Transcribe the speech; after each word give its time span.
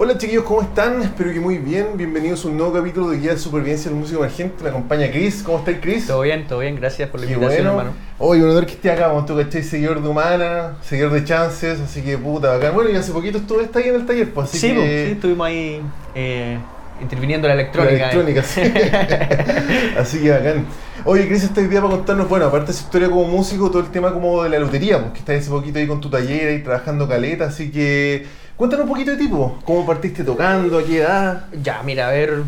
Hola 0.00 0.16
chiquillos, 0.16 0.44
¿cómo 0.44 0.62
están? 0.62 1.02
Espero 1.02 1.32
que 1.32 1.40
muy 1.40 1.58
bien. 1.58 1.88
Bienvenidos 1.96 2.44
a 2.44 2.48
un 2.48 2.56
nuevo 2.56 2.72
capítulo 2.72 3.10
de 3.10 3.18
Guía 3.18 3.32
de 3.32 3.38
Supervivencia 3.38 3.90
del 3.90 3.98
Músico 3.98 4.20
Emergente. 4.20 4.62
Me 4.62 4.70
acompaña 4.70 5.10
Chris. 5.10 5.42
¿Cómo 5.42 5.58
estáis, 5.58 5.78
Chris? 5.80 6.06
Todo 6.06 6.20
bien, 6.20 6.46
todo 6.46 6.60
bien. 6.60 6.76
Gracias 6.76 7.10
por 7.10 7.18
la 7.18 7.26
Qué 7.26 7.32
invitación, 7.32 7.64
bueno. 7.64 7.80
hermano. 7.80 7.96
Oye, 8.18 8.44
un 8.44 8.50
honor 8.50 8.64
que 8.66 8.74
esté 8.74 8.92
acá, 8.92 9.10
tú 9.26 9.36
cachai, 9.36 9.64
seguidor 9.64 10.00
de 10.00 10.08
Humana, 10.08 10.76
seguidor 10.82 11.10
de 11.14 11.24
Chances, 11.24 11.80
así 11.80 12.02
que 12.02 12.16
puta, 12.16 12.52
bacán. 12.52 12.74
Bueno, 12.74 12.90
y 12.90 12.94
hace 12.94 13.10
poquito 13.10 13.38
estuve 13.38 13.64
está 13.64 13.80
ahí 13.80 13.88
en 13.88 13.96
el 13.96 14.06
taller, 14.06 14.32
pues 14.32 14.48
así 14.50 14.58
sí, 14.58 14.68
que... 14.68 14.74
pues, 14.76 15.04
sí, 15.06 15.10
estuvimos 15.14 15.46
ahí 15.48 15.82
eh, 16.14 16.58
interviniendo 17.02 17.48
la 17.48 17.56
La 17.56 17.62
electrónica. 17.62 18.10
electrónica, 18.10 18.42
sí. 18.44 18.60
Así 19.98 20.20
que 20.20 20.30
bacán. 20.30 20.64
Oye, 21.06 21.26
Chris, 21.26 21.42
esta 21.42 21.60
idea 21.60 21.80
para 21.80 21.94
contarnos, 21.96 22.28
bueno, 22.28 22.46
aparte 22.46 22.68
de 22.68 22.72
su 22.78 22.84
historia 22.84 23.08
como 23.10 23.24
músico, 23.24 23.68
todo 23.68 23.80
el 23.82 23.90
tema 23.90 24.12
como 24.12 24.44
de 24.44 24.50
la 24.50 24.60
lotería, 24.60 25.00
pues, 25.00 25.12
que 25.12 25.18
estás 25.18 25.38
hace 25.40 25.50
poquito 25.50 25.80
ahí 25.80 25.88
con 25.88 26.00
tu 26.00 26.08
taller 26.08 26.56
y 26.56 26.62
trabajando 26.62 27.08
caleta, 27.08 27.46
así 27.46 27.72
que 27.72 28.26
cuéntanos 28.58 28.84
un 28.84 28.90
poquito 28.90 29.12
de 29.12 29.16
tipo, 29.16 29.58
cómo 29.64 29.86
partiste 29.86 30.22
tocando, 30.24 30.76
a 30.78 30.84
qué 30.84 30.98
edad. 30.98 31.46
Ya, 31.62 31.82
mira, 31.82 32.08
a 32.08 32.10
ver. 32.10 32.42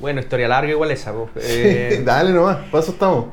Bueno, 0.00 0.20
historia 0.20 0.48
larga 0.48 0.70
igual 0.70 0.90
esa. 0.90 1.12
pues. 1.12 1.30
Eh, 1.48 2.02
Dale 2.04 2.32
nomás, 2.32 2.56
para 2.70 2.82
eso 2.82 2.92
estamos. 2.92 3.26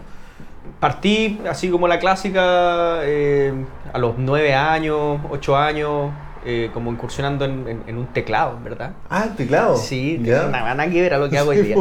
partí 0.79 1.41
así 1.49 1.69
como 1.69 1.88
la 1.88 1.99
clásica 1.99 2.99
eh, 3.03 3.52
a 3.91 3.97
los 3.97 4.17
nueve 4.17 4.53
años, 4.53 5.19
ocho 5.29 5.57
años, 5.57 6.11
eh, 6.45 6.69
como 6.73 6.91
incursionando 6.91 7.43
en, 7.45 7.67
en- 7.67 7.83
en 7.88 7.97
un 7.97 8.07
teclado, 8.07 8.57
¿verdad? 8.63 8.91
Ah, 9.09 9.25
el 9.25 9.35
teclado. 9.35 9.75
Sí, 9.75 10.19
Ya. 10.23 10.45
nada, 10.47 10.73
nada 10.75 10.89
que 10.89 11.02
ver 11.02 11.13
a 11.16 11.17
lo 11.17 11.30
que 11.30 11.38
hago 11.39 11.49
hoy 11.49 11.57
Sí, 11.57 11.63
día. 11.63 11.75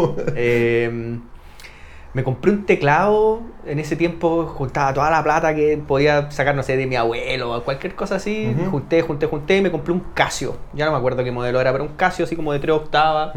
Me 2.15 2.25
compré 2.25 2.51
un 2.51 2.65
teclado, 2.67 3.41
en 3.67 3.79
ese 3.79 3.95
tiempo 3.95 4.47
juntaba 4.47 4.93
toda 4.95 5.11
la 5.11 5.23
plata 5.23 5.55
que 5.55 5.77
podía 5.87 6.30
sacar, 6.30 6.55
no 6.55 6.62
sé, 6.62 6.77
de 6.77 6.87
mi 6.87 6.97
abuelo 6.97 7.55
o 7.55 7.62
cualquier 7.62 7.95
cosa 7.95 8.16
así. 8.16 8.55
Junté, 8.71 9.03
junté, 9.03 9.27
junté 9.27 9.59
y 9.59 9.62
me 9.62 9.71
compré 9.71 9.93
un 9.93 10.01
Casio. 10.15 10.57
Ya 10.73 10.87
no 10.87 10.93
me 10.93 10.99
acuerdo 10.99 11.23
qué 11.23 11.30
modelo 11.30 11.61
era, 11.61 11.71
pero 11.73 11.85
un 11.85 11.91
Casio 11.97 12.25
así 12.25 12.35
como 12.35 12.52
de 12.52 12.59
tres 12.61 12.75
octavas. 12.75 13.33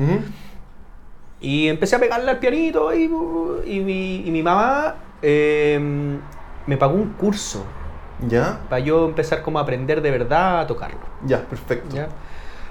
Y 1.42 1.68
empecé 1.68 1.96
a 1.96 2.00
pegarle 2.00 2.30
al 2.32 2.40
pianito 2.40 2.94
y, 2.94 3.04
y, 3.66 3.80
mi, 3.80 4.18
y 4.26 4.32
mi 4.32 4.44
mamá 4.44 4.96
eh, 5.22 5.80
me 6.68 6.78
pagó 6.78 6.94
un 6.96 7.10
curso 7.14 7.66
Ya, 8.28 8.60
para 8.70 8.80
yo 8.80 9.06
empezar 9.06 9.42
como 9.42 9.58
a 9.60 9.64
aprender 9.64 10.02
de 10.02 10.12
verdad 10.12 10.62
a 10.62 10.68
tocarlo. 10.68 11.00
ya, 11.26 11.42
perfecto. 11.42 11.96
¿ya? 11.96 12.08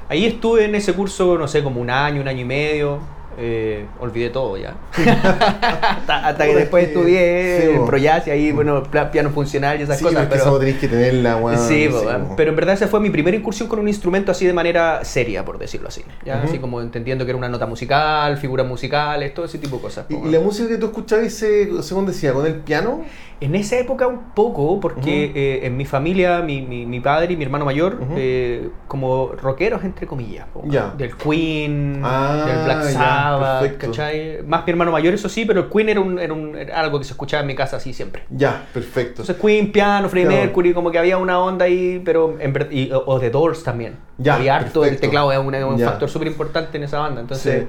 Ahí 0.08 0.24
estuve 0.24 0.64
en 0.64 0.74
ese 0.77 0.92
curso, 0.94 1.36
no 1.36 1.46
sé, 1.46 1.62
como 1.62 1.80
un 1.80 1.91
año, 1.91 2.20
un 2.20 2.28
año 2.28 2.41
y 2.41 2.44
medio. 2.44 2.98
Eh, 3.39 3.86
olvidé 4.00 4.31
todo 4.31 4.56
ya. 4.56 4.75
hasta, 4.97 6.27
hasta 6.28 6.45
que 6.47 6.55
después 6.55 6.84
que- 6.86 6.92
estudié 6.92 7.61
sí, 7.73 7.78
y 8.27 8.31
ahí, 8.31 8.53
bueno, 8.53 8.83
piano 9.11 9.31
funcional 9.31 9.78
y 9.81 9.84
esas 9.84 9.98
sí, 9.98 10.05
cosas. 10.05 10.23
es 10.23 10.28
que 10.28 10.31
Pero, 10.33 10.42
eso 10.42 10.59
que 10.78 10.89
tenerla, 10.89 11.36
weón. 11.36 11.58
sí, 11.58 11.89
bo. 11.89 12.34
pero 12.36 12.51
en 12.51 12.56
verdad 12.56 12.75
esa 12.75 12.89
fue 12.89 13.01
mi 13.01 13.11
primera 13.11 13.36
incursión 13.36 13.69
con 13.69 13.78
un 13.78 13.89
instrumento 13.89 14.33
así 14.33 14.47
de 14.47 14.53
manera 14.53 15.05
seria, 15.05 15.45
por 15.45 15.58
decirlo 15.58 15.89
así. 15.89 16.03
Así 16.31 16.58
como 16.58 16.81
entendiendo 16.81 17.25
que 17.25 17.31
era 17.31 17.39
una 17.39 17.48
nota 17.48 17.67
musical, 17.67 18.36
figuras 18.36 18.67
musicales, 18.67 19.33
todo 19.34 19.45
ese 19.47 19.58
tipo 19.58 19.77
de 19.77 19.83
cosas. 19.83 20.06
¿Y, 20.08 20.14
y 20.14 20.31
la 20.31 20.41
música 20.41 20.69
que 20.69 20.77
tú 20.77 20.86
escuchabas, 20.86 21.33
se- 21.33 21.83
según 21.83 22.06
decía, 22.06 22.33
con 22.33 22.47
el 22.47 22.55
piano? 22.56 23.03
En 23.42 23.55
esa 23.55 23.78
época 23.78 24.06
un 24.06 24.33
poco, 24.34 24.78
porque 24.80 25.33
eh, 25.34 25.60
en 25.66 25.74
mi 25.77 25.86
familia, 25.86 26.42
mi, 26.42 26.60
mi, 26.60 26.84
mi 26.84 27.00
padre 27.00 27.33
y 27.33 27.36
mi 27.38 27.44
hermano 27.44 27.64
mayor, 27.64 27.98
eh, 28.14 28.69
como 28.86 29.28
rockeros, 29.28 29.83
entre 29.83 30.06
comillas, 30.06 30.46
po, 30.52 30.62
del 30.98 31.16
Queen, 31.16 32.02
Ah, 32.05 32.44
del 32.46 32.64
Black 32.64 32.83
Sabbath. 32.91 33.78
¿cachai? 33.78 34.42
Más 34.46 34.66
mi 34.66 34.70
hermano 34.72 34.92
mayor, 34.92 35.14
eso 35.14 35.30
sí, 35.30 35.46
pero 35.46 35.61
el 35.61 35.68
Queen 35.70 35.88
era, 35.88 36.00
un, 36.00 36.18
era, 36.18 36.34
un- 36.34 36.55
era 36.55 36.78
algo 36.78 36.98
que 36.98 37.05
se 37.06 37.12
escuchaba 37.12 37.41
en 37.41 37.46
mi 37.46 37.55
casa 37.55 37.78
así 37.78 37.94
siempre. 37.94 38.24
Ya, 38.28 38.66
perfecto. 38.74 39.22
Entonces 39.22 39.36
Queen, 39.36 39.72
piano, 39.72 40.11
Freddie 40.11 40.28
Claro. 40.28 40.42
Mercury, 40.44 40.74
como 40.74 40.91
que 40.91 40.98
había 40.98 41.16
una 41.16 41.38
onda 41.41 41.64
ahí, 41.64 42.02
pero 42.05 42.36
en 42.38 42.55
y- 42.70 42.91
o, 42.92 43.18
The 43.18 43.30
Doors 43.30 43.64
también. 43.64 43.96
Ya, 44.18 44.34
había 44.34 44.56
harto, 44.56 44.84
el 44.84 45.00
teclado 45.00 45.33
es 45.33 45.38
un, 45.38 45.78
factor 45.80 46.11
súper 46.11 46.28
importante 46.28 46.77
en 46.77 46.84
esa 46.84 46.98
banda, 46.98 47.22
entonces... 47.22 47.62
Sí. 47.62 47.68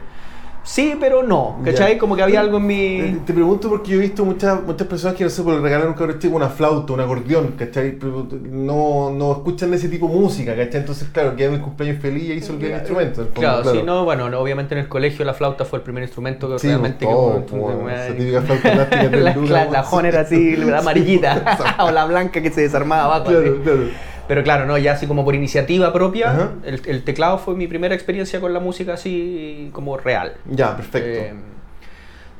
Sí. 0.64 0.95
pero 1.00 1.23
no, 1.23 1.58
¿cachai? 1.66 1.94
Ya. 1.94 2.00
Como 2.00 2.16
que 2.16 2.23
había 2.23 2.40
algo 2.40 2.58
en 2.58 2.66
mi... 2.67 3.20
te 3.26 3.34
pregunto 3.34 3.67
porque 3.70 3.92
yo 3.92 3.98
he 3.98 4.02
visto 4.02 4.23
muchas 4.26 4.62
muchas 4.64 4.88
personas 4.88 5.16
que 5.17 5.23
no 5.23 5.30
sé, 5.30 5.42
por 5.42 5.60
regalar 5.61 5.88
un 5.88 5.94
cabrón 5.94 6.20
chico 6.20 6.36
una 6.36 6.49
flauta, 6.49 6.94
un 6.94 6.99
acordeón, 6.99 7.54
¿cachai? 7.58 7.94
Pero 7.94 8.27
no, 8.44 9.10
no 9.11 9.32
escuchan 9.32 9.73
ese 9.73 9.89
tipo 9.89 10.08
de 10.08 10.14
música, 10.16 10.55
¿cachai? 10.55 10.82
Entonces, 10.82 11.08
claro, 11.11 11.36
queda 11.36 11.54
el 11.54 11.61
cumpleaños 11.61 12.02
feliz 12.02 12.23
y 12.23 12.32
ahí 12.33 12.42
se 12.42 12.54
el 12.54 12.61
instrumento. 12.71 13.21
en 13.21 13.27
el 13.27 13.33
fondo, 13.33 13.39
Claro, 13.61 13.71
sí, 13.71 13.82
no, 13.83 14.05
bueno, 14.05 14.30
no, 14.30 14.39
obviamente 14.39 14.76
en 14.76 14.82
el 14.82 14.88
colegio 14.88 15.26
la 15.26 15.33
flauta 15.33 15.66
fue 15.66 15.80
el 15.80 15.83
primer 15.83 16.04
instrumento 16.04 16.48
que 16.50 16.60
Sí, 16.60 16.67
realmente 16.67 17.05
todo, 17.05 17.44
que- 17.45 17.52
como 17.52 17.82
me- 17.83 17.94
esa 18.05 18.16
típica 18.16 18.42
flauta 18.42 18.71
plástica 18.73 19.10
de 19.10 19.17
la, 19.21 19.36
la, 19.36 19.66
la 19.66 19.82
Honer 19.89 20.16
así, 20.17 20.55
la 20.58 20.77
amarillita, 20.80 21.58
o 21.80 21.92
la 21.92 22.05
blanca 22.05 22.42
que 22.42 22.52
se 22.52 22.61
desarmaba 22.61 23.05
abajo. 23.05 23.26
Claro, 23.32 23.39
así. 23.52 23.61
claro. 23.64 24.11
Pero 24.27 24.43
claro, 24.43 24.65
no, 24.65 24.77
ya 24.77 24.93
así 24.93 25.08
como 25.08 25.26
por 25.26 25.36
iniciativa 25.36 25.92
propia, 25.92 26.52
el, 26.64 26.82
el 26.86 27.04
teclado 27.04 27.37
fue 27.37 27.55
mi 27.55 27.67
primera 27.67 27.93
experiencia 27.95 28.39
con 28.39 28.54
la 28.54 28.59
música 28.59 28.93
así 28.93 29.70
como 29.73 29.98
real. 29.98 30.33
Ya, 30.45 30.76
perfecto. 30.76 31.20
Eh, 31.20 31.33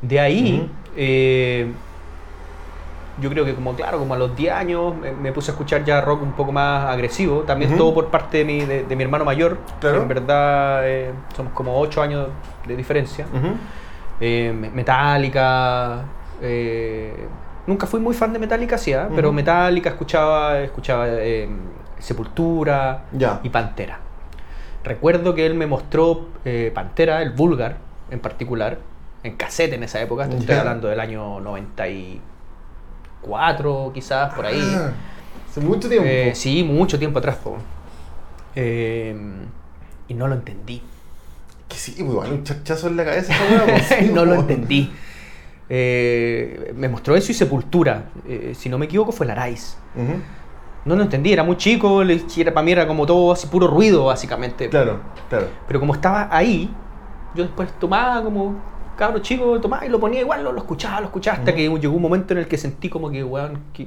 de 0.02 0.20
ahí, 0.20 0.70
eh, 0.96 1.68
yo 3.22 3.30
creo 3.30 3.44
que 3.46 3.54
como, 3.54 3.76
claro, 3.76 4.00
como 4.00 4.14
a 4.14 4.18
los 4.18 4.36
10 4.36 4.54
años 4.54 4.96
me, 4.96 5.12
me 5.12 5.32
puse 5.32 5.52
a 5.52 5.54
escuchar 5.54 5.84
ya 5.84 6.02
rock 6.02 6.24
un 6.24 6.32
poco 6.32 6.52
más 6.52 6.86
agresivo, 6.90 7.42
también 7.42 7.78
todo 7.78 7.94
por 7.94 8.08
parte 8.10 8.40
de 8.40 8.46
mi, 8.46 8.62
de, 8.62 8.84
de 8.86 8.96
mi 8.96 9.04
hermano 9.04 9.26
mayor, 9.26 9.58
Claro. 9.80 9.98
que 9.98 10.02
en 10.04 10.08
verdad 10.08 10.88
eh, 10.88 11.12
somos 11.36 11.52
como 11.54 11.78
8 11.80 12.02
años 12.02 12.28
de 12.66 12.76
diferencia. 12.76 13.26
Ujú. 13.34 13.50
Eh, 14.22 14.54
Metallica, 14.74 16.04
eh, 16.42 17.14
nunca 17.68 17.88
fui 17.88 18.00
muy 18.00 18.14
fan 18.14 18.32
de 18.34 18.40
Metallica, 18.40 18.78
sí, 18.78 18.94
¿ah? 18.94 19.10
pero. 19.16 19.32
Metallica 19.32 19.90
escuchaba, 19.90 20.60
escuchaba 20.60 21.08
eh, 21.10 21.48
Sepultura 22.00 23.06
y 23.44 23.50
Pantera. 23.50 24.00
Recuerdo 24.84 25.36
que 25.36 25.46
él 25.46 25.54
me 25.54 25.68
mostró 25.68 26.30
eh, 26.44 26.72
Pantera, 26.74 27.22
el 27.22 27.30
Vulgar 27.32 27.78
en 28.10 28.20
particular, 28.20 28.80
en 29.24 29.38
cassette 29.38 29.74
en 29.74 29.84
esa 29.84 30.02
época, 30.02 30.28
te 30.28 30.38
estoy 30.38 30.56
hablando 30.56 30.88
del 30.88 31.00
año 31.00 31.40
94 31.40 33.92
quizás, 33.94 34.34
por 34.34 34.48
ahí. 34.48 34.60
Ah, 34.76 34.92
hace 35.50 35.62
mucho 35.62 35.88
tiempo. 35.88 36.08
Eh, 36.08 36.32
sí, 36.36 36.64
mucho 36.64 36.98
tiempo 36.98 37.20
atrás. 37.20 37.38
Eh, 38.56 39.16
y 40.08 40.14
no 40.14 40.28
lo 40.28 40.36
entendí. 40.36 40.82
Que 41.70 41.78
sí, 41.78 41.94
pues 42.00 42.10
igual 42.10 42.34
un 42.34 42.44
chachazo 42.44 42.88
en 42.88 42.98
la 42.98 43.06
cabeza 43.06 43.34
no 44.14 44.26
lo 44.26 44.34
entendí. 44.36 44.92
Eh, 45.74 46.74
me 46.76 46.90
mostró 46.90 47.16
eso 47.16 47.32
y 47.32 47.36
Sepultura. 47.36 48.04
Eh, 48.28 48.52
si 48.58 48.68
no 48.68 48.78
me 48.78 48.88
equivoco, 48.88 49.14
fue 49.14 49.26
Larais. 49.26 49.78
Ujú. 49.96 50.16
No 50.84 50.98
lo 50.98 51.04
entendí, 51.04 51.32
era 51.32 51.44
muy 51.46 51.56
chico, 51.56 52.02
era, 52.02 52.54
para 52.54 52.62
mí 52.66 52.74
era 52.74 52.86
como 52.86 53.06
todo 53.06 53.32
así 53.32 53.48
puro 53.48 53.68
ruido, 53.68 54.04
básicamente. 54.06 54.68
Claro, 54.68 55.00
claro. 55.30 55.48
Pero 55.68 55.80
como 55.80 55.94
estaba 55.94 56.28
ahí, 56.30 56.70
yo 57.36 57.44
después 57.44 57.70
tomaba 57.80 58.22
como 58.22 58.56
cabro 58.98 59.20
chico, 59.20 59.62
tomaba 59.62 59.86
y 59.86 59.90
lo 59.90 59.98
ponía 59.98 60.20
igual, 60.20 60.44
lo, 60.44 60.52
lo 60.52 60.58
escuchaba, 60.58 61.00
lo 61.00 61.06
escuchaba, 61.06 61.38
hasta 61.38 61.52
Ujú. 61.52 61.58
que 61.58 61.80
llegó 61.80 61.96
un 61.96 62.02
momento 62.02 62.34
en 62.34 62.40
el 62.40 62.48
que 62.50 62.58
sentí 62.58 62.90
como 62.90 63.10
que, 63.10 63.24
weón, 63.24 63.60
qué, 63.74 63.86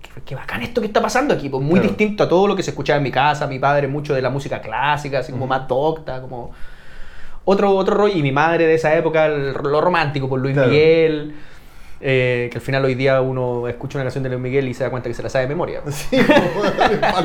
qué- 0.00 0.20
qué 0.24 0.34
bacán 0.36 0.62
esto 0.62 0.80
que 0.80 0.86
está 0.86 1.02
pasando 1.02 1.34
aquí. 1.34 1.48
Pues 1.48 1.60
muy 1.60 1.80
Claro. 1.80 1.88
distinto 1.88 2.22
a 2.22 2.28
todo 2.28 2.46
lo 2.46 2.54
que 2.54 2.62
se 2.62 2.70
escuchaba 2.70 2.98
en 2.98 3.02
mi 3.02 3.10
casa, 3.10 3.48
mi 3.48 3.58
padre 3.58 3.88
mucho 3.88 4.14
de 4.14 4.22
la 4.22 4.30
música 4.30 4.60
clásica, 4.60 5.18
así 5.18 5.32
como 5.32 5.46
Ujú. 5.46 5.48
más 5.50 5.66
docta, 5.66 6.20
como 6.22 6.52
otro, 7.46 7.70
otro 7.74 7.94
rollo. 7.96 8.14
Y 8.14 8.22
mi 8.22 8.32
madre 8.32 8.66
de 8.66 8.74
esa 8.74 8.94
época, 8.94 9.24
el- 9.26 9.52
lo 9.54 9.80
romántico, 9.80 10.28
por 10.28 10.38
Luis 10.40 10.52
Claro. 10.54 10.68
Miguel. 10.70 11.34
eh, 11.98 12.48
que 12.52 12.58
al 12.58 12.62
final 12.62 12.84
hoy 12.84 12.94
día 12.94 13.22
uno 13.22 13.66
escucha 13.68 13.96
una 13.96 14.04
canción 14.04 14.22
de 14.22 14.28
Luis 14.28 14.40
Miguel 14.42 14.68
y 14.68 14.74
se 14.74 14.84
da 14.84 14.90
cuenta 14.90 15.08
que 15.08 15.14
se 15.14 15.22
la 15.22 15.30
sabe 15.30 15.44
de 15.46 15.48
memoria. 15.48 15.80
Sí, 15.90 16.16
weón, 16.16 17.24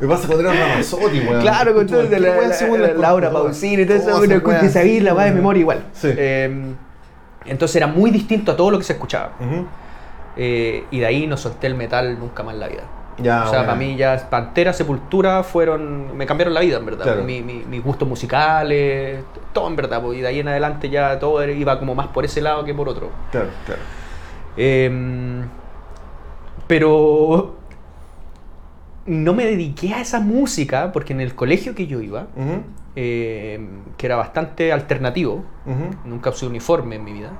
me 0.00 0.06
pasa 0.08 0.24
esa 0.24 0.26
cuando 0.26 0.40
era 0.40 0.52
Ramazotti, 0.52 1.20
weón. 1.20 1.40
Claro, 1.42 1.72
con 1.74 1.86
todo 1.86 2.02
la, 2.02 2.18
la- 2.18 2.94
Laura. 2.94 3.30
Pausini 3.30 3.82
y 3.82 3.86
todo 3.86 3.96
eso, 3.98 4.20
uno 4.20 4.34
escucha 4.34 4.68
sí, 4.68 4.98
la 5.00 5.14
va 5.14 5.26
de 5.26 5.30
memoria 5.30 5.60
igual. 5.60 5.84
Sí. 5.92 6.08
Eh, 6.10 6.74
entonces 7.46 7.76
era 7.76 7.86
muy 7.86 8.10
distinto 8.10 8.50
a 8.50 8.56
todo 8.56 8.72
lo 8.72 8.78
que 8.78 8.84
se 8.84 8.94
escuchaba. 8.94 9.30
Eh, 10.36 10.84
y 10.90 10.98
de 10.98 11.06
ahí 11.06 11.26
no 11.28 11.36
solté 11.36 11.68
el 11.68 11.74
metal 11.76 12.18
nunca 12.18 12.42
más 12.42 12.54
en 12.54 12.60
la 12.60 12.68
vida. 12.68 12.82
Ya, 13.18 13.44
o 13.44 13.50
sea, 13.50 13.60
para 13.66 13.74
mí 13.76 13.94
ya 13.96 14.26
Pantera, 14.30 14.72
Sepultura 14.72 15.42
fueron. 15.42 16.16
me 16.16 16.24
cambiaron 16.26 16.54
la 16.54 16.60
vida, 16.60 16.78
en 16.78 16.86
verdad. 16.86 17.04
Claro. 17.04 17.22
Mi- 17.24 17.42
mi- 17.42 17.62
mis 17.68 17.82
gustos 17.84 18.08
musicales, 18.08 19.22
todo 19.52 19.68
en 19.68 19.76
verdad. 19.76 20.00
pues, 20.02 20.18
y 20.18 20.22
de 20.22 20.28
ahí 20.28 20.40
en 20.40 20.48
adelante 20.48 20.88
ya 20.88 21.18
todo 21.18 21.46
iba 21.48 21.78
como 21.78 21.94
más 21.94 22.08
por 22.08 22.24
ese 22.24 22.40
lado 22.40 22.64
que 22.64 22.74
por 22.74 22.88
otro. 22.88 23.10
Claro, 23.30 23.48
claro. 23.66 23.80
Em, 24.56 25.42
pero 26.66 27.56
no 29.06 29.34
me 29.34 29.44
dediqué 29.44 29.94
a 29.94 30.00
esa 30.00 30.20
música 30.20 30.90
porque 30.92 31.12
en 31.12 31.20
el 31.20 31.34
colegio 31.34 31.74
que 31.74 31.86
yo 31.86 32.00
iba, 32.00 32.26
em, 32.94 33.68
que 33.96 34.06
era 34.06 34.16
bastante 34.16 34.72
alternativo, 34.72 35.44
nunca 36.04 36.30
usé 36.30 36.46
uniforme 36.46 36.96
en 36.96 37.04
mi 37.04 37.12
vida. 37.12 37.30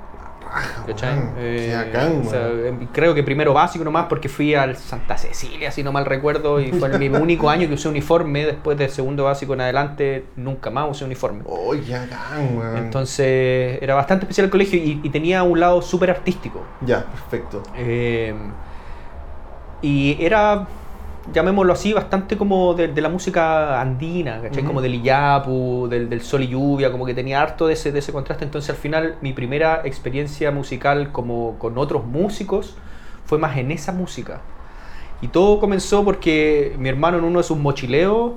¿Cachai? 0.86 1.18
Eh, 1.36 1.68
qué 1.70 1.76
bacán, 1.76 2.22
o 2.26 2.30
sea, 2.30 2.40
weón. 2.48 2.66
em, 2.66 2.86
creo 2.92 3.14
que 3.14 3.22
primero 3.22 3.52
básico 3.54 3.84
nomás 3.84 4.06
porque 4.08 4.28
fui 4.28 4.54
al 4.54 4.76
Santa 4.76 5.16
Cecilia, 5.16 5.70
si 5.70 5.82
no 5.82 5.92
mal 5.92 6.04
recuerdo, 6.04 6.60
y 6.60 6.72
fue 6.72 6.88
mi 6.98 7.08
único 7.08 7.48
año 7.48 7.68
que 7.68 7.74
usé 7.74 7.88
uniforme. 7.88 8.44
Después 8.46 8.76
del 8.76 8.90
segundo 8.90 9.24
básico 9.24 9.54
en 9.54 9.62
adelante, 9.62 10.26
nunca 10.36 10.70
más 10.70 10.90
usé 10.90 11.04
uniforme. 11.04 11.42
Oh, 11.46 11.74
bacán, 11.74 12.56
weón. 12.56 12.76
Entonces 12.76 13.78
era 13.82 13.94
bastante 13.94 14.24
especial 14.24 14.46
el 14.46 14.50
colegio 14.50 14.78
y, 14.78 15.00
y 15.02 15.10
tenía 15.10 15.42
un 15.42 15.58
lado 15.60 15.82
súper 15.82 16.10
artístico. 16.10 16.62
Ya, 16.80 17.04
perfecto. 17.04 17.62
Eh, 17.76 18.34
y 19.80 20.16
era 20.20 20.66
llamémoslo 21.32 21.72
así, 21.72 21.92
bastante 21.92 22.36
como 22.36 22.74
de, 22.74 22.88
de 22.88 23.00
la 23.00 23.08
música 23.08 23.80
andina, 23.80 24.40
¿cachai? 24.42 24.64
Como 24.64 24.80
del 24.80 24.94
Iyapu, 24.94 25.86
del, 25.88 26.08
del 26.08 26.20
sol 26.22 26.42
y 26.42 26.48
lluvia, 26.48 26.90
como 26.90 27.04
que 27.06 27.14
tenía 27.14 27.40
harto 27.42 27.66
de 27.66 27.74
ese, 27.74 27.92
de 27.92 27.98
ese 28.00 28.12
contraste. 28.12 28.44
Entonces 28.44 28.70
al 28.70 28.76
final 28.76 29.16
mi 29.20 29.32
primera 29.32 29.82
experiencia 29.84 30.50
musical 30.50 31.12
como 31.12 31.58
con 31.58 31.78
otros 31.78 32.04
músicos 32.06 32.76
fue 33.24 33.38
más 33.38 33.56
en 33.56 33.70
esa 33.70 33.92
música. 33.92 34.40
Y 35.20 35.28
todo 35.28 35.60
comenzó 35.60 36.04
porque 36.04 36.74
mi 36.78 36.88
hermano 36.88 37.18
en 37.18 37.24
uno 37.24 37.38
de 37.38 37.44
sus 37.44 37.56
mochileos 37.58 38.32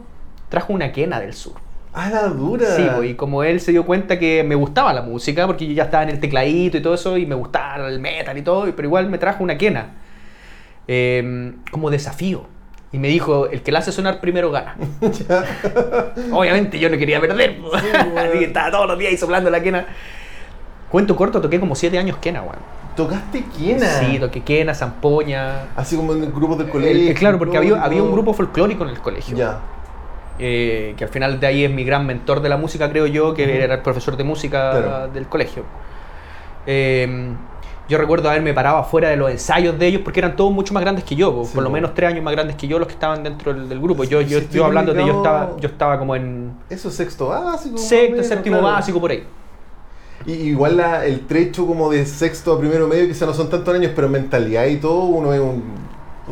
trajo 0.50 0.74
una 0.74 0.92
quena 0.92 1.20
del 1.20 1.34
sur. 1.34 1.54
Ah, 1.98 2.10
la 2.10 2.28
dura. 2.28 2.66
Sí, 2.76 2.84
pues, 2.96 3.10
y 3.12 3.16
como 3.16 3.42
él 3.44 3.60
se 3.62 3.72
dio 3.72 3.86
cuenta 3.86 4.20
que 4.20 4.44
me 4.44 4.54
gustaba 4.56 4.94
la 4.94 5.02
música, 5.02 5.48
porque 5.48 5.66
yo 5.66 5.74
ya 5.74 5.86
estaba 5.86 6.04
en 6.04 6.10
el 6.10 6.20
tecladito 6.20 6.78
y 6.78 6.82
todo 6.82 6.94
eso, 6.94 7.18
y 7.18 7.26
me 7.26 7.36
gustaba 7.36 7.88
el 7.88 8.00
metal 8.00 8.38
y 8.38 8.42
todo, 8.42 8.66
pero 8.76 8.86
igual 8.88 9.10
me 9.10 9.18
trajo 9.18 9.44
una 9.44 9.58
quena. 9.58 9.96
eh, 10.88 11.54
como 11.72 11.90
desafío. 11.90 12.46
Y 12.96 12.98
me 12.98 13.10
dijo, 13.10 13.48
el 13.48 13.62
que 13.62 13.74
la 13.74 13.80
hace 13.80 13.92
sonar 13.92 14.22
primero 14.22 14.52
gana. 14.52 14.78
Obviamente 16.32 16.80
yo 16.80 16.90
no 16.90 16.98
quería 16.98 17.20
perder. 17.20 17.56
Sí, 17.58 17.62
weón. 18.14 18.18
Así 18.18 18.40
que 18.40 18.46
estaba 18.46 18.72
todos 18.72 18.88
los 18.88 18.98
días 18.98 19.12
ahí 19.12 19.18
soplando 19.18 19.50
la 19.50 19.62
quena. 19.62 19.86
Cuento 20.90 21.14
corto, 21.16 21.42
toqué 21.42 21.60
como 21.60 21.76
siete 21.76 21.98
años 21.98 22.18
quena, 22.22 22.42
weón. 22.42 22.56
¿Tocaste 22.96 23.44
quena? 23.58 23.86
Sí, 24.00 24.18
toqué 24.18 24.42
quena, 24.44 24.74
zampoña. 24.74 25.64
Así 25.76 25.98
como 25.98 26.14
en 26.14 26.34
grupos 26.34 26.58
del 26.58 26.68
Eh, 26.68 26.72
colegio. 26.72 27.14
claro, 27.16 27.38
porque 27.38 27.58
había, 27.58 27.84
había 27.84 28.02
un 28.02 28.14
grupo 28.14 28.34
folclórico 28.34 28.84
en 28.86 28.92
el 28.92 29.00
colegio. 29.00 29.36
Ya. 29.36 29.60
eh, 30.40 30.94
que 30.98 31.04
al 31.04 31.10
final 31.10 31.40
de 31.40 31.48
ahí 31.48 31.66
es 31.66 31.72
mi 31.72 31.84
gran 31.84 32.06
mentor 32.06 32.40
de 32.42 32.48
la 32.50 32.56
música, 32.58 32.90
creo 32.90 33.08
yo, 33.08 33.34
que 33.34 33.62
era 33.64 33.76
el 33.76 33.82
profesor 33.82 34.16
de 34.16 34.24
música 34.24 34.72
Claro. 34.72 35.08
del 35.10 35.28
colegio. 35.28 35.64
Eh, 36.66 37.34
yo 37.88 37.98
recuerdo 37.98 38.30
haberme 38.30 38.54
parado 38.54 38.78
afuera 38.78 39.10
de 39.10 39.16
los 39.16 39.30
ensayos 39.30 39.78
de 39.78 39.88
ellos 39.88 40.02
porque 40.04 40.20
eran 40.20 40.36
todos 40.36 40.52
mucho 40.52 40.74
más 40.74 40.82
grandes 40.82 41.04
que 41.06 41.16
yo, 41.16 41.44
Sí, 41.46 41.52
por 41.54 41.64
lo 41.64 41.70
menos 41.70 41.94
tres 41.94 42.10
años 42.12 42.24
más 42.24 42.34
grandes 42.34 42.56
que 42.56 42.68
yo 42.68 42.80
los 42.80 42.88
que 42.88 42.94
estaban 42.94 43.24
dentro 43.24 43.54
del, 43.54 43.70
del 43.70 43.80
grupo. 43.80 44.04
Yo, 44.04 44.22
yo, 44.22 44.40
yo 44.52 44.66
hablando 44.66 44.94
de 44.94 45.06
yo 45.06 45.18
estaba, 45.18 45.56
yo 45.60 45.68
estaba 45.70 46.00
como 46.00 46.16
en 46.16 46.54
Eso 46.70 46.90
es 46.90 46.96
sexto 46.96 47.28
básico. 47.28 47.78
sexto, 47.78 48.12
menos, 48.12 48.28
séptimo 48.28 48.58
claro. 48.60 48.74
básico 48.76 49.00
por 49.00 49.12
ahí. 49.12 49.24
Y 50.26 50.32
igual 50.34 50.78
la- 50.78 51.06
el 51.06 51.28
trecho 51.28 51.68
como 51.68 51.92
de 51.92 52.06
sexto 52.06 52.54
a 52.54 52.60
primero 52.60 52.88
medio, 52.88 53.08
quizás 53.08 53.28
no 53.28 53.34
son 53.34 53.50
tantos 53.50 53.74
años, 53.76 53.92
pero 53.96 54.08
en 54.08 54.14
mentalidad 54.14 54.66
y 54.66 54.78
todo, 54.78 55.02
uno 55.04 55.34
es 55.34 55.40
un. 55.40 55.64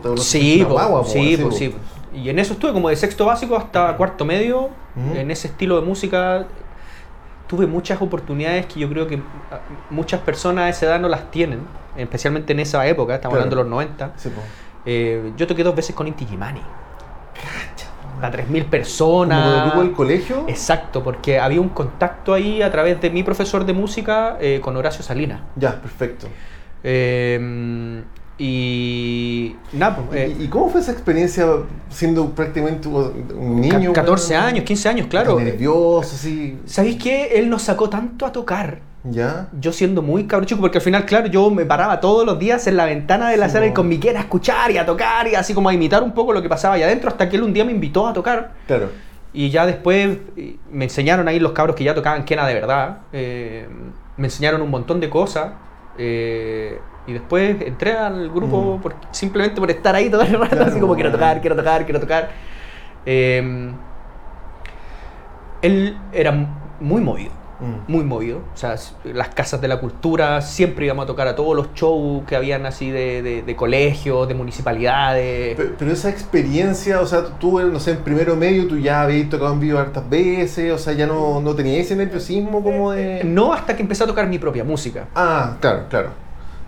uno 0.03 0.17
Sí, 0.17 0.63
po, 0.67 0.73
guagua, 0.73 1.03
sí, 1.05 1.33
así, 1.35 1.43
po, 1.43 1.49
po. 1.49 1.55
sí. 1.55 1.75
Y 2.15 2.29
en 2.29 2.39
eso 2.39 2.53
estuve 2.53 2.73
como 2.73 2.89
de 2.89 2.95
sexto 2.95 3.25
básico 3.25 3.55
hasta 3.55 3.95
cuarto 3.97 4.23
medio, 4.25 4.69
en 5.15 5.29
ese 5.31 5.47
estilo 5.47 5.79
de 5.79 5.85
música. 5.85 6.45
Tuve 7.53 7.67
muchas 7.67 8.01
oportunidades 8.01 8.65
que 8.65 8.79
yo 8.79 8.89
creo 8.89 9.05
que 9.05 9.21
ah, 9.51 9.59
muchas 9.91 10.19
personas 10.21 10.63
a 10.65 10.69
esa 10.69 10.87
edad 10.87 10.99
no 10.99 11.07
las 11.07 11.29
tienen, 11.29 11.59
especialmente 11.95 12.51
en 12.51 12.59
esa 12.61 12.83
época, 12.87 13.13
estamos 13.13 13.35
Claro. 13.35 13.43
hablando 13.43 13.55
de 13.57 13.61
los 13.61 13.69
90. 13.69 14.13
Sí. 14.15 14.31
Eh, 14.87 15.31
yo 15.37 15.45
toqué 15.45 15.63
dos 15.63 15.75
veces 15.75 15.95
con 15.95 16.07
Inti 16.07 16.25
Gimani. 16.25 16.61
A 18.23 18.31
3.000 18.31 18.41
Como 18.45 18.53
del 18.53 18.65
personas. 18.65 19.65
grupo 19.65 19.81
del 19.83 19.91
colegio. 19.91 20.45
Exacto, 20.47 21.03
porque 21.03 21.39
había 21.39 21.61
un 21.61 21.69
contacto 21.69 22.33
ahí 22.33 22.63
a 22.63 22.71
través 22.71 22.99
de 22.99 23.11
mi 23.11 23.21
profesor 23.21 23.65
de 23.65 23.73
música 23.73 24.37
eh, 24.41 24.59
con 24.59 24.75
Horacio 24.75 25.03
Salinas. 25.03 25.41
Ya, 25.55 25.79
perfecto. 25.79 26.25
Eh, 26.83 28.01
y 28.37 29.55
nada, 29.73 29.95
pues, 29.97 30.19
eh, 30.19 30.35
¿Y, 30.39 30.47
cómo 30.47 30.69
fue 30.69 30.81
esa 30.81 30.91
experiencia 30.91 31.45
siendo 31.89 32.29
prácticamente 32.31 32.87
un 32.87 33.61
niño? 33.61 33.93
ca- 33.93 34.01
14 34.01 34.33
weón? 34.33 34.45
años, 34.45 34.63
15 34.65 34.89
años, 34.89 35.07
claro. 35.07 35.39
Nervioso, 35.39 36.15
así. 36.15 36.57
¿Sabéis 36.65 37.01
qué? 37.01 37.37
Él 37.37 37.49
nos 37.49 37.61
sacó 37.63 37.89
tanto 37.89 38.25
a 38.25 38.31
tocar. 38.31 38.79
Ya. 39.03 39.49
Yo 39.59 39.71
siendo 39.73 40.01
muy 40.01 40.25
cabro 40.27 40.45
chico, 40.45 40.61
porque 40.61 40.77
al 40.77 40.83
final, 40.83 41.05
claro, 41.05 41.27
yo 41.27 41.49
me 41.51 41.65
paraba 41.65 41.99
todos 41.99 42.25
los 42.25 42.39
días 42.39 42.65
en 42.67 42.77
la 42.77 42.85
ventana 42.85 43.29
de 43.29 43.37
la 43.37 43.47
Sí, 43.47 43.53
sala 43.53 43.65
y 43.67 43.69
po. 43.69 43.75
con 43.75 43.89
mi 43.89 43.99
a 44.07 44.19
escuchar 44.19 44.71
y 44.71 44.77
a 44.77 44.85
tocar 44.85 45.27
y 45.27 45.35
así 45.35 45.53
como 45.53 45.69
a 45.69 45.73
imitar 45.73 46.01
un 46.03 46.13
poco 46.13 46.31
lo 46.33 46.41
que 46.41 46.47
pasaba 46.49 46.75
allá 46.75 46.85
adentro, 46.85 47.09
hasta 47.09 47.27
que 47.29 47.35
él 47.35 47.43
un 47.43 47.53
día 47.53 47.65
me 47.65 47.71
invitó 47.73 48.07
a 48.07 48.13
tocar. 48.13 48.53
Claro. 48.65 48.89
Y 49.33 49.49
ya 49.49 49.65
después 49.65 50.17
eh, 50.37 50.55
me 50.71 50.85
enseñaron 50.85 51.27
ahí 51.27 51.39
los 51.39 51.51
cabros 51.51 51.75
que 51.75 51.83
ya 51.83 51.93
tocaban 51.93 52.23
quena 52.23 52.47
de 52.47 52.53
verdad. 52.53 52.99
eh, 53.11 53.67
me 54.15 54.27
enseñaron 54.27 54.61
un 54.61 54.69
montón 54.69 54.99
de 54.99 55.09
cosas. 55.09 55.51
eh, 55.97 56.79
y 57.07 57.13
después 57.13 57.61
entré 57.61 57.93
al 57.97 58.29
grupo 58.29 58.77
Mm. 58.77 58.81
por- 58.81 58.95
simplemente 59.11 59.59
por 59.59 59.69
estar 59.71 59.95
ahí 59.95 60.09
todo 60.09 60.21
el 60.21 60.33
rato, 60.33 60.55
Claro, 60.55 60.71
así 60.71 60.79
como 60.79 60.95
quiero 60.95 61.11
tocar, 61.11 61.41
quiero 61.41 61.55
tocar, 61.55 61.83
quiero 61.85 61.99
tocar. 61.99 62.29
Eh, 63.05 63.71
él 65.61 65.97
era 66.11 66.31
muy 66.79 67.01
movido, 67.01 67.31
Mm. 67.59 67.91
muy 67.91 68.03
movido. 68.03 68.39
O 68.53 68.57
sea, 68.57 68.75
las 69.05 69.29
casas 69.29 69.61
de 69.61 69.67
la 69.69 69.79
cultura, 69.79 70.41
siempre 70.41 70.85
íbamos 70.85 71.03
a 71.03 71.07
tocar 71.07 71.27
a 71.27 71.35
todos 71.35 71.55
los 71.55 71.73
shows 71.73 72.23
que 72.25 72.35
habían 72.35 72.65
así 72.65 72.91
de, 72.91 73.21
de, 73.21 73.41
de 73.43 73.55
colegios, 73.55 74.27
de 74.27 74.33
municipalidades. 74.33 75.55
Pero, 75.55 75.69
pero 75.79 75.91
esa 75.91 76.09
experiencia, 76.09 76.99
o 76.99 77.05
sea, 77.05 77.23
tú, 77.39 77.59
no 77.61 77.79
sé, 77.79 77.91
en 77.91 77.97
primero 77.99 78.35
medio, 78.35 78.67
tú 78.67 78.77
ya 78.77 79.03
habías 79.03 79.29
tocado 79.29 79.53
en 79.53 79.59
vivo 79.61 79.79
hartas 79.79 80.09
veces, 80.09 80.73
o 80.73 80.77
sea, 80.77 80.93
ya 80.93 81.07
no, 81.07 81.39
no 81.39 81.55
tenías 81.55 81.85
ese 81.85 81.95
nerviosismo 81.95 82.61
como 82.61 82.91
de... 82.91 83.21
No 83.23 83.53
hasta 83.53 83.75
que 83.75 83.81
empecé 83.83 84.03
a 84.03 84.07
tocar 84.07 84.27
mi 84.27 84.39
propia 84.39 84.63
música. 84.65 85.05
Ah, 85.15 85.55
claro, 85.61 85.85
claro. 85.89 86.22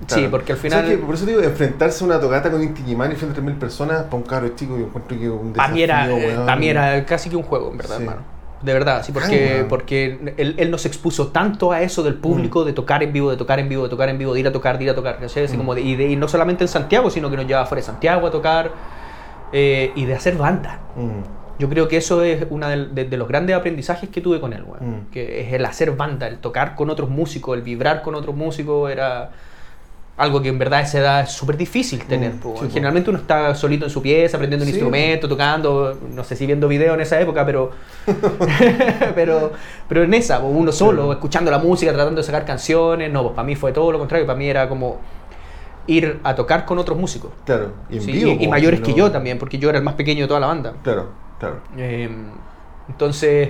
Sí, 0.07 0.27
porque 0.29 0.51
al 0.51 0.57
O 0.57 0.61
sea, 0.61 0.81
final- 0.81 0.99
por 0.99 1.15
eso 1.15 1.25
digo, 1.25 1.41
enfrentarse 1.41 2.03
a 2.03 2.07
una 2.07 2.19
tocata 2.19 2.51
con 2.51 2.61
Inti 2.61 2.83
Gimani 2.83 3.15
frente 3.15 3.39
a 3.39 3.43
3.000 3.43 3.55
personas, 3.57 4.03
para 4.03 4.17
un 4.17 4.23
cabro 4.23 4.49
chico, 4.55 4.77
yo 4.77 4.85
encuentro 4.85 5.17
que 5.17 5.29
un 5.29 5.53
Para 5.53 5.73
mí, 5.73 5.81
era, 5.81 6.07
desafío, 6.07 6.49
eh, 6.49 6.55
mí 6.57 6.67
era 6.69 7.05
casi 7.05 7.29
que 7.29 7.35
un 7.37 7.43
juego, 7.43 7.71
en 7.71 7.77
verdad, 7.77 7.97
Sí. 7.97 8.03
hermano. 8.03 8.21
De 8.61 8.73
verdad, 8.73 9.03
sí, 9.05 9.11
porque, 9.11 9.65
porque 9.69 10.33
él, 10.37 10.55
él 10.57 10.71
nos 10.71 10.85
expuso 10.85 11.27
tanto 11.27 11.71
a 11.71 11.81
eso 11.81 12.01
del 12.03 12.15
público, 12.15 12.61
Mm. 12.63 12.65
de 12.65 12.73
tocar 12.73 13.03
en 13.03 13.13
vivo, 13.13 13.29
de 13.29 13.37
tocar 13.37 13.59
en 13.59 13.69
vivo, 13.69 13.83
de 13.83 13.89
tocar 13.89 14.09
en 14.09 14.17
vivo, 14.17 14.33
de 14.33 14.39
ir 14.39 14.47
a 14.47 14.51
tocar, 14.51 14.77
de 14.77 14.85
ir 14.85 14.89
a 14.89 14.95
tocar. 14.95 15.19
Así 15.23 15.39
Mm. 15.41 15.57
como 15.57 15.75
de- 15.75 15.81
y, 15.81 15.95
de- 15.95 16.09
y 16.09 16.15
no 16.15 16.27
solamente 16.27 16.63
en 16.63 16.67
Santiago, 16.67 17.09
sino 17.09 17.29
que 17.29 17.37
nos 17.37 17.45
llevaba 17.47 17.65
fuera 17.65 17.81
de 17.81 17.85
Santiago 17.85 18.25
a 18.27 18.31
tocar 18.31 18.71
eh, 19.53 19.91
y 19.95 20.05
de 20.05 20.15
hacer 20.15 20.35
banda. 20.35 20.79
Mm. 20.95 21.59
Yo 21.59 21.69
creo 21.69 21.87
que 21.87 21.97
eso 21.97 22.21
es 22.23 22.45
uno 22.49 22.67
de, 22.67 22.87
de- 22.87 23.05
de 23.05 23.17
los 23.17 23.27
grandes 23.27 23.55
aprendizajes 23.55 24.09
que 24.09 24.19
tuve 24.19 24.41
con 24.41 24.51
él. 24.53 24.63
Mm. 24.79 25.11
Que 25.11 25.41
es 25.47 25.53
el 25.53 25.63
hacer 25.65 25.91
banda, 25.91 26.27
el 26.27 26.39
tocar 26.39 26.75
con 26.75 26.89
otros 26.89 27.09
músicos, 27.09 27.55
el 27.55 27.61
vibrar 27.63 28.01
con 28.01 28.15
otros 28.15 28.35
músicos, 28.35 28.91
era 28.91 29.29
algo 30.17 30.41
que 30.41 30.47
en 30.47 30.57
verdad 30.57 30.79
a 30.79 30.83
esa 30.83 30.99
edad 30.99 31.21
es 31.21 31.31
súper 31.31 31.57
difícil 31.57 32.03
tener. 32.05 32.31
Mm, 32.31 32.35
sí, 32.35 32.39
po. 32.41 32.55
Generalmente 32.71 33.09
uno 33.09 33.19
está 33.19 33.53
solito 33.53 33.85
en 33.85 33.91
su 33.91 34.01
pieza, 34.01 34.37
aprendiendo 34.37 34.63
un 34.63 34.69
Sí, 34.69 34.75
instrumento, 34.75 35.27
tocando, 35.27 35.97
no 36.13 36.23
sé 36.23 36.35
si 36.35 36.45
viendo 36.45 36.67
video 36.67 36.93
en 36.93 37.01
esa 37.01 37.19
época, 37.19 37.45
pero 37.45 37.71
pero, 39.15 39.51
pero 39.87 40.03
en 40.03 40.13
esa, 40.13 40.39
uno 40.39 40.71
solo, 40.71 41.11
escuchando 41.11 41.51
la 41.51 41.59
música, 41.59 41.91
tratando 41.91 42.21
de 42.21 42.25
sacar 42.25 42.45
canciones. 42.45 43.11
No, 43.11 43.23
pues 43.23 43.35
para 43.35 43.45
mí 43.45 43.55
fue 43.55 43.73
todo 43.73 43.91
lo 43.91 43.99
contrario, 43.99 44.25
para 44.25 44.37
mí 44.37 44.47
era 44.47 44.69
como 44.69 44.99
ir 45.87 46.19
a 46.23 46.33
tocar 46.33 46.65
con 46.65 46.79
otros 46.79 46.97
músicos. 46.97 47.31
Claro, 47.45 47.73
y 47.89 47.97
en 47.97 48.05
vivo. 48.05 48.37
y, 48.39 48.47
mayores 48.47 48.81
que 48.81 48.93
yo 48.93 49.11
también, 49.11 49.37
porque 49.37 49.57
yo 49.57 49.69
era 49.69 49.77
el 49.77 49.83
más 49.83 49.95
pequeño 49.95 50.21
de 50.21 50.27
toda 50.27 50.39
la 50.39 50.47
banda. 50.47 50.73
Claro, 50.83 51.09
claro. 51.39 51.61
Eh, 51.77 52.09
entonces, 52.87 53.49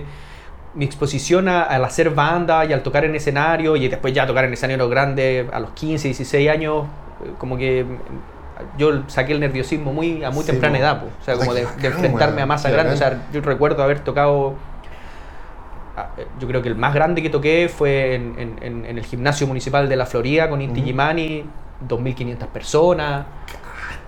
mi 0.75 0.85
exposición 0.85 1.47
a- 1.47 1.63
al 1.63 1.83
hacer 1.85 2.09
banda 2.11 2.65
y 2.65 2.73
al 2.73 2.83
tocar 2.83 3.05
en 3.05 3.15
escenario 3.15 3.75
y 3.75 3.87
después 3.87 4.13
ya 4.13 4.27
tocar 4.27 4.45
en 4.45 4.53
escenario 4.53 4.87
grande 4.89 5.47
a 5.51 5.59
los 5.59 5.71
15, 5.71 6.09
16 6.09 6.49
años, 6.49 6.85
eh, 7.23 7.31
como 7.37 7.57
que 7.57 7.83
mm, 7.85 8.77
yo 8.77 9.03
saqué 9.07 9.33
el 9.33 9.39
nerviosismo 9.39 9.93
muy 9.93 10.23
a 10.23 10.31
muy 10.31 10.43
Sí, 10.43 10.51
temprana 10.51 10.77
edad, 10.77 11.01
po. 11.01 11.07
o 11.21 11.23
sea, 11.23 11.35
como 11.35 11.53
de, 11.53 11.61
enfrentarme 11.81 12.41
a 12.41 12.45
masa 12.45 12.69
grande. 12.69 12.93
O 12.93 12.97
sea, 12.97 13.21
yo 13.31 13.41
recuerdo 13.41 13.83
haber 13.83 13.99
tocado, 14.01 14.53
ah, 15.97 16.09
eh, 16.17 16.27
yo 16.39 16.47
creo 16.47 16.61
que 16.61 16.69
el 16.69 16.75
más 16.75 16.93
grande 16.93 17.21
que 17.21 17.29
toqué 17.29 17.69
fue 17.73 18.15
en, 18.15 18.35
en- 18.61 18.85
en- 18.85 18.97
el 18.97 19.03
gimnasio 19.05 19.47
municipal 19.47 19.87
de 19.89 19.95
la 19.95 20.05
Florida 20.05 20.49
con 20.49 20.61
Inti. 20.61 20.81
Gimani, 20.81 21.45
2.500 21.87 22.47
personas. 22.47 23.25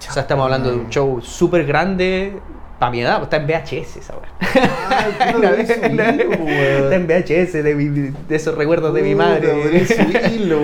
O 0.09 0.11
sea, 0.13 0.21
estamos 0.21 0.43
hablando 0.45 0.69
de 0.71 0.77
un 0.77 0.89
show 0.89 1.19
súper 1.21 1.65
grande 1.65 2.39
para 2.79 2.91
mi 2.91 3.01
edad, 3.01 3.23
está 3.23 3.37
en 3.37 3.47
VHS 3.47 3.97
esa. 3.97 4.13
Ah, 4.41 5.07
po, 5.33 6.43
weón. 6.43 6.83
Está 6.91 6.95
en 6.95 7.07
VHS 7.07 7.53
de, 7.63 7.75
mi- 7.75 8.13
de 8.27 8.35
esos 8.35 8.55
recuerdos 8.55 8.93
de 8.93 9.01
mi 9.01 9.15
madre. 9.15 9.85
subirlo. 9.85 10.59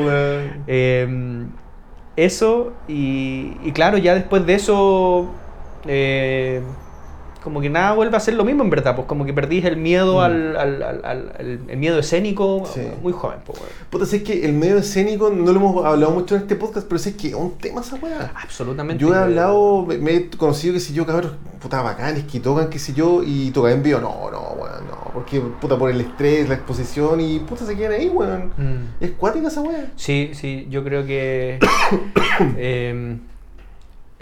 Eh, 0.67 1.46
eso, 2.15 2.74
y, 2.88 3.53
y 3.63 3.72
claro, 3.74 3.98
ya 3.98 4.13
después 4.15 4.46
de 4.46 4.53
eso, 4.55 5.32
eh, 5.88 6.62
como 7.43 7.59
que 7.62 7.69
nada 7.69 7.93
vuelve 7.93 8.15
a 8.17 8.19
ser 8.19 8.33
lo 8.35 8.43
mismo 8.45 8.63
en 8.63 8.69
verdad, 8.69 8.95
pues 8.95 9.07
como 9.07 9.25
que 9.25 9.33
perdí 9.33 9.59
el 9.65 9.77
miedo 9.77 10.15
Mm. 10.15 10.19
al, 10.19 10.55
al- 10.57 11.01
al- 11.03 11.59
el 11.67 11.77
miedo 11.77 12.00
escénico 12.00 12.63
Sí. 12.73 12.81
muy 13.01 13.12
joven. 13.13 13.39
Pues, 13.45 13.59
weón. 13.59 13.71
Puta, 13.89 14.05
sé 14.05 14.23
que 14.23 14.45
el 14.45 14.53
medio 14.53 14.77
escénico 14.77 15.29
no 15.29 15.51
lo 15.51 15.59
hemos 15.59 15.85
hablado 15.85 16.12
mucho 16.13 16.35
en 16.35 16.41
este 16.41 16.55
podcast, 16.55 16.88
pero 16.88 17.00
sé 17.00 17.15
que 17.15 17.29
es 17.29 17.33
un 17.35 17.57
tema 17.57 17.81
esa 17.81 17.95
weá. 17.97 18.31
Absolutamente. 18.41 19.01
Yo 19.03 19.13
he 19.13 19.17
hablado, 19.17 19.85
me, 19.85 19.97
me 19.97 20.12
he 20.15 20.29
conocido, 20.29 20.73
que 20.73 20.79
si 20.79 20.93
yo, 20.93 21.05
cabros, 21.05 21.33
puta, 21.62 21.81
bacanes, 21.81 22.23
que 22.25 22.39
tocan, 22.39 22.69
qué 22.69 22.79
sé 22.79 22.93
yo, 22.93 23.21
y 23.25 23.51
tocan 23.51 23.73
en 23.73 23.83
vivo, 23.83 24.00
no, 24.00 24.31
no, 24.31 24.39
weón, 24.59 24.85
no, 24.89 25.12
porque, 25.13 25.39
puta, 25.39 25.77
por 25.77 25.89
el 25.91 26.01
estrés, 26.01 26.47
la 26.50 26.55
exposición, 26.55 27.19
y 27.21 27.39
puta, 27.39 27.65
se 27.65 27.75
quedan 27.75 27.93
ahí, 27.93 28.09
weón. 28.09 28.51
Mm. 28.57 29.03
Es 29.03 29.12
cuática 29.12 29.47
esa 29.50 29.62
weá. 29.62 29.91
Sí, 29.95 30.31
sí, 30.33 30.67
yo 30.69 30.83
creo 30.83 31.05
que 31.05 31.59
eh, 32.57 33.17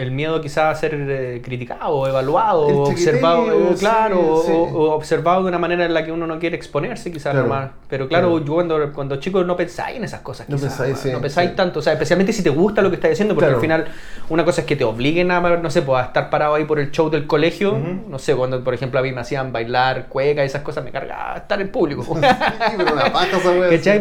el 0.01 0.11
miedo 0.11 0.41
quizás 0.41 0.75
a 0.75 0.79
ser 0.79 0.93
eh, 0.95 1.41
criticado, 1.43 2.07
evaluado, 2.07 2.69
El 2.69 2.75
observado, 2.93 3.51
eh, 3.51 3.67
sí, 3.73 3.79
claro, 3.79 4.41
sí. 4.45 4.51
O, 4.51 4.63
o 4.63 4.91
observado 4.93 5.43
de 5.43 5.49
una 5.49 5.59
manera 5.59 5.85
en 5.85 5.93
la 5.93 6.03
que 6.03 6.11
uno 6.11 6.25
no 6.27 6.39
quiere 6.39 6.55
exponerse 6.55 7.11
quizás 7.11 7.33
Claro, 7.33 7.47
nomás. 7.47 7.69
Pero 7.89 8.07
claro, 8.07 8.29
claro. 8.29 8.45
yo 8.45 8.53
cuando, 8.55 8.93
cuando 8.93 9.15
chico 9.17 9.43
no 9.43 9.55
pensáis 9.55 9.97
en 9.97 10.03
esas 10.03 10.21
cosas 10.21 10.49
No 10.49 10.55
quizás, 10.57 10.69
pensáis, 10.69 10.93
weón. 10.93 11.03
sí, 11.03 11.11
no 11.11 11.21
pensáis 11.21 11.55
tanto, 11.55 11.79
o 11.79 11.81
sea, 11.81 11.93
especialmente 11.93 12.33
si 12.33 12.41
te 12.43 12.49
gusta 12.49 12.81
lo 12.81 12.89
que 12.89 12.95
estás 12.95 13.11
haciendo, 13.11 13.35
porque 13.35 13.47
Claro. 13.47 13.57
al 13.57 13.61
final 13.61 13.85
una 14.29 14.43
cosa 14.45 14.61
es 14.61 14.67
que 14.67 14.75
te 14.75 14.83
obliguen 14.83 15.31
a, 15.31 15.39
no 15.57 15.69
sé, 15.69 15.81
pues 15.81 16.01
a 16.01 16.07
estar 16.07 16.29
parado 16.29 16.55
ahí 16.55 16.65
por 16.65 16.79
el 16.79 16.91
show 16.91 17.09
del 17.09 17.27
colegio, 17.27 17.77
no 18.07 18.17
sé, 18.19 18.35
cuando 18.35 18.63
por 18.63 18.73
ejemplo 18.73 18.99
a 18.99 19.03
mí 19.03 19.11
me 19.11 19.21
hacían 19.21 19.51
bailar 19.51 20.07
cueca 20.07 20.43
y 20.43 20.45
esas 20.47 20.61
cosas, 20.61 20.83
me 20.83 20.91
cargaba 20.91 21.37
estar 21.37 21.59
en 21.61 21.69
público. 21.69 22.03
Pero 22.77 22.93
una. 22.93 23.11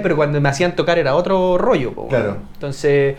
Pero 0.02 0.16
cuando 0.16 0.40
me 0.40 0.48
hacían 0.48 0.74
tocar 0.76 0.98
era 0.98 1.14
otro 1.14 1.58
rollo. 1.58 1.92
po, 1.92 2.08
Claro. 2.08 2.36
Entonces, 2.54 3.16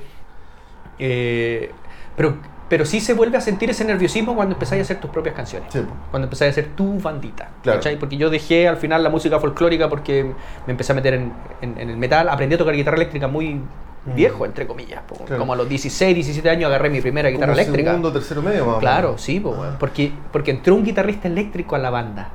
eh, 1.00 1.72
pero, 2.16 2.36
pero 2.72 2.86
sí 2.86 3.02
se 3.02 3.14
vuelve 3.14 3.36
a 3.38 3.42
sentir 3.42 3.70
ese 3.70 3.84
nerviosismo 3.84 4.34
cuando 4.34 4.54
empezáis 4.56 4.80
a 4.80 4.84
hacer 4.84 5.02
tus 5.02 5.12
propias 5.12 5.36
canciones. 5.36 5.68
Sí. 5.74 5.82
Cuando 6.10 6.28
empezáis 6.28 6.52
a 6.52 6.52
hacer 6.62 6.70
tu 6.74 6.98
bandita. 7.02 7.50
Claro. 7.64 7.80
¿cachai? 7.80 7.98
Porque 8.00 8.16
yo 8.16 8.30
dejé 8.30 8.66
al 8.70 8.78
final 8.78 9.04
la 9.04 9.10
música 9.10 9.42
folclórica 9.42 9.90
porque 9.90 10.24
me 10.66 10.72
empecé 10.72 10.94
a 10.94 10.96
meter 10.96 11.16
en, 11.16 11.34
en- 11.62 11.78
en 11.78 11.90
el 11.90 11.98
metal. 11.98 12.30
Aprendí 12.30 12.56
a 12.56 12.58
tocar 12.58 12.74
guitarra 12.74 12.96
eléctrica 12.96 13.28
muy 13.28 13.56
Mm. 14.04 14.16
viejo, 14.16 14.46
entre 14.46 14.66
comillas. 14.66 15.02
po. 15.06 15.16
Claro. 15.26 15.38
Como 15.40 15.52
a 15.52 15.56
los 15.58 15.68
16, 15.68 16.16
17 16.16 16.50
años 16.50 16.70
agarré 16.70 16.90
mi 16.90 17.02
primera 17.02 17.30
guitarra 17.30 17.52
Como 17.52 17.62
eléctrica. 17.62 17.90
segundo, 17.92 18.12
tercero 18.14 18.42
medio 18.42 18.66
más 18.66 18.80
Claro, 18.80 19.18
sí, 19.18 19.42
po, 19.42 19.54
Ah. 19.62 19.76
porque 19.78 20.14
entró 20.52 20.74
un 20.76 20.84
guitarrista 20.86 21.28
eléctrico 21.28 21.76
a 21.76 21.80
la 21.80 21.90
banda. 21.90 22.30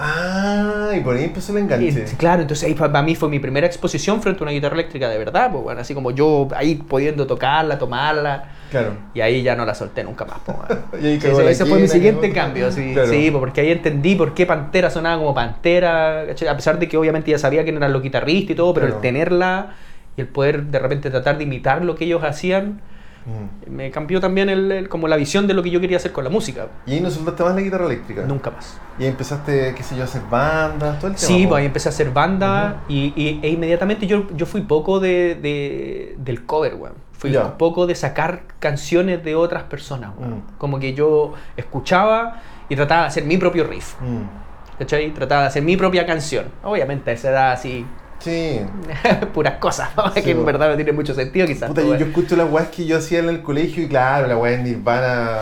Ah, 0.00 0.92
y 0.96 1.00
por 1.00 1.16
ahí 1.16 1.24
empezó 1.24 1.50
el 1.52 1.58
enganche. 1.58 2.04
Y, 2.12 2.16
claro, 2.16 2.42
entonces 2.42 2.68
ahí 2.68 2.74
para 2.74 3.02
mí 3.02 3.16
fue 3.16 3.28
mi 3.28 3.40
primera 3.40 3.66
exposición 3.66 4.22
frente 4.22 4.40
a 4.40 4.44
una 4.44 4.52
guitarra 4.52 4.74
eléctrica 4.74 5.08
de 5.08 5.18
verdad, 5.18 5.50
pues 5.50 5.64
bueno, 5.64 5.80
así 5.80 5.92
como 5.92 6.12
yo 6.12 6.46
ahí 6.54 6.76
pudiendo 6.76 7.26
tocarla, 7.26 7.78
tomarla, 7.78 8.44
Claro. 8.70 8.92
y 9.14 9.20
ahí 9.20 9.42
ya 9.42 9.54
no 9.56 9.64
la 9.64 9.74
solté 9.74 10.04
nunca 10.04 10.24
más, 10.24 10.38
bueno. 10.46 10.82
Y 11.02 11.06
ahí 11.06 11.20
Sí, 11.20 11.28
ese, 11.28 11.66
fue 11.66 11.78
mi 11.78 11.88
siguiente 11.88 12.32
cambio, 12.32 12.70
sí, 12.72 12.92
Claro. 12.92 13.08
sí, 13.08 13.30
porque 13.30 13.60
ahí 13.62 13.72
entendí 13.72 14.14
por 14.16 14.34
qué 14.34 14.46
Pantera 14.46 14.90
sonaba 14.90 15.18
como 15.18 15.34
Pantera, 15.34 16.22
a 16.22 16.54
pesar 16.56 16.78
de 16.78 16.88
que 16.88 16.96
obviamente 16.96 17.30
ya 17.30 17.38
sabía 17.38 17.62
quién 17.64 17.76
eran 17.76 17.92
los 17.92 18.02
guitarristas 18.02 18.50
y 18.50 18.54
todo, 18.54 18.74
pero 18.74 18.86
Claro. 18.86 18.96
el 18.96 19.02
tenerla 19.02 19.74
y 20.16 20.20
el 20.20 20.28
poder 20.28 20.64
de 20.64 20.78
repente 20.78 21.10
tratar 21.10 21.38
de 21.38 21.44
imitar 21.44 21.84
lo 21.84 21.94
que 21.94 22.04
ellos 22.04 22.22
hacían, 22.24 22.80
Mm. 23.26 23.70
me 23.76 23.90
cambió 23.90 24.20
también 24.20 24.48
el, 24.48 24.72
el- 24.72 24.88
como 24.88 25.06
la 25.06 25.16
visión 25.16 25.46
de 25.46 25.52
lo 25.52 25.62
que 25.62 25.68
yo 25.68 25.80
quería 25.82 25.98
hacer 25.98 26.12
con 26.12 26.24
la 26.24 26.30
música. 26.30 26.68
Y 26.86 26.92
ahí 26.94 27.00
no 27.00 27.10
soltaste 27.10 27.42
más 27.42 27.54
la 27.54 27.60
guitarra 27.60 27.84
eléctrica. 27.84 28.22
Nunca 28.26 28.50
más. 28.50 28.80
Y 28.98 29.02
ahí 29.02 29.08
empezaste, 29.10 29.74
qué 29.76 29.82
sé 29.82 29.96
yo, 29.96 30.02
a 30.02 30.04
hacer 30.04 30.22
bandas, 30.30 30.98
todo 30.98 31.10
el 31.10 31.16
tema. 31.16 31.26
Sí, 31.28 31.42
po. 31.42 31.50
pues 31.50 31.60
ahí 31.60 31.66
empecé 31.66 31.88
a 31.88 31.92
hacer 31.92 32.10
banda 32.10 32.84
y, 32.88 33.12
y- 33.16 33.38
e 33.42 33.50
inmediatamente 33.50 34.06
yo, 34.06 34.26
yo 34.34 34.46
fui 34.46 34.62
poco 34.62 34.98
de, 34.98 35.34
de- 35.34 36.14
del 36.18 36.46
cover, 36.46 36.74
weón. 36.76 36.94
Fui 37.18 37.32
Ya. 37.32 37.58
poco 37.58 37.86
de 37.86 37.94
sacar 37.94 38.42
canciones 38.60 39.22
de 39.24 39.34
otras 39.34 39.64
personas. 39.64 40.10
Mm. 40.16 40.56
Como 40.56 40.78
que 40.78 40.94
yo 40.94 41.34
escuchaba 41.56 42.40
y 42.68 42.76
trataba 42.76 43.02
de 43.02 43.06
hacer 43.08 43.24
mi 43.24 43.36
propio 43.36 43.64
riff, 43.64 43.94
Mm. 44.00 44.78
¿cachai? 44.78 45.12
Trataba 45.12 45.42
de 45.42 45.46
hacer 45.48 45.62
mi 45.62 45.76
propia 45.76 46.06
canción. 46.06 46.46
Obviamente 46.62 47.10
a 47.10 47.14
esa 47.14 47.30
edad 47.30 47.52
así, 47.52 47.84
Sí. 48.20 48.60
puras 49.34 49.54
cosas, 49.58 49.90
¿no? 49.96 50.12
Sí, 50.12 50.22
que 50.22 50.30
en 50.32 50.44
verdad 50.44 50.70
no 50.70 50.76
tiene 50.76 50.92
mucho 50.92 51.14
sentido 51.14 51.46
quizás. 51.46 51.68
Puta, 51.68 51.80
yo, 51.82 51.86
yo 51.88 51.92
bueno. 51.94 52.06
escucho 52.06 52.36
las 52.36 52.50
weas 52.50 52.68
que 52.68 52.84
yo 52.86 52.96
hacía 52.98 53.18
en 53.20 53.28
el 53.28 53.42
colegio 53.42 53.82
y 53.84 53.88
claro, 53.88 54.26
la 54.28 54.36
wea 54.36 54.52
es 54.52 54.60
Nirvana. 54.62 55.38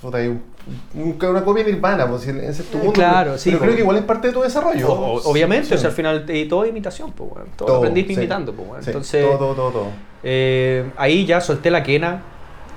Puta, 0.00 0.18
hay 0.18 0.28
un- 0.28 0.42
un- 0.94 1.18
una 1.24 1.44
copia 1.44 1.64
Nirvana, 1.64 2.08
pues 2.08 2.26
ese 2.26 2.62
es 2.62 2.68
tu 2.70 2.76
Eh, 2.78 2.80
mundo. 2.80 2.92
claro, 2.92 3.24
pero, 3.30 3.38
sí, 3.38 3.50
Pero 3.50 3.58
creo 3.60 3.70
como- 3.70 3.76
que 3.76 3.82
igual 3.82 3.96
es 3.98 4.02
parte 4.04 4.28
de 4.28 4.34
tu 4.34 4.40
desarrollo. 4.42 4.88
O- 4.92 5.30
obviamente, 5.30 5.66
Sí. 5.68 5.74
o 5.74 5.78
sea, 5.78 5.90
al 5.90 5.94
final 5.96 6.24
y 6.28 6.46
todo 6.48 6.64
es 6.64 6.70
imitación, 6.70 7.12
pues, 7.12 7.30
weón. 7.32 7.48
Todo, 7.56 7.66
Todo, 7.68 7.76
aprendiste 7.78 8.14
sí. 8.14 8.20
imitando, 8.20 8.52
pues. 8.52 8.84
Sí, 8.84 8.90
Entonces, 8.90 9.24
todo, 9.24 9.38
todo, 9.38 9.54
todo, 9.54 9.70
todo. 9.70 9.86
Eh, 10.22 10.90
ahí 10.96 11.26
ya 11.26 11.40
solté 11.40 11.70
la 11.70 11.82
quena, 11.82 12.22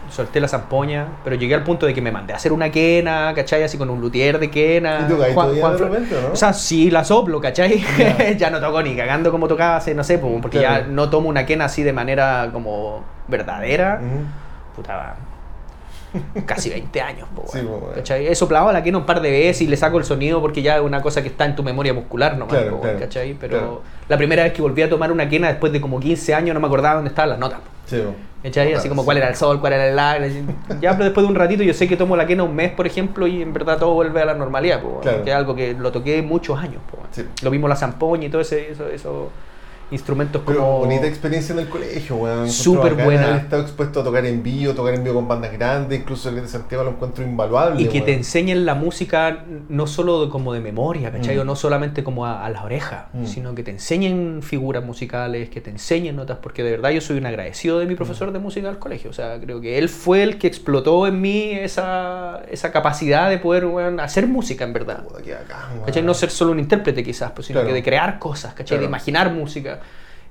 solté 0.09 0.39
la 0.39 0.47
zampoña, 0.47 1.07
pero 1.23 1.35
llegué 1.35 1.55
al 1.55 1.63
punto 1.63 1.85
de 1.85 1.93
que 1.93 2.01
me 2.01 2.11
mandé 2.11 2.33
a 2.33 2.37
hacer 2.37 2.51
una 2.51 2.69
quena, 2.71 3.33
¿cachai? 3.35 3.63
Así 3.63 3.77
con 3.77 3.89
un 3.89 4.01
luthier 4.01 4.39
de 4.39 4.49
quena. 4.49 5.05
¿Y 5.07 5.11
tocáis 5.11 5.35
todavía 5.35 5.69
de 5.69 5.77
Fro- 5.77 5.89
repente, 5.89 6.17
o 6.17 6.21
no? 6.21 6.33
O 6.33 6.35
sea, 6.35 6.53
sí 6.53 6.89
la 6.91 7.03
soplo, 7.03 7.39
¿cachai? 7.41 7.83
Ya. 7.97 8.31
ya 8.37 8.49
no 8.49 8.59
toco 8.59 8.81
ni 8.81 8.95
cagando 8.95 9.31
como 9.31 9.47
tocaba 9.47 9.77
hace, 9.77 9.93
no 9.95 10.03
sé, 10.03 10.17
po, 10.17 10.39
porque 10.41 10.59
ya 10.59 10.81
no 10.81 11.09
tomo 11.09 11.29
una 11.29 11.45
quena 11.45 11.65
así 11.65 11.83
de 11.83 11.93
manera 11.93 12.49
como 12.53 13.03
verdadera. 13.27 13.99
Ujú. 14.01 14.25
Puta, 14.75 15.15
casi 16.45 16.69
20 16.69 17.01
años, 17.01 17.27
po, 17.35 17.45
Sí, 17.47 17.59
po. 17.59 17.91
He 17.95 18.35
soplado 18.35 18.71
la 18.71 18.83
quena 18.83 18.97
un 18.97 19.05
par 19.05 19.21
de 19.21 19.31
veces 19.31 19.61
y 19.61 19.67
le 19.67 19.77
saco 19.77 19.97
el 19.97 20.03
sonido 20.05 20.41
porque 20.41 20.61
ya 20.61 20.77
es 20.77 20.81
una 20.81 21.01
cosa 21.01 21.21
que 21.21 21.27
está 21.27 21.45
en 21.45 21.55
tu 21.55 21.63
memoria 21.63 21.93
muscular 21.93 22.37
nomás, 22.37 22.55
Claro, 22.55 22.77
po, 22.77 22.81
claro, 22.81 22.99
¿cachai? 22.99 23.33
Pero 23.39 23.57
claro. 23.57 23.81
la 24.07 24.17
primera 24.17 24.43
vez 24.43 24.53
que 24.53 24.61
volví 24.61 24.81
a 24.81 24.89
tomar 24.89 25.11
una 25.11 25.27
quena 25.27 25.47
después 25.47 25.71
de 25.71 25.81
como 25.81 25.99
15 25.99 26.33
años 26.33 26.53
no 26.53 26.59
me 26.59 26.67
acordaba 26.67 26.95
dónde 26.95 27.09
estaban 27.09 27.29
las 27.29 27.39
notas. 27.39 27.59
Sí. 27.85 28.01
¿Cachai? 28.43 28.73
Así 28.73 28.89
como 28.89 29.03
cuál 29.03 29.17
era 29.17 29.27
el 29.27 29.35
sol, 29.35 29.59
cuál 29.59 29.73
era 29.73 29.87
el 29.87 29.97
aire. 29.97 30.43
Ya, 30.81 30.91
pero 30.91 31.05
después 31.05 31.25
de 31.25 31.31
un 31.31 31.35
ratito 31.35 31.63
yo 31.63 31.73
sé 31.73 31.87
que 31.87 31.97
tomo 31.97 32.15
la 32.15 32.27
quena 32.27 32.43
un 32.43 32.55
mes, 32.55 32.71
por 32.71 32.85
ejemplo, 32.85 33.25
y 33.25 33.41
en 33.41 33.53
verdad 33.53 33.79
todo 33.79 33.93
vuelve 33.95 34.21
a 34.21 34.25
la 34.25 34.35
normalidad, 34.35 34.81
que 35.01 35.29
es 35.29 35.35
algo 35.35 35.55
que 35.55 35.73
lo 35.73 35.91
toqué 35.91 36.21
muchos 36.21 36.59
años. 36.59 36.81
Sí. 37.11 37.25
Lo 37.41 37.49
mismo 37.49 37.67
la 37.67 37.75
zampoña 37.75 38.27
y 38.27 38.29
todo 38.29 38.41
ese, 38.41 38.71
eso, 38.71 38.87
esos 38.89 39.27
instrumentos 39.91 40.41
Pero 40.45 40.59
como... 40.59 40.79
bonita 40.79 41.05
experiencia 41.07 41.53
en 41.53 41.59
el 41.59 41.69
colegio, 41.69 42.15
weón. 42.15 42.49
Súper 42.49 42.95
buena. 42.95 43.25
Haber 43.25 43.35
estado 43.37 43.61
expuesto 43.61 44.01
a 44.01 44.03
tocar 44.03 44.25
en 44.25 44.41
vivo, 44.41 44.73
tocar 44.73 44.93
en 44.95 45.03
vivo 45.03 45.15
con 45.15 45.27
bandas 45.27 45.51
grandes, 45.53 45.99
incluso 45.99 46.29
el 46.29 46.35
de 46.35 46.47
Santiago 46.47 46.83
lo 46.83 46.91
encuentro 46.91 47.23
invaluable. 47.23 47.81
Y 47.81 47.85
que 47.87 47.99
te 48.01 48.07
weón. 48.07 48.17
enseñen 48.19 48.65
la 48.65 48.73
música 48.75 49.45
no 49.69 49.87
solo 49.87 50.25
de- 50.25 50.29
como 50.31 50.53
de 50.53 50.59
memoria, 50.59 51.11
¿cachai? 51.11 51.37
Mm. 51.37 51.41
O 51.41 51.43
no 51.45 51.55
solamente 51.55 52.03
como 52.03 52.25
a, 52.25 52.45
a 52.45 52.49
la 52.49 52.63
oreja, 52.63 53.09
Mm. 53.13 53.25
sino 53.25 53.53
que 53.55 53.63
te 53.63 53.71
enseñen 53.71 54.41
figuras 54.41 54.83
musicales, 54.83 55.49
que 55.49 55.61
te 55.61 55.69
enseñen 55.69 56.15
notas, 56.15 56.39
porque 56.41 56.63
de 56.63 56.71
verdad 56.71 56.89
yo 56.89 57.01
soy 57.01 57.17
un 57.17 57.25
agradecido 57.25 57.79
de 57.79 57.85
mi 57.85 57.95
profesor 57.95 58.31
de 58.31 58.39
música 58.39 58.67
del 58.67 58.79
colegio. 58.79 59.09
O 59.09 59.13
sea, 59.13 59.39
creo 59.39 59.61
que 59.61 59.77
él 59.77 59.87
fue 59.89 60.23
el 60.23 60.37
que 60.37 60.47
explotó 60.47 61.05
en 61.07 61.21
mí 61.21 61.51
esa, 61.51 62.41
esa 62.49 62.71
capacidad 62.71 63.29
de 63.29 63.37
poder 63.37 63.65
weón, 63.65 63.99
hacer 63.99 64.27
música, 64.27 64.63
en 64.63 64.73
verdad. 64.73 65.03
Weón. 65.09 65.23
¿Cachai? 65.85 66.03
No 66.03 66.13
ser 66.13 66.29
solo 66.31 66.51
un 66.51 66.59
intérprete 66.59 67.03
quizás, 67.03 67.31
pues, 67.31 67.47
sino 67.47 67.57
Claro. 67.59 67.67
que 67.69 67.73
de 67.75 67.83
crear 67.83 68.19
cosas, 68.19 68.53
¿cachai? 68.53 68.77
De 68.77 68.81
Claro. 68.85 68.89
imaginar 68.89 69.31
música. 69.33 69.74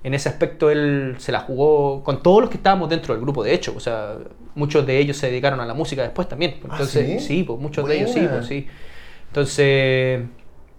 En 0.05 0.13
ese 0.15 0.29
aspecto 0.29 0.71
él 0.71 1.17
se 1.19 1.33
la 1.33 1.41
jugó 1.41 2.05
con 2.05 2.23
todos 2.23 2.43
los 2.43 2.51
que 2.51 2.59
estábamos 2.59 2.89
dentro 2.91 3.15
del 3.15 3.23
grupo, 3.23 3.43
de 3.43 3.55
hecho. 3.55 3.73
O 3.77 3.81
sea, 3.81 4.17
muchos 4.55 4.87
de 4.87 4.99
ellos 4.99 5.17
se 5.17 5.29
dedicaron 5.29 5.59
a 5.61 5.67
la 5.67 5.75
música 5.75 6.03
después 6.03 6.29
también. 6.29 6.57
Ah, 6.65 6.69
Entonces, 6.73 7.25
¿sí? 7.25 7.43
pues 7.43 7.59
muchos 7.59 7.89
de 7.89 7.97
ellos 7.97 8.13
sí, 8.13 8.21
pues 8.31 8.47
sí. 8.47 8.69
Entonces, 9.29 10.23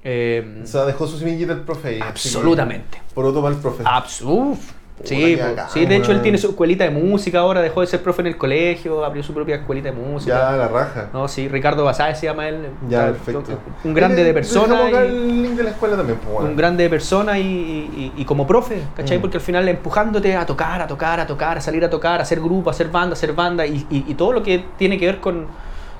eh, 0.04 0.62
O 0.64 0.68
sea, 0.68 0.86
dejó 0.86 1.08
su 1.08 1.18
semillita 1.18 1.54
el 1.54 1.62
profe 1.62 2.00
absolutamente. 2.02 3.02
Por 3.16 3.26
otro 3.26 3.42
mal 3.42 3.56
profe. 3.56 3.84
Abs- 3.84 4.22
uf. 4.24 4.72
Sí, 5.04 5.38
sí, 5.74 5.86
de 5.86 5.98
hecho 5.98 6.14
él 6.14 6.22
tiene 6.22 6.38
su 6.38 6.48
escuelita 6.48 6.86
de 6.86 6.90
música 6.90 7.40
ahora, 7.40 7.62
dejó 7.62 7.82
de 7.82 7.88
ser 7.88 8.02
profe 8.02 8.22
en 8.22 8.28
el 8.28 8.38
colegio, 8.38 9.04
abrió 9.04 9.22
su 9.24 9.34
propia 9.34 9.58
escuelita 9.58 9.92
de 9.92 9.96
música. 9.96 10.52
ya, 10.52 10.56
la 10.58 10.68
raja. 10.70 11.10
No, 11.12 11.28
sí, 11.28 11.50
Ricardo 11.50 11.84
Basáez 11.84 12.18
se 12.18 12.28
llama 12.28 12.48
él. 12.48 12.68
Ya, 12.90 13.08
perfecto. 13.08 13.44
Un 13.84 13.94
grande 13.94 14.24
de 14.24 14.34
persona. 14.34 14.90
y- 14.90 14.94
el 14.96 15.44
link 15.44 15.54
de 15.56 15.64
la 15.64 15.70
escuela 15.72 15.98
también, 15.98 16.18
pues, 16.20 16.34
bueno. 16.34 16.50
un 16.50 16.56
grande 16.56 16.84
de 16.84 16.90
persona 16.90 17.38
y, 17.38 17.44
y- 17.44 18.14
y 18.16 18.26
como 18.26 18.48
profe, 18.48 18.82
¿cachai? 18.96 19.18
Mm. 19.18 19.22
Porque 19.22 19.38
al 19.38 19.44
final 19.44 19.68
empujándote 19.68 20.36
a 20.36 20.46
tocar, 20.46 20.82
a 20.82 20.88
tocar, 20.88 21.20
a 21.20 21.28
tocar, 21.28 21.58
a 21.58 21.62
salir 21.62 21.84
a 21.84 21.90
tocar, 21.90 22.20
a 22.22 22.24
hacer 22.24 22.40
grupo, 22.40 22.70
a 22.70 22.74
hacer 22.74 22.88
banda, 22.90 23.12
a 23.12 23.18
hacer 23.18 23.34
banda 23.34 23.66
y, 23.66 23.82
todo 24.18 24.32
lo 24.32 24.44
que 24.44 24.64
tiene 24.78 24.98
que 24.98 25.06
ver 25.08 25.20
con, 25.20 25.48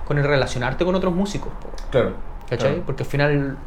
con 0.08 0.18
el 0.18 0.24
relacionarte 0.24 0.86
con 0.86 0.96
otros 0.96 1.14
músicos, 1.14 1.52
po, 1.62 1.68
Claro. 1.92 2.14
¿cachai? 2.50 2.70
claro. 2.70 2.84
Porque 2.86 3.04
al 3.04 3.10
final 3.10 3.58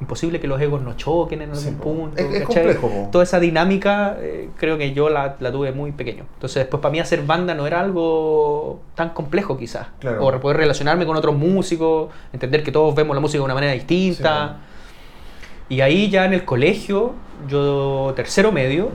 imposible 0.00 0.40
que 0.40 0.46
los 0.46 0.60
egos 0.60 0.82
no 0.82 0.96
choquen 0.96 1.42
en 1.42 1.50
algún 1.50 1.62
Sí, 1.64 1.70
punto. 1.72 2.22
Es- 2.22 2.44
complejo. 2.44 3.08
Toda 3.12 3.24
esa 3.24 3.40
dinámica 3.40 4.16
eh, 4.20 4.50
creo 4.56 4.78
que 4.78 4.92
yo 4.92 5.08
la, 5.08 5.36
la 5.40 5.50
tuve 5.52 5.72
muy 5.72 5.92
pequeño. 5.92 6.24
Entonces 6.34 6.56
después 6.62 6.80
para 6.80 6.92
mí 6.92 7.00
hacer 7.00 7.22
banda 7.24 7.54
no 7.54 7.66
era 7.66 7.80
algo 7.80 8.80
tan 8.94 9.10
complejo 9.10 9.56
quizás. 9.56 9.88
Claro. 10.00 10.26
O 10.26 10.40
poder 10.40 10.56
relacionarme 10.58 11.06
con 11.06 11.16
otros 11.16 11.34
músicos, 11.36 12.10
entender 12.32 12.62
que 12.62 12.72
todos 12.72 12.94
vemos 12.94 13.14
la 13.14 13.20
música 13.20 13.38
de 13.38 13.44
una 13.44 13.54
manera 13.54 13.72
distinta. 13.72 14.58
Y 15.68 15.80
ahí 15.80 16.10
ya 16.10 16.24
en 16.26 16.34
el 16.34 16.44
colegio, 16.44 17.12
yo 17.48 18.12
tercero 18.14 18.52
medio, 18.52 18.90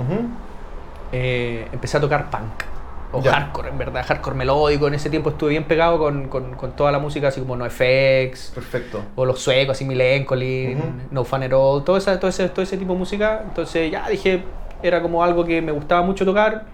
eh, 1.11 1.67
empecé 1.71 1.97
a 1.97 1.99
tocar 2.01 2.29
punk. 2.29 2.63
O 3.11 3.21
Ya. 3.23 3.33
hardcore, 3.33 3.69
en 3.69 3.77
verdad, 3.77 4.05
hardcore 4.07 4.35
melódico. 4.35 4.87
En 4.87 4.93
ese 4.93 5.09
tiempo 5.09 5.31
estuve 5.31 5.49
bien 5.51 5.63
pegado 5.63 5.97
con, 5.97 6.27
con- 6.27 6.53
con 6.55 6.75
toda 6.75 6.91
la 6.91 6.99
música, 6.99 7.29
así 7.29 7.39
como 7.41 7.55
NoFX, 7.55 8.51
Perfecto. 8.53 9.01
o 9.15 9.25
los 9.25 9.39
suecos, 9.39 9.75
así 9.77 9.83
Milencolin. 9.85 11.07
No 11.11 11.23
Fun 11.23 11.43
at 11.43 11.51
All, 11.53 11.83
todo, 11.83 11.97
esa- 11.97 12.19
todo, 12.19 12.29
ese, 12.29 12.47
todo 12.49 12.61
ese 12.61 12.77
tipo 12.77 12.93
de 12.93 12.99
música. 12.99 13.41
Entonces 13.47 13.91
ya 13.91 14.07
dije, 14.09 14.43
era 14.83 15.01
como 15.01 15.23
algo 15.23 15.43
que 15.45 15.61
me 15.61 15.71
gustaba 15.71 16.01
mucho 16.03 16.23
tocar. 16.25 16.65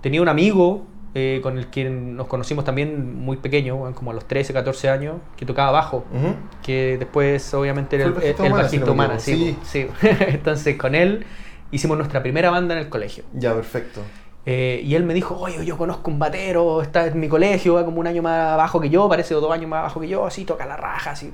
Tenía 0.00 0.20
un 0.20 0.28
amigo 0.28 0.86
eh, 1.14 1.38
con 1.42 1.56
el 1.56 1.68
que 1.68 1.84
nos 1.88 2.26
conocimos 2.26 2.64
también 2.64 3.16
muy 3.16 3.36
pequeño, 3.36 3.94
como 3.94 4.10
a 4.10 4.14
los 4.14 4.26
13, 4.26 4.52
14 4.52 4.88
años, 4.88 5.18
que 5.36 5.46
tocaba 5.46 5.70
bajo 5.70 5.98
Ujú. 6.12 6.34
que 6.64 6.96
después 6.98 7.54
obviamente 7.54 7.94
era 7.94 8.06
el, 8.06 8.10
el 8.10 8.14
bajista 8.16 8.46
el 8.46 8.52
bajista 8.52 8.90
humana, 8.90 9.18
sí, 9.20 9.56
sí. 9.62 9.86
Entonces 10.02 10.76
con 10.76 10.96
él 10.96 11.24
hicimos 11.70 11.96
nuestra 11.96 12.20
primera 12.22 12.50
banda 12.50 12.74
en 12.74 12.80
el 12.80 12.88
colegio. 12.88 13.22
Ya, 13.32 13.54
perfecto. 13.54 14.00
Eh, 14.46 14.82
y 14.84 14.94
él 14.94 15.04
me 15.04 15.14
dijo, 15.14 15.38
oye, 15.38 15.64
yo 15.64 15.78
conozco 15.78 16.10
un 16.10 16.18
batero, 16.18 16.82
está 16.82 17.06
en 17.06 17.18
mi 17.18 17.28
colegio, 17.28 17.74
va 17.74 17.84
como 17.84 18.00
un 18.00 18.06
año 18.06 18.22
más 18.22 18.52
abajo 18.52 18.80
que 18.80 18.90
yo, 18.90 19.08
parece 19.08 19.34
o 19.34 19.40
dos 19.40 19.52
años 19.52 19.70
más 19.70 19.80
abajo 19.80 20.00
que 20.00 20.08
yo, 20.08 20.26
así 20.26 20.44
toca 20.44 20.66
la 20.66 20.76
raja, 20.76 21.12
así. 21.12 21.32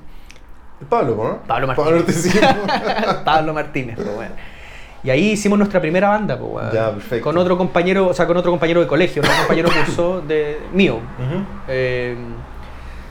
Pablo, 0.89 1.15
¿no? 1.15 1.39
Pablo 1.47 1.67
Martínez. 1.67 2.39
Pablo. 2.39 3.23
Pablo 3.25 3.53
Martínez, 3.53 3.95
pues, 3.97 4.15
bueno. 4.15 4.31
Y 5.03 5.09
ahí 5.09 5.31
hicimos 5.31 5.57
nuestra 5.57 5.81
primera 5.81 6.09
banda, 6.09 6.37
po, 6.37 6.45
weón. 6.45 6.71
Ya, 6.71 6.91
perfecto. 6.91 7.23
Con 7.23 7.37
otro 7.37 7.57
compañero, 7.57 8.07
o 8.07 8.13
sea, 8.13 8.27
con 8.27 8.37
otro 8.37 8.51
compañero 8.51 8.79
de 8.81 8.87
colegio, 8.87 9.21
otro 9.21 9.33
compañero 9.39 9.69
curso 9.85 10.21
de 10.21 10.59
mío. 10.73 10.95
Ujú. 10.95 11.43
Eh, 11.67 12.15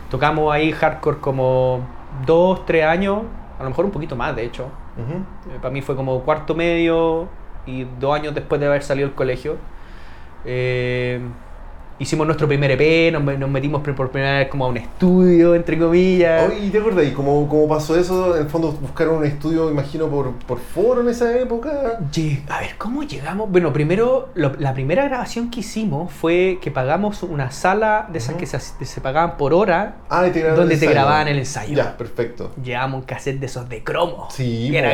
tocamos 0.09 0.52
ahí 0.52 0.73
hardcore 0.73 1.19
como 1.19 1.80
dos, 2.25 2.64
tres 2.64 2.85
años, 2.85 3.23
a 3.59 3.64
lo 3.64 3.71
mejor 3.71 3.85
un 3.85 3.90
poquito 3.90 4.16
más, 4.16 4.35
de 4.35 4.45
hecho. 4.45 4.71
Ujú. 4.97 5.19
Eh, 5.52 5.59
para 5.61 5.71
mí 5.71 5.83
fue 5.83 5.97
como 5.97 6.21
cuarto 6.23 6.54
medio 6.54 7.28
y 7.66 7.85
dos 7.99 8.14
años 8.14 8.35
después 8.35 8.61
de 8.61 8.69
haber 8.69 8.83
salido 8.83 9.09
del 9.09 9.16
colegio. 9.16 9.57
Eh, 10.42 11.35
hicimos 12.00 12.26
nuestro 12.26 12.49
primer 12.49 12.71
EP, 12.73 13.12
nos, 13.12 13.23
nos 13.38 13.49
metimos 13.50 13.83
por 13.83 14.11
primera 14.11 14.38
vez 14.38 14.49
como 14.49 14.64
a 14.64 14.69
un 14.69 14.76
estudio, 14.78 15.54
entre 15.54 15.78
comillas. 15.78 16.49
Oye, 16.50 16.66
¿y 16.66 16.71
te 16.71 16.78
acuerdas? 16.78 17.04
¿Y 17.07 17.12
cómo, 17.12 17.49
cómo 17.49 17.69
pasó 17.69 17.97
eso? 17.97 18.35
En 18.37 18.42
el 18.45 18.49
fondo 18.49 18.73
buscaron 18.73 19.16
un 19.19 19.25
estudio, 19.26 19.71
imagino, 19.71 20.09
por, 20.09 20.33
por 20.33 20.59
foro 20.59 21.02
en 21.02 21.09
esa 21.11 21.38
época. 21.38 22.00
Lle- 22.12 22.40
A 22.49 22.61
ver, 22.61 22.71
¿cómo 22.78 23.02
llegamos? 23.04 23.50
Bueno, 23.50 23.73
primero, 23.73 24.30
lo- 24.35 24.52
la 24.59 24.75
primera 24.75 25.04
grabación 25.04 25.50
que 25.50 25.61
hicimos 25.61 26.12
fue 26.12 26.59
que 26.61 26.71
pagamos 26.71 27.23
una 27.23 27.50
sala 27.50 28.09
de 28.11 28.19
esas 28.19 28.35
que 28.37 28.47
se, 28.47 29.00
pagaban 29.00 29.37
por 29.37 29.52
hora, 29.54 29.97
Ah, 30.09 30.26
y 30.26 30.30
te 30.30 30.42
donde 30.42 30.76
te 30.76 30.87
grababan 30.87 31.28
el 31.28 31.38
ensayo. 31.38 31.75
Ya, 31.76 31.97
perfecto. 31.97 32.50
Llevamos 32.62 33.00
un 33.00 33.07
cassette 33.07 33.38
de 33.38 33.47
esos 33.47 33.69
de 33.69 33.85
cromo. 33.85 34.28
Sí, 34.30 34.75
era, 34.75 34.92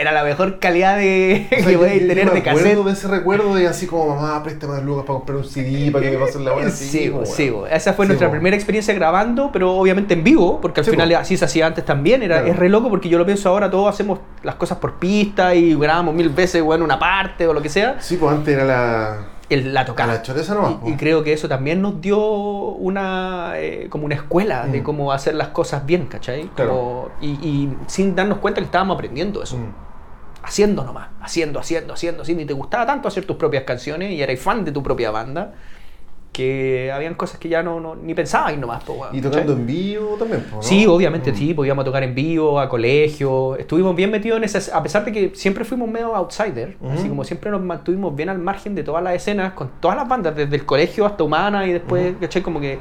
era 0.00 0.12
la 0.12 0.24
mejor 0.24 0.58
calidad 0.58 0.96
de, 0.96 1.46
O 1.50 1.54
sea, 1.56 1.66
que 1.66 1.76
podéis 1.78 2.02
yo 2.02 2.08
tener 2.08 2.26
me 2.26 2.32
de 2.32 2.42
cassette. 2.42 2.78
de 2.78 2.90
ese 2.92 3.08
recuerdo 3.08 3.54
de 3.54 3.66
así 3.68 3.86
como, 3.86 4.14
mamá, 4.16 4.42
préstame 4.42 4.74
más 4.74 4.82
lucas 4.84 5.04
para 5.04 5.18
comprar 5.18 5.38
un 5.38 5.44
CD, 5.44 5.90
para 5.90 6.04
que 6.04 6.10
me 6.12 6.16
pasen 6.24 6.45
la 6.46 6.52
buena. 6.52 6.70
Sí, 6.70 7.12
sí, 7.24 7.52
esa 7.70 7.92
fue 7.92 8.06
Sí, 8.06 8.08
nuestra 8.08 8.30
primera 8.30 8.56
experiencia 8.56 8.94
grabando, 8.94 9.50
pero 9.52 9.74
obviamente 9.76 10.14
en 10.14 10.24
vivo, 10.24 10.60
porque 10.60 10.80
al 10.80 10.86
final 10.86 11.14
así 11.16 11.36
se 11.36 11.44
hacía 11.44 11.66
antes 11.66 11.84
también. 11.84 12.22
Era, 12.22 12.36
Claro. 12.36 12.52
Es 12.52 12.56
re 12.58 12.68
loco 12.68 12.88
porque 12.88 13.08
yo 13.08 13.18
lo 13.18 13.26
pienso 13.26 13.48
ahora, 13.50 13.70
todos 13.70 13.92
hacemos 13.92 14.20
las 14.42 14.54
cosas 14.54 14.78
por 14.78 14.94
pista 14.94 15.54
y 15.54 15.74
grabamos 15.74 16.14
mil 16.14 16.30
veces 16.30 16.62
bueno, 16.62 16.84
una 16.84 16.98
parte 16.98 17.46
o 17.46 17.52
lo 17.52 17.60
que 17.60 17.68
sea. 17.68 17.96
Sí, 18.00 18.16
pues 18.16 18.32
antes 18.34 18.54
era 18.54 18.64
la, 18.64 19.16
El, 19.48 19.72
la 19.74 19.84
tocada. 19.84 20.14
la 20.14 20.22
choreza 20.22 20.54
nomás. 20.54 20.76
Y, 20.84 20.88
y 20.88 20.92
po. 20.92 20.98
creo 20.98 21.22
que 21.24 21.32
eso 21.32 21.48
también 21.48 21.82
nos 21.82 22.00
dio 22.00 22.18
una 22.18 23.52
eh, 23.56 23.86
como 23.90 24.06
una 24.06 24.14
escuela 24.14 24.66
de 24.66 24.80
Mm. 24.80 24.84
cómo 24.84 25.12
hacer 25.12 25.34
las 25.34 25.48
cosas 25.48 25.84
bien, 25.86 26.06
¿cachai? 26.06 26.48
Claro. 26.54 26.70
Como- 26.70 27.08
y, 27.20 27.28
y 27.46 27.76
sin 27.86 28.14
darnos 28.14 28.38
cuenta 28.38 28.60
que 28.60 28.64
estábamos 28.66 28.94
aprendiendo 28.94 29.42
eso. 29.42 29.56
Mm. 29.58 29.86
Haciendo 30.42 30.84
nomás, 30.84 31.08
haciendo, 31.20 31.58
haciendo, 31.58 31.92
haciendo, 31.94 32.22
haciendo. 32.22 32.42
Y 32.42 32.46
te 32.46 32.52
gustaba 32.52 32.86
tanto 32.86 33.08
hacer 33.08 33.24
tus 33.24 33.36
propias 33.36 33.64
canciones 33.64 34.12
y 34.12 34.22
eras 34.22 34.38
fan 34.38 34.64
de 34.64 34.70
tu 34.70 34.80
propia 34.80 35.10
banda 35.10 35.54
que 36.36 36.92
habían 36.92 37.14
cosas 37.14 37.38
que 37.40 37.48
ya 37.48 37.62
no, 37.62 37.80
no- 37.80 37.94
ni 37.94 38.12
pensabas 38.14 38.52
y 38.52 38.58
nomás. 38.58 38.86
weón, 38.86 39.08
Y 39.16 39.22
tocando 39.22 39.54
en 39.54 39.66
vivo 39.66 40.16
también. 40.18 40.44
Sí, 40.60 40.86
obviamente 40.86 41.32
Mm. 41.32 41.34
sí, 41.36 41.54
podíamos 41.54 41.84
tocar 41.86 42.02
en 42.02 42.14
vivo, 42.14 42.60
a 42.60 42.68
colegio, 42.68 43.56
estuvimos 43.56 43.96
bien 43.96 44.10
metidos 44.10 44.36
en 44.36 44.44
esas, 44.44 44.68
a 44.72 44.82
pesar 44.82 45.04
de 45.06 45.12
que 45.12 45.30
siempre 45.34 45.64
fuimos 45.64 45.88
medio 45.88 46.14
outsider, 46.14 46.76
Ujú. 46.80 46.92
así 46.92 47.08
como 47.08 47.24
siempre 47.24 47.50
nos 47.50 47.62
mantuvimos 47.62 48.14
bien 48.14 48.28
al 48.28 48.38
margen 48.38 48.74
de 48.74 48.82
todas 48.82 49.02
las 49.02 49.14
escenas, 49.14 49.54
con 49.54 49.70
todas 49.80 49.96
las 49.96 50.06
bandas, 50.06 50.36
desde 50.36 50.54
el 50.56 50.66
colegio 50.66 51.06
hasta 51.06 51.24
Humana 51.24 51.66
y 51.66 51.72
después, 51.72 52.10
Ujú. 52.10 52.20
¿cachai? 52.20 52.42
Como 52.42 52.60
que... 52.60 52.78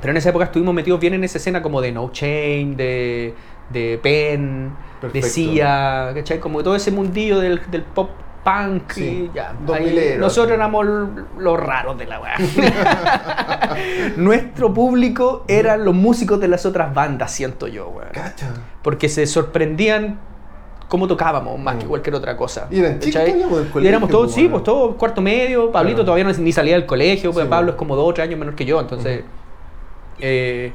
Pero 0.00 0.10
en 0.12 0.16
esa 0.18 0.28
época 0.30 0.44
estuvimos 0.44 0.74
metidos 0.74 1.00
bien 1.00 1.14
en 1.14 1.24
esa 1.24 1.38
escena 1.38 1.60
como 1.62 1.80
de 1.80 1.90
No 1.90 2.10
Chain, 2.12 2.76
de, 2.76 3.34
de 3.70 3.98
Pen, 4.02 4.68
de 4.68 5.08
Perfecto. 5.08 5.28
Sia, 5.28 6.10
¿cachai? 6.14 6.38
Como 6.38 6.62
todo 6.62 6.76
ese 6.76 6.90
mundillo 6.92 7.40
del, 7.40 7.60
del 7.70 7.82
pop 7.82 8.10
punk 8.44 8.92
Sí, 8.92 9.30
y 9.32 9.34
ya. 9.34 9.54
ahí 9.72 10.16
nosotros 10.18 10.52
éramos 10.54 10.86
los 11.38 11.58
raros 11.60 11.96
de 11.98 12.06
la 12.06 12.20
weá. 12.20 12.34
Nuestro 14.16 14.72
público 14.72 15.44
eran 15.48 15.84
los 15.84 15.94
músicos 15.94 16.40
de 16.40 16.48
las 16.48 16.66
otras 16.66 16.92
bandas, 16.94 17.30
siento 17.32 17.66
yo, 17.66 17.88
weón. 17.88 18.08
Porque 18.82 19.08
se 19.08 19.26
sorprendían 19.26 20.18
cómo 20.88 21.08
tocábamos 21.08 21.58
más 21.58 21.76
que 21.76 21.86
Mm. 21.86 21.88
cualquier 21.88 22.14
otra 22.14 22.36
cosa. 22.36 22.68
Y 22.70 22.78
eran 22.80 22.98
chicos 23.00 23.22
del 23.24 23.38
Y 23.40 23.42
colegio, 23.70 23.88
éramos 23.88 24.10
todos, 24.10 24.32
sí, 24.32 24.48
pues 24.48 24.62
todos 24.62 24.94
cuarto 24.96 25.20
medio. 25.20 25.72
Pablito 25.72 25.96
Claro. 25.96 26.04
todavía 26.06 26.24
no, 26.24 26.32
ni 26.38 26.52
salía 26.52 26.74
del 26.74 26.86
colegio, 26.86 27.32
pues 27.32 27.44
Sí, 27.46 27.50
Pablo 27.50 27.70
es 27.72 27.76
como 27.76 27.96
dos 27.96 28.08
o 28.10 28.14
tres 28.14 28.28
años 28.28 28.38
menor 28.38 28.54
que 28.54 28.64
yo, 28.64 28.80
entonces. 28.80 29.24
eh, 30.20 30.72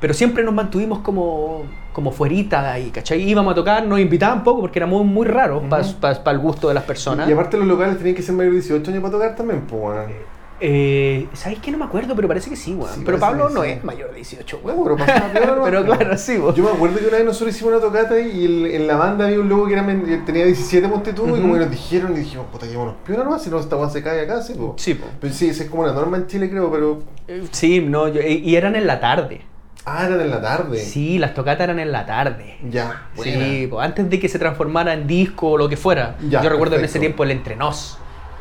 pero 0.00 0.12
siempre 0.12 0.44
nos 0.44 0.52
mantuvimos 0.52 0.98
como, 0.98 1.64
como 1.96 2.12
fuerita 2.12 2.60
de 2.62 2.68
ahí, 2.68 2.90
¿cachai? 2.90 3.22
Íbamos 3.26 3.52
a 3.52 3.54
tocar, 3.54 3.86
nos 3.86 3.98
invitaban 3.98 4.44
poco 4.44 4.60
porque 4.60 4.78
éramos 4.78 5.02
muy 5.06 5.26
raros 5.26 5.62
Ujú. 5.62 5.70
para 5.70 6.32
el 6.32 6.38
gusto 6.38 6.68
de 6.68 6.74
las 6.74 6.84
personas. 6.84 7.26
Y 7.26 7.32
aparte 7.32 7.56
los 7.56 7.66
locales 7.66 7.96
tenían 7.96 8.14
que 8.14 8.20
ser 8.20 8.34
mayor 8.34 8.52
de 8.52 8.58
18 8.60 8.90
años 8.90 9.00
para 9.02 9.12
tocar 9.12 9.34
también, 9.34 9.62
pues, 9.62 9.80
weón. 9.82 10.36
Eh, 10.60 11.26
¿Sabes 11.32 11.58
qué? 11.60 11.70
No 11.70 11.78
me 11.78 11.86
acuerdo, 11.86 12.14
pero 12.14 12.28
parece 12.28 12.50
que 12.50 12.56
sí, 12.56 12.74
weón. 12.74 12.92
Sí, 12.94 13.02
pero 13.04 13.18
Pablo 13.18 13.48
no 13.48 13.62
sí. 13.62 13.70
es 13.70 13.82
mayor 13.82 14.10
de 14.10 14.16
18, 14.16 14.60
Bueno, 14.62 14.82
weón. 14.82 14.98
pero 15.32 15.62
pero 15.64 15.84
claro, 15.86 16.18
sí, 16.18 16.36
weón. 16.36 16.54
Yo 16.54 16.64
me 16.64 16.70
acuerdo 16.70 16.98
que 16.98 17.06
una 17.06 17.16
vez 17.16 17.24
nosotros 17.24 17.54
hicimos 17.56 17.72
una 17.72 17.80
tocata 17.82 18.20
y 18.20 18.44
el- 18.44 18.66
en 18.66 18.86
la 18.86 18.96
banda 18.96 19.24
había 19.26 19.40
un 19.40 19.48
loco 19.48 19.66
que 19.66 19.72
era, 19.72 19.86
tenía 20.26 20.44
17 20.44 20.88
ponte 20.88 21.14
tú 21.14 21.22
Ujú. 21.22 21.36
y 21.38 21.40
como 21.40 21.54
que 21.54 21.60
nos 21.60 21.70
dijeron 21.70 22.12
y 22.12 22.18
dijimos, 22.18 22.44
puta, 22.52 22.66
llevémonos 22.66 22.96
piola 23.06 23.24
nomás, 23.24 23.42
si 23.42 23.48
no 23.48 23.58
esta 23.58 23.74
weá 23.76 23.88
se 23.88 24.02
cae 24.02 24.20
acá, 24.20 24.42
sí, 24.42 24.52
po. 24.52 24.74
Sí, 24.76 24.92
po. 24.92 25.06
Pero 25.18 25.32
sí, 25.32 25.48
esa 25.48 25.64
es 25.64 25.70
como 25.70 25.82
una 25.84 25.92
norma 25.94 26.18
en 26.18 26.26
Chile, 26.26 26.50
creo, 26.50 26.70
pero. 26.70 26.98
Eh, 27.26 27.42
Sí, 27.52 27.80
no, 27.80 28.08
yo- 28.08 28.20
y 28.20 28.34
y 28.44 28.56
eran 28.56 28.76
en 28.76 28.86
la 28.86 29.00
tarde. 29.00 29.40
Ah, 29.88 30.04
eran 30.04 30.20
en 30.20 30.30
la 30.30 30.40
tarde. 30.40 30.78
Sí, 30.80 31.16
las 31.16 31.32
tocatas 31.32 31.62
eran 31.64 31.78
en 31.78 31.92
la 31.92 32.04
tarde. 32.04 32.56
Ya, 32.68 33.04
Sí, 33.14 33.30
buena. 33.36 33.70
pues, 33.70 33.86
antes 33.86 34.10
de 34.10 34.18
que 34.18 34.28
se 34.28 34.38
transformara 34.38 34.92
en 34.92 35.06
disco 35.06 35.50
o 35.50 35.56
lo 35.58 35.68
que 35.68 35.76
fuera. 35.76 36.16
Ya, 36.28 36.42
Yo 36.42 36.48
recuerdo 36.48 36.74
en 36.74 36.80
perfecto. 36.80 36.90
ese 36.90 36.98
tiempo 36.98 37.22
el 37.22 37.30
entrenos. 37.30 37.96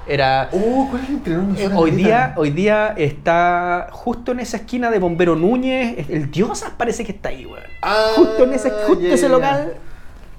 Era. 0.08 0.50
Oh, 0.52 0.88
¿cuál 0.90 1.04
es 1.04 1.10
el 1.10 1.16
entrenador? 1.16 1.48
Me 1.52 1.64
eh, 1.64 1.70
hoy, 1.76 1.92
día, 1.92 2.34
hoy 2.38 2.50
día 2.50 2.94
está 2.98 3.88
justo 3.92 4.32
en 4.32 4.40
esa 4.40 4.58
esquina 4.58 4.90
de 4.90 4.98
Bombero 5.00 5.36
Núñez. 5.36 6.10
El 6.10 6.32
Diosas 6.32 6.72
parece 6.78 7.04
que 7.06 7.12
está 7.12 7.30
ahí, 7.30 7.46
weón. 7.46 7.64
Ah, 7.82 8.14
justo 8.16 8.44
en 8.44 8.54
ese, 8.54 8.72
justo 8.72 9.02
ya, 9.04 9.14
ese 9.14 9.30
local. 9.30 9.74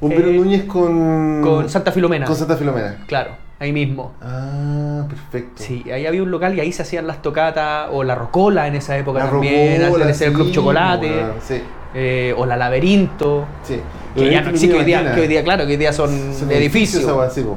Bombero 0.01 0.29
eh, 0.29 0.33
Núñez 0.35 0.65
con. 0.65 1.41
Con 1.43 1.69
Santa 1.69 1.91
Filomena. 1.93 2.27
Con 2.27 2.37
Santa 2.37 2.57
Filomena. 2.57 3.05
Claro, 3.07 3.37
ahí 3.59 3.73
mismo. 3.73 4.13
Ah, 4.23 5.05
perfecto. 5.09 5.63
Sí, 5.63 5.85
ahí 5.93 6.07
había 6.07 6.23
un 6.23 6.31
local 6.31 6.55
y 6.57 6.61
ahí 6.61 6.73
se 6.73 6.83
hacían 6.83 7.07
las 7.07 7.23
tocatas, 7.23 7.89
o 7.93 8.05
la 8.05 8.15
rocola 8.15 8.67
en 8.67 8.75
esa 8.77 8.97
época 8.99 9.21
La 9.21 9.31
también, 9.31 9.83
rocola, 9.83 10.05
antes 10.05 10.07
de 10.07 10.15
ser 10.15 10.29
el 10.29 10.35
Club 10.35 10.51
Chocolate, 10.53 11.25
Sí, 11.47 11.63
eh, 11.95 12.35
o 12.37 12.45
la 12.47 12.57
Laberinto, 12.57 13.47
sí. 13.63 13.81
que 14.15 14.31
ya 14.31 14.43
no 14.43 14.51
existe 14.51 14.77
hoy 14.77 14.85
día, 14.85 15.15
que 15.15 15.21
hoy 15.23 15.27
día, 15.29 15.43
claro, 15.43 15.65
que 15.65 15.73
hoy 15.73 15.77
día 15.79 15.93
son, 15.93 16.11
Son 16.35 16.51
edificios. 16.51 17.05
po. 17.05 17.57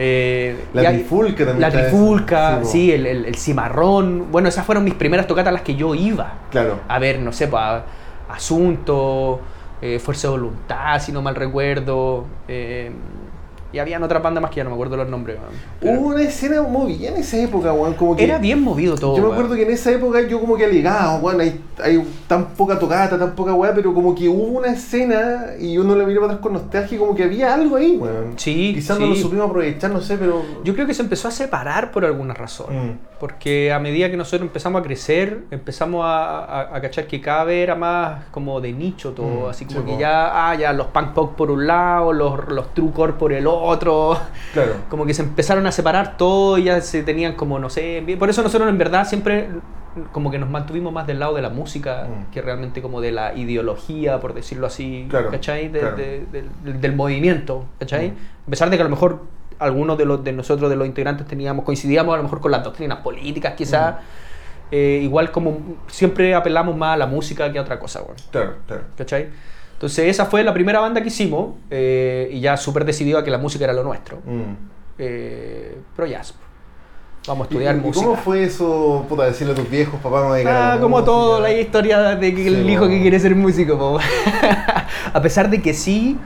Eh, 0.00 0.66
La 0.74 0.90
Trifulca 0.92 1.44
también 1.44 1.60
La 1.60 1.70
Trifulca, 1.70 2.60
sí, 2.62 2.92
el, 2.92 3.04
el- 3.06 3.24
el 3.24 3.34
Cimarrón. 3.34 4.30
Bueno, 4.30 4.48
esas 4.48 4.64
fueron 4.64 4.84
mis 4.84 4.94
primeras 4.94 5.26
tocatas 5.26 5.48
a 5.48 5.52
las 5.52 5.62
que 5.62 5.74
yo 5.74 5.92
iba. 5.94 6.34
Claro. 6.52 6.78
A 6.86 6.98
ver, 7.00 7.18
no 7.18 7.32
sé, 7.32 7.48
pa, 7.48 7.84
Asunto, 8.28 9.40
eh, 9.82 9.98
Fuerza 9.98 10.28
de 10.28 10.32
Voluntad, 10.32 11.00
si 11.00 11.10
no 11.12 11.20
mal 11.22 11.34
recuerdo. 11.34 12.26
eh, 12.46 12.92
y 13.72 13.78
habían 13.78 14.02
otras 14.02 14.22
bandas 14.22 14.40
más 14.42 14.50
que 14.50 14.56
ya 14.58 14.64
no 14.64 14.70
me 14.70 14.74
acuerdo 14.74 14.96
los 14.96 15.08
nombres. 15.08 15.38
Pero 15.80 16.00
Hubo 16.00 16.08
una 16.08 16.22
escena 16.22 16.62
muy 16.62 16.94
bien 16.94 17.14
en 17.14 17.20
esa 17.20 17.36
época, 17.38 17.72
weón. 17.72 17.94
Como 17.94 18.16
que. 18.16 18.24
Era 18.24 18.38
bien 18.38 18.62
movido 18.62 18.94
todo. 18.96 19.16
Yo 19.16 19.26
me 19.26 19.32
acuerdo 19.32 19.54
que 19.54 19.62
en 19.62 19.70
esa 19.70 19.90
época 19.90 20.20
yo 20.22 20.40
como 20.40 20.56
que 20.56 20.64
alegaba, 20.64 21.16
weón, 21.18 21.40
hay, 21.40 21.60
hay 21.82 22.02
tan 22.26 22.46
poca 22.50 22.78
tocata, 22.78 23.18
tan 23.18 23.32
poca 23.34 23.52
weá, 23.54 23.74
pero 23.74 23.92
como 23.92 24.14
que 24.14 24.28
hubo 24.28 24.58
una 24.58 24.68
escena 24.68 25.46
y 25.60 25.76
uno 25.78 25.94
la 25.94 26.04
mira 26.04 26.20
para 26.20 26.32
atrás 26.32 26.42
con 26.42 26.52
nostalgia 26.54 26.96
y 26.96 26.98
como 26.98 27.14
que 27.14 27.24
había 27.24 27.52
algo 27.54 27.76
ahí, 27.76 27.96
weón. 27.96 28.34
Sí, 28.36 28.72
Quizás 28.74 28.98
no 28.98 29.06
lo 29.06 29.14
sí. 29.14 29.22
supimos 29.22 29.48
aprovechar, 29.48 29.90
no 29.90 30.00
sé, 30.00 30.16
pero... 30.16 30.42
Yo 30.64 30.74
creo 30.74 30.86
que 30.86 30.94
se 30.94 31.02
empezó 31.02 31.28
a 31.28 31.30
separar 31.30 31.90
por 31.90 32.04
alguna 32.04 32.34
razón. 32.34 32.66
Mm. 32.74 32.98
Porque 33.20 33.72
a 33.72 33.80
medida 33.80 34.08
que 34.10 34.16
nosotros 34.16 34.42
empezamos 34.42 34.80
a 34.80 34.84
crecer, 34.84 35.42
empezamos 35.50 36.04
a, 36.04 36.44
a- 36.44 36.76
a 36.76 36.80
cachar 36.80 37.06
que 37.08 37.20
cada 37.20 37.42
vez 37.44 37.64
era 37.64 37.74
más 37.74 38.26
como 38.30 38.60
de 38.60 38.72
nicho 38.72 39.10
todo. 39.10 39.46
Mm, 39.46 39.50
así 39.50 39.64
como 39.64 39.80
sí, 39.80 39.86
que 39.86 39.98
ya, 39.98 40.48
ah, 40.50 40.54
ya 40.54 40.72
los 40.72 40.86
punk 40.88 41.14
pop 41.14 41.34
por 41.36 41.50
un 41.50 41.66
lado, 41.66 42.12
los, 42.12 42.48
los 42.48 42.72
true 42.74 42.92
core 42.92 43.14
por 43.14 43.32
el 43.32 43.46
otro. 43.46 43.58
Claro. 44.52 44.72
Como 44.88 45.04
que 45.06 45.14
se 45.14 45.22
empezaron 45.22 45.66
a 45.66 45.72
separar 45.72 46.16
todo 46.16 46.58
y 46.58 46.64
ya 46.64 46.80
se 46.80 47.02
tenían 47.02 47.34
como, 47.34 47.58
no 47.58 47.68
sé. 47.70 48.02
Por 48.18 48.30
eso 48.30 48.42
nosotros 48.42 48.68
en 48.68 48.78
verdad 48.78 49.06
siempre 49.06 49.48
como 50.12 50.30
que 50.30 50.38
nos 50.38 50.48
mantuvimos 50.48 50.92
más 50.92 51.06
del 51.08 51.18
lado 51.18 51.34
de 51.34 51.42
la 51.42 51.48
música 51.50 52.06
Mm. 52.08 52.30
que 52.32 52.40
realmente 52.40 52.80
como 52.82 53.00
de 53.00 53.10
la 53.10 53.34
ideología, 53.34 54.20
por 54.20 54.32
decirlo 54.32 54.66
así, 54.68 55.06
Claro, 55.10 55.30
¿cachai? 55.30 55.68
De- 55.68 55.80
claro. 55.80 55.96
de- 55.96 56.24
del, 56.64 56.80
del 56.80 56.94
movimiento, 56.94 57.64
¿cachai? 57.80 58.10
Mm. 58.10 58.14
A 58.46 58.50
pesar 58.50 58.70
de 58.70 58.76
que 58.76 58.82
a 58.82 58.84
lo 58.84 58.90
mejor 58.90 59.22
algunos 59.58 59.98
de, 59.98 60.04
los, 60.04 60.22
de 60.22 60.32
nosotros, 60.32 60.70
de 60.70 60.76
los 60.76 60.86
integrantes, 60.86 61.26
teníamos, 61.26 61.64
coincidíamos 61.64 62.14
a 62.14 62.18
lo 62.18 62.22
mejor 62.22 62.40
con 62.40 62.52
las 62.52 62.62
doctrinas 62.62 62.98
políticas, 62.98 63.54
quizás. 63.56 63.94
Mm. 63.94 63.98
eh, 64.70 65.00
igual 65.02 65.30
como 65.32 65.58
siempre 65.88 66.34
apelamos 66.34 66.76
más 66.76 66.94
a 66.94 66.96
la 66.98 67.06
música 67.06 67.50
que 67.50 67.58
a 67.58 67.62
otra 67.62 67.80
cosa, 67.80 68.00
bueno, 68.02 68.16
Claro, 68.30 68.52
claro. 68.66 68.82
¿cachai? 68.96 69.30
Entonces 69.78 70.08
esa 70.08 70.26
fue 70.26 70.42
la 70.42 70.52
primera 70.52 70.80
banda 70.80 71.00
que 71.00 71.06
hicimos 71.06 71.54
eh, 71.70 72.28
y 72.32 72.40
ya 72.40 72.56
súper 72.56 72.84
decidido 72.84 73.16
a 73.16 73.22
que 73.22 73.30
la 73.30 73.38
música 73.38 73.62
era 73.62 73.72
lo 73.72 73.84
nuestro. 73.84 74.18
Mm. 74.24 74.54
Eh, 74.98 75.78
pero 75.94 76.08
ya, 76.08 76.20
vamos 77.28 77.46
a 77.46 77.48
¿Y, 77.48 77.54
estudiar 77.54 77.76
y 77.76 77.80
música. 77.80 78.04
cómo 78.04 78.16
fue 78.16 78.42
eso, 78.42 79.06
puta, 79.08 79.26
decirle 79.26 79.52
a 79.52 79.56
tus 79.56 79.70
viejos, 79.70 80.00
papá, 80.02 80.18
a 80.20 80.34
a 80.34 80.72
Ah, 80.74 80.78
como 80.80 80.96
música"? 80.96 81.06
todo, 81.06 81.40
la 81.40 81.52
historia 81.52 82.16
de 82.16 82.34
que 82.34 82.48
el 82.48 82.64
Sí, 82.64 82.70
hijo 82.72 82.82
que 82.82 82.88
bueno. 82.88 83.02
quiere 83.02 83.20
ser 83.20 83.36
músico. 83.36 83.78
po. 83.78 83.98
a 85.12 85.22
pesar 85.22 85.48
de 85.48 85.62
que 85.62 85.72
sí, 85.74 86.18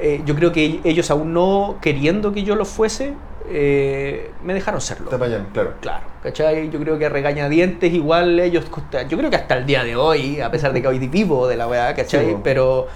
eh, 0.00 0.22
yo 0.24 0.34
creo 0.34 0.52
que 0.52 0.80
ellos 0.84 1.10
aún 1.10 1.32
no 1.32 1.78
queriendo 1.80 2.32
que 2.32 2.42
yo 2.42 2.54
lo 2.56 2.64
fuese, 2.64 3.14
eh, 3.48 4.30
me 4.42 4.54
dejaron 4.54 4.80
serlo. 4.80 5.08
Te 5.08 5.16
apañan, 5.16 5.48
claro. 5.52 5.74
Claro, 5.80 6.06
¿cachai? 6.22 6.68
Yo 6.70 6.80
creo 6.80 6.98
que 6.98 7.06
a 7.06 7.08
regañadientes 7.08 7.92
igual 7.92 8.40
ellos, 8.40 8.64
yo 9.08 9.18
creo 9.18 9.30
que 9.30 9.36
hasta 9.36 9.56
el 9.56 9.66
día 9.66 9.84
de 9.84 9.96
hoy, 9.96 10.40
a 10.40 10.50
pesar 10.50 10.72
de 10.72 10.82
que 10.82 10.88
hoy 10.88 10.98
vivo 10.98 11.46
de 11.46 11.56
la 11.56 11.68
weá, 11.68 11.94
¿cachai? 11.94 12.26
Sí, 12.26 12.36
pero, 12.42 12.88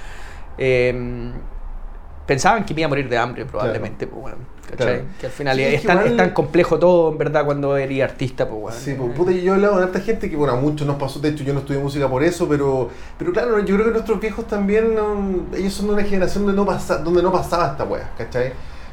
eh, 0.58 1.32
pensaban 2.30 2.64
que 2.64 2.72
me 2.74 2.82
iba 2.82 2.86
a 2.86 2.88
morir 2.90 3.08
de 3.08 3.18
hambre 3.18 3.44
probablemente, 3.44 4.06
pues. 4.06 4.34
Claro. 4.76 5.02
Que 5.20 5.26
al 5.26 5.32
final 5.32 5.56
Sí, 5.56 5.62
es, 5.64 5.74
es 5.74 5.80
que 5.80 5.86
tan, 5.88 5.96
igual- 5.96 6.10
es 6.12 6.16
tan 6.16 6.30
complejo 6.30 6.78
todo, 6.78 7.10
en 7.10 7.18
verdad, 7.18 7.44
cuando 7.44 7.76
eres 7.76 8.02
artista, 8.04 8.48
pues, 8.48 8.62
weón. 8.62 8.76
Sí, 8.78 8.94
pues, 8.96 9.10
puta, 9.16 9.32
yo 9.32 9.52
he 9.52 9.54
hablado 9.56 9.74
con 9.74 9.82
harta 9.82 9.98
gente 10.00 10.30
que, 10.30 10.36
bueno, 10.36 10.52
a 10.52 10.56
muchos 10.60 10.86
nos 10.86 10.94
pasó, 10.96 11.18
de 11.18 11.30
hecho 11.30 11.42
yo 11.42 11.52
no 11.52 11.58
estudié 11.58 11.80
música 11.80 12.08
por 12.08 12.22
eso, 12.22 12.46
pero, 12.48 12.88
pero 13.18 13.32
claro, 13.32 13.58
yo 13.58 13.74
creo 13.74 13.86
que 13.86 13.92
nuestros 13.92 14.20
viejos 14.20 14.46
también, 14.46 14.94
no- 14.94 15.56
ellos 15.56 15.72
son 15.74 15.88
de 15.88 15.94
una 15.94 16.04
generación 16.04 16.46
donde 16.46 16.56
no, 16.56 16.64
pasa, 16.64 16.98
donde 16.98 17.20
no 17.20 17.32
pasaba 17.32 17.72
esta 17.72 17.82
wea, 17.82 18.12
¿cachai? 18.16 18.52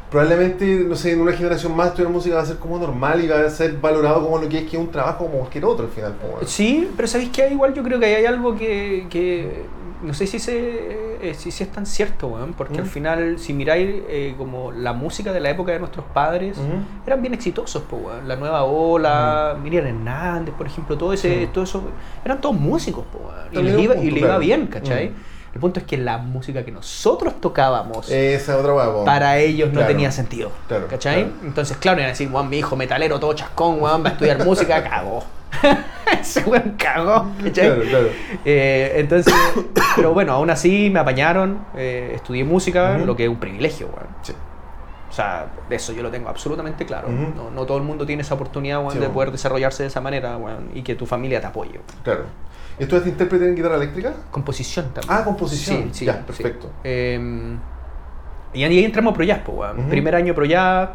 Probablemente, 0.10 0.66
no 0.66 0.96
sé, 0.96 1.12
en 1.12 1.22
una 1.22 1.34
generación 1.34 1.76
más 1.76 1.90
estudiar 1.90 2.12
música 2.12 2.38
va 2.38 2.42
a 2.42 2.46
ser 2.46 2.56
como 2.58 2.80
normal 2.80 3.24
y 3.24 3.28
va 3.28 3.42
a 3.42 3.50
ser 3.52 3.74
valorado 3.74 4.24
como 4.24 4.40
lo 4.40 4.48
que 4.50 4.60
es 4.60 4.64
que 4.64 4.78
es 4.78 4.82
un 4.82 4.90
trabajo 4.90 5.26
como 5.26 5.40
cualquier 5.40 5.66
otro 5.66 5.86
al 5.86 5.92
final. 5.92 6.14
pues. 6.40 6.50
Sí, 6.50 6.90
pero 6.96 7.08
¿sabéis 7.08 7.30
que 7.30 7.48
igual 7.52 7.74
yo 7.76 7.84
creo 7.84 8.00
que 8.00 8.06
ahí 8.06 8.14
hay 8.16 8.26
algo 8.26 8.56
que, 8.56 9.06
que 9.10 9.66
no 10.04 10.14
sé 10.14 10.28
si, 10.28 10.40
se, 10.40 11.20
eh, 11.22 11.34
si, 11.34 11.50
si 11.52 11.64
es 11.64 11.72
tan 11.72 11.86
cierto, 11.86 12.28
weón, 12.28 12.54
porque 12.54 12.76
Mm. 12.78 12.82
al 12.82 12.86
final, 12.88 13.40
si 13.40 13.54
miráis 13.54 14.04
eh, 14.08 14.36
como 14.38 14.72
la 14.72 14.94
música 14.94 15.34
de 15.34 15.40
la 15.40 15.50
época 15.50 15.72
de 15.72 15.80
nuestros 15.80 16.06
padres, 16.14 16.58
Ujú. 16.58 16.68
eran 17.06 17.22
bien 17.22 17.34
exitosos, 17.34 17.84
pues, 17.90 18.04
weón. 18.04 18.28
La 18.28 18.36
Nueva 18.36 18.64
Ola, 18.64 19.58
Miriam 19.62 19.86
Hernández, 19.88 20.54
por 20.56 20.68
ejemplo, 20.68 20.98
todo 20.98 21.14
ese, 21.14 21.46
Sí. 21.46 21.50
todo 21.54 21.64
eso, 21.64 21.84
eran 22.24 22.40
todos 22.42 22.56
músicos, 22.56 23.06
pues, 23.12 23.24
weón. 23.24 23.66
Y 23.66 23.70
les 23.70 23.80
iba, 23.84 23.96
y 23.96 24.06
les 24.12 24.18
iba 24.20 24.28
claro. 24.28 24.40
bien, 24.40 24.68
¿cachai? 24.68 25.10
Mm. 25.10 25.16
El 25.56 25.62
punto 25.62 25.80
es 25.80 25.86
que 25.88 25.98
la 25.98 26.20
música 26.20 26.64
que 26.64 26.72
nosotros 26.72 27.42
tocábamos 27.42 28.10
Esa 28.12 28.54
es 28.54 28.60
otra 28.60 29.04
para 29.06 29.38
ellos 29.40 29.74
no 29.74 29.84
tenía 29.88 30.12
sentido. 30.12 30.52
Claro, 30.68 30.86
¿Cachai? 30.88 31.24
claro. 31.24 31.38
Entonces, 31.46 31.78
claro, 31.78 31.98
iban 31.98 32.08
a 32.08 32.12
decir, 32.12 32.30
Juan, 32.30 32.48
mi 32.48 32.60
hijo 32.60 32.76
metalero, 32.76 33.20
todo 33.20 33.34
chascón, 33.34 33.80
Juan, 33.80 34.04
va 34.04 34.10
a 34.10 34.12
estudiar 34.12 34.46
música, 34.46 34.84
cagó. 34.88 35.24
Ese 36.22 36.42
weón 36.42 36.76
cagó. 36.78 37.32
Claro, 37.54 37.82
claro. 37.82 38.08
Eh, 38.46 38.94
entonces, 38.96 39.34
pero 39.96 40.14
bueno, 40.14 40.34
aún 40.34 40.50
así 40.50 40.90
me 40.92 41.00
apañaron, 41.00 41.60
eh, 41.76 42.12
estudié 42.16 42.44
música, 42.44 42.98
lo 42.98 43.16
que 43.16 43.24
es 43.24 43.30
un 43.30 43.38
privilegio, 43.40 43.88
weón. 43.88 44.08
Sí. 44.22 44.34
O 45.10 45.14
sea, 45.14 45.48
de 45.70 45.76
eso 45.76 45.94
yo 45.94 46.04
lo 46.04 46.12
tengo 46.12 46.30
absolutamente 46.30 46.86
claro. 46.86 47.10
No, 47.10 47.50
no 47.50 47.66
todo 47.66 47.78
el 47.78 47.84
mundo 47.84 48.06
tiene 48.06 48.22
esa 48.22 48.36
oportunidad, 48.36 48.80
weón, 48.80 48.92
Sí, 48.94 49.00
de 49.00 49.10
poder 49.10 49.32
desarrollarse 49.32 49.84
de 49.84 49.88
esa 49.88 50.02
manera, 50.02 50.38
weón, 50.38 50.70
y 50.74 50.82
que 50.84 50.96
tu 50.96 51.06
familia 51.06 51.42
te 51.42 51.48
apoye. 51.48 51.72
weón. 51.72 51.84
Claro. 52.04 52.26
¿Y 52.80 52.84
¿Estudiaste 52.84 53.10
intérprete 53.10 53.48
en 53.48 53.56
guitarra 53.56 53.76
eléctrica? 53.76 54.14
Composición 54.30 54.94
también. 54.94 55.12
Ah, 55.12 55.24
composición. 55.24 55.86
Sí, 55.86 56.00
sí, 56.00 56.06
Ya, 56.06 56.14
sí. 56.18 56.20
perfecto. 56.28 56.70
Eh, 56.84 57.58
y 58.54 58.64
ahí 58.64 58.84
entramos 58.84 59.14
a 59.14 59.16
pues, 59.16 59.30
weón. 59.48 59.90
Primer 59.90 60.16
año 60.16 60.34
ProJazz, 60.36 60.90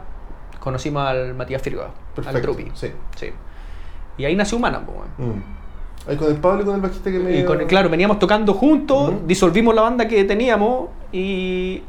conocimos 0.60 1.02
al 1.06 1.34
Matías 1.34 1.60
Firga, 1.60 1.90
al. 2.26 2.40
Drupi. 2.42 2.70
Sí. 2.74 2.92
Sí. 3.16 3.32
Y 4.18 4.24
ahí 4.24 4.36
nació 4.36 4.58
Humana, 4.58 4.82
pues. 4.84 4.98
Mm. 5.28 6.10
Ahí 6.10 6.16
con 6.16 6.28
el 6.28 6.36
Pablo 6.38 6.62
y 6.62 6.64
con 6.64 6.74
el 6.74 6.80
bajista 6.80 7.10
que 7.10 7.18
me. 7.18 7.38
Y 7.38 7.44
con, 7.44 7.58
claro, 7.66 7.88
veníamos 7.88 8.18
tocando 8.18 8.54
juntos, 8.54 9.12
disolvimos 9.26 9.74
la 9.74 9.82
banda 9.82 10.08
que 10.08 10.24
teníamos 10.24 10.88
y 11.12 11.82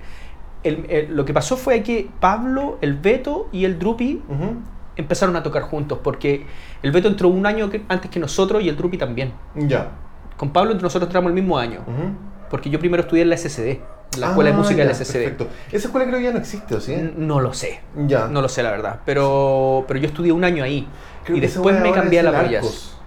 el- 0.63 0.85
el- 0.89 1.15
lo 1.15 1.25
que 1.25 1.33
pasó 1.33 1.57
fue 1.57 1.81
que 1.83 2.09
Pablo, 2.19 2.77
el 2.81 2.93
Beto 2.93 3.47
y 3.51 3.65
el 3.65 3.79
Drupi 3.79 4.21
Ujú. 4.29 4.55
empezaron 4.95 5.35
a 5.35 5.41
tocar 5.43 5.63
juntos 5.63 5.99
porque 6.03 6.45
el 6.83 6.91
Beto 6.91 7.07
entró 7.07 7.27
un 7.29 7.45
año 7.45 7.69
que- 7.69 7.83
antes 7.89 8.09
que 8.11 8.19
nosotros 8.19 8.61
y 8.63 8.69
el 8.69 8.77
Drupi 8.77 8.97
también. 8.97 9.33
Ya. 9.55 9.89
Con 10.37 10.51
Pablo 10.51 10.71
entre 10.71 10.83
nosotros 10.83 11.07
entramos 11.09 11.29
el 11.29 11.33
mismo 11.35 11.57
año 11.57 11.79
Ujú. 11.81 12.11
porque 12.51 12.69
yo 12.69 12.79
primero 12.79 13.01
estudié 13.01 13.23
en 13.23 13.29
la 13.29 13.35
SCD, 13.37 13.81
la 14.19 14.27
Escuela 14.29 14.51
de 14.51 14.55
Ah, 14.55 14.59
Música 14.59 14.77
ya, 14.77 14.83
de 14.83 14.89
la 14.89 14.93
SCD. 14.95 15.23
Perfecto. 15.23 15.47
Esa 15.71 15.87
escuela 15.87 16.05
creo 16.05 16.19
que 16.19 16.25
ya 16.25 16.31
no 16.31 16.37
existe, 16.37 16.75
¿o 16.75 16.79
sí? 16.79 16.93
N- 16.93 17.13
No 17.17 17.39
lo 17.39 17.51
sé. 17.53 17.79
Ya. 18.07 18.27
No 18.27 18.41
lo 18.43 18.47
sé, 18.47 18.61
la 18.61 18.69
verdad. 18.69 18.99
Pero, 19.05 19.85
pero 19.87 19.99
yo 19.99 20.05
estudié 20.07 20.31
un 20.31 20.43
año 20.43 20.63
ahí. 20.63 20.87
Creo 21.23 21.37
y 21.37 21.41
que 21.41 21.47
después 21.47 21.79
me 21.79 21.91
cambié 21.91 22.19
a 22.19 22.23
la. 22.23 22.39
Arcos. 22.39 22.97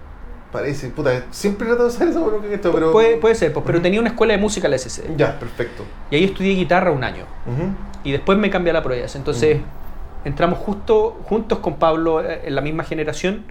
Parece, 0.52 0.88
puta, 0.90 1.24
siempre 1.31 1.66
trato 1.66 1.85
de 1.85 1.90
saber 1.90 2.09
eso, 2.09 2.24
pero 2.24 2.40
que 2.40 2.55
esto, 2.55 2.72
pero. 2.72 2.92
Puede, 2.92 3.16
puede 3.16 3.35
ser, 3.35 3.52
pues, 3.52 3.64
pero 3.66 3.83
tenía 3.83 4.00
una 4.00 4.11
escuela 4.11 4.33
de 4.33 4.38
música 4.38 4.68
en 4.68 4.70
la 4.70 4.79
SCD. 4.79 5.16
Ya, 5.16 5.38
perfecto. 5.38 5.83
Y 6.11 6.16
ahí 6.16 6.24
estudié 6.24 6.55
guitarra 6.55 6.90
un 6.90 7.05
año. 7.05 7.24
Y 8.05 8.12
después 8.12 8.38
me 8.38 8.48
cambié 8.48 8.70
a 8.70 8.74
la 8.74 8.83
Proyas. 8.83 9.16
Entonces, 9.16 9.59
entramos 10.24 10.59
justo, 10.59 11.20
juntos 11.24 11.59
con 11.59 11.76
Pablo 11.76 12.22
eh, 12.24 12.42
en 12.44 12.55
la 12.55 12.61
misma 12.61 12.85
generación. 12.85 13.44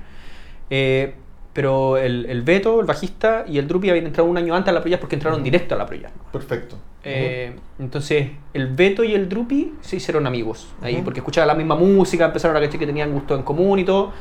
eh, 0.69 1.15
pero 1.56 1.95
el, 1.95 2.25
el 2.25 2.41
Beto, 2.41 2.82
el 2.82 2.86
bajista, 2.86 3.45
y 3.47 3.60
el 3.60 3.65
Drupi 3.65 3.89
habían 3.89 4.06
entrado 4.06 4.30
un 4.30 4.38
año 4.38 4.54
antes 4.54 4.71
a 4.71 4.73
la 4.73 4.82
Proyas 4.82 4.99
porque 4.99 5.15
entraron 5.15 5.41
directo 5.41 5.73
a 5.73 5.78
la 5.78 5.86
Proyas. 5.86 6.12
Perfecto. 6.34 6.75
Eh, 7.01 7.56
entonces, 7.80 8.28
el 8.54 8.67
Beto 8.67 9.06
y 9.06 9.13
el 9.13 9.30
Drupi 9.30 9.73
se 9.80 9.95
hicieron 9.95 10.28
amigos 10.28 10.67
ahí, 10.82 11.01
porque 11.01 11.21
escuchaban 11.21 11.47
la 11.47 11.54
misma 11.54 11.75
música, 11.75 12.25
empezaron 12.25 12.58
a 12.58 12.60
cachar 12.60 12.78
que 12.78 12.86
tenían 12.86 13.10
gusto 13.13 13.36
en 13.36 13.43
común 13.43 13.80
y 13.80 13.86
todo. 13.86 14.12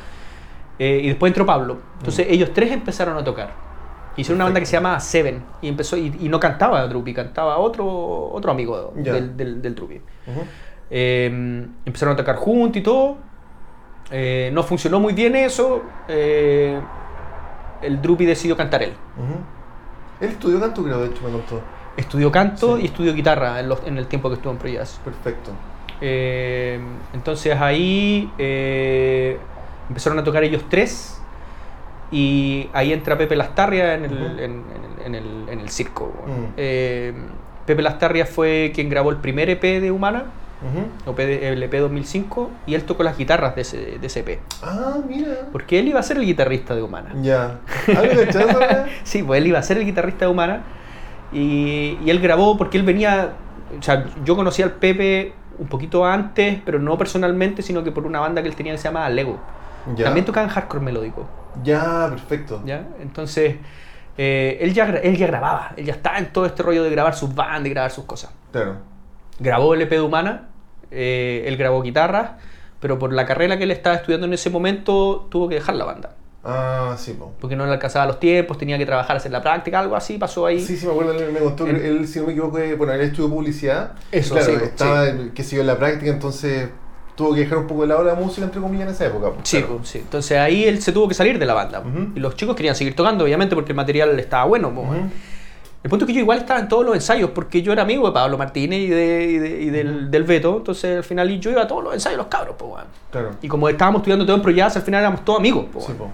Eh, 0.79 1.01
y 1.05 1.09
después 1.09 1.31
entró 1.31 1.47
Pablo. 1.47 1.79
Entonces, 1.99 2.27
ellos 2.29 2.51
tres 2.53 2.73
empezaron 2.73 3.17
a 3.17 3.25
tocar. 3.25 3.53
Hicieron 4.17 4.37
una 4.37 4.45
banda 4.45 4.61
que 4.61 4.67
se 4.67 4.73
llamaba 4.77 4.99
Seven. 5.01 5.43
Y 5.63 5.69
empezó 5.69 5.97
y, 5.97 6.15
y 6.21 6.29
no 6.29 6.39
cantaba 6.41 6.87
Drupi, 6.87 7.13
cantaba 7.15 7.59
otro, 7.59 7.87
otro 8.33 8.51
amigo 8.53 8.93
del, 8.97 9.37
del, 9.37 9.61
del 9.63 9.75
Drupi. 9.75 10.01
Eh, 10.91 11.67
empezaron 11.85 12.15
a 12.15 12.17
tocar 12.17 12.37
juntos 12.37 12.77
y 12.77 12.83
todo. 12.83 13.17
Eh, 14.11 14.51
no 14.53 14.63
funcionó 14.63 15.01
muy 15.01 15.13
bien 15.15 15.35
eso. 15.37 15.83
Eh, 16.09 16.79
el 17.83 18.01
Drupi 18.03 18.25
decidió 18.25 18.57
cantar 18.57 18.83
él. 18.83 18.93
Ujú. 19.17 20.25
Él 20.25 20.31
estudió 20.31 20.61
canto, 20.61 20.83
creo, 20.85 21.01
de 21.01 21.07
hecho, 21.09 21.23
me 21.25 21.31
contó. 21.33 21.61
Estudió 21.97 22.31
canto 22.33 22.77
Sí. 22.77 22.83
y 22.83 22.87
estudió 22.87 23.15
guitarra 23.15 23.61
en, 23.61 23.69
los- 23.69 23.83
en 23.87 23.99
el 23.99 24.07
tiempo 24.07 24.29
que 24.29 24.37
estuvo 24.37 24.53
en 24.53 24.59
Proyas. 24.59 25.01
Perfecto. 25.05 25.51
Eh, 26.01 26.81
entonces 27.13 27.57
ahí 27.61 28.31
empezaron 29.89 30.19
a 30.19 30.25
tocar 30.25 30.45
ellos 30.45 30.65
tres 30.69 31.21
y 32.11 32.69
ahí 32.73 32.93
entra 32.93 33.19
Pepe 33.19 33.37
Lastarria 33.37 33.95
en 33.95 34.05
el, 34.05 34.13
Ujú. 34.13 34.25
en, 34.25 34.39
en 34.41 34.45
el- 34.45 35.07
en 35.07 35.15
el- 35.15 35.49
en 35.51 35.61
el 35.61 35.69
circo. 35.69 36.13
Mm. 36.27 36.45
Eh, 36.57 37.13
Pepe 37.67 37.83
Lastarria 37.83 38.27
fue 38.27 38.73
quien 38.75 38.89
grabó 38.89 39.11
el 39.11 39.17
primer 39.17 39.49
EP 39.51 39.81
de 39.81 39.91
Humana, 39.91 40.25
o 41.05 41.13
P- 41.15 41.47
el 41.53 41.63
EP 41.63 41.79
2005, 41.79 42.51
y 42.67 42.75
él 42.75 42.85
tocó 42.85 43.03
las 43.03 43.19
guitarras 43.19 43.55
de 43.55 43.61
ese, 43.63 43.99
de 43.99 44.07
ese 44.07 44.21
EP. 44.21 44.41
Ah, 44.63 44.97
mira. 45.07 45.49
Porque 45.53 45.79
él 45.79 45.89
iba 45.89 46.01
a 46.01 46.03
ser 46.03 46.17
el 46.17 46.25
guitarrista 46.25 46.75
de 46.75 46.83
Humana. 46.83 47.11
Ya. 47.21 47.59
¿Algo 47.89 48.15
de 48.15 48.23
esa 48.31 48.47
wea? 48.47 48.87
Sí, 49.03 49.23
pues 49.23 49.41
él 49.43 49.47
iba 49.49 49.59
a 49.59 49.63
ser 49.63 49.77
el 49.77 49.85
guitarrista 49.85 50.25
de 50.25 50.31
Humana 50.31 50.63
y, 51.33 51.99
y 52.03 52.09
él 52.11 52.19
grabó 52.21 52.57
porque 52.57 52.79
él 52.79 52.85
venía, 52.85 53.33
o 53.79 53.83
sea, 53.83 54.07
yo 54.25 54.37
conocí 54.37 54.63
al 54.63 54.73
Pepe 54.73 55.35
un 55.59 55.67
poquito 55.67 56.07
antes, 56.07 56.59
pero 56.65 56.79
no 56.79 56.97
personalmente, 56.97 57.61
sino 57.63 57.85
que 57.85 57.91
por 57.93 58.07
una 58.07 58.21
banda 58.21 58.41
que 58.43 58.49
él 58.49 58.57
tenía 58.57 58.73
que 58.73 58.79
se 58.79 58.85
llamaba 58.89 59.09
Lego. 59.11 59.39
Ya. 59.97 60.05
También 60.05 60.25
tocaban 60.25 60.49
hardcore 60.49 60.83
melódico, 60.83 61.27
Ya, 61.63 62.07
perfecto. 62.11 62.63
¿ya? 62.65 62.87
Entonces, 63.01 63.57
eh, 64.17 64.59
él, 64.61 64.73
ya, 64.73 64.85
él 64.87 65.17
ya 65.17 65.27
grababa, 65.27 65.73
él 65.77 65.85
ya 65.85 65.93
estaba 65.93 66.19
en 66.19 66.33
todo 66.33 66.47
este 66.47 66.63
rollo 66.63 66.83
de 66.83 66.91
grabar 66.91 67.15
sus 67.15 67.35
bandas 67.35 67.67
y 67.67 67.71
grabar 67.71 67.91
sus 67.91 68.05
cosas. 68.05 68.31
Claro. 68.53 68.77
Grabó 69.39 69.75
el 69.75 69.83
EP 69.83 69.91
de 69.91 70.01
Humana, 70.01 70.49
eh, 70.91 71.45
él 71.47 71.57
grabó 71.57 71.83
guitarras, 71.83 72.33
pero 72.81 72.99
por 72.99 73.13
la 73.13 73.27
carrera 73.27 73.57
que 73.59 73.65
él 73.65 73.71
estaba 73.71 73.97
estudiando 73.97 74.27
en 74.27 74.33
ese 74.33 74.51
momento 74.51 75.27
tuvo 75.31 75.49
que 75.49 75.57
dejar 75.57 75.75
la 75.75 75.85
banda. 75.85 76.15
Ah, 76.47 76.95
sí, 76.99 77.15
po. 77.15 77.33
Porque 77.41 77.57
no 77.57 77.65
le 77.65 77.73
alcanzaba 77.73 78.05
los 78.07 78.21
tiempos, 78.21 78.59
tenía 78.59 78.77
que 78.77 78.85
trabajar, 78.85 79.17
hacer 79.17 79.33
la 79.33 79.41
práctica, 79.41 79.81
algo 79.81 79.97
así 79.97 80.19
pasó 80.19 80.45
ahí. 80.45 80.61
Sí, 80.61 80.77
sí, 80.77 80.85
me 80.87 80.93
acuerdo, 80.93 81.13
él 81.13 81.33
me 81.33 81.39
contó 81.41 81.65
que 81.65 81.71
En- 81.71 81.77
él, 81.85 82.07
si 82.07 82.21
no 82.21 82.27
me 82.27 82.33
equivoco, 82.33 82.59
eh, 82.59 82.75
bueno, 82.75 82.93
él 82.93 83.01
estudió 83.01 83.31
publicidad. 83.31 83.93
Eso, 84.13 84.35
claro, 84.35 84.47
sí, 84.59 84.59
estaba, 84.63 85.07
sí. 85.07 85.43
sé 85.43 85.57
yo, 85.57 85.63
en 85.63 85.67
la 85.67 85.79
práctica, 85.79 86.11
entonces 86.11 86.69
tuvo 87.17 87.33
que 87.35 87.41
dejar 87.41 87.59
un 87.59 87.67
poco 87.67 87.83
de 87.83 87.89
lado 87.89 88.03
la 88.05 88.15
música, 88.15 88.45
entre 88.45 88.61
comillas, 88.61 88.89
en 88.89 88.95
esa 88.95 89.07
época. 89.07 89.31
po, 89.31 89.37
Sí, 89.45 89.59
claro. 89.59 89.77
pues, 89.77 89.89
sí. 89.89 89.99
Entonces 89.99 90.39
ahí 90.39 90.65
él 90.65 90.83
se 90.83 90.93
tuvo 90.93 91.07
que 91.09 91.15
salir 91.15 91.39
de 91.39 91.47
la 91.47 91.55
banda. 91.55 91.81
Ujú. 91.81 92.09
Y 92.17 92.21
los 92.21 92.35
chicos 92.37 92.57
querían 92.57 92.75
seguir 92.75 92.95
tocando, 92.97 93.25
obviamente, 93.25 93.55
porque 93.55 93.73
el 93.73 93.77
material 93.77 94.19
estaba 94.19 94.45
bueno. 94.45 94.71
po. 94.75 94.81
Ujú. 94.83 94.95
El 95.85 95.91
punto 95.91 96.07
es 96.07 96.09
que 96.09 96.15
yo 96.15 96.21
igual 96.21 96.39
estaba 96.39 96.59
en 96.61 96.67
todos 96.69 96.85
los 96.85 96.95
ensayos, 96.95 97.31
porque 97.35 97.61
yo 97.61 97.71
era 97.73 97.83
amigo 97.83 98.07
de 98.07 98.13
Pablo 98.15 98.39
Martínez 98.39 98.81
y, 98.81 98.89
de, 98.89 99.25
y, 99.31 99.39
de- 99.39 99.63
y 99.65 99.71
del, 99.71 100.11
del 100.11 100.23
Beto. 100.25 100.57
Entonces 100.57 100.97
al 100.97 101.05
final 101.05 101.29
yo 101.39 101.51
iba 101.51 101.61
a 101.63 101.67
todos 101.67 101.85
los 101.85 101.93
ensayos, 101.95 102.17
los 102.17 102.27
cabros. 102.29 102.57
po, 102.57 102.67
weón. 102.69 102.87
Claro. 103.11 103.31
Y 103.43 103.49
como 103.49 103.69
estábamos 103.69 104.01
estudiando 104.01 104.25
todo 104.25 104.37
en 104.37 104.43
Proyas, 104.43 104.75
al 104.77 104.83
final 104.83 105.01
éramos 105.01 105.25
todos 105.27 105.39
amigos. 105.39 105.67
po, 105.73 105.81
Sí, 105.83 105.93
po. 105.93 106.09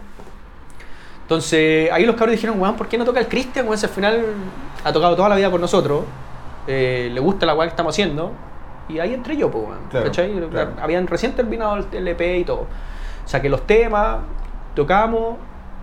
Entonces 1.23 1.91
ahí 1.93 2.05
los 2.05 2.17
cabros 2.17 2.33
dijeron, 2.33 2.61
weón, 2.61 2.77
¿por 2.77 2.89
qué 2.89 2.99
no 2.99 3.05
toca 3.05 3.21
el 3.21 3.29
Cristian? 3.29 3.65
Weón, 3.67 3.79
si 3.79 3.87
al 3.87 3.93
final 3.93 4.25
ha 4.83 4.93
tocado 4.93 5.15
toda 5.15 5.29
la 5.29 5.37
vida 5.37 5.51
con 5.51 5.61
nosotros, 5.61 6.03
eh, 6.67 7.09
le 7.13 7.21
gusta 7.21 7.47
la 7.47 7.55
weá 7.55 7.67
que 7.69 7.71
estamos 7.71 7.95
haciendo. 7.95 8.33
Y 8.89 8.99
ahí 8.99 9.15
entré 9.15 9.37
yo, 9.37 9.51
pues. 9.51 9.67
Claro, 9.91 10.07
¿cachai? 10.07 10.33
claro. 10.51 10.73
Habían 10.81 11.07
recién 11.07 11.33
terminado 11.33 11.77
el, 11.77 11.87
el 11.93 12.09
EP 12.09 12.21
y 12.39 12.45
todo. 12.45 12.67
Saqué 13.25 13.49
los 13.49 13.67
temas, 13.67 14.19
tocamos 14.75 15.37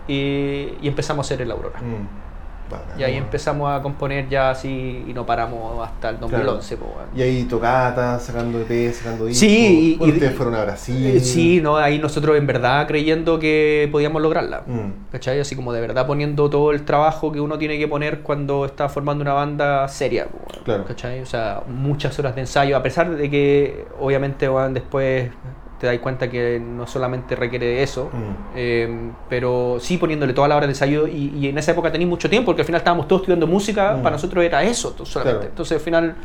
y, 0.08 0.74
y 0.82 0.88
empezamos 0.88 1.26
a 1.26 1.28
hacer 1.28 1.42
el 1.42 1.52
Aurora. 1.52 1.80
Mm. 1.80 2.27
Bacán, 2.70 3.00
Y 3.00 3.04
ahí 3.04 3.16
empezamos 3.16 3.72
a 3.72 3.82
componer 3.82 4.28
ya 4.30 4.50
así 4.52 5.04
y 5.08 5.14
no 5.14 5.26
paramos 5.26 5.88
hasta 5.88 6.10
el 6.10 6.20
2011, 6.20 6.78
pues, 6.78 6.90
weón. 6.96 7.08
Y 7.16 7.22
ahí 7.22 7.44
tocata, 7.44 8.20
sacando 8.20 8.60
EP, 8.62 8.92
sacando 8.94 9.26
discos. 9.26 9.40
Sí, 9.40 9.94
y- 9.94 9.98
Bueno, 9.98 10.14
y- 10.14 10.16
ustedes 10.18 10.36
fueron 10.36 10.56
a 10.56 10.64
Brasil. 10.64 11.06
Eh, 11.18 11.20
Sí, 11.20 11.62
no, 11.62 11.78
ahí 11.78 12.00
nosotros 12.00 12.38
en 12.38 12.48
verdad 12.48 12.88
creyendo 12.88 13.40
que 13.40 13.88
podíamos 13.92 14.22
lograrla. 14.22 14.64
Mm. 14.66 15.12
¿Cachai? 15.12 15.40
Así 15.40 15.56
como 15.56 15.72
de 15.74 15.82
verdad 15.82 16.06
poniendo 16.08 16.50
todo 16.50 16.72
el 16.72 16.84
trabajo 16.84 17.32
que 17.32 17.40
uno 17.40 17.58
tiene 17.58 17.78
que 17.78 17.88
poner 17.88 18.22
cuando 18.22 18.66
está 18.66 18.90
formando 18.90 19.22
una 19.22 19.34
banda 19.34 19.88
seria. 19.88 20.28
Claro. 20.66 20.86
¿Cachai? 20.86 21.22
O 21.22 21.26
sea, 21.26 21.64
muchas 21.68 22.18
horas 22.20 22.36
de 22.36 22.42
ensayo, 22.42 22.76
a 22.78 22.84
pesar 22.84 23.10
de 23.16 23.30
que 23.30 23.86
obviamente 24.00 24.48
weón, 24.50 24.74
después 24.74 25.30
te 25.80 25.86
das 25.88 26.00
cuenta 26.00 26.28
que 26.30 26.60
no 26.60 26.88
solamente 26.88 27.36
requiere 27.36 27.66
de 27.68 27.84
eso, 27.84 28.10
Mm. 28.12 28.36
eh, 28.56 29.12
pero 29.30 29.78
sí 29.80 29.98
poniéndole 29.98 30.34
toda 30.34 30.48
la 30.48 30.56
hora 30.56 30.66
de 30.66 30.72
ensayo 30.72 31.08
y, 31.08 31.34
y 31.38 31.48
en 31.50 31.58
esa 31.58 31.72
época 31.72 31.92
tenéis 31.92 32.10
mucho 32.10 32.30
tiempo 32.30 32.48
porque 32.48 32.62
al 32.64 32.66
final 32.66 32.80
estábamos 32.80 33.08
todos 33.08 33.22
estudiando 33.22 33.46
música, 33.48 33.94
Mm. 33.96 34.02
para 34.02 34.16
nosotros 34.16 34.44
era 34.44 34.64
eso 34.64 34.90
solamente. 35.06 35.14
Claro. 35.40 35.44
Entonces 35.50 35.78
al 35.78 35.84
final 35.84 36.16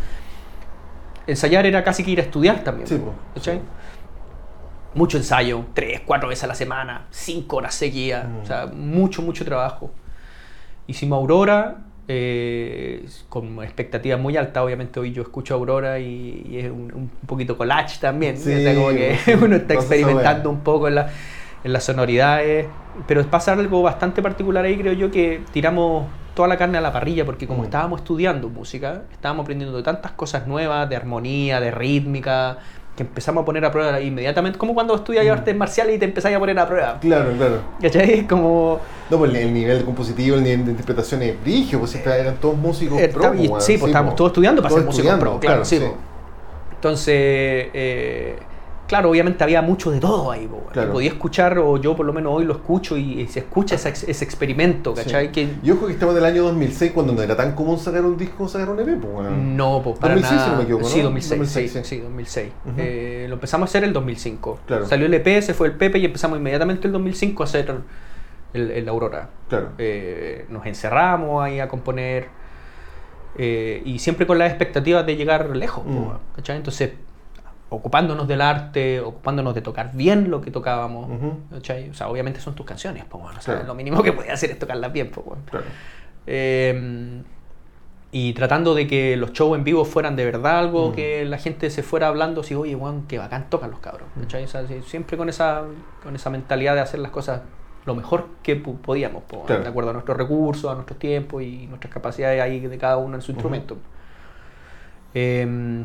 ensayar 1.26 1.66
era 1.66 1.84
casi 1.84 2.02
que 2.02 2.10
ir 2.12 2.18
a 2.20 2.22
estudiar 2.22 2.64
también. 2.64 2.88
Mucho 4.94 5.16
ensayo, 5.16 5.64
tres, 5.72 6.02
cuatro 6.04 6.28
veces 6.28 6.44
a 6.44 6.48
la 6.48 6.54
semana, 6.54 7.06
cinco 7.10 7.56
horas 7.56 7.74
seguidas, 7.74 8.28
Mm. 8.28 8.42
o 8.42 8.46
sea, 8.46 8.66
mucho, 8.66 9.22
mucho 9.22 9.42
trabajo. 9.44 9.90
Hicimos 10.86 11.16
Aurora, 11.18 11.78
eh, 12.08 13.06
con 13.28 13.62
expectativas 13.62 14.20
muy 14.20 14.36
altas, 14.36 14.62
obviamente 14.62 15.00
hoy 15.00 15.12
yo 15.12 15.22
escucho 15.22 15.54
Aurora 15.54 15.98
y, 16.00 16.42
y 16.46 16.58
es 16.58 16.70
un, 16.70 16.92
un 16.94 17.10
poquito 17.26 17.56
collage 17.56 17.98
también, 18.00 18.36
Sí, 18.36 18.52
o 18.52 18.60
sea, 18.60 18.74
como 18.74 18.88
que 18.90 19.16
uno 19.42 19.56
está 19.56 19.74
experimentando 19.74 20.50
un 20.50 20.62
poco 20.62 20.88
en, 20.88 20.96
la- 20.96 21.10
en 21.64 21.72
las 21.72 21.84
sonoridades, 21.84 22.74
pero 23.06 23.28
pasa 23.30 23.52
algo 23.52 23.82
bastante 23.82 24.20
particular 24.22 24.64
ahí, 24.64 24.76
creo 24.78 24.92
yo, 24.94 25.10
que 25.10 25.44
tiramos 25.50 26.12
toda 26.34 26.48
la 26.48 26.56
carne 26.56 26.78
a 26.78 26.80
la 26.80 26.92
parrilla, 26.92 27.24
porque 27.24 27.46
como 27.46 27.62
Mm. 27.62 27.64
estábamos 27.64 28.00
estudiando 28.00 28.48
música, 28.48 29.04
estábamos 29.12 29.44
aprendiendo 29.44 29.76
de 29.76 29.82
tantas 29.82 30.12
cosas 30.12 30.46
nuevas, 30.46 30.88
de 30.88 30.96
armonía, 30.96 31.60
de 31.60 31.70
rítmica, 31.70 32.58
que 32.96 33.04
empezamos 33.04 33.42
a 33.42 33.44
poner 33.46 33.64
a 33.64 33.70
prueba 33.70 33.98
inmediatamente, 34.00 34.58
como 34.58 34.74
cuando 34.74 34.94
estudias 34.94 35.24
Mm. 35.24 35.30
artes 35.30 35.56
marciales 35.56 35.96
y 35.96 35.98
te 35.98 36.04
empezás 36.04 36.32
a 36.34 36.38
poner 36.38 36.58
a 36.58 36.66
prueba. 36.66 36.98
Claro, 37.00 37.32
claro. 37.36 37.56
¿Cachai? 37.80 38.10
Es 38.20 38.26
como... 38.28 38.80
No, 39.10 39.16
pues 39.18 39.34
el 39.34 39.52
nivel 39.54 39.82
compositivo, 39.84 40.36
el 40.36 40.42
nivel 40.42 40.64
de 40.66 40.70
interpretación 40.72 41.22
es 41.22 41.40
brigio, 41.42 41.78
pues 41.78 41.92
si 41.92 41.98
eran 41.98 42.36
todos 42.36 42.56
músicos 42.56 43.00
Eh, 43.00 43.08
pro, 43.08 43.34
y- 43.34 43.46
sí, 43.60 43.78
pues 43.78 43.84
estábamos 43.84 44.14
todos 44.16 44.30
estudiando 44.30 44.60
para 44.62 44.74
ser 44.74 44.84
músicos 44.84 45.18
pro, 45.18 45.40
claro, 45.40 45.64
sí. 45.64 45.80
Entonces, 46.74 47.14
eh, 47.72 48.38
claro, 48.92 49.08
obviamente 49.08 49.42
había 49.42 49.62
mucho 49.62 49.90
de 49.90 50.00
todo 50.00 50.30
ahí, 50.30 50.46
po, 50.46 50.66
Claro. 50.70 50.90
y 50.90 50.92
podía 50.92 51.08
escuchar, 51.08 51.58
o 51.58 51.78
yo 51.78 51.96
por 51.96 52.04
lo 52.04 52.12
menos 52.12 52.30
hoy 52.34 52.44
lo 52.44 52.52
escucho 52.52 52.98
y, 52.98 53.26
se 53.26 53.38
escucha 53.40 53.76
ese, 53.76 53.88
ex- 53.88 54.02
ese 54.06 54.22
experimento, 54.22 54.92
¿cachai? 54.92 55.28
Sí. 55.28 55.32
Que 55.32 55.48
Y 55.62 55.70
ojo 55.70 55.86
que 55.86 55.94
estamos 55.94 56.14
en 56.14 56.18
el 56.22 56.26
año 56.26 56.42
2006 56.42 56.92
cuando 56.92 57.14
no 57.14 57.22
era 57.22 57.34
tan 57.34 57.52
común 57.54 57.78
sacar 57.78 58.04
un 58.04 58.18
disco 58.18 58.44
o 58.44 58.48
sacar 58.48 58.68
un 58.68 58.80
EP, 58.80 58.88
no, 58.98 59.80
pues 59.82 59.98
para 59.98 60.12
2006, 60.14 60.32
nada. 60.36 60.44
si 60.44 60.50
no 60.50 60.56
me 60.58 60.62
equivoco, 60.64 60.84
Sí, 60.84 60.98
¿no? 60.98 61.04
2006, 61.04 61.30
2006, 61.38 61.72
sí, 61.72 61.78
sí. 61.78 61.84
sí, 61.96 62.00
2006. 62.02 62.52
Ujú. 62.66 62.74
Eh, 62.76 63.26
lo 63.28 63.34
empezamos 63.36 63.66
a 63.66 63.70
hacer 63.70 63.84
el 63.84 63.94
2005. 63.94 64.58
Claro. 64.66 64.86
Salió 64.86 65.06
el 65.06 65.14
EP, 65.14 65.40
se 65.40 65.54
fue 65.54 65.68
el 65.68 65.74
Pepe 65.74 65.98
y 65.98 66.04
empezamos 66.04 66.36
inmediatamente 66.38 66.86
el 66.86 66.92
2005 66.92 67.42
a 67.42 67.46
hacer 67.46 67.74
el, 68.52 68.70
el 68.72 68.88
Aurora. 68.90 69.30
Claro. 69.48 69.70
Eh, 69.78 70.44
nos 70.50 70.66
encerramos 70.66 71.42
ahí 71.42 71.60
a 71.60 71.68
componer 71.68 72.28
eh, 73.38 73.80
y 73.86 73.98
siempre 74.00 74.26
con 74.26 74.38
las 74.38 74.50
expectativas 74.50 75.06
de 75.06 75.16
llegar 75.16 75.56
lejos, 75.56 75.84
Mm. 75.86 76.08
¿cachai? 76.36 76.56
Entonces, 76.58 76.90
ocupándonos 77.72 78.28
del 78.28 78.40
arte, 78.40 79.00
ocupándonos 79.00 79.54
de 79.54 79.62
tocar 79.62 79.90
bien 79.94 80.30
lo 80.30 80.40
que 80.40 80.50
tocábamos. 80.50 81.08
¿cachai? 81.50 81.90
O 81.90 81.94
sea, 81.94 82.08
obviamente 82.08 82.40
son 82.40 82.54
tus 82.54 82.66
canciones, 82.66 83.04
bueno, 83.10 83.26
o 83.38 83.40
sea, 83.42 83.54
Claro. 83.54 83.68
lo 83.68 83.74
mínimo 83.74 84.02
que 84.02 84.12
puedes 84.12 84.30
hacer 84.32 84.50
es 84.50 84.58
tocarlas 84.58 84.92
bien, 84.92 85.10
po, 85.10 85.22
bueno. 85.22 85.42
Claro. 85.50 85.66
Eh, 86.26 87.22
y 88.14 88.34
tratando 88.34 88.74
de 88.74 88.86
que 88.86 89.16
los 89.16 89.32
shows 89.32 89.56
en 89.56 89.64
vivo 89.64 89.86
fueran 89.86 90.16
de 90.16 90.24
verdad 90.26 90.58
algo 90.58 90.92
que 90.92 91.24
la 91.24 91.38
gente 91.38 91.70
se 91.70 91.82
fuera 91.82 92.08
hablando 92.08 92.42
así, 92.42 92.54
oye, 92.54 92.74
Juan, 92.74 93.04
qué 93.08 93.16
bacán 93.18 93.48
tocan 93.48 93.70
los 93.70 93.80
cabros. 93.80 94.06
¿cachai? 94.20 94.44
O 94.44 94.48
sea, 94.48 94.66
siempre 94.84 95.16
con 95.16 95.30
esa, 95.30 95.62
con 96.02 96.14
esa 96.14 96.28
mentalidad 96.28 96.74
de 96.74 96.80
hacer 96.82 97.00
las 97.00 97.10
cosas 97.10 97.40
lo 97.86 97.94
mejor 97.94 98.26
que 98.42 98.54
podíamos, 98.56 99.22
Claro. 99.46 99.62
de 99.62 99.68
acuerdo 99.68 99.90
a 99.90 99.92
nuestros 99.94 100.16
recursos, 100.16 100.70
a 100.70 100.74
nuestros 100.74 100.98
tiempos 100.98 101.42
y 101.42 101.66
nuestras 101.68 101.92
capacidades 101.92 102.40
ahí 102.42 102.60
de 102.60 102.78
cada 102.78 102.98
uno 102.98 103.16
en 103.16 103.22
su 103.22 103.32
instrumento. 103.32 103.78
Eh, 105.14 105.84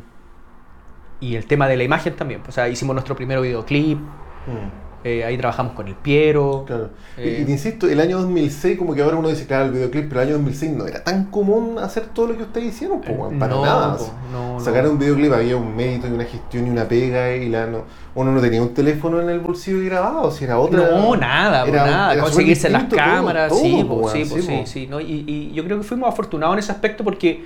y 1.19 1.35
el 1.35 1.45
tema 1.45 1.67
de 1.67 1.77
la 1.77 1.83
imagen 1.83 2.15
también, 2.15 2.41
o 2.47 2.51
sea, 2.51 2.67
hicimos 2.69 2.93
nuestro 2.93 3.15
primer 3.15 3.39
videoclip, 3.41 3.97
Mm. 3.99 4.87
eh, 5.03 5.23
ahí 5.25 5.37
trabajamos 5.37 5.73
con 5.73 5.87
el 5.87 5.95
Piero. 5.95 6.63
Claro. 6.65 6.89
Y- 7.17 7.21
Eh, 7.21 7.39
y, 7.41 7.45
te 7.45 7.51
insisto, 7.51 7.87
el 7.87 7.99
año 7.99 8.17
2006, 8.19 8.77
como 8.77 8.93
que 8.95 9.01
ahora 9.01 9.15
uno 9.17 9.29
dice, 9.29 9.45
claro, 9.45 9.65
el 9.65 9.71
videoclip, 9.71 10.09
pero 10.09 10.21
el 10.21 10.27
año 10.27 10.37
2006 10.37 10.71
no 10.73 10.85
era 10.87 11.03
tan 11.03 11.25
común 11.25 11.77
hacer 11.79 12.05
todo 12.13 12.27
lo 12.27 12.37
que 12.37 12.43
ustedes 12.43 12.67
hicieron, 12.73 13.01
pues, 13.01 13.17
weón, 13.17 13.39
para 13.39 13.53
no, 13.53 13.65
nada. 13.65 13.97
po, 13.97 14.09
no, 14.31 14.59
Sacar 14.59 14.83
no. 14.85 14.91
un 14.91 14.99
videoclip 14.99 15.31
había 15.33 15.55
un 15.57 15.75
mérito 15.75 16.07
y 16.07 16.11
una 16.11 16.25
gestión 16.25 16.67
y 16.67 16.69
una 16.69 16.85
pega 16.85 17.35
y 17.35 17.49
la, 17.49 17.67
no, 17.67 17.83
uno 18.15 18.31
no 18.31 18.41
tenía 18.41 18.61
un 18.61 18.73
teléfono 18.73 19.21
en 19.21 19.29
el 19.29 19.39
bolsillo 19.39 19.81
y 19.81 19.85
grabado, 19.85 20.29
si 20.31 20.43
era 20.45 20.59
otra. 20.59 20.79
No, 20.79 21.15
nada, 21.15 21.63
po, 21.63 21.69
era- 21.71 21.85
nada. 21.85 22.13
era 22.13 22.23
Conseguirse 22.23 22.69
las 22.69 22.87
todo, 22.89 22.97
cámaras, 22.99 23.49
todo, 23.49 23.59
sí, 23.61 23.85
po, 23.87 24.01
po, 24.01 24.09
sí, 24.09 24.25
po, 24.25 24.35
sí, 24.39 24.41
po. 24.61 24.65
sí, 24.65 24.87
¿no? 24.87 24.99
Y, 24.99 25.23
y 25.27 25.51
yo 25.53 25.63
creo 25.63 25.77
que 25.77 25.83
fuimos 25.83 26.09
afortunados 26.09 26.53
en 26.55 26.59
ese 26.59 26.71
aspecto 26.71 27.03
porque, 27.03 27.29
eh, 27.29 27.45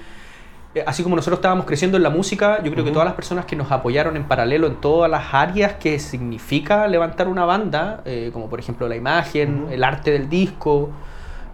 así 0.86 1.04
como 1.04 1.16
nosotros 1.16 1.40
estábamos 1.40 1.66
creciendo 1.66 1.98
en 1.98 2.04
la 2.04 2.10
música, 2.10 2.64
yo 2.64 2.72
creo 2.72 2.86
que 2.86 2.92
todas 2.92 3.06
las 3.06 3.16
personas 3.16 3.46
que 3.46 3.56
nos 3.56 3.72
apoyaron 3.72 4.16
en 4.16 4.24
paralelo 4.24 4.68
en 4.68 4.76
todas 4.76 5.12
las 5.12 5.34
áreas 5.34 5.74
que 5.74 6.00
significa 6.00 6.88
levantar 6.88 7.28
una 7.28 7.46
banda, 7.46 8.02
eh, 8.06 8.30
como 8.32 8.50
por 8.50 8.60
ejemplo 8.60 8.88
la 8.88 8.96
imagen, 8.96 9.68
el 9.70 9.84
arte 9.84 10.12
del 10.12 10.30
disco, 10.30 10.90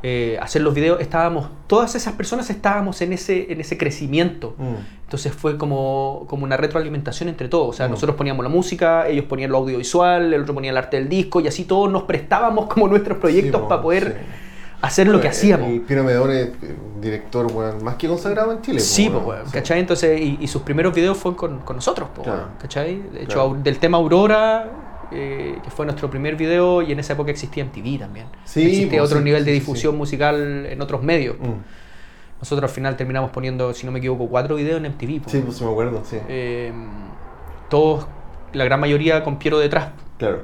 eh, 0.04 0.38
hacer 0.40 0.62
los 0.62 0.76
videos, 0.76 1.02
estábamos, 1.02 1.50
todas 1.66 1.96
esas 1.96 2.14
personas 2.14 2.52
estábamos 2.52 3.02
en 3.02 3.14
ese, 3.14 3.52
en 3.52 3.60
ese 3.60 3.78
crecimiento. 3.78 4.56
Entonces 5.04 5.34
fue 5.34 5.58
como, 5.58 6.26
como 6.30 6.44
una 6.44 6.56
retroalimentación 6.56 7.30
entre 7.30 7.48
todos. 7.50 7.70
O 7.70 7.74
sea, 7.74 7.88
nosotros 7.88 8.16
poníamos 8.16 8.44
la 8.44 8.50
música, 8.50 9.08
ellos 9.08 9.26
ponían 9.26 9.52
lo 9.52 9.58
audiovisual, 9.58 10.34
el 10.34 10.42
otro 10.42 10.54
ponía 10.54 10.70
el 10.70 10.78
arte 10.78 10.98
del 10.98 11.10
disco 11.10 11.40
y 11.42 11.48
así 11.48 11.64
todos 11.64 11.92
nos 11.92 12.04
prestábamos 12.04 12.68
como 12.68 12.88
nuestros 12.88 13.18
proyectos 13.18 13.62
Sí, 13.62 13.68
para 13.68 13.82
poder 13.82 14.04
sí. 14.20 14.47
Hacer 14.82 15.08
lo 15.08 15.14
que 15.14 15.28
Bueno, 15.28 15.30
hacíamos. 15.32 15.70
El 15.70 15.82
Pino 15.82 16.04
Medone, 16.04 16.42
eh, 16.42 16.52
director, 17.02 17.52
más 17.82 17.96
que 17.96 18.08
consagrado 18.08 18.52
en 18.52 18.62
Chile. 18.62 18.80
Sí, 18.80 19.10
pues, 19.10 19.40
sí. 19.46 19.52
¿cachai? 19.54 19.80
Entonces, 19.80 20.20
y, 20.20 20.38
y 20.42 20.48
sus 20.48 20.62
primeros 20.62 20.94
videos 20.94 21.18
fueron 21.18 21.36
con, 21.38 21.60
con 21.60 21.76
nosotros, 21.78 22.10
pues, 22.14 22.28
Claro. 22.28 22.48
¿cachai? 22.60 23.02
De 23.12 23.24
hecho, 23.24 23.48
Claro. 23.50 23.58
del 23.64 23.80
tema 23.80 23.98
Aurora, 23.98 24.70
eh, 25.12 25.58
que 25.64 25.70
fue 25.72 25.86
nuestro 25.86 26.10
primer 26.10 26.36
video, 26.36 26.82
y 26.82 26.92
en 26.92 27.00
esa 27.00 27.14
época 27.14 27.32
existía 27.32 27.64
MTV 27.64 28.00
también. 28.00 28.28
Sí, 28.46 28.64
existía 28.64 29.00
pues, 29.00 29.02
otro 29.02 29.20
sí, 29.20 29.24
nivel 29.24 29.46
de 29.46 29.52
difusión 29.54 29.94
sí. 29.94 29.98
musical 29.98 30.66
en 30.70 30.82
otros 30.82 31.02
medios. 31.02 31.38
Mm. 31.40 32.40
Nosotros 32.40 32.70
al 32.70 32.76
final 32.76 32.96
terminamos 32.96 33.32
poniendo, 33.32 33.74
si 33.74 33.86
no 33.86 33.92
me 33.92 33.98
equivoco, 34.00 34.28
cuatro 34.28 34.56
videos 34.58 34.78
en 34.84 34.92
MTV. 34.92 35.28
Sí, 35.28 35.42
pues 35.44 35.60
me 35.62 35.72
acuerdo, 35.72 36.02
sí. 36.06 36.18
Eh, 36.30 36.72
todos, 37.70 38.06
la 38.54 38.64
gran 38.66 38.80
mayoría 38.80 39.24
con 39.24 39.40
Piero 39.40 39.58
detrás. 39.58 39.90
Claro. 40.20 40.44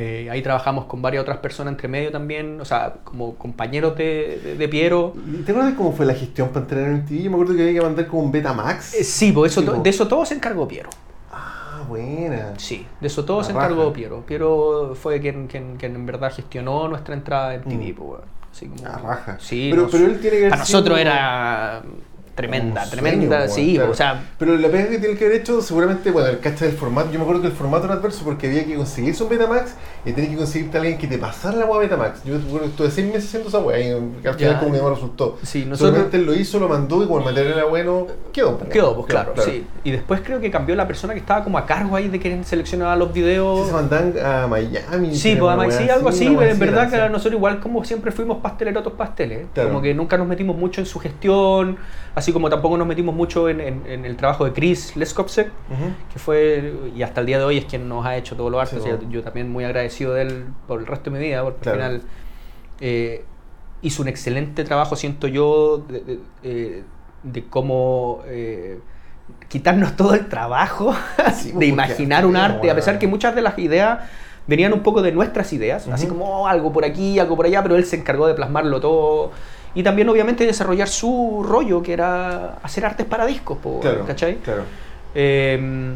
Eh, 0.00 0.28
ahí 0.30 0.42
trabajamos 0.42 0.84
con 0.84 1.02
varias 1.02 1.22
otras 1.22 1.38
personas 1.38 1.72
entre 1.72 1.88
medio 1.88 2.12
también, 2.12 2.60
o 2.60 2.64
sea, 2.64 2.94
como 3.02 3.34
compañeros 3.34 3.96
de, 3.96 4.40
de, 4.44 4.54
de 4.56 4.68
Piero. 4.68 5.12
¿Y 5.26 5.42
¿Te 5.42 5.50
acuerdas 5.50 5.74
cómo 5.76 5.92
fue 5.92 6.06
la 6.06 6.14
gestión 6.14 6.50
para 6.50 6.60
entrar 6.60 6.82
en 6.84 6.98
MTV? 6.98 7.22
Yo 7.24 7.30
me 7.30 7.34
acuerdo 7.36 7.56
que 7.56 7.62
había 7.62 7.74
que 7.74 7.80
mandar 7.84 8.06
como 8.06 8.22
un 8.22 8.30
Betamax. 8.30 8.94
Eh, 8.94 9.02
sí, 9.02 9.32
pues 9.32 9.50
eso, 9.50 9.64
po. 9.64 9.72
de 9.82 9.90
eso 9.90 10.06
todo 10.06 10.24
se 10.24 10.34
encargó 10.34 10.68
Piero. 10.68 10.88
Ah, 11.32 11.82
buena. 11.88 12.52
Sí, 12.58 12.86
de 13.00 13.06
eso 13.08 13.24
todo 13.24 13.38
La 13.38 13.44
se 13.44 13.50
encargó 13.52 13.82
raja. 13.84 13.92
Piero. 13.94 14.20
Piero 14.24 14.94
fue 14.94 15.20
quien, 15.20 15.48
quien, 15.48 15.76
quien 15.76 15.96
en 15.96 16.06
verdad 16.06 16.32
gestionó 16.32 16.86
nuestra 16.86 17.14
entrada 17.14 17.54
en 17.56 17.62
TV. 17.62 17.92
Mm. 17.92 17.94
pues, 17.96 18.08
weón. 18.10 18.38
Así 18.52 18.66
como, 18.68 18.82
La 18.84 18.98
raja. 18.98 19.36
Sí, 19.40 19.68
Pero- 19.70 19.82
nos- 19.82 19.90
pero 19.90 20.04
él 20.06 20.20
tiene 20.20 20.36
que 20.38 20.48
para 20.48 20.60
nosotros 20.60 20.96
sido 20.98 21.10
era 21.10 21.82
tremenda, 22.42 22.88
tremenda, 22.88 23.48
sí, 23.48 23.74
claro. 23.74 23.90
o 23.90 23.94
sea, 23.94 24.22
Pero 24.38 24.56
la 24.56 24.68
pega 24.68 24.88
que 24.90 24.98
tiene 24.98 25.16
que 25.16 25.24
haber 25.26 25.40
hecho, 25.40 25.60
seguramente, 25.60 26.12
bueno, 26.12 26.28
el 26.28 26.38
cacha 26.38 26.66
del 26.66 26.74
formato. 26.76 27.10
Yo 27.10 27.18
me 27.18 27.24
acuerdo 27.24 27.42
que 27.42 27.48
el 27.48 27.52
formato 27.52 27.86
era 27.86 27.94
adverso 27.94 28.22
porque 28.24 28.46
había 28.46 28.64
que 28.64 28.76
conseguirse 28.76 29.24
un 29.24 29.28
Betamax 29.28 29.74
y 30.04 30.12
tenía 30.12 30.30
que 30.30 30.36
conseguirte 30.36 30.76
a 30.78 30.80
alguien 30.82 30.98
que 30.98 31.08
te 31.08 31.18
pasara 31.18 31.56
la 31.56 31.66
weá 31.66 31.80
Betamax. 31.80 32.22
Yo 32.22 32.34
que 32.60 32.66
estuve 32.66 32.90
seis 32.92 33.06
meses 33.08 33.24
haciendo 33.26 33.48
esa 33.48 33.58
weá 33.58 33.80
y 33.80 33.90
al 33.90 34.34
final, 34.34 34.36
Ya. 34.38 34.58
como 34.60 34.72
que 34.72 34.78
no 34.78 34.90
resultó. 34.90 35.36
Sí, 35.42 35.64
nosotros- 35.64 35.90
Solamente 35.90 36.18
lo 36.18 36.32
hizo, 36.34 36.60
lo 36.60 36.68
mandó 36.68 37.02
y 37.02 37.06
como 37.06 37.18
el 37.18 37.24
material 37.24 37.54
era 37.54 37.64
bueno, 37.64 38.06
quedó. 38.32 38.56
quedó, 38.70 38.84
weón. 38.92 38.96
pues 39.02 39.06
claro, 39.08 39.34
sí. 39.38 39.66
Y 39.82 39.90
después 39.90 40.20
creo 40.24 40.38
que 40.40 40.50
cambió 40.52 40.76
la 40.76 40.86
persona 40.86 41.14
que 41.14 41.20
estaba 41.20 41.42
como 41.42 41.58
a 41.58 41.66
cargo 41.66 41.96
ahí 41.96 42.06
de 42.08 42.20
quien 42.20 42.44
seleccionaba 42.44 42.94
los 42.94 43.12
videos. 43.12 43.62
Sí, 43.62 43.66
se 43.66 43.72
mandan 43.72 44.14
a 44.24 44.46
Miami. 44.46 45.14
Sí, 45.16 45.34
pues 45.36 45.48
además, 45.48 45.68
weá 45.68 45.78
sí, 45.78 45.90
algo 45.90 46.08
así, 46.08 46.28
weá 46.28 46.50
en 46.50 46.58
verdad 46.60 46.88
que 46.88 46.96
nosotros 47.10 47.34
igual 47.34 47.58
como 47.58 47.84
siempre 47.84 48.12
fuimos 48.12 48.38
pasteleros 48.38 48.80
otros 48.82 48.94
pasteles, 48.94 49.46
Claro. 49.54 49.70
como 49.70 49.82
que 49.82 49.92
nunca 49.94 50.16
nos 50.16 50.28
metimos 50.28 50.56
mucho 50.56 50.80
en 50.80 50.86
su 50.86 51.00
gestión, 51.00 51.76
así 52.14 52.27
como 52.32 52.48
tampoco 52.50 52.76
nos 52.76 52.86
metimos 52.86 53.14
mucho 53.14 53.48
en, 53.48 53.60
en- 53.60 53.82
en 53.86 54.04
el 54.04 54.16
trabajo 54.16 54.44
de 54.44 54.52
Chris 54.52 54.96
Leskopsek, 54.96 55.48
Ujú. 55.48 55.90
que 56.12 56.18
fue, 56.18 56.74
y 56.96 57.02
hasta 57.02 57.20
el 57.20 57.26
día 57.26 57.38
de 57.38 57.44
hoy 57.44 57.58
es 57.58 57.64
quien 57.64 57.88
nos 57.88 58.04
ha 58.06 58.16
hecho 58.16 58.36
todo 58.36 58.50
lo 58.50 58.60
arte, 58.60 58.76
Sí, 58.76 58.80
o 58.80 58.82
sea, 58.84 58.96
bueno. 58.96 59.10
yo 59.10 59.22
también 59.22 59.50
muy 59.50 59.64
agradecido 59.64 60.14
de 60.14 60.22
él 60.22 60.44
por 60.66 60.80
el 60.80 60.86
resto 60.86 61.10
de 61.10 61.18
mi 61.18 61.24
vida, 61.24 61.42
porque 61.42 61.60
Claro. 61.60 61.82
al 61.84 61.90
final 62.00 62.10
eh, 62.80 63.24
hizo 63.82 64.02
un 64.02 64.08
excelente 64.08 64.64
trabajo, 64.64 64.96
siento 64.96 65.26
yo, 65.28 65.78
de, 65.88 66.00
de- 66.00 66.18
eh, 66.42 66.82
de 67.22 67.44
cómo... 67.48 68.22
eh, 68.26 68.78
quitarnos 69.48 69.94
todo 69.96 70.14
el 70.14 70.26
trabajo 70.28 70.94
Sí, 71.34 71.52
de 71.52 71.66
imaginar 71.66 72.24
un 72.24 72.36
arte, 72.36 72.70
a 72.70 72.74
pesar 72.74 72.98
que 72.98 73.06
muchas 73.06 73.34
de 73.34 73.42
las 73.42 73.58
ideas 73.58 74.08
venían 74.46 74.72
un 74.72 74.80
poco 74.80 75.02
de 75.02 75.12
nuestras 75.12 75.52
ideas, 75.52 75.86
así 75.88 76.06
como 76.06 76.24
oh, 76.42 76.46
algo 76.46 76.72
por 76.72 76.84
aquí, 76.86 77.18
algo 77.18 77.36
por 77.36 77.44
allá, 77.44 77.62
pero 77.62 77.76
él 77.76 77.84
se 77.84 77.96
encargó 77.96 78.26
de 78.26 78.32
plasmarlo 78.32 78.80
todo 78.80 79.30
y 79.74 79.82
también 79.82 80.08
obviamente 80.08 80.44
desarrollar 80.46 80.88
su 80.88 81.44
rollo, 81.46 81.82
que 81.82 81.92
era 81.92 82.54
hacer 82.62 82.84
artes 82.86 83.06
para 83.06 83.26
discos, 83.26 83.58
po, 83.58 83.80
Claro, 83.80 84.04
¿cachai? 84.06 84.36
claro. 84.36 84.62
Eh, 85.14 85.94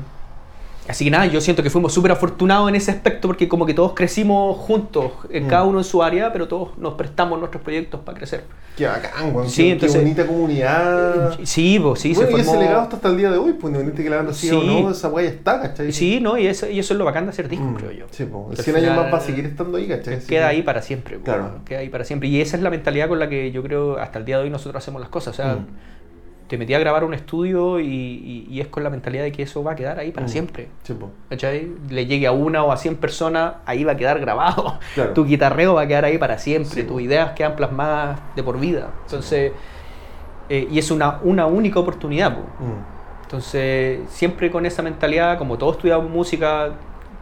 así 0.88 1.04
que 1.04 1.10
nada, 1.10 1.26
yo 1.26 1.40
siento 1.40 1.62
que 1.62 1.70
fuimos 1.70 1.92
súper 1.92 2.12
afortunados 2.12 2.68
en 2.68 2.74
ese 2.74 2.90
aspecto 2.90 3.28
porque 3.28 3.48
como 3.48 3.64
que 3.66 3.74
todos 3.74 3.92
crecimos 3.94 4.56
juntos, 4.58 5.12
en 5.30 5.44
Mm. 5.46 5.48
cada 5.48 5.64
uno 5.64 5.78
en 5.78 5.84
su 5.84 6.02
área, 6.02 6.32
pero 6.32 6.48
todos 6.48 6.76
nos 6.78 6.94
prestamos 6.94 7.38
nuestros 7.38 7.62
proyectos 7.62 8.00
para 8.00 8.16
crecer. 8.18 8.44
Qué 8.76 8.86
bacán, 8.86 9.34
weón. 9.34 9.48
Sí, 9.50 9.64
qué, 9.64 9.72
entonces- 9.72 9.98
qué 9.98 10.02
bonita 10.02 10.26
comunidad. 10.26 11.38
Sí, 11.44 11.78
pues 11.78 12.00
sí, 12.00 12.14
bueno, 12.14 12.30
se 12.30 12.36
y 12.36 12.40
ese 12.40 12.44
formó... 12.50 12.62
legado 12.62 12.82
está 12.84 12.96
hasta 12.96 13.08
el 13.10 13.16
día 13.18 13.30
de 13.30 13.36
hoy, 13.38 13.52
pues 13.52 13.64
independiente 13.70 14.02
que 14.02 14.10
la 14.10 14.16
banda 14.16 14.32
siga 14.32 14.56
o 14.56 14.60
Sí. 14.62 14.82
no, 14.82 14.90
esa 14.90 15.08
weá 15.08 15.26
está, 15.28 15.60
¿cachai? 15.60 15.92
Sí, 15.92 16.20
¿no? 16.20 16.38
Y 16.38 16.46
eso, 16.46 16.68
y 16.68 16.78
eso 16.78 16.94
es 16.94 16.98
lo 16.98 17.04
bacán 17.04 17.24
de 17.26 17.30
hacer 17.30 17.48
discos, 17.48 17.68
Mm, 17.70 17.74
creo 17.74 17.92
yo. 17.92 18.06
Sí, 18.10 18.24
pues. 18.24 18.44
Que 18.54 18.60
al 18.60 18.64
100 18.64 18.76
años 18.76 18.96
más 18.96 19.12
va 19.12 19.18
a 19.18 19.20
seguir 19.20 19.44
estando 19.46 19.76
ahí, 19.78 19.86
¿cachai? 19.88 20.14
Así 20.14 20.26
Queda 20.26 20.48
que- 20.48 20.56
ahí 20.56 20.62
para 20.62 20.80
siempre. 20.82 21.18
po, 21.18 21.24
Claro. 21.24 21.50
Queda 21.66 21.80
ahí 21.80 21.90
para 21.90 22.04
siempre. 22.04 22.28
Y 22.28 22.40
esa 22.40 22.56
es 22.56 22.62
la 22.62 22.70
mentalidad 22.70 23.08
con 23.08 23.18
la 23.18 23.28
que 23.28 23.52
yo 23.52 23.62
creo 23.62 23.98
hasta 23.98 24.18
el 24.18 24.24
día 24.24 24.38
de 24.38 24.44
hoy 24.44 24.50
nosotros 24.50 24.82
hacemos 24.82 25.00
las 25.00 25.10
cosas. 25.10 25.34
O 25.34 25.36
sea, 25.36 25.54
Mm. 25.56 25.66
Te 26.52 26.58
metí 26.58 26.74
a 26.74 26.78
grabar 26.78 27.02
un 27.02 27.14
estudio 27.14 27.80
y, 27.80 27.86
y- 27.86 28.46
y 28.50 28.60
es 28.60 28.66
con 28.66 28.82
la 28.84 28.90
mentalidad 28.90 29.22
de 29.24 29.32
que 29.32 29.42
eso 29.42 29.64
va 29.64 29.72
a 29.72 29.74
quedar 29.74 29.98
ahí 29.98 30.12
para 30.12 30.26
Mm. 30.26 30.28
siempre. 30.28 30.68
Sí. 30.82 30.94
Le 31.88 32.04
llegue 32.04 32.26
a 32.26 32.32
una 32.32 32.62
o 32.62 32.72
a 32.72 32.76
100 32.76 32.96
personas, 32.96 33.54
ahí 33.64 33.84
va 33.84 33.92
a 33.92 33.96
quedar 33.96 34.20
grabado. 34.20 34.78
Claro. 34.94 35.12
Tu 35.14 35.24
guitarreo 35.24 35.72
va 35.72 35.80
a 35.80 35.86
quedar 35.86 36.04
ahí 36.04 36.18
para 36.18 36.36
siempre. 36.36 36.70
Sí, 36.70 36.82
Tus 36.82 36.92
po. 36.92 37.00
ideas 37.00 37.30
quedan 37.32 37.56
plasmadas 37.56 38.20
de 38.36 38.42
por 38.42 38.60
vida. 38.60 38.90
Entonces, 39.06 39.52
eh, 40.50 40.68
y 40.70 40.78
es 40.78 40.90
una, 40.90 41.20
una 41.22 41.46
única 41.46 41.80
oportunidad. 41.80 42.34
po. 42.34 42.42
Mm. 42.62 43.22
Entonces, 43.22 44.00
siempre 44.10 44.50
con 44.50 44.66
esa 44.66 44.82
mentalidad, 44.82 45.38
como 45.38 45.56
todos 45.56 45.76
estudiamos 45.76 46.10
música, 46.10 46.72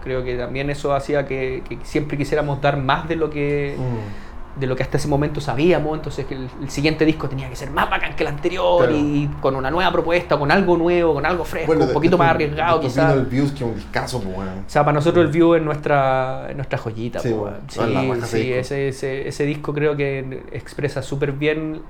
creo 0.02 0.24
que 0.24 0.36
también 0.36 0.70
eso 0.70 0.92
hacía 0.92 1.24
que, 1.24 1.62
que 1.68 1.78
siempre 1.84 2.18
quisiéramos 2.18 2.60
dar 2.60 2.76
más 2.78 3.08
de 3.08 3.14
lo 3.14 3.30
que 3.30 3.76
Mm. 3.78 4.29
De 4.56 4.66
lo 4.66 4.74
que 4.76 4.82
hasta 4.82 4.96
ese 4.98 5.06
momento 5.08 5.40
sabíamos, 5.40 5.96
entonces 5.96 6.26
que 6.26 6.34
el, 6.34 6.48
el 6.60 6.70
siguiente 6.70 7.04
disco 7.04 7.28
tenía 7.28 7.48
que 7.48 7.54
ser 7.56 7.70
más 7.70 7.88
bacán 7.88 8.16
que 8.16 8.24
el 8.24 8.28
anterior 8.28 8.78
Claro. 8.84 8.96
y 8.96 9.28
con 9.40 9.54
una 9.54 9.70
nueva 9.70 9.92
propuesta, 9.92 10.36
con 10.38 10.50
algo 10.50 10.76
nuevo, 10.76 11.14
con 11.14 11.24
algo 11.24 11.44
fresco, 11.44 11.68
Bueno, 11.68 11.84
un 11.86 11.92
poquito 11.92 12.18
más 12.18 12.30
arriesgado 12.30 12.80
quizás. 12.80 13.14
el 13.14 13.26
Views, 13.26 13.52
que 13.52 13.62
un 13.64 13.74
discazo, 13.76 14.20
pues, 14.20 14.34
bueno. 14.34 14.50
O 14.66 14.68
sea, 14.70 14.84
para 14.84 14.94
nosotros 14.96 15.24
el 15.24 15.30
View 15.30 15.54
es 15.54 15.62
nuestra, 15.62 16.46
es 16.50 16.56
nuestra 16.56 16.78
joyita. 16.78 17.20
Sí, 17.20 17.32
bueno, 17.32 17.56
weón. 17.78 18.20
la 18.20 18.26
sí, 18.26 18.52
ese 18.52 18.52
sí, 18.52 18.52
ese, 18.52 18.88
ese, 18.88 19.28
ese 19.28 19.44
disco 19.44 19.72
creo 19.72 19.96
que 19.96 20.42
expresa 20.52 21.00
súper 21.00 21.32
bien, 21.32 21.80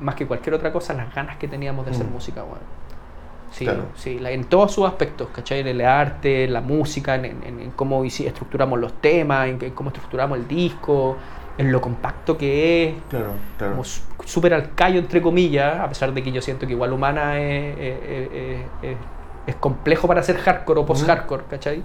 más 0.00 0.14
que 0.14 0.26
cualquier 0.26 0.54
otra 0.54 0.72
cosa, 0.72 0.94
las 0.94 1.12
ganas 1.14 1.36
que 1.38 1.48
teníamos 1.48 1.84
de 1.86 1.90
hacer 1.92 2.06
Mm. 2.06 2.12
música. 2.12 2.42
weón. 2.44 2.58
Sí, 3.50 3.64
Claro. 3.66 3.84
sí, 3.94 4.18
la- 4.18 4.32
en 4.32 4.44
todos 4.44 4.72
sus 4.72 4.84
aspectos, 4.84 5.28
¿cachai? 5.32 5.60
En 5.60 5.68
el 5.68 5.80
arte, 5.82 6.42
en 6.44 6.52
la 6.52 6.60
música, 6.60 7.14
en, 7.14 7.24
en- 7.26 7.60
en 7.60 7.70
cómo 7.70 8.02
estructuramos 8.04 8.80
los 8.80 8.94
temas, 8.94 9.46
en, 9.48 9.62
en 9.62 9.70
cómo 9.70 9.90
estructuramos 9.90 10.38
el 10.38 10.48
disco, 10.48 11.16
en 11.56 11.70
lo 11.70 11.80
compacto 11.80 12.36
que 12.36 12.84
es, 12.88 12.94
Claro, 13.10 13.32
claro. 13.58 13.72
como 13.74 13.84
súper 14.24 14.54
al 14.54 14.74
callo, 14.74 14.98
entre 14.98 15.22
comillas, 15.22 15.78
a 15.80 15.88
pesar 15.88 16.12
de 16.12 16.22
que 16.22 16.32
yo 16.32 16.40
siento 16.42 16.66
que 16.66 16.72
igual 16.72 16.92
humana 16.92 17.38
es, 17.40 17.76
es- 17.78 17.98
es- 18.02 18.60
es- 18.82 18.96
es 19.46 19.54
complejo 19.56 20.08
para 20.08 20.20
hacer 20.20 20.36
hardcore 20.38 20.80
o 20.80 20.86
post-hardcore, 20.86 21.44
¿cachai? 21.50 21.82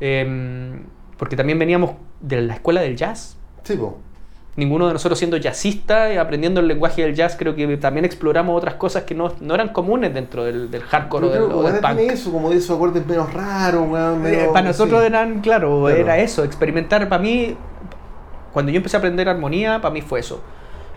Em, 0.00 0.82
porque 1.16 1.36
también 1.36 1.58
veníamos 1.58 1.92
de 2.20 2.42
la 2.42 2.54
escuela 2.54 2.80
del 2.80 2.96
jazz. 2.96 3.36
Sí, 3.62 3.76
po. 3.76 3.98
Ninguno 4.56 4.86
de 4.86 4.92
nosotros 4.92 5.18
siendo 5.18 5.36
jazzista 5.36 6.12
y 6.12 6.16
aprendiendo 6.16 6.60
el 6.60 6.68
lenguaje 6.68 7.02
del 7.02 7.14
jazz, 7.14 7.34
creo 7.36 7.56
que 7.56 7.76
también 7.76 8.04
exploramos 8.04 8.56
otras 8.56 8.74
cosas 8.74 9.02
que 9.02 9.12
no, 9.14 9.32
no 9.40 9.54
eran 9.54 9.70
comunes 9.70 10.14
dentro 10.14 10.44
del, 10.44 10.70
del 10.70 10.82
hardcore 10.82 11.26
o 11.26 11.30
del, 11.30 11.42
o 11.42 11.62
del 11.64 11.80
punk. 11.80 11.98
eso, 11.98 12.30
como 12.32 12.50
de 12.50 12.56
esos 12.58 12.76
acordes 12.76 13.04
menos 13.06 13.32
raros, 13.32 13.88
weón. 13.88 14.14
Eh, 14.26 14.30
medio- 14.30 14.52
para 14.52 14.68
nosotros 14.68 15.00
sí. 15.00 15.06
eran, 15.06 15.40
claro, 15.40 15.82
Claro. 15.86 15.96
era 15.96 16.18
eso, 16.18 16.44
experimentar. 16.44 17.08
Para 17.08 17.20
mí, 17.22 17.56
cuando 18.54 18.72
yo 18.72 18.78
empecé 18.78 18.96
a 18.96 19.00
aprender 19.00 19.28
armonía, 19.28 19.82
para 19.82 19.92
mí 19.92 20.00
fue 20.00 20.20
eso. 20.20 20.40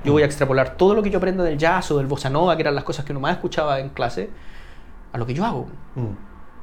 Yo 0.05 0.11
Mm. 0.11 0.13
voy 0.13 0.21
a 0.23 0.25
extrapolar 0.25 0.77
todo 0.77 0.93
lo 0.93 1.03
que 1.03 1.09
yo 1.09 1.17
aprendo 1.17 1.43
del 1.43 1.57
jazz 1.57 1.91
o 1.91 1.97
del 1.97 2.05
bossa 2.07 2.29
nova, 2.29 2.55
que 2.55 2.61
eran 2.61 2.75
las 2.75 2.85
cosas 2.85 3.03
que 3.03 3.11
uno 3.11 3.19
más 3.19 3.33
escuchaba 3.33 3.79
en 3.79 3.89
clase, 3.89 4.29
a 5.11 5.17
lo 5.17 5.25
que 5.25 5.33
yo 5.33 5.43
hago. 5.43 5.67
Mm. 5.95 6.05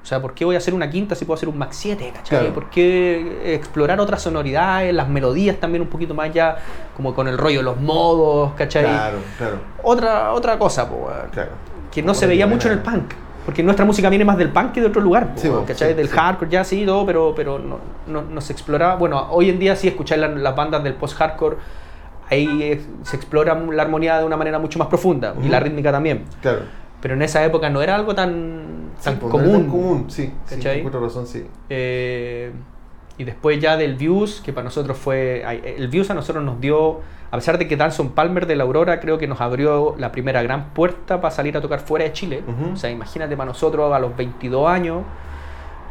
O 0.02 0.06
sea, 0.06 0.20
¿por 0.20 0.34
qué 0.34 0.44
voy 0.44 0.54
a 0.54 0.58
hacer 0.58 0.74
una 0.74 0.90
quinta 0.90 1.14
si 1.14 1.24
puedo 1.24 1.34
hacer 1.36 1.48
un 1.48 1.56
Max 1.56 1.76
7? 1.76 2.12
¿cachai? 2.14 2.38
Claro. 2.40 2.54
¿Por 2.54 2.68
qué 2.70 3.54
explorar 3.54 3.98
otras 4.00 4.20
sonoridades, 4.22 4.92
las 4.94 5.08
melodías 5.08 5.56
también 5.58 5.80
un 5.82 5.88
poquito 5.88 6.12
más 6.14 6.32
ya, 6.32 6.58
como 6.96 7.14
con 7.14 7.26
el 7.26 7.38
rollo, 7.38 7.62
los 7.62 7.80
modos, 7.80 8.52
¿cachai? 8.54 8.84
Claro, 8.84 9.18
claro, 9.38 9.56
Otra, 9.82 10.32
otra 10.32 10.58
cosa, 10.58 10.88
po, 10.88 11.08
claro. 11.32 11.52
que 11.90 12.02
no 12.02 12.12
se 12.14 12.26
veía 12.26 12.46
mucho 12.46 12.68
en 12.68 12.74
el 12.74 12.80
punk. 12.80 13.14
Porque 13.44 13.62
nuestra 13.62 13.84
música 13.84 14.08
viene 14.08 14.24
más 14.24 14.38
del 14.38 14.50
punk 14.50 14.72
que 14.72 14.80
de 14.80 14.86
otro 14.86 15.02
lugar, 15.02 15.32
Sí, 15.36 15.48
po, 15.48 15.64
¿cachai? 15.66 15.90
sí, 15.90 15.94
del 15.94 16.08
sí. 16.08 16.14
hardcore, 16.16 16.50
ya 16.50 16.64
sí, 16.64 16.84
todo, 16.86 17.04
pero, 17.04 17.34
pero 17.36 17.58
no, 17.58 17.78
no, 18.06 18.22
no 18.22 18.40
se 18.40 18.52
exploraba. 18.52 18.96
Bueno, 18.96 19.28
hoy 19.30 19.50
en 19.50 19.58
día 19.58 19.76
sí 19.76 19.86
escucháis 19.88 20.20
la- 20.20 20.28
las 20.28 20.56
bandas 20.56 20.82
del 20.82 20.94
post-hardcore, 20.94 21.56
ahí 22.30 22.80
se 23.02 23.16
explora 23.16 23.54
la 23.54 23.82
armonía 23.82 24.18
de 24.18 24.24
una 24.24 24.36
manera 24.36 24.58
mucho 24.58 24.78
más 24.78 24.88
profunda 24.88 25.34
y 25.42 25.48
la 25.48 25.60
rítmica 25.60 25.92
también. 25.92 26.24
Claro. 26.40 26.60
Pero 27.02 27.14
en 27.14 27.22
esa 27.22 27.44
época 27.44 27.68
no 27.68 27.82
era 27.82 27.94
algo 27.94 28.14
tan, 28.14 28.90
Sí, 28.98 29.04
tan 29.04 29.18
no 29.18 29.26
era 29.26 29.30
común. 29.30 29.52
tan 29.52 29.68
común, 29.70 30.04
sí. 30.08 30.32
Sí, 30.46 30.60
encuentro 30.68 31.00
razón, 31.00 31.26
sí. 31.26 31.44
Eh, 31.68 32.50
y 33.18 33.24
después 33.24 33.60
ya 33.60 33.76
del 33.76 33.94
Views, 33.94 34.40
que 34.44 34.52
para 34.52 34.64
nosotros 34.64 34.96
fue. 34.98 35.44
El 35.76 35.88
Views 35.88 36.10
a 36.10 36.14
nosotros 36.14 36.44
nos 36.44 36.60
dio, 36.60 37.00
a 37.30 37.36
pesar 37.36 37.58
de 37.58 37.68
que 37.68 37.76
Danson 37.76 38.10
Palmer 38.10 38.46
de 38.46 38.56
la 38.56 38.64
Aurora 38.64 38.98
creo 39.00 39.18
que 39.18 39.26
nos 39.28 39.40
abrió 39.40 39.94
la 39.98 40.10
primera 40.12 40.42
gran 40.42 40.70
puerta 40.70 41.20
para 41.20 41.32
salir 41.34 41.56
a 41.56 41.60
tocar 41.60 41.80
fuera 41.80 42.04
de 42.04 42.12
Chile. 42.12 42.42
O 42.72 42.76
sea, 42.76 42.90
imagínate 42.90 43.36
para 43.36 43.48
nosotros 43.48 43.92
a 43.92 43.98
los 43.98 44.16
22 44.16 44.68
años, 44.68 45.02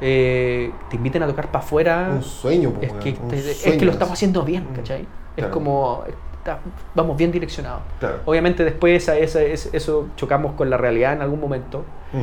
eh, 0.02 0.72
te 0.90 0.96
inviten 0.98 1.24
a 1.24 1.28
tocar 1.28 1.48
para 1.48 1.64
afuera. 1.64 2.10
Un 2.14 2.24
sueño, 2.24 2.72
pues, 2.72 2.92
es, 2.92 2.94
que, 3.00 3.10
un 3.22 3.28
te- 3.30 3.38
es 3.38 3.62
sueño 3.62 3.80
que 3.80 3.86
lo 3.86 3.92
estamos 3.92 4.14
haciendo 4.14 4.44
bien, 4.44 4.68
Mm, 4.72 4.76
¿cachai? 4.76 5.08
Es 5.38 5.46
como. 5.48 6.04
está- 6.38 6.60
vamos 6.94 7.16
bien 7.16 7.32
direccionados. 7.32 7.82
Claro. 8.00 8.20
Obviamente 8.26 8.66
después 8.66 9.02
esa- 9.02 9.18
esa- 9.18 9.42
eso 9.42 10.10
chocamos 10.18 10.54
con 10.56 10.70
la 10.70 10.76
realidad 10.78 11.14
en 11.14 11.22
algún 11.22 11.40
momento 11.40 11.86
Mm. 12.12 12.18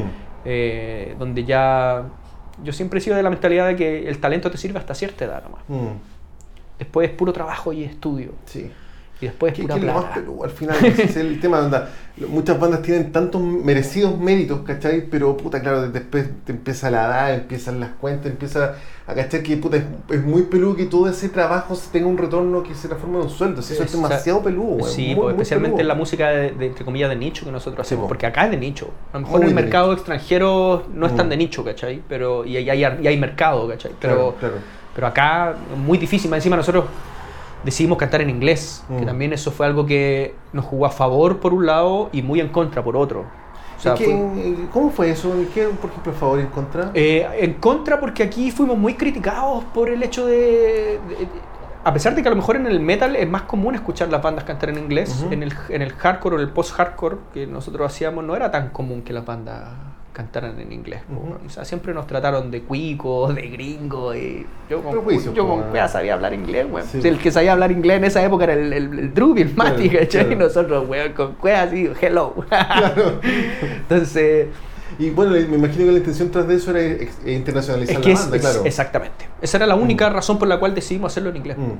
eh, 0.45 1.17
donde 1.19 1.45
ya 1.45 2.03
yo 2.62 2.73
siempre 2.73 2.99
he 2.99 3.03
sido 3.03 3.16
de 3.16 3.23
la 3.23 3.31
mentalidad 3.31 3.66
de 3.68 3.77
que 3.77 4.09
el 4.09 4.18
talento 4.18 4.51
te 4.51 4.59
sirve 4.59 4.79
hasta 4.79 4.94
cierta 4.94 5.25
edad 5.25 5.42
nomás. 5.42 5.62
Mm. 5.68 5.96
Después 6.79 7.11
es 7.11 7.16
puro 7.16 7.33
trabajo 7.33 7.73
y 7.73 7.85
estudio. 7.85 8.33
Sí. 8.46 8.70
Y 9.20 9.26
después 9.26 9.52
es 9.52 9.56
¿Qué, 9.59 9.62
pura 9.64 9.74
qué 9.78 9.87
más 9.87 10.04
peludo 10.14 10.44
al 10.44 10.50
final? 10.50 10.76
Ese 10.85 11.02
es 11.04 11.16
el 11.16 11.38
tema. 11.40 11.59
onda, 11.61 11.90
muchas 12.28 12.59
bandas 12.59 12.80
tienen 12.80 13.12
tantos 13.12 13.42
merecidos 13.42 14.18
méritos, 14.18 14.61
¿cachai? 14.61 15.02
Pero, 15.11 15.37
puta, 15.37 15.61
claro, 15.61 15.88
después 15.90 16.26
te 16.44 16.52
empieza 16.52 16.90
la 16.90 17.06
edad, 17.06 17.35
empiezan 17.35 17.80
las 17.80 17.90
cuentas, 17.90 18.26
empieza 18.33 18.76
a 19.06 19.14
cachar 19.14 19.42
que, 19.42 19.56
puta, 19.59 19.76
es, 19.76 19.85
es 20.11 20.22
muy 20.24 20.42
peludo 20.44 20.74
que 20.76 20.87
todo 20.87 21.06
ese 21.09 21.28
trabajo 21.28 21.76
tenga 21.92 22.06
un 22.06 22.16
retorno 22.16 22.62
que 22.62 22.74
se 22.74 22.88
transforme 22.88 23.18
en 23.18 23.24
un 23.24 23.30
sueldo. 23.30 23.61
Eso 23.61 23.83
es 23.83 23.92
demasiado 23.92 24.42
peludo, 24.42 24.76
weón, 24.76 24.88
Sí, 24.90 25.06
muy, 25.09 25.14
pues, 25.16 25.24
muy 25.24 25.33
especialmente 25.33 25.76
peludo. 25.76 25.80
en 25.83 25.88
la 25.88 25.94
música 25.94 26.28
de, 26.30 26.50
de, 26.52 26.66
entre 26.66 26.85
comillas 26.87 27.11
de 27.11 27.16
nicho 27.16 27.44
que 27.44 27.52
nosotros 27.52 27.87
hacemos, 27.87 28.04
po. 28.04 28.09
porque 28.09 28.24
acá 28.26 28.46
es 28.46 28.52
de 28.52 28.56
nicho. 28.56 28.90
A 29.12 29.18
lo 29.18 29.26
mejor 29.26 29.42
en 29.42 29.48
el 29.48 29.54
mercado 29.54 29.92
extranjero 29.92 30.85
no 30.94 31.06
es 31.06 31.14
tan 31.14 31.26
Mm. 31.26 31.30
de 31.30 31.37
nicho, 31.37 31.62
¿cachai? 31.64 32.02
Pero, 32.09 32.46
y, 32.46 32.56
hay, 32.56 32.70
y 33.02 33.06
hay 33.06 33.16
mercado, 33.18 33.68
¿cachai? 33.68 33.92
Pero, 34.00 34.14
Claro, 34.14 34.35
claro. 34.40 34.54
pero 34.94 35.06
acá 35.06 35.54
muy 35.76 35.98
difícil. 35.98 36.30
Más 36.30 36.38
Encima 36.38 36.56
nosotros 36.56 36.85
decidimos 37.64 37.99
cantar 37.99 38.20
en 38.23 38.31
inglés, 38.31 38.85
que 38.88 39.03
Mm. 39.03 39.07
también 39.07 39.33
eso 39.33 39.51
fue 39.51 39.66
algo 39.66 39.87
que 39.87 40.35
nos 40.53 40.64
jugó 40.64 40.87
a 40.87 40.90
favor 40.90 41.38
por 41.40 41.53
un 41.55 41.66
lado 41.66 42.09
y 42.12 42.23
muy 42.23 42.40
en 42.40 42.49
contra 42.49 42.83
por 42.83 42.96
otro. 42.96 43.25
O 43.77 43.83
sea, 43.83 43.94
¿Y 43.94 43.99
qué- 43.99 44.05
fue- 44.07 44.55
¿Cómo 44.73 44.90
fue 44.90 45.11
eso? 45.11 45.33
¿Qué, 45.55 45.64
por 45.64 45.88
ejemplo, 45.90 46.12
a 46.12 46.14
favor 46.14 46.38
y 46.38 46.42
en 46.42 46.49
contra? 46.49 46.90
Eh, 46.94 47.27
en 47.38 47.55
contra 47.55 47.99
porque 47.99 48.23
aquí 48.23 48.51
fuimos 48.51 48.77
muy 48.77 48.94
criticados 48.94 49.64
por 49.73 49.88
el 49.88 50.03
hecho 50.03 50.27
de, 50.27 50.35
de- 51.09 51.51
A 51.83 51.94
pesar 51.94 52.14
de 52.14 52.20
que 52.20 52.29
a 52.29 52.31
lo 52.31 52.37
mejor 52.37 52.57
en 52.57 52.66
el 52.66 52.79
metal 52.79 53.16
es 53.16 53.27
más 53.27 53.42
común 53.42 53.75
escuchar 53.75 54.11
las 54.11 54.20
bandas 54.20 54.44
cantar 54.44 54.68
en 54.68 54.77
inglés, 54.79 55.23
Ujú. 55.25 55.33
en, 55.33 55.42
el, 55.42 55.55
en 55.70 55.81
el 55.81 55.92
hardcore 55.94 56.37
o 56.37 56.38
el 56.38 56.51
post-hardcore 56.51 57.16
que 57.33 57.46
nosotros 57.46 57.87
hacíamos 57.90 58.23
no 58.23 58.37
era 58.37 58.51
tan 58.51 58.68
común 58.68 59.01
que 59.01 59.14
las 59.14 59.25
bandas 59.25 59.64
cantaran 60.22 60.61
en 60.61 60.72
inglés. 60.72 61.00
po, 61.09 61.14
Ujú. 61.20 61.46
O 61.46 61.50
sea, 61.50 61.64
siempre 61.64 61.94
nos 61.94 62.06
trataron 62.06 62.50
de 62.50 62.62
cuicos, 62.62 63.35
de 63.35 63.42
gringos. 63.48 64.14
Y 64.16 64.46
yo 64.68 64.83
con, 64.83 64.92
Prejuicios, 64.92 65.35
yo 65.35 65.46
con 65.48 65.62
cueva 65.70 65.88
sabía 65.88 66.14
hablar 66.14 66.35
inglés, 66.35 66.66
weón. 66.70 66.87
Sí. 66.87 67.00
El 67.02 67.18
que 67.18 67.30
sabía 67.33 67.52
hablar 67.52 67.70
inglés 67.72 67.96
en 67.98 68.04
esa 68.04 68.22
época 68.22 68.44
era 68.44 68.54
el, 68.54 68.72
el, 68.72 68.98
el 68.98 69.14
Druby, 69.14 69.42
el 69.42 69.54
Mati, 69.56 69.88
Claro, 69.88 70.06
claro. 70.09 70.33
Y 70.33 70.37
nosotros, 70.37 70.88
weón, 70.88 71.12
con 71.12 71.33
cueva 71.35 71.62
así, 71.62 71.90
hello. 72.00 72.35
Entonces... 73.62 74.48
Y 74.98 75.11
bueno, 75.11 75.30
me 75.33 75.38
imagino 75.56 75.87
que 75.87 75.92
la 75.92 75.98
intención 75.98 76.30
tras 76.30 76.46
de 76.48 76.56
eso 76.56 76.76
era 76.76 77.04
internacionalizar 77.24 77.96
Es 77.96 78.02
que 78.02 78.12
la 78.12 78.20
banda, 78.20 78.37
es- 78.37 78.42
claro. 78.42 78.62
exactamente. 78.64 79.28
Esa 79.40 79.56
era 79.56 79.66
la 79.66 79.76
única 79.76 80.11
razón 80.11 80.38
por 80.38 80.48
la 80.48 80.59
cual 80.59 80.74
decidimos 80.74 81.12
hacerlo 81.12 81.30
en 81.30 81.37
inglés. 81.37 81.56
Mm. 81.56 81.72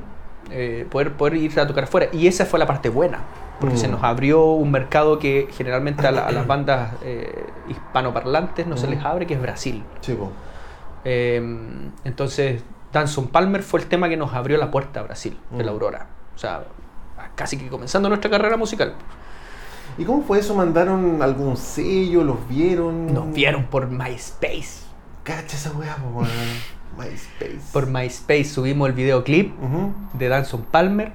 Eh, 0.51 0.87
poder, 0.91 1.13
poder 1.15 1.35
ir 1.37 1.59
a 1.61 1.67
tocar 1.67 1.87
fuera. 1.87 2.09
Y 2.13 2.27
esa 2.27 2.45
fue 2.47 2.59
la 2.59 2.67
parte 2.67 2.89
buena. 2.89 3.19
Porque 3.61 3.75
Mm. 3.77 3.79
se 3.79 3.89
nos 3.89 4.03
abrió 4.03 4.45
un 4.53 4.71
mercado 4.71 5.19
que 5.19 5.49
generalmente 5.53 6.07
a, 6.07 6.11
la- 6.11 6.27
a 6.27 6.33
las 6.33 6.47
bandas 6.47 6.95
eh, 7.05 7.45
hispanoparlantes 7.69 8.67
no 8.67 8.77
se 8.77 8.87
Mm. 8.87 8.91
les 8.91 9.05
abre, 9.05 9.27
que 9.27 9.35
es 9.35 9.43
Brasil. 9.43 9.83
Sí. 10.01 10.17
Eh, 11.05 11.43
entonces, 12.05 12.63
Danson 12.93 13.29
Palmer 13.29 13.63
fue 13.63 13.81
el 13.81 13.87
tema 13.87 14.09
que 14.09 14.17
nos 14.17 14.33
abrió 14.35 14.57
la 14.59 14.71
puerta 14.71 15.01
a 15.01 15.03
Brasil, 15.05 15.39
de 15.51 15.63
la 15.65 15.71
Mm. 15.71 15.75
Aurora. 15.75 16.07
O 16.35 16.39
sea, 16.39 16.65
casi 17.35 17.57
que 17.59 17.69
comenzando 17.69 18.09
nuestra 18.09 18.31
carrera 18.31 18.57
musical. 18.57 18.95
¿Y 19.99 20.05
cómo 20.05 20.23
fue 20.23 20.39
eso? 20.39 20.55
¿Mandaron 20.55 21.21
algún 21.23 21.57
sello? 21.57 22.25
¿Los 22.25 22.49
vieron? 22.49 23.13
Nos 23.13 23.33
vieron 23.33 23.65
por 23.65 23.89
MySpace. 23.89 24.85
Cacha 25.23 25.57
esa 25.57 25.73
weá. 25.73 25.97
MySpace. 26.99 27.61
Por 27.73 27.87
MySpace 27.87 28.45
subimos 28.45 28.89
el 28.89 28.95
videoclip 28.95 29.53
de 30.15 30.29
Danson 30.29 30.63
Palmer. 30.71 31.13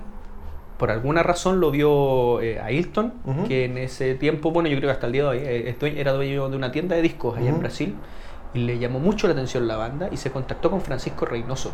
Por 0.78 0.92
alguna 0.92 1.24
razón 1.24 1.60
lo 1.62 1.72
vio 1.72 2.42
eh, 2.42 2.60
Ailton, 2.60 3.14
Ujú. 3.26 3.44
que 3.48 3.64
en 3.66 3.78
ese 3.78 4.14
tiempo, 4.16 4.52
bueno, 4.52 4.68
yo 4.68 4.76
creo 4.78 4.90
que 4.90 4.94
hasta 4.94 5.06
el 5.08 5.14
día 5.14 5.24
de 5.24 5.28
hoy, 5.30 5.38
eh, 5.42 5.78
era 5.98 6.12
dueño 6.12 6.50
de 6.50 6.58
una 6.58 6.72
tienda 6.72 6.96
de 6.98 7.02
discos 7.02 7.38
allá 7.38 7.50
en. 7.50 7.60
Brasil. 7.60 7.96
Y 8.54 8.60
le 8.60 8.78
llamó 8.80 9.00
mucho 9.00 9.28
la 9.28 9.34
atención 9.34 9.68
la 9.68 9.78
banda 9.78 10.10
y 10.12 10.18
se 10.18 10.32
contactó 10.32 10.70
con 10.72 10.82
Francisco 10.82 11.26
Reynoso, 11.26 11.72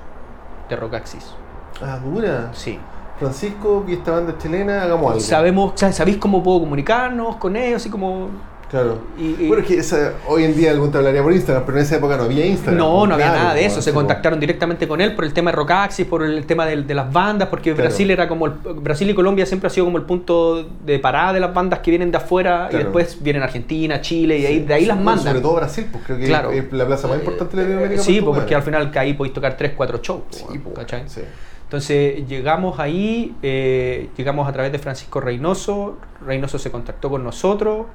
de 0.69 0.75
Rockaxis. 0.75 1.33
Ah, 1.81 1.99
dura. 2.03 2.51
Sí. 2.53 2.77
Francisco, 3.17 3.83
vi 3.85 3.93
esta 3.93 4.11
banda 4.11 4.35
chilena, 4.37 4.83
hagamos 4.83 5.07
algo. 5.09 5.19
Sabemos, 5.19 5.73
sa- 5.75 5.91
¿Sabéis 5.91 6.17
cómo 6.17 6.41
puedo 6.43 6.59
comunicarnos 6.61 7.35
con 7.37 7.55
ellos? 7.55 7.77
Así 7.81 7.89
como 7.89 8.29
Claro. 8.71 8.99
Y- 9.19 9.35
y- 9.43 9.47
bueno, 9.49 9.63
es 9.63 9.67
que 9.67 9.77
esa- 9.79 10.13
hoy 10.27 10.45
en 10.45 10.55
día 10.55 10.71
algún 10.71 10.91
te 10.91 10.97
hablaría 10.97 11.21
por 11.21 11.33
Instagram, 11.33 11.65
pero 11.65 11.77
en 11.77 11.83
esa 11.83 11.97
época 11.97 12.15
no 12.15 12.23
había 12.23 12.45
Instagram. 12.45 12.77
No, 12.77 13.05
no 13.05 13.15
había 13.15 13.27
nada 13.31 13.53
de 13.53 13.65
eso. 13.65 13.81
Se 13.81 13.91
contactaron 13.93 14.39
directamente 14.39 14.87
con 14.87 15.01
él 15.01 15.13
por 15.13 15.25
el 15.25 15.33
tema 15.33 15.51
de 15.51 15.57
Rockaxis, 15.57 16.05
por 16.07 16.23
el 16.23 16.45
tema 16.45 16.65
del- 16.65 16.87
de, 16.87 16.93
las 16.95 17.11
bandas, 17.11 17.49
porque 17.49 17.73
Claro. 17.73 17.89
Brasil 17.89 18.09
era 18.11 18.29
como 18.29 18.45
el, 18.45 18.53
Brasil 18.53 19.09
y 19.09 19.13
Colombia 19.13 19.45
siempre 19.45 19.67
ha 19.67 19.69
sido 19.69 19.85
como 19.85 19.97
el 19.97 20.03
punto 20.05 20.63
de 20.85 20.99
parada 20.99 21.33
de 21.33 21.41
las 21.41 21.53
bandas 21.53 21.79
que 21.79 21.91
vienen 21.91 22.11
de 22.11 22.17
afuera 22.17 22.69
y 22.71 22.77
después 22.77 23.21
vienen 23.21 23.43
Argentina, 23.43 23.99
Chile 23.99 24.37
y 24.39 24.45
ahí, 24.45 24.59
Sí. 24.59 24.65
de 24.65 24.73
ahí 24.73 24.85
las 24.85 24.95
Bueno, 24.95 25.05
mandan. 25.11 25.25
Sobre 25.33 25.41
todo 25.41 25.55
Brasil, 25.55 25.87
pues 25.91 26.03
creo 26.05 26.17
que 26.17 26.25
Claro. 26.27 26.51
es 26.51 26.71
la 26.71 26.85
plaza 26.87 27.07
más 27.09 27.17
importante 27.17 27.57
de 27.57 27.63
Latinoamérica. 27.63 28.01
Sí, 28.01 28.21
pues, 28.21 28.37
porque 28.39 28.55
al 28.55 28.63
final 28.63 28.89
que 28.89 28.99
ahí 28.99 29.13
podéis 29.15 29.33
tocar 29.33 29.57
3, 29.57 29.73
4 29.75 29.99
shows. 30.01 30.21
Sí, 30.29 30.43
pues, 30.47 30.59
pues, 30.63 30.75
¿cachai? 30.77 31.03
sí. 31.09 31.21
Entonces 31.65 32.27
llegamos 32.27 32.79
ahí, 32.79 33.35
eh, 33.41 34.09
llegamos 34.17 34.47
a 34.47 34.51
través 34.51 34.71
de 34.71 34.79
Francisco 34.79 35.19
Reynoso, 35.21 35.97
Reynoso 36.25 36.57
se 36.59 36.69
contactó 36.71 37.09
con 37.09 37.23
nosotros, 37.23 37.85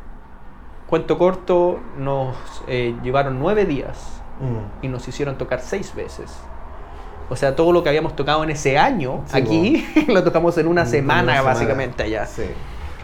cuento 0.87 1.19
corto, 1.19 1.81
nos 1.99 2.37
eh, 2.69 2.95
llevaron 3.03 3.39
nueve 3.39 3.65
días 3.67 4.13
Mm. 4.39 4.85
y 4.85 4.89
nos 4.89 5.09
hicieron 5.09 5.39
tocar 5.39 5.61
seis 5.63 5.95
veces. 5.95 6.31
O 7.31 7.37
sea, 7.37 7.57
todo 7.57 7.73
lo 7.73 7.83
que 7.83 7.89
habíamos 7.89 8.15
tocado 8.15 8.45
en 8.45 8.51
ese 8.51 8.77
año, 8.79 9.23
Sí, 9.27 9.37
aquí, 9.39 9.87
lo 10.09 10.23
tocamos 10.23 10.57
en 10.59 10.69
una 10.69 10.83
En 10.83 10.87
semana, 10.89 11.33
una 11.33 11.43
básicamente 11.43 12.03
allá. 12.03 12.27
Sí. 12.27 12.43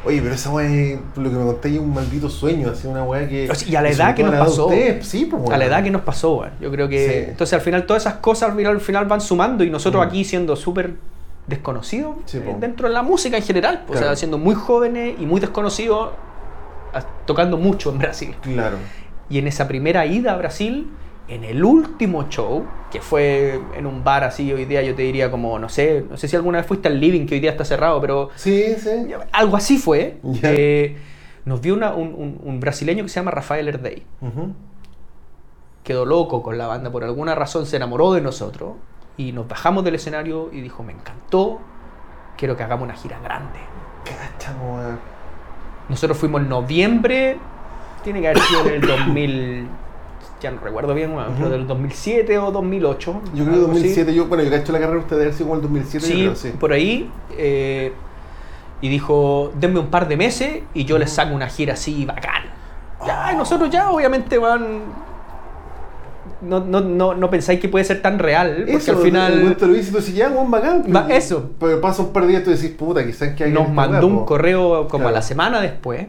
Oye, 0.04 0.20
pero 0.20 0.34
esa 0.34 0.50
weá, 0.50 0.98
lo 1.16 1.30
que 1.30 1.36
me 1.36 1.44
conté, 1.46 1.68
es 1.74 1.78
un 1.78 1.94
maldito 1.94 2.28
sueño, 2.28 2.70
así 2.70 2.86
una 2.86 3.02
weá 3.04 3.26
que. 3.28 3.50
O 3.50 3.54
sea, 3.54 3.66
y 3.68 3.76
a 3.76 3.80
la 3.82 3.88
edad 3.90 4.14
que 4.14 4.22
nos 4.24 4.34
a 4.34 4.38
pasó. 4.40 4.66
ustedes, 4.66 5.06
sí, 5.06 5.24
pues, 5.24 5.48
A 5.50 5.56
la 5.56 5.64
edad 5.64 5.82
que 5.82 5.90
nos 5.90 6.02
pasó, 6.02 6.34
weón. 6.40 6.52
yo 6.60 6.70
creo 6.70 6.88
que... 6.88 7.08
Sí. 7.24 7.30
Entonces 7.30 7.54
al 7.54 7.60
final 7.62 7.86
todas 7.86 8.02
esas 8.02 8.14
cosas 8.16 8.50
al 8.50 8.56
final, 8.56 8.72
al 8.74 8.80
final 8.80 9.06
van 9.06 9.20
sumando 9.20 9.64
y 9.64 9.70
nosotros 9.70 10.04
Mm. 10.04 10.08
aquí 10.08 10.24
siendo 10.24 10.54
súper 10.56 10.94
desconocidos 11.46 12.16
Sí, 12.26 12.38
eh, 12.38 12.56
dentro 12.60 12.88
de 12.88 12.94
la 12.94 13.02
música 13.02 13.36
en 13.36 13.42
general, 13.42 13.84
o 13.88 13.92
sea, 13.92 14.02
Claro. 14.02 14.16
siendo 14.16 14.38
muy 14.38 14.54
jóvenes 14.54 15.14
y 15.18 15.26
muy 15.26 15.40
desconocidos, 15.40 16.10
a- 16.10 16.31
tocando 17.26 17.56
mucho 17.56 17.90
en 17.90 17.98
Brasil. 17.98 18.34
Claro. 18.42 18.76
Y 19.28 19.38
en 19.38 19.46
esa 19.46 19.66
primera 19.68 20.04
ida 20.06 20.32
a 20.34 20.36
Brasil, 20.36 20.90
en 21.28 21.44
el 21.44 21.64
último 21.64 22.28
show, 22.28 22.66
que 22.90 23.00
fue 23.00 23.60
en 23.74 23.86
un 23.86 24.04
bar 24.04 24.24
así, 24.24 24.52
hoy 24.52 24.64
día 24.66 24.82
yo 24.82 24.94
te 24.94 25.02
diría 25.02 25.30
como, 25.30 25.58
no 25.58 25.68
sé, 25.68 26.04
no 26.10 26.16
sé 26.16 26.28
si 26.28 26.36
alguna 26.36 26.58
vez 26.58 26.66
fuiste 26.66 26.88
al 26.88 27.00
Living, 27.00 27.26
que 27.26 27.34
hoy 27.36 27.40
día 27.40 27.52
está 27.52 27.64
cerrado, 27.64 28.00
pero 28.00 28.30
Sí, 28.34 28.74
sí. 28.78 28.90
algo 29.32 29.56
así 29.56 29.78
fue. 29.78 30.18
Ya. 30.22 30.50
eh, 30.52 30.96
nos 31.44 31.60
vio 31.60 31.74
una- 31.74 31.94
un, 31.94 32.08
un- 32.08 32.40
un 32.44 32.60
brasileño 32.60 33.02
que 33.04 33.08
se 33.08 33.16
llama 33.20 33.30
Rafael 33.30 33.66
Erdey. 33.68 34.02
Ujú. 34.20 34.52
Quedó 35.84 36.04
loco 36.04 36.42
con 36.42 36.58
la 36.58 36.66
banda, 36.66 36.90
por 36.92 37.02
alguna 37.02 37.34
razón 37.34 37.66
se 37.66 37.76
enamoró 37.76 38.12
de 38.12 38.20
nosotros 38.20 38.74
y 39.16 39.32
nos 39.32 39.48
bajamos 39.48 39.82
del 39.84 39.94
escenario 39.96 40.50
y 40.52 40.60
dijo, 40.60 40.82
me 40.84 40.92
encantó, 40.92 41.60
quiero 42.36 42.56
que 42.56 42.62
hagamos 42.62 42.84
una 42.84 42.94
gira 42.94 43.18
grande. 43.20 43.58
Cacha. 44.04 44.52
Nosotros 45.88 46.16
fuimos 46.18 46.42
en 46.42 46.48
noviembre, 46.48 47.38
tiene 48.04 48.20
que 48.20 48.28
haber 48.28 48.40
sido 48.42 48.66
en 48.66 48.74
el 48.74 48.80
2000, 48.88 49.66
ya 50.40 50.50
no 50.50 50.60
recuerdo 50.60 50.94
bien, 50.94 51.12
bueno, 51.12 51.30
pero 51.36 51.50
del 51.50 51.66
2007 51.66 52.38
o 52.38 52.50
2008. 52.50 53.20
Yo 53.34 53.44
creo 53.44 53.46
que 53.46 53.50
algo 53.52 53.66
así. 53.72 53.80
2007, 53.82 54.14
yo, 54.14 54.26
bueno, 54.26 54.44
yo 54.44 54.50
cacho 54.50 54.72
la 54.72 54.78
carrera 54.78 54.98
de 54.98 55.04
ustedes 55.04 55.34
sido 55.36 55.48
como 55.48 55.56
el 55.56 55.62
2007, 55.62 56.06
yo 56.06 56.12
Sí, 56.12 56.20
creo, 56.22 56.34
sí. 56.34 56.50
por 56.58 56.72
ahí. 56.72 57.10
eh, 57.36 57.92
y 58.80 58.88
dijo, 58.88 59.52
denme 59.60 59.78
un 59.78 59.86
par 59.86 60.08
de 60.08 60.16
meses 60.16 60.62
y 60.74 60.84
yo 60.84 60.98
les 60.98 61.12
saco 61.12 61.32
una 61.34 61.46
gira 61.46 61.74
así 61.74 62.04
bacán. 62.04 62.42
Ya, 63.06 63.30
y 63.32 63.36
nosotros 63.36 63.70
ya 63.70 63.90
obviamente 63.90 64.38
van... 64.38 64.80
No, 66.42 66.60
no, 66.60 66.80
no, 66.80 67.14
no 67.14 67.30
pensáis 67.30 67.60
que 67.60 67.68
puede 67.68 67.84
ser 67.84 68.02
tan 68.02 68.18
real, 68.18 68.54
porque 68.58 68.72
Eso, 68.76 68.92
al 68.92 68.98
final... 68.98 69.38
momento 69.38 69.66
lo 69.66 69.74
tú 69.74 69.78
decís, 69.78 70.14
ya, 70.14 70.28
bacán. 70.28 70.84
Va, 70.94 71.06
eso. 71.08 71.52
Pero 71.60 71.80
pasa 71.80 72.02
un 72.02 72.12
par 72.12 72.24
de 72.24 72.30
días 72.30 72.42
y 72.42 72.44
tú 72.44 72.50
decís, 72.50 72.70
puta, 72.70 73.04
quizás 73.06 73.34
que 73.34 73.44
hay 73.44 73.52
nos 73.52 73.70
mandó 73.70 74.06
un 74.08 74.24
correo 74.24 74.88
como 74.88 75.08
a 75.08 75.12
la 75.12 75.22
semana 75.22 75.60
después. 75.60 76.06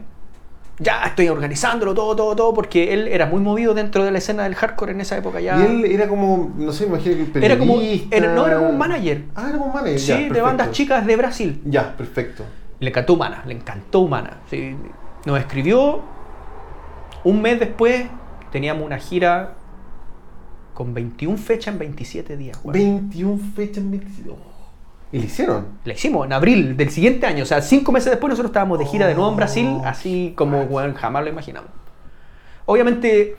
Ya 0.80 1.04
estoy 1.04 1.30
organizándolo 1.30 1.94
todo, 1.94 2.16
todo, 2.16 2.36
todo, 2.36 2.54
porque 2.54 2.94
él 2.96 3.08
era 3.08 3.28
muy 3.28 3.42
movido 3.42 3.76
dentro 3.76 4.04
de 4.04 4.10
la 4.10 4.18
escena 4.18 4.42
del 4.44 4.56
hardcore 4.56 4.94
en 4.94 5.02
esa 5.02 5.16
época 5.16 5.40
ya. 5.40 5.56
Y 5.60 5.62
él 5.66 5.86
era 5.86 6.08
como, 6.08 6.52
no 6.58 6.72
sé, 6.74 6.86
imagino 6.86 7.32
que 7.32 7.46
Era 7.46 7.60
como- 7.60 7.80
era- 7.80 8.34
no, 8.34 8.48
era 8.48 8.58
como 8.58 8.70
un 8.72 8.78
manager. 8.80 9.22
Ah, 9.36 9.46
era 9.50 9.58
como 9.60 9.66
un 9.68 9.74
manager. 9.74 10.00
sí, 10.00 10.08
ya, 10.08 10.16
de 10.16 10.22
perfecto. 10.24 10.46
bandas 10.46 10.72
chicas 10.72 11.06
de 11.06 11.16
Brasil. 11.16 11.62
Ya, 11.66 11.96
perfecto. 11.96 12.44
Le 12.80 12.90
encantó 12.90 13.14
Humana, 13.14 13.44
le 13.46 13.54
encantó 13.54 14.00
Humana. 14.00 14.38
sí. 14.50 14.76
Nos 15.26 15.40
escribió. 15.40 16.02
Un 17.24 17.42
mes 17.42 17.60
después 17.60 18.08
teníamos 18.52 18.84
una 18.86 18.98
gira 18.98 19.54
con 20.74 20.94
21 20.94 21.38
fechas 21.38 21.74
en 21.74 21.80
27 21.80 22.38
días. 22.38 22.60
weón. 22.64 22.74
21 22.74 23.40
fechas 23.56 23.78
en 23.78 23.92
27. 23.92 24.30
Oh. 24.32 24.38
¿Y 25.12 25.20
le 25.20 25.26
hicieron? 25.26 25.68
La 25.86 25.94
hicimos 25.94 26.26
en 26.26 26.34
abril 26.34 26.76
del 26.76 26.90
siguiente 26.90 27.28
año. 27.28 27.44
O 27.44 27.46
sea, 27.46 27.62
cinco 27.62 27.92
meses 27.92 28.10
después 28.10 28.30
nosotros 28.30 28.50
estábamos 28.50 28.80
de 28.80 28.86
gira 28.86 29.06
de 29.08 29.14
nuevo 29.14 29.30
en 29.30 29.36
Brasil, 29.36 29.68
Oh, 29.70 29.84
así 29.86 30.34
como 30.36 30.68
jamás 30.96 31.24
lo 31.24 31.30
imaginamos. 31.30 31.70
Obviamente, 32.66 33.36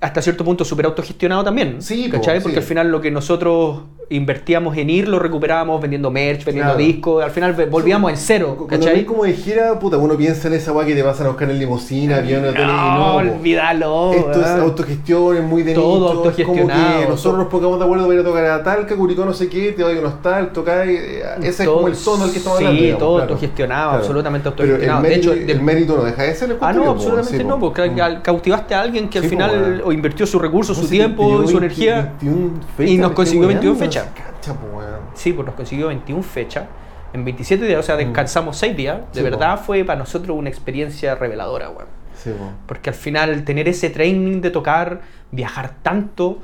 hasta 0.00 0.20
cierto 0.20 0.44
punto 0.44 0.64
súper 0.64 0.84
autogestionado 0.86 1.42
también. 1.44 1.80
Sí, 1.80 2.10
¿cachai? 2.10 2.38
sí. 2.38 2.42
Porque 2.42 2.58
al 2.58 2.64
final 2.64 2.90
lo 2.90 3.00
que 3.00 3.10
nosotros 3.10 3.82
invertíamos 4.10 4.76
en 4.76 4.88
ir 4.90 5.06
lo 5.08 5.18
recuperábamos 5.18 5.80
vendiendo 5.82 6.10
merch, 6.10 6.44
vendiendo 6.44 6.72
Claro. 6.74 6.86
discos. 6.86 7.22
Al 7.24 7.30
final 7.30 7.52
volvíamos 7.70 8.10
en 8.10 8.16
cero. 8.16 8.66
¿cachai? 8.68 9.04
como 9.04 9.24
de 9.24 9.34
gira, 9.34 9.78
puta, 9.78 9.96
uno 9.98 10.16
piensa 10.16 10.48
en 10.48 10.54
esa 10.54 10.72
weá 10.72 10.86
que 10.86 10.94
te 10.94 11.04
pasan 11.04 11.26
a 11.26 11.28
buscar 11.30 11.50
en 11.50 11.58
limusina, 11.58 12.16
avión, 12.16 12.44
hotel 12.44 12.66
No, 12.66 13.08
po. 13.12 13.16
olvídalo. 13.16 14.12
Esto 14.14 14.40
es 14.40 14.46
autogestión, 14.48 15.36
es 15.36 15.42
muy 15.42 15.62
de 15.62 15.74
Todo 15.74 15.94
nicho, 15.94 16.06
es 16.10 16.16
autogestionado, 16.16 16.86
Como 16.90 17.00
que 17.02 17.08
nosotros 17.10 17.38
nos 17.38 17.48
pongamos 17.48 17.78
de 17.78 17.84
acuerdo 17.84 18.04
para 18.06 18.14
ir 18.14 18.20
a 18.20 18.24
tocar 18.24 18.44
a 18.46 18.62
Talca, 18.62 18.96
Curicó 18.96 19.24
no 19.24 19.32
sé 19.34 19.48
qué, 19.48 19.72
te 19.72 19.82
a 19.82 19.86
unos 19.88 20.22
tal, 20.22 20.52
tocar, 20.52 20.88
eh, 20.88 21.22
ese 21.42 21.62
es 21.64 21.68
como 21.68 21.88
el 21.88 21.96
tono 21.96 22.24
al 22.24 22.30
que 22.32 22.38
estamos 22.38 22.58
sí, 22.58 22.64
hablando. 22.64 22.82
digamos, 22.82 22.98
todo 23.00 23.16
claro. 23.16 23.30
autogestionado, 23.32 23.88
Claro. 23.90 23.98
absolutamente 23.98 24.50
Pero 24.50 24.62
autogestionado. 24.62 24.98
el 24.98 25.02
De 25.04 25.08
mérito, 25.16 25.32
hecho, 25.32 25.40
del- 25.40 25.50
el 25.50 25.62
mérito 25.62 25.96
no 25.96 26.04
deja 26.04 26.22
de 26.22 26.34
ser 26.34 26.50
el 26.50 26.56
Ah, 26.60 26.72
no, 26.72 26.90
absolutamente 26.90 27.38
sí, 27.38 27.44
no, 27.44 27.54
po. 27.58 27.72
porque 27.72 27.90
Mm. 27.90 28.22
cautivaste 28.22 28.74
a 28.74 28.80
alguien 28.80 29.08
que 29.08 29.18
al 29.18 29.24
Sí, 29.24 29.30
final 29.30 29.82
o 29.84 29.92
invirtió 29.92 30.26
sus 30.26 30.40
recursos, 30.40 30.76
su 30.76 30.86
tiempo 30.88 31.24
y 31.28 31.30
su 31.32 31.38
20, 31.38 31.56
energía. 31.58 32.14
21 32.20 32.50
y 32.56 32.76
fechas, 32.76 32.98
nos 32.98 33.08
me 33.10 33.14
consiguió 33.14 33.42
estoy 33.42 33.54
21 33.54 33.72
weando, 33.78 33.84
fechas. 34.04 34.56
po, 34.56 34.76
weón. 34.78 35.00
Sí, 35.14 35.32
pues 35.32 35.46
nos 35.46 35.54
consiguió 35.54 35.88
21 35.88 36.22
fechas 36.22 36.64
en 37.12 37.24
27 37.24 37.64
días, 37.64 37.80
o 37.80 37.82
sea, 37.82 37.96
descansamos 37.96 38.56
6 38.58 38.76
días. 38.76 38.96
De 38.98 39.02
Mm. 39.02 39.14
Sí, 39.14 39.22
verdad 39.22 39.56
po. 39.58 39.64
fue 39.64 39.84
para 39.84 39.98
nosotros 39.98 40.36
una 40.36 40.48
experiencia 40.48 41.14
reveladora, 41.14 41.70
weón. 41.70 41.88
Sí, 42.14 42.30
po. 42.30 42.50
Porque 42.66 42.90
al 42.90 42.96
final 42.96 43.44
tener 43.44 43.68
ese 43.68 43.90
training 43.90 44.40
de 44.40 44.50
tocar, 44.50 45.00
viajar 45.30 45.74
tanto, 45.82 46.38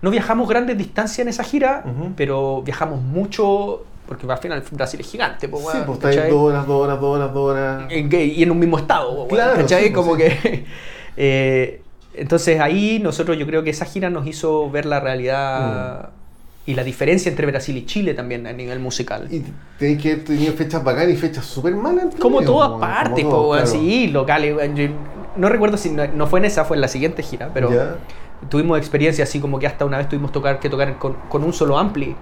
no 0.00 0.10
viajamos 0.10 0.48
grandes 0.48 0.78
distancias 0.78 1.18
en 1.20 1.28
esa 1.28 1.42
gira, 1.44 1.82
Ujú. 1.84 2.12
pero 2.16 2.62
viajamos 2.62 3.00
mucho, 3.02 3.84
porque 4.06 4.30
al 4.30 4.38
final 4.38 4.62
Brasil 4.72 5.00
es 5.00 5.10
gigante, 5.10 5.48
pues, 5.48 5.64
Sí, 5.72 5.78
pues 5.84 5.98
está 5.98 6.08
ahí 6.08 6.14
¿cachai? 6.16 6.30
dos 6.30 6.40
horas, 6.40 6.66
dos 6.66 6.84
horas, 6.84 7.00
dos 7.00 7.16
horas, 7.16 7.34
dos 7.34 7.50
horas. 7.50 7.92
y 7.92 8.42
en 8.42 8.50
un 8.50 8.58
mismo 8.58 8.78
estado, 8.78 9.12
weón, 9.12 9.28
Claro, 9.28 9.56
¿cachai? 9.56 9.84
sí, 9.84 9.90
pues, 9.90 10.04
Como 10.06 10.16
sí. 10.16 10.22
que... 10.22 10.64
eh, 11.16 11.82
entonces 12.14 12.58
ahí 12.60 12.98
nosotros 13.02 13.36
yo 13.38 13.46
creo 13.46 13.62
que 13.62 13.70
esa 13.70 13.84
gira 13.84 14.08
nos 14.10 14.26
hizo 14.26 14.70
ver 14.70 14.86
la 14.86 14.98
realidad 15.00 16.10
y 16.68 16.74
la 16.74 16.84
diferencia 16.84 17.30
entre 17.30 17.46
Brasil 17.46 17.74
y 17.78 17.86
Chile 17.86 18.12
también 18.12 18.46
a 18.46 18.52
nivel 18.52 18.78
musical. 18.78 19.26
Y 19.30 19.42
tenéis 19.78 20.02
que 20.02 20.16
tenido 20.16 20.52
fechas 20.52 20.84
bacanas 20.84 21.14
y 21.14 21.16
fechas 21.16 21.46
súper 21.46 21.74
malas. 21.74 22.14
Como 22.20 22.42
todas 22.42 22.78
partes, 22.78 23.24
como 23.24 23.36
po, 23.36 23.42
todo, 23.42 23.50
claro. 23.52 23.66
sí, 23.66 24.08
locales. 24.08 24.54
Yo 24.74 24.88
no 25.36 25.48
recuerdo 25.48 25.78
si 25.78 25.88
no, 25.88 26.06
no 26.08 26.26
fue 26.26 26.40
en 26.40 26.44
esa, 26.44 26.66
fue 26.66 26.76
en 26.76 26.82
la 26.82 26.88
siguiente 26.88 27.22
gira, 27.22 27.50
pero 27.54 27.70
tuvimos 28.50 28.76
experiencia 28.76 29.24
así 29.24 29.40
como 29.40 29.58
que 29.58 29.66
hasta 29.66 29.86
una 29.86 29.96
vez 29.96 30.10
tuvimos 30.10 30.30
tocar, 30.30 30.60
que 30.60 30.68
tocar 30.68 30.98
con, 30.98 31.14
con 31.30 31.42
un 31.42 31.54
solo 31.54 31.78
ampli. 31.78 32.14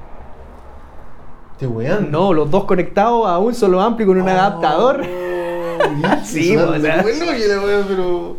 Te 1.59 1.67
wean. 1.67 2.13
No, 2.13 2.33
los 2.33 2.49
dos 2.49 2.67
conectados 2.67 3.27
a 3.27 3.39
un 3.41 3.53
solo 3.53 3.81
ampli 3.81 4.07
con 4.07 4.21
un 4.21 4.29
adaptador. 4.29 5.05
Sí, 6.25 6.57
o 6.57 6.81
sea. 6.81 7.03
bueno, 7.03 7.85
pero. 7.87 8.37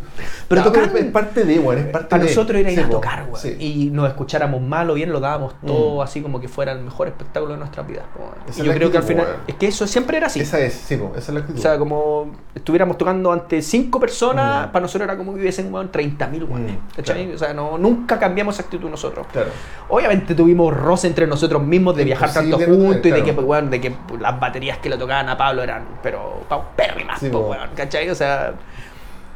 Pero 0.48 0.60
Ya, 0.60 0.64
tocar- 0.64 0.96
es 0.96 1.04
parte 1.06 1.44
de, 1.44 1.58
weón, 1.58 1.78
es 1.78 1.86
parte 1.86 2.08
Para 2.08 2.22
de. 2.24 2.28
nosotros 2.30 2.60
era 2.60 2.70
ir 2.70 2.78
Sí, 2.78 2.84
a 2.84 2.88
tocar, 2.90 3.24
weón. 3.24 3.36
sí. 3.36 3.56
Y 3.58 3.90
nos 3.90 4.08
escucháramos 4.08 4.60
mal 4.60 4.88
o 4.90 4.94
bien, 4.94 5.12
lo 5.12 5.20
dábamos 5.20 5.54
todo 5.66 5.98
Mm. 5.98 6.00
así 6.02 6.20
como 6.22 6.40
que 6.40 6.48
fuera 6.48 6.72
el 6.72 6.80
mejor 6.80 7.08
espectáculo 7.08 7.52
de 7.54 7.58
nuestras 7.58 7.86
vidas. 7.86 8.04
weón. 8.18 8.32
Y 8.56 8.62
yo 8.62 8.72
creo 8.74 8.90
que 8.90 8.96
al 8.98 9.02
final. 9.02 9.26
weón. 9.26 9.40
Es 9.46 9.54
que 9.56 9.66
eso 9.68 9.86
siempre 9.86 10.16
era 10.16 10.26
así. 10.28 10.40
Esa 10.40 10.58
es, 10.60 10.72
sí, 10.74 10.96
po, 10.96 11.10
esa 11.16 11.18
es 11.18 11.28
la 11.34 11.40
actitud. 11.40 11.58
O 11.58 11.62
sea, 11.62 11.78
como 11.78 12.32
estuviéramos 12.54 12.96
tocando 12.98 13.32
ante 13.32 13.62
cinco 13.62 14.00
personas, 14.00 14.68
Mm. 14.68 14.72
para 14.72 14.82
nosotros 14.82 15.06
era 15.08 15.16
como 15.16 15.34
que 15.34 15.40
hubiesen 15.40 15.72
30.000, 15.90 16.44
weón. 16.44 16.66
Mm, 16.66 17.02
claro. 17.02 17.20
O 17.34 17.38
sea, 17.38 17.52
no, 17.54 17.78
nunca 17.78 18.18
cambiamos 18.18 18.54
esa 18.54 18.62
actitud 18.64 18.88
nosotros. 18.88 19.26
claro. 19.32 19.50
Obviamente 19.88 20.34
tuvimos 20.34 20.74
roce 20.76 21.06
entre 21.06 21.26
nosotros 21.26 21.62
mismos 21.62 21.96
de 21.96 22.04
viajar 22.04 22.28
Imposible 22.28 22.56
tanto 22.66 22.72
no 22.78 22.84
juntos 22.84 23.06
y 23.06 23.10
de 23.10 23.22
que, 23.22 23.32
pues, 23.32 23.46
weón, 23.46 23.70
de 23.70 23.80
que 23.80 23.94
las 24.20 24.38
baterías 24.40 24.78
que 24.78 24.88
le 24.90 24.96
tocaban 24.98 25.28
a 25.28 25.36
Pablo 25.36 25.62
eran, 25.62 25.84
pero, 26.02 26.42
paupérrimas, 26.48 27.18
Sí, 27.20 27.28
po. 27.28 27.40
weón, 27.40 27.70
¿cachai? 27.74 28.08
O 28.10 28.14
sea, 28.14 28.54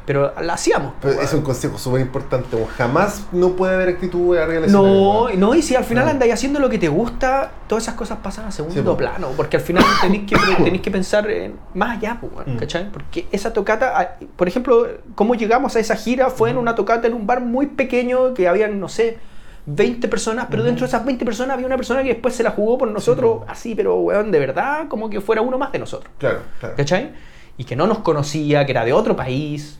pero 0.04 0.32
la 0.40 0.54
hacíamos. 0.54 0.94
Pero 1.00 1.14
weón. 1.14 1.24
es 1.24 1.32
un 1.34 1.42
consejo 1.42 1.78
súper 1.78 2.00
importante. 2.00 2.56
Jamás 2.76 3.26
no 3.32 3.50
puede 3.50 3.74
haber 3.74 3.88
actitud 3.90 4.34
del 4.36 4.64
escenario, 4.64 4.68
No, 4.70 5.28
no, 5.36 5.54
y 5.54 5.62
si 5.62 5.76
al 5.76 5.84
final 5.84 6.04
No. 6.06 6.10
andáis 6.10 6.32
haciendo 6.34 6.58
lo 6.60 6.68
que 6.68 6.78
te 6.78 6.88
gusta, 6.88 7.50
todas 7.68 7.84
esas 7.84 7.94
cosas 7.94 8.18
pasan 8.22 8.46
a 8.46 8.50
segundo 8.50 8.92
Sí, 8.92 8.96
plano, 8.98 9.28
porque 9.36 9.56
al 9.58 9.62
final 9.62 9.84
tenéis 10.00 10.24
que, 10.28 10.36
tenéis 10.62 10.82
que 10.82 10.90
pensar 10.90 11.30
en 11.30 11.54
más 11.74 11.98
allá, 11.98 12.18
Mm. 12.46 12.56
¿cachai? 12.56 12.90
Porque 12.90 13.26
esa 13.32 13.52
tocata, 13.52 13.92
ah, 13.98 14.16
por 14.36 14.48
ejemplo, 14.48 14.86
cómo 15.14 15.34
llegamos 15.34 15.76
a 15.76 15.80
esa 15.80 15.96
gira 15.96 16.30
fue 16.30 16.50
en 16.50 16.58
una 16.58 16.74
tocata 16.74 17.06
en 17.06 17.14
un 17.14 17.26
bar 17.26 17.40
muy 17.40 17.66
pequeño 17.66 18.34
que 18.34 18.48
habían, 18.48 18.80
no 18.80 18.88
sé, 18.88 19.18
20 19.66 20.08
personas, 20.08 20.48
pero 20.50 20.64
dentro 20.64 20.84
de 20.84 20.88
esas 20.88 21.04
20 21.04 21.24
personas 21.24 21.54
había 21.54 21.66
una 21.66 21.76
persona 21.76 22.02
que 22.02 22.08
después 22.08 22.34
se 22.34 22.42
la 22.42 22.50
jugó 22.50 22.76
por 22.78 22.90
nosotros, 22.90 23.42
así, 23.46 23.76
pero, 23.76 23.94
weón, 24.00 24.32
de 24.32 24.40
verdad, 24.40 24.88
como 24.88 25.08
que 25.08 25.20
fuera 25.20 25.40
uno 25.40 25.56
más 25.58 25.70
de 25.70 25.78
nosotros. 25.78 26.12
Claro, 26.18 26.40
claro. 26.58 26.74
¿Cachai? 26.76 27.12
Y 27.56 27.64
que 27.64 27.76
no 27.76 27.86
nos 27.86 27.98
conocía, 28.00 28.66
que 28.66 28.72
era 28.72 28.84
de 28.84 28.92
otro 28.92 29.14
país. 29.14 29.78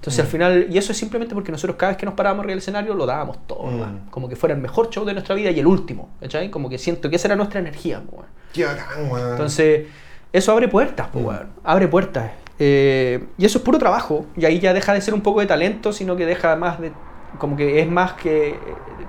Entonces 0.00 0.18
Mm. 0.24 0.26
al 0.26 0.30
final, 0.30 0.66
y 0.70 0.78
eso 0.78 0.92
es 0.92 0.98
simplemente 0.98 1.34
porque 1.34 1.52
nosotros 1.52 1.76
cada 1.76 1.92
vez 1.92 1.98
que 1.98 2.06
nos 2.06 2.14
parábamos 2.14 2.40
arriba 2.40 2.52
del 2.52 2.58
escenario 2.60 2.94
lo 2.94 3.04
dábamos 3.04 3.46
todo, 3.46 3.66
Mm. 3.66 4.08
como 4.10 4.28
que 4.30 4.36
fuera 4.36 4.54
el 4.54 4.60
mejor 4.62 4.88
show 4.88 5.04
de 5.04 5.12
nuestra 5.12 5.34
vida 5.34 5.50
y 5.50 5.60
el 5.60 5.66
último, 5.66 6.08
¿cachai? 6.20 6.50
Como 6.50 6.70
que 6.70 6.78
siento 6.78 7.10
que 7.10 7.16
esa 7.16 7.28
era 7.28 7.36
nuestra 7.36 7.60
energía, 7.60 8.02
weón. 8.10 8.24
Qué 8.52 8.64
bacán, 8.64 9.10
weón. 9.10 9.30
Entonces, 9.32 9.86
eso 10.32 10.52
abre 10.52 10.68
puertas, 10.68 11.08
pues, 11.12 11.22
Mm. 11.22 11.28
weón. 11.28 11.48
Abre 11.64 11.86
puertas. 11.88 12.30
Eh, 12.58 13.26
y 13.38 13.44
eso 13.44 13.58
es 13.58 13.64
puro 13.64 13.78
trabajo. 13.78 14.24
Y 14.36 14.44
ahí 14.46 14.58
ya 14.58 14.72
deja 14.72 14.94
de 14.94 15.00
ser 15.02 15.12
un 15.14 15.20
poco 15.20 15.40
de 15.40 15.46
talento, 15.46 15.92
sino 15.92 16.16
que 16.16 16.24
deja 16.26 16.56
más 16.56 16.80
de. 16.80 16.92
Como 17.38 17.56
que 17.56 17.80
es 17.80 17.88
más 17.88 18.14
que. 18.14 18.58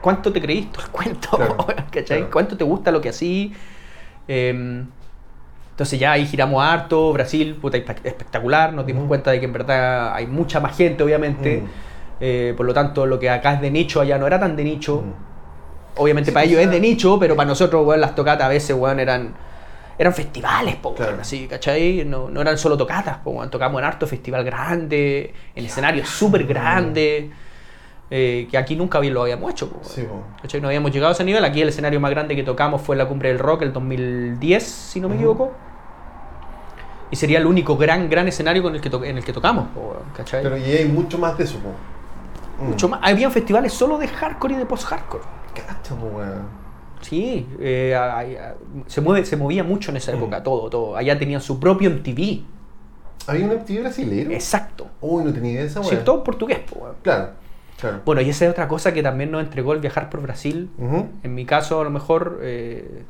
¿Cuánto 0.01 0.31
te 0.33 0.41
creíste 0.41 0.79
el 0.81 0.89
cuento? 0.89 1.29
Claro, 1.37 1.57
¿Cachai? 1.89 2.03
claro. 2.19 2.29
¿Cuánto 2.31 2.57
te 2.57 2.63
gusta 2.65 2.91
lo 2.91 2.99
que 3.01 3.09
así? 3.09 3.53
Eh, 4.27 4.83
entonces 5.71 5.99
ya 5.99 6.11
ahí 6.11 6.25
giramos 6.27 6.63
harto, 6.63 7.11
Brasil, 7.13 7.55
puta, 7.59 7.77
espe- 7.77 8.01
espectacular, 8.03 8.71
nos 8.73 8.85
dimos 8.85 9.07
cuenta 9.07 9.31
de 9.31 9.39
que 9.39 9.45
en 9.45 9.53
verdad 9.53 10.13
hay 10.13 10.27
mucha 10.27 10.59
más 10.59 10.77
gente, 10.77 11.03
obviamente, 11.03 11.61
Mm. 11.61 11.91
Eh, 12.23 12.53
por 12.55 12.67
lo 12.67 12.73
tanto 12.75 13.07
lo 13.07 13.17
que 13.17 13.31
acá 13.31 13.53
es 13.53 13.61
de 13.61 13.71
nicho, 13.71 13.99
allá 13.99 14.19
no 14.19 14.27
era 14.27 14.39
tan 14.39 14.55
de 14.55 14.63
nicho, 14.63 15.01
Mm. 15.03 15.31
Obviamente 15.97 16.29
Sí, 16.29 16.33
para 16.33 16.45
ellos 16.45 16.55
sea- 16.57 16.65
es 16.65 16.69
de 16.71 16.79
nicho, 16.79 17.17
pero 17.19 17.35
para 17.35 17.47
nosotros, 17.49 17.85
weón, 17.85 17.99
las 17.99 18.13
tocatas 18.15 18.45
a 18.45 18.49
veces, 18.49 18.75
weón, 18.77 18.99
eran, 18.99 19.33
eran 19.97 20.13
festivales, 20.13 20.75
po, 20.75 20.89
weón, 20.89 20.97
Claro. 21.03 21.17
así, 21.21 21.47
¿cachai? 21.47 22.05
No, 22.05 22.29
no 22.29 22.39
eran 22.41 22.57
solo 22.57 22.77
tocatas, 22.77 23.17
po, 23.17 23.31
weón, 23.31 23.49
tocamos 23.49 23.79
en 23.81 23.85
harto 23.85 24.05
festival 24.07 24.43
grande, 24.45 25.33
en 25.55 25.65
escenarios 25.65 26.07
súper 26.07 26.45
grandes, 26.45 27.25
eh, 28.13 28.47
que 28.51 28.57
aquí 28.57 28.75
nunca 28.75 28.99
bien 28.99 29.13
lo 29.13 29.21
habíamos 29.23 29.49
hecho. 29.51 29.71
Sí. 29.81 30.05
No 30.61 30.67
habíamos 30.67 30.91
llegado 30.91 31.09
a 31.09 31.13
ese 31.13 31.23
nivel. 31.23 31.43
Aquí 31.45 31.61
el 31.61 31.69
escenario 31.69 31.99
más 32.01 32.11
grande 32.11 32.35
que 32.35 32.43
tocamos 32.43 32.81
fue 32.81 32.95
la 32.97 33.07
Cumbre 33.07 33.29
del 33.29 33.39
Rock 33.39 33.61
el 33.63 33.71
2010, 33.73 34.61
si 34.63 34.99
no 34.99 35.07
me 35.07 35.15
Ujú. 35.15 35.21
equivoco. 35.23 35.51
Y 37.09 37.15
sería 37.15 37.39
el 37.39 37.45
único 37.45 37.75
gran, 37.77 38.09
gran 38.09 38.27
escenario 38.27 38.61
con 38.63 38.75
el 38.75 38.81
que 38.81 38.89
en 39.09 39.17
el 39.17 39.23
que 39.23 39.33
tocamos, 39.33 39.67
po. 39.69 39.95
Pero 40.29 40.57
y 40.57 40.63
hay 40.63 40.85
mucho 40.85 41.17
más 41.17 41.37
de 41.37 41.45
eso, 41.45 41.57
po. 41.59 41.69
Mm. 42.63 42.67
Mucho 42.69 42.87
más. 42.89 42.99
Habían 43.03 43.31
festivales 43.31 43.73
solo 43.73 43.97
de 43.97 44.07
hardcore 44.07 44.53
y 44.53 44.57
de 44.57 44.65
post-hardcore. 44.65 45.23
Sí, 47.01 47.47
eh, 47.59 47.95
ay- 47.99 48.35
ay- 48.35 48.53
se, 48.87 49.01
mueve, 49.01 49.25
se 49.25 49.35
movía 49.35 49.63
mucho 49.63 49.89
en 49.91 49.97
esa 49.97 50.11
Mm. 50.11 50.15
época, 50.17 50.43
todo, 50.43 50.69
todo. 50.69 50.95
Allá 50.95 51.17
tenían 51.17 51.41
su 51.41 51.59
propio 51.59 51.89
MTV. 51.89 52.43
¿Había 53.27 53.45
un 53.45 53.51
MTV 53.53 53.81
brasilero? 53.81 54.31
Exacto. 54.31 54.87
Uy, 55.01 55.23
no 55.23 55.33
tenía 55.33 55.51
idea 55.51 55.61
de 55.63 55.67
esa, 55.67 55.83
Sí, 55.83 55.91
weón. 55.93 56.05
todo 56.05 56.17
en 56.17 56.23
portugués, 56.23 56.59
po. 56.59 56.93
Claro, 57.01 57.29
claro. 57.81 57.99
Bueno, 58.05 58.21
y 58.21 58.29
esa 58.29 58.45
es 58.45 58.51
otra 58.51 58.67
cosa 58.69 58.93
que 58.93 59.03
también 59.03 59.31
nos 59.31 59.43
entregó 59.43 59.73
el 59.73 59.79
viajar 59.79 60.09
por 60.09 60.21
Brasil. 60.21 60.69
En 61.23 61.35
mi 61.35 61.45
caso, 61.45 61.81
a 61.81 61.83
lo 61.83 61.89
mejor, 61.89 62.39
eh, 62.41 63.03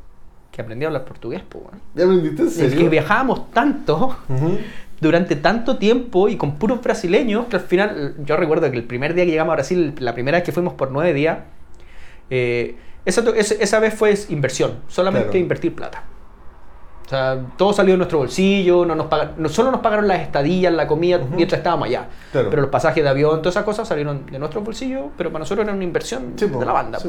que 0.50 0.60
aprendí 0.62 0.84
a 0.84 0.88
hablar 0.88 1.04
portugués, 1.04 1.42
po. 1.48 1.70
¿Ya 1.94 2.04
aprendiste 2.04 2.42
en 2.42 2.48
Es 2.48 2.54
serio? 2.54 2.78
que 2.80 2.88
viajábamos 2.88 3.50
tanto, 3.52 4.16
durante 5.00 5.36
tanto 5.36 5.78
tiempo 5.78 6.28
y 6.28 6.36
con 6.36 6.56
puros 6.56 6.82
brasileños, 6.82 7.46
que 7.46 7.56
al 7.56 7.62
final, 7.62 8.14
yo 8.24 8.36
recuerdo 8.36 8.70
que 8.70 8.76
el 8.76 8.84
primer 8.84 9.14
día 9.14 9.24
que 9.24 9.30
llegamos 9.30 9.52
a 9.52 9.56
Brasil, 9.56 9.94
la 9.98 10.14
primera 10.14 10.38
vez 10.38 10.44
que 10.44 10.52
fuimos 10.52 10.74
por 10.74 10.90
nueve 10.90 11.12
días, 11.14 11.38
eh, 12.30 12.76
esa, 13.04 13.22
esa, 13.36 13.54
esa 13.54 13.80
vez 13.80 13.94
fue 13.94 14.14
inversión, 14.28 14.74
solamente 14.88 15.26
Claro. 15.28 15.38
invertir 15.40 15.74
plata. 15.74 16.04
O 17.04 17.08
sea, 17.08 17.38
todo 17.58 17.72
salió 17.72 17.92
de 17.94 17.98
nuestro 17.98 18.18
bolsillo, 18.18 18.84
no 18.86 18.94
nos 18.94 19.06
no 19.36 19.48
solo 19.48 19.70
nos 19.70 19.80
pagaron 19.80 20.08
las 20.08 20.20
estadías, 20.20 20.72
la 20.72 20.86
comida, 20.86 21.18
mientras 21.30 21.58
estábamos 21.58 21.88
allá. 21.88 22.06
Claro. 22.30 22.48
Pero 22.50 22.62
los 22.62 22.70
pasajes 22.70 23.02
de 23.04 23.10
avión, 23.10 23.40
todas 23.42 23.54
esas 23.54 23.64
cosas 23.64 23.86
salieron 23.86 24.24
de 24.26 24.38
nuestro 24.38 24.62
bolsillo, 24.62 25.10
pero 25.16 25.30
para 25.30 25.40
nosotros 25.40 25.64
era 25.66 25.74
una 25.74 25.84
inversión 25.84 26.32
Sí, 26.36 26.46
po. 26.46 26.58
de 26.60 26.66
la 26.66 26.72
banda. 26.72 26.98
Sí. 27.00 27.08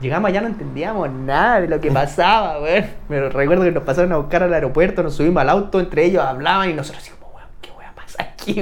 Llegamos 0.00 0.28
allá, 0.28 0.40
no 0.42 0.46
entendíamos 0.48 1.10
nada 1.10 1.60
de 1.60 1.68
lo 1.68 1.80
que 1.80 1.90
pasaba, 1.90 2.60
weón. 2.62 2.86
Pero 3.08 3.28
recuerdo 3.30 3.64
que 3.64 3.72
nos 3.72 3.82
pasaron 3.82 4.12
a 4.12 4.16
buscar 4.18 4.42
al 4.42 4.54
aeropuerto, 4.54 5.02
nos 5.02 5.14
subimos 5.14 5.40
al 5.40 5.48
auto, 5.50 5.80
entre 5.80 6.04
ellos 6.04 6.22
hablaban 6.24 6.70
y 6.70 6.72
nosotros 6.74 7.02
así 7.02 7.12
como, 7.18 7.34
weón, 7.34 7.48
¿qué 7.60 7.70
weón 7.78 7.94
pasa 7.94 8.22
aquí? 8.52 8.60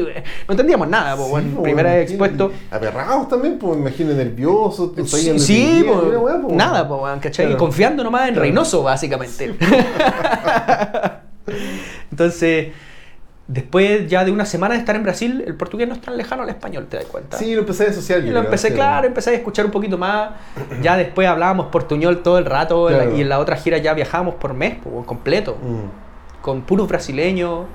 No 0.48 0.52
entendíamos 0.52 0.88
nada, 0.88 1.16
pues, 1.16 1.44
Sí, 1.44 1.56
Primera 1.62 1.90
me 1.90 1.96
vez 1.98 2.10
expuesto. 2.10 2.52
Aperrados 2.70 3.28
también, 3.28 3.58
pues 3.58 3.78
imagino 3.78 4.12
nerviosos. 4.14 4.92
Sí, 5.06 5.84
po, 5.86 6.48
nada, 6.50 6.86
pues, 6.88 7.00
weón, 7.00 7.20
¿cachai? 7.20 7.46
Claro. 7.46 7.58
Confiando 7.58 8.02
nomás 8.04 8.28
en. 8.28 8.36
Reynoso, 8.36 8.82
básicamente. 8.82 9.54
Entonces, 12.10 12.68
después 13.46 14.08
ya 14.08 14.24
de 14.24 14.32
una 14.32 14.46
semana 14.46 14.74
de 14.74 14.80
estar 14.80 14.96
en 14.96 15.02
Brasil, 15.02 15.44
el 15.46 15.54
portugués 15.56 15.86
no 15.88 15.94
es 15.94 16.00
tan 16.00 16.16
lejano 16.16 16.42
al 16.42 16.48
español, 16.48 16.86
te 16.88 16.96
das 16.98 17.06
cuenta. 17.06 17.36
Sí, 17.36 17.54
lo 17.54 17.60
empecé 17.60 17.86
a 17.86 17.90
asociar. 17.90 18.20
Y 18.20 18.30
lo 18.30 18.40
empecé, 18.40 18.68
sí. 18.68 18.74
claro, 18.74 19.06
empecé 19.06 19.30
a 19.30 19.34
escuchar 19.34 19.66
un 19.66 19.70
poquito 19.70 19.98
más. 19.98 20.30
Ya 20.82 20.96
después 20.96 21.28
hablábamos 21.28 21.66
portuñol 21.66 22.22
todo 22.22 22.38
el 22.38 22.46
rato 22.46 22.88
en 22.88 22.96
la- 22.96 23.02
Claro. 23.04 23.18
y 23.18 23.20
en 23.22 23.28
la 23.28 23.38
otra 23.38 23.56
gira 23.56 23.78
ya 23.78 23.92
viajábamos 23.94 24.36
por 24.36 24.54
mes, 24.54 24.76
po, 24.76 25.04
completo, 25.04 25.56
Mm. 25.62 26.40
con 26.42 26.62
puros 26.62 26.88
brasileños. 26.88 27.66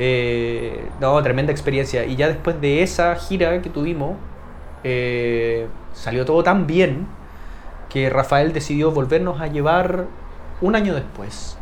Eh, 0.00 0.88
no, 1.00 1.20
tremenda 1.24 1.50
experiencia. 1.50 2.04
Y 2.04 2.14
ya 2.14 2.28
después 2.28 2.60
de 2.60 2.84
esa 2.84 3.16
gira 3.16 3.60
que 3.60 3.68
tuvimos, 3.68 4.16
eh, 4.84 5.66
salió 5.92 6.24
todo 6.24 6.44
tan 6.44 6.68
bien 6.68 7.08
que 7.88 8.08
Rafael 8.08 8.52
decidió 8.52 8.92
volvernos 8.92 9.40
a 9.40 9.48
llevar 9.48 10.06
un 10.60 10.76
año 10.76 10.94
después. 10.94 11.58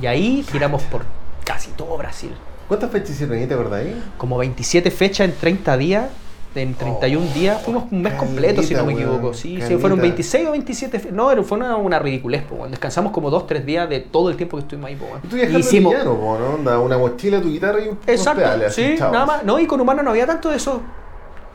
Y 0.00 0.06
ahí 0.06 0.46
giramos 0.48 0.82
por 0.84 1.02
casi 1.44 1.72
todo 1.72 1.96
Brasil. 1.96 2.32
¿Cuántas 2.68 2.92
fechas 2.92 3.10
hicieron 3.10 3.36
ahí, 3.36 3.46
te 3.48 3.54
acordáis? 3.54 3.96
Como 4.16 4.38
27 4.38 4.92
fechas 4.92 5.28
en 5.28 5.34
30 5.34 5.76
días. 5.76 6.10
En 6.52 6.74
31 6.74 7.26
Oh, 7.30 7.34
días 7.38 7.62
fuimos 7.62 7.84
un 7.92 8.02
mes 8.02 8.14
completo, 8.14 8.60
si 8.62 8.74
no 8.74 8.84
me 8.84 8.94
equivoco. 8.94 9.18
weón, 9.20 9.34
Sí, 9.34 9.60
sí, 9.66 9.76
fueron 9.76 10.00
26 10.00 10.48
o 10.48 10.50
27. 10.50 10.98
fe- 10.98 11.12
No, 11.12 11.30
fue 11.44 11.58
una, 11.58 11.76
una 11.76 11.98
ridiculez. 12.00 12.42
po, 12.42 12.56
weón. 12.56 12.70
Descansamos 12.70 13.12
como 13.12 13.30
2-3 13.30 13.64
días 13.64 13.88
de 13.88 14.00
todo 14.00 14.30
el 14.30 14.36
tiempo 14.36 14.56
que 14.56 14.62
estuvimos 14.62 14.88
ahí. 14.88 14.96
po, 14.96 15.04
weón. 15.06 15.20
Y 15.22 15.28
tú 15.28 15.36
viajando 15.36 15.58
Hicimos- 15.60 15.92
liviano, 15.92 16.16
po, 16.18 16.38
¿no? 16.38 16.54
Onda, 16.56 16.78
una 16.80 16.98
mochila, 16.98 17.40
tu 17.40 17.48
guitarra 17.50 17.80
y 17.84 17.88
un 17.88 17.98
Exacto, 18.06 18.40
pedales, 18.40 18.66
así, 18.68 18.82
sí, 18.84 18.94
chao. 18.98 19.12
nada 19.12 19.26
más. 19.26 19.44
No, 19.44 19.60
y 19.60 19.66
con 19.66 19.80
Humana 19.80 20.02
no 20.02 20.10
había 20.10 20.26
tanto 20.26 20.48
de 20.50 20.56
eso. 20.56 20.82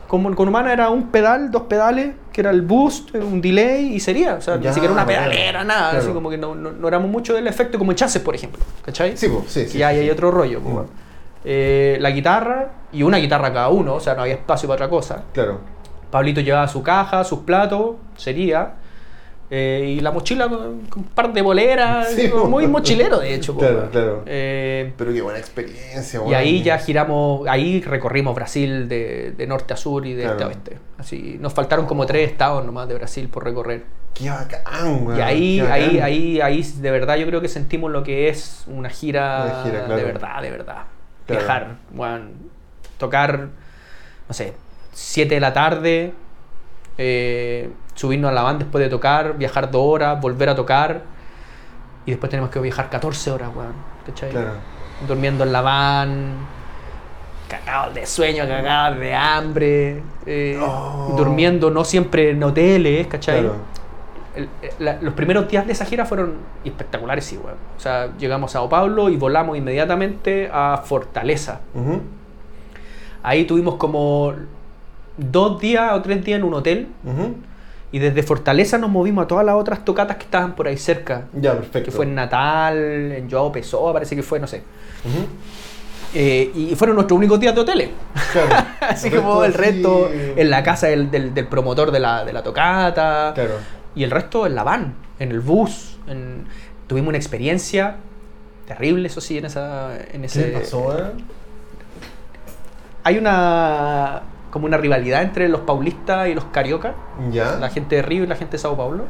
Como 0.08 0.32
con 0.36 0.48
Humana 0.48 0.72
era 0.72 0.88
un 0.88 1.08
pedal, 1.10 1.50
dos 1.50 1.62
pedales, 1.64 2.14
que 2.32 2.40
era 2.40 2.50
el 2.50 2.62
boost, 2.62 3.14
un 3.16 3.40
delay 3.42 3.92
y 3.94 4.00
sería. 4.00 4.36
O 4.36 4.40
sea, 4.40 4.54
Ya, 4.58 4.68
ni 4.70 4.74
siquiera 4.74 4.92
una 4.94 5.04
pedalera, 5.04 5.64
nada. 5.64 5.88
Así 5.90 5.98
claro. 5.98 6.14
como 6.14 6.30
que 6.30 6.38
no, 6.38 6.54
no, 6.54 6.70
no 6.72 6.88
éramos 6.88 7.10
mucho 7.10 7.34
del 7.34 7.46
efecto 7.48 7.76
como 7.76 7.90
en 7.90 7.96
Chances, 7.96 8.22
por 8.22 8.34
ejemplo. 8.34 8.62
¿Cachai? 8.84 9.16
Sí, 9.16 9.28
pues, 9.28 9.52
sí, 9.52 9.66
sí. 9.68 9.78
y 9.78 9.82
ahí 9.82 9.96
sí, 9.96 10.00
hay 10.02 10.06
sí. 10.06 10.10
otro 10.12 10.30
rollo. 10.30 10.60
po, 10.60 10.68
Mm. 10.70 10.86
Eh, 11.48 11.96
la 12.00 12.10
guitarra 12.10 12.70
y 12.92 13.04
una 13.04 13.18
guitarra 13.18 13.52
cada 13.52 13.68
uno, 13.68 13.94
o 13.94 14.00
sea, 14.00 14.14
no 14.14 14.22
había 14.22 14.34
espacio 14.34 14.68
para 14.68 14.84
otra 14.84 14.88
cosa. 14.88 15.22
Claro. 15.32 15.60
Pablito 16.10 16.40
llevaba 16.40 16.66
su 16.66 16.82
caja, 16.82 17.22
sus 17.22 17.40
platos, 17.40 17.96
sería. 18.16 18.74
eh, 19.48 19.94
y 19.96 20.00
la 20.00 20.10
mochila 20.10 20.48
con, 20.48 20.80
con 20.86 21.02
un 21.04 21.08
par 21.08 21.32
de 21.32 21.40
boleras, 21.42 22.08
Sí, 22.16 22.28
muy 22.48 22.66
mochilero 22.66 23.20
de 23.20 23.32
hecho. 23.34 23.56
Claro, 23.56 23.88
claro. 23.92 24.22
Eh, 24.26 24.92
Pero 24.96 25.12
qué 25.12 25.22
buena 25.22 25.38
experiencia, 25.38 26.20
y 26.26 26.34
ahí 26.34 26.62
ya 26.64 26.78
giramos, 26.78 27.46
ahí 27.46 27.80
recorrimos 27.80 28.34
Brasil 28.34 28.88
de, 28.88 29.30
de 29.36 29.46
norte 29.46 29.72
a 29.72 29.76
sur 29.76 30.04
y 30.04 30.14
de 30.14 30.24
este 30.24 30.42
a 30.42 30.48
oeste. 30.48 30.78
Así, 30.98 31.36
nos 31.40 31.54
faltaron 31.54 31.86
como 31.86 32.06
tres 32.06 32.28
estados 32.28 32.64
nomás 32.64 32.88
de 32.88 32.94
Brasil 32.94 33.28
por 33.28 33.44
recorrer. 33.44 33.84
Qué 34.14 34.30
bacán, 34.30 35.14
y 35.16 35.20
ahí, 35.20 35.60
bacán. 35.60 35.72
ahí, 35.74 35.98
ahí, 36.00 36.40
ahí, 36.40 36.62
de 36.80 36.90
verdad 36.90 37.16
yo 37.16 37.26
creo 37.26 37.40
que 37.40 37.48
sentimos 37.48 37.92
lo 37.92 38.02
que 38.02 38.28
es 38.28 38.64
una 38.66 38.88
gira, 38.90 39.44
Una 39.44 39.62
gira, 39.62 39.96
de 39.96 40.02
verdad, 40.02 40.42
de 40.42 40.50
verdad. 40.50 40.82
Claro. 41.26 41.40
Viajar, 41.40 41.76
weón, 41.92 42.32
tocar, 42.98 43.48
no 44.28 44.34
sé, 44.34 44.54
7 44.92 45.34
de 45.34 45.40
la 45.40 45.52
tarde, 45.52 46.14
eh, 46.98 47.70
subirnos 47.94 48.30
a 48.30 48.34
la 48.34 48.42
van 48.42 48.58
después 48.58 48.82
de 48.82 48.88
tocar, 48.88 49.36
viajar 49.36 49.70
dos 49.70 49.82
horas, 49.84 50.20
volver 50.20 50.48
a 50.48 50.54
tocar 50.54 51.02
y 52.06 52.10
después 52.12 52.30
tenemos 52.30 52.50
que 52.50 52.60
viajar 52.60 52.88
14 52.90 53.30
horas, 53.32 53.50
weón. 53.54 53.74
¿cachai? 54.06 54.30
Claro. 54.30 54.52
durmiendo 55.06 55.44
en 55.44 55.52
la 55.52 55.60
van, 55.60 56.34
cagados 57.48 57.92
de 57.94 58.06
sueño, 58.06 58.46
cagados 58.48 58.98
de 58.98 59.14
hambre, 59.14 60.02
eh, 60.24 60.58
Oh. 60.62 61.14
durmiendo 61.16 61.70
no 61.70 61.84
siempre 61.84 62.30
en 62.30 62.42
hoteles, 62.42 63.06
¿cachai? 63.08 63.40
Claro. 63.40 63.56
El- 64.36 64.48
la- 64.78 64.98
los 65.00 65.14
primeros 65.14 65.48
días 65.48 65.66
de 65.66 65.72
esa 65.72 65.84
gira 65.86 66.04
fueron 66.04 66.34
espectaculares, 66.64 67.24
sí, 67.24 67.38
weón. 67.42 67.56
O 67.76 67.80
sea, 67.80 68.10
llegamos 68.18 68.50
a 68.50 68.52
Sao 68.54 68.68
Paulo 68.68 69.08
y 69.08 69.16
volamos 69.16 69.56
inmediatamente 69.56 70.48
a 70.52 70.82
Fortaleza. 70.84 71.60
Ahí 73.22 73.44
tuvimos 73.44 73.74
como 73.76 74.34
dos 75.16 75.58
días 75.60 75.92
o 75.94 76.02
tres 76.02 76.22
días 76.24 76.38
en 76.38 76.44
un 76.44 76.54
hotel 76.54 76.88
y 77.92 77.98
desde 77.98 78.22
Fortaleza 78.22 78.78
nos 78.78 78.90
movimos 78.90 79.24
a 79.24 79.28
todas 79.28 79.44
las 79.46 79.54
otras 79.54 79.84
tocatas 79.84 80.16
que 80.18 80.24
estaban 80.24 80.54
por 80.54 80.68
ahí 80.68 80.76
cerca. 80.76 81.24
Ya, 81.32 81.54
perfecto. 81.54 81.86
Que 81.90 81.96
fue 81.96 82.04
en 82.04 82.14
Natal, 82.14 82.76
en 83.12 83.30
Joao 83.30 83.50
Pessoa, 83.50 83.92
parece 83.92 84.14
que 84.14 84.22
fue, 84.22 84.38
no 84.38 84.46
sé. 84.46 84.62
Eh, 86.14 86.50
y 86.54 86.74
fueron 86.76 86.94
nuestros 86.96 87.16
únicos 87.18 87.38
días 87.40 87.54
de 87.54 87.60
hoteles. 87.60 87.90
Claro. 88.32 88.66
Así 88.80 89.10
como 89.10 89.44
el 89.44 89.52
resto 89.52 90.08
sí. 90.10 90.32
en 90.36 90.50
la 90.50 90.62
casa 90.62 90.86
del, 90.86 91.10
del- 91.10 91.34
del 91.34 91.46
promotor 91.46 91.90
de 91.90 92.00
la, 92.00 92.24
de 92.24 92.32
la 92.32 92.42
tocata. 92.42 93.32
Claro. 93.34 93.54
Y 93.96 94.04
el 94.04 94.10
resto 94.12 94.46
en 94.46 94.54
la 94.54 94.62
van, 94.62 94.94
en 95.18 95.30
el 95.32 95.40
bus. 95.40 95.98
en- 96.06 96.44
Tuvimos 96.86 97.08
una 97.08 97.18
experiencia 97.18 97.96
terrible, 98.68 99.08
eso 99.08 99.20
sí, 99.20 99.38
en, 99.38 99.46
esa, 99.46 99.96
en 100.12 100.20
¿Qué 100.20 100.26
ese... 100.26 100.46
le 100.48 100.58
pasó, 100.58 100.96
eh? 100.96 101.10
Hay 103.02 103.18
una 103.18 104.22
como 104.50 104.66
una 104.66 104.76
rivalidad 104.78 105.22
entre 105.22 105.48
los 105.48 105.60
paulistas 105.62 106.28
y 106.28 106.34
los 106.34 106.44
cariocas, 106.46 106.94
Ya. 107.30 107.56
la 107.56 107.68
gente 107.68 107.96
de 107.96 108.02
Río 108.02 108.24
y 108.24 108.26
la 108.26 108.36
gente 108.36 108.52
de 108.52 108.58
Sao 108.58 108.76
Paulo. 108.76 109.04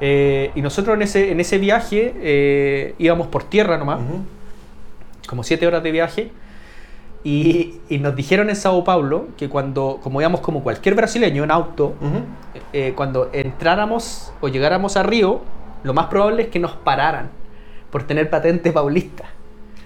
Eh, 0.00 0.50
y 0.54 0.60
nosotros 0.60 0.94
en 0.94 1.02
ese, 1.02 1.30
en 1.32 1.40
ese 1.40 1.56
viaje 1.58 2.12
eh, 2.18 2.94
íbamos 2.98 3.28
por 3.28 3.44
tierra 3.44 3.78
nomás, 3.78 4.00
Ujú. 4.00 4.24
como 5.26 5.42
siete 5.42 5.66
horas 5.66 5.82
de 5.82 5.90
viaje. 5.90 6.30
Y, 7.26 7.80
y 7.88 7.98
nos 7.98 8.14
dijeron 8.14 8.50
en 8.50 8.54
Sao 8.54 8.84
Paulo 8.84 9.26
que 9.36 9.48
cuando, 9.48 9.98
como 10.00 10.20
íbamos 10.20 10.42
como 10.42 10.62
cualquier 10.62 10.94
brasileño 10.94 11.42
en 11.42 11.50
auto, 11.50 11.94
eh, 12.72 12.92
cuando 12.94 13.30
entráramos 13.32 14.32
o 14.40 14.46
llegáramos 14.46 14.96
a 14.96 15.02
Río, 15.02 15.40
lo 15.82 15.92
más 15.92 16.06
probable 16.06 16.42
es 16.44 16.48
que 16.50 16.60
nos 16.60 16.74
pararan 16.74 17.30
por 17.90 18.04
tener 18.04 18.30
patente 18.30 18.70
paulista. 18.70 19.24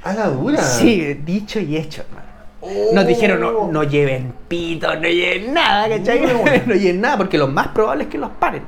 A 0.03 0.12
la 0.12 0.28
dura. 0.28 0.61
Sí, 0.61 1.14
dicho 1.24 1.61
y 1.61 1.78
hecho, 1.78 2.03
hermano. 2.03 2.26
Oh. 2.61 2.95
Nos 2.95 3.07
dijeron, 3.07 3.41
no, 3.41 3.72
no 3.72 3.84
lleven 3.84 4.34
pito, 4.47 4.95
no 4.97 5.09
lleven 5.09 5.55
nada, 5.55 5.88
¿cachai? 5.88 6.20
No. 6.20 6.45
No, 6.66 6.74
lleven 6.74 7.01
nada, 7.01 7.16
porque 7.16 7.38
lo 7.38 7.49
más 7.49 7.68
probable 7.68 8.05
es 8.05 8.11
que 8.11 8.18
los 8.18 8.32
paren. 8.32 8.64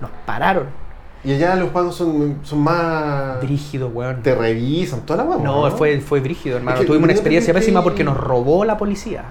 Nos 0.00 0.10
pararon. 0.24 0.68
Y 1.28 1.34
allá 1.34 1.56
los 1.56 1.68
pagos 1.68 1.94
son, 1.94 2.38
son 2.42 2.60
más. 2.60 3.38
Brígido, 3.42 3.88
weón. 3.88 4.22
Te 4.22 4.34
revisan, 4.34 5.02
toda 5.02 5.22
la 5.24 5.30
weá. 5.30 5.38
No, 5.44 5.70
fue, 5.72 6.00
fue 6.00 6.20
brígido, 6.20 6.56
hermano. 6.56 6.76
Es 6.76 6.80
que 6.80 6.86
Tuvimos 6.86 7.04
una 7.04 7.12
te 7.12 7.18
experiencia 7.18 7.52
pésima 7.52 7.80
que- 7.80 7.84
porque 7.84 8.02
nos 8.02 8.16
robó 8.16 8.64
la 8.64 8.78
policía. 8.78 9.24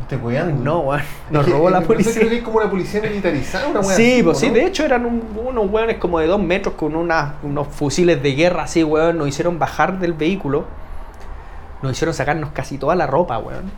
Estoy 0.00 0.18
cuidando. 0.18 0.64
No, 0.64 0.80
weón. 0.80 1.02
Nos 1.30 1.42
Es 1.42 1.46
que- 1.46 1.52
robó 1.56 1.70
la 1.70 1.82
policía. 1.82 2.42
Como 2.42 2.56
una 2.58 2.68
policía 2.68 3.00
militarizada, 3.00 3.68
una 3.68 3.78
weá 3.80 3.94
Sí, 3.94 4.22
pues 4.24 4.38
sí, 4.38 4.50
de 4.50 4.66
hecho 4.66 4.84
eran 4.84 5.06
un- 5.06 5.22
unos 5.46 5.70
weones 5.70 5.98
como 5.98 6.18
de 6.18 6.26
dos 6.26 6.42
metros 6.42 6.74
con 6.74 6.96
unas- 6.96 7.34
unos 7.44 7.68
fusiles 7.68 8.20
de 8.20 8.32
guerra 8.34 8.64
así, 8.64 8.82
weón. 8.82 9.16
Nos 9.18 9.28
hicieron 9.28 9.56
bajar 9.60 10.00
del 10.00 10.14
vehículo. 10.14 10.64
Nos 11.80 11.92
hicieron 11.92 12.12
sacarnos 12.12 12.50
casi 12.52 12.76
toda 12.76 12.96
la 12.96 13.06
ropa, 13.06 13.38
weón. 13.38 13.70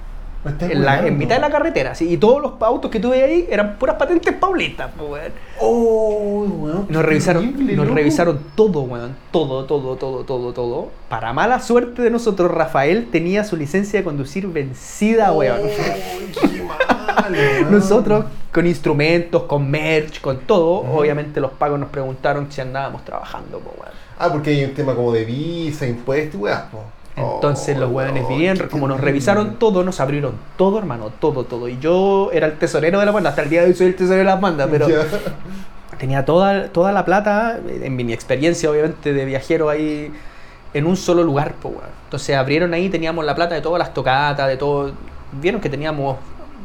Estás 0.47 0.70
En, 0.70 0.84
la- 0.84 1.07
en 1.07 1.18
mitad 1.18 1.36
de 1.36 1.40
la 1.40 1.51
carretera, 1.51 1.94
sí. 1.94 2.09
Y 2.12 2.16
todos 2.16 2.40
los 2.42 2.53
autos 2.61 2.90
que 2.90 3.01
tuve 3.01 3.22
ahí 3.22 3.47
eran 3.51 3.76
puras 3.78 3.97
patentes 3.97 4.32
paulistas, 4.34 4.90
pues, 4.97 5.11
weón. 5.11 5.32
Oh, 5.61 6.44
weón. 6.49 6.86
Nos 6.88 7.05
revisaron, 7.05 7.53
nos 7.76 7.76
loco. 7.86 7.94
revisaron 7.94 8.40
todo, 8.55 8.80
weón. 8.82 9.14
Todo, 9.30 9.64
todo, 9.64 9.97
todo, 9.97 10.24
todo, 10.24 10.53
todo. 10.53 10.88
Para 11.09 11.32
mala 11.32 11.61
suerte 11.61 12.03
de 12.03 12.11
nosotros, 12.11 12.51
Rafael 12.51 13.09
tenía 13.11 13.44
su 13.44 13.57
licencia 13.57 14.01
de 14.01 14.05
conducir 14.05 14.47
vencida, 14.47 15.32
weón. 15.32 15.61
Oh, 15.62 16.40
qué 16.40 16.62
mal, 16.62 17.32
weón. 17.32 17.72
Nosotros, 17.72 18.24
con 18.53 18.66
instrumentos, 18.66 19.42
con 19.44 19.70
merch, 19.70 20.20
con 20.20 20.38
todo, 20.40 20.80
obviamente 20.97 21.40
los 21.40 21.53
pagos 21.53 21.78
nos 21.78 21.88
preguntaron 21.90 22.47
si 22.51 22.61
andábamos 22.61 23.05
trabajando, 23.05 23.59
po, 23.59 23.72
weón. 23.80 23.94
Ah, 24.18 24.30
porque 24.32 24.51
hay 24.51 24.64
un 24.64 24.72
tema 24.72 24.94
como 24.94 25.12
de 25.12 25.24
visa, 25.26 25.86
impuestos 25.86 26.34
y 26.36 26.38
weá, 26.38 26.70
po. 26.70 26.78
Entonces 27.16 27.76
Oh, 27.76 27.80
los 27.80 27.92
weones 27.92 28.22
no, 28.24 28.28
vinieron, 28.28 28.68
como 28.68 28.86
nos 28.86 29.00
revisaron 29.00 29.56
todo, 29.56 29.82
nos 29.82 30.00
abrieron 30.00 30.32
todo, 30.58 30.78
hermano, 30.78 31.10
todo, 31.18 31.44
todo. 31.44 31.66
Y 31.68 31.78
yo 31.78 32.30
era 32.32 32.46
el 32.46 32.58
tesorero 32.58 33.00
de 33.00 33.06
la 33.06 33.12
banda, 33.12 33.30
hasta 33.30 33.42
el 33.42 33.48
día 33.48 33.62
de 33.62 33.68
hoy 33.68 33.74
soy 33.74 33.86
el 33.86 33.96
tesorero 33.96 34.18
de 34.18 34.24
la 34.24 34.36
banda, 34.36 34.66
pero 34.70 34.86
tenía 35.98 36.24
toda, 36.24 36.68
toda 36.68 36.92
la 36.92 37.04
plata, 37.04 37.58
en 37.66 37.96
mi 37.96 38.12
experiencia 38.12 38.70
obviamente 38.70 39.12
de 39.14 39.24
viajero 39.24 39.70
ahí, 39.70 40.12
en 40.74 40.86
un 40.86 40.96
solo 40.96 41.22
lugar, 41.22 41.54
po, 41.54 41.70
weón. 41.70 41.84
Entonces 42.04 42.36
abrieron 42.36 42.74
ahí, 42.74 42.90
teníamos 42.90 43.24
la 43.24 43.34
plata 43.34 43.54
de 43.54 43.62
todas 43.62 43.78
las 43.78 43.94
tocatas, 43.94 44.46
de 44.48 44.56
todo. 44.58 44.92
Vieron 45.32 45.60
que 45.60 45.70
teníamos 45.70 46.18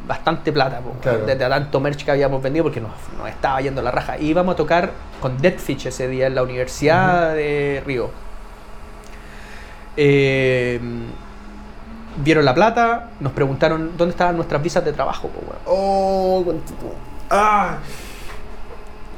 bastante 0.06 0.52
plata, 0.52 0.80
po, 0.80 0.90
weón, 0.90 1.00
Claro. 1.00 1.24
de, 1.24 1.34
de 1.34 1.48
tanto 1.48 1.80
merch 1.80 2.04
que 2.04 2.10
habíamos 2.10 2.42
vendido 2.42 2.64
porque 2.64 2.80
nos, 2.80 2.90
nos 3.16 3.28
estaba 3.28 3.58
yendo 3.62 3.80
la 3.80 3.90
raja. 3.90 4.18
Y 4.18 4.26
íbamos 4.26 4.52
a 4.52 4.56
tocar 4.56 4.90
con 5.20 5.38
Deadfish 5.40 5.86
ese 5.86 6.08
día 6.08 6.26
en 6.26 6.34
la 6.34 6.42
Universidad 6.42 7.34
de 7.34 7.82
Río. 7.86 8.10
Eh, 9.96 10.80
vieron 12.16 12.44
la 12.44 12.54
plata, 12.54 13.10
nos 13.20 13.32
preguntaron 13.32 13.92
dónde 13.96 14.12
estaban 14.12 14.36
nuestras 14.36 14.62
visas 14.62 14.84
de 14.84 14.92
trabajo. 14.92 15.30
Oh, 15.66 16.44
Ah. 17.30 17.76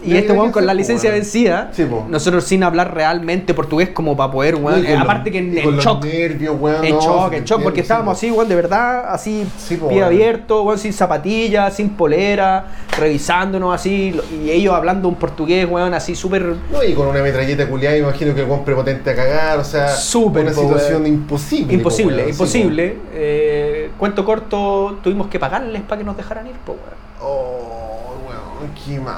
Y 0.07 0.17
este 0.17 0.33
weón 0.33 0.53
con 0.53 0.67
la 0.67 0.75
licencia 0.75 1.11
weón. 1.11 1.21
vencida, 1.21 1.71
Sí, 1.73 1.87
nosotros 2.09 2.45
sin 2.45 2.63
hablar 2.63 2.95
realmente 2.95 3.55
portugués 3.55 3.89
como 3.91 4.17
para 4.17 4.31
poder, 4.33 4.55
weón. 4.57 4.83
No, 4.83 4.89
eh, 4.89 4.97
aparte 4.97 5.31
que 5.31 5.39
en, 5.39 5.57
en 5.57 5.79
shock. 5.79 6.05
nervios, 6.05 6.57
weón, 6.59 6.85
En 6.85 6.95
no, 6.95 7.01
shock, 7.01 7.33
en 7.33 7.45
shock, 7.45 7.63
porque 7.63 7.81
estábamos 7.81 8.17
así, 8.19 8.31
weón, 8.31 8.49
de 8.49 8.55
verdad, 8.57 9.07
así, 9.13 9.47
Sí, 9.59 9.77
pie 9.77 9.87
weón. 9.89 10.03
abierto, 10.05 10.63
weón, 10.63 10.79
sin 10.79 10.93
zapatillas, 10.93 11.75
sin 11.75 11.91
polera, 11.91 12.67
revisándonos 12.99 13.75
así, 13.75 14.19
y 14.45 14.51
ellos 14.51 14.75
hablando 14.75 15.09
un 15.09 15.15
portugués, 15.17 15.67
weón, 15.71 15.95
así 15.95 16.15
súper... 16.15 16.43
No, 16.71 16.83
y 16.87 16.95
con 16.95 17.09
una 17.09 17.23
metralleta 17.23 17.69
culiada, 17.69 17.97
imagino 17.97 18.35
que 18.35 18.41
el 18.41 18.47
buen 18.47 18.65
prepotente 18.65 19.11
a 19.11 19.15
cagar, 19.15 19.59
o 19.59 19.65
sea, 19.65 19.89
Súper, 19.89 20.43
una 20.45 20.53
po, 20.53 20.61
situación 20.63 21.03
weón. 21.03 21.07
imposible. 21.15 21.67
po, 21.67 21.73
Imposible, 21.75 22.17
weón, 22.17 22.27
sí, 22.27 22.31
imposible. 22.33 22.97
Eh, 23.15 23.91
cuento 23.99 24.25
corto, 24.25 24.99
tuvimos 25.03 25.29
que 25.29 25.39
pagarles 25.39 25.83
para 25.83 25.99
que 25.99 26.05
nos 26.05 26.17
dejaran 26.17 26.47
ir, 26.47 26.55
po, 26.65 26.73
weón. 26.73 27.05
Oh, 27.21 28.15
weón, 28.29 28.71
qué 28.85 28.99
weón. 28.99 29.15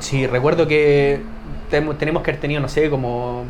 Sí, 0.00 0.26
recuerdo 0.26 0.66
que 0.66 1.20
tenemos 1.70 2.22
que 2.22 2.30
haber 2.30 2.40
tenido, 2.40 2.60
no 2.60 2.68
sé, 2.68 2.90
como, 2.90 3.44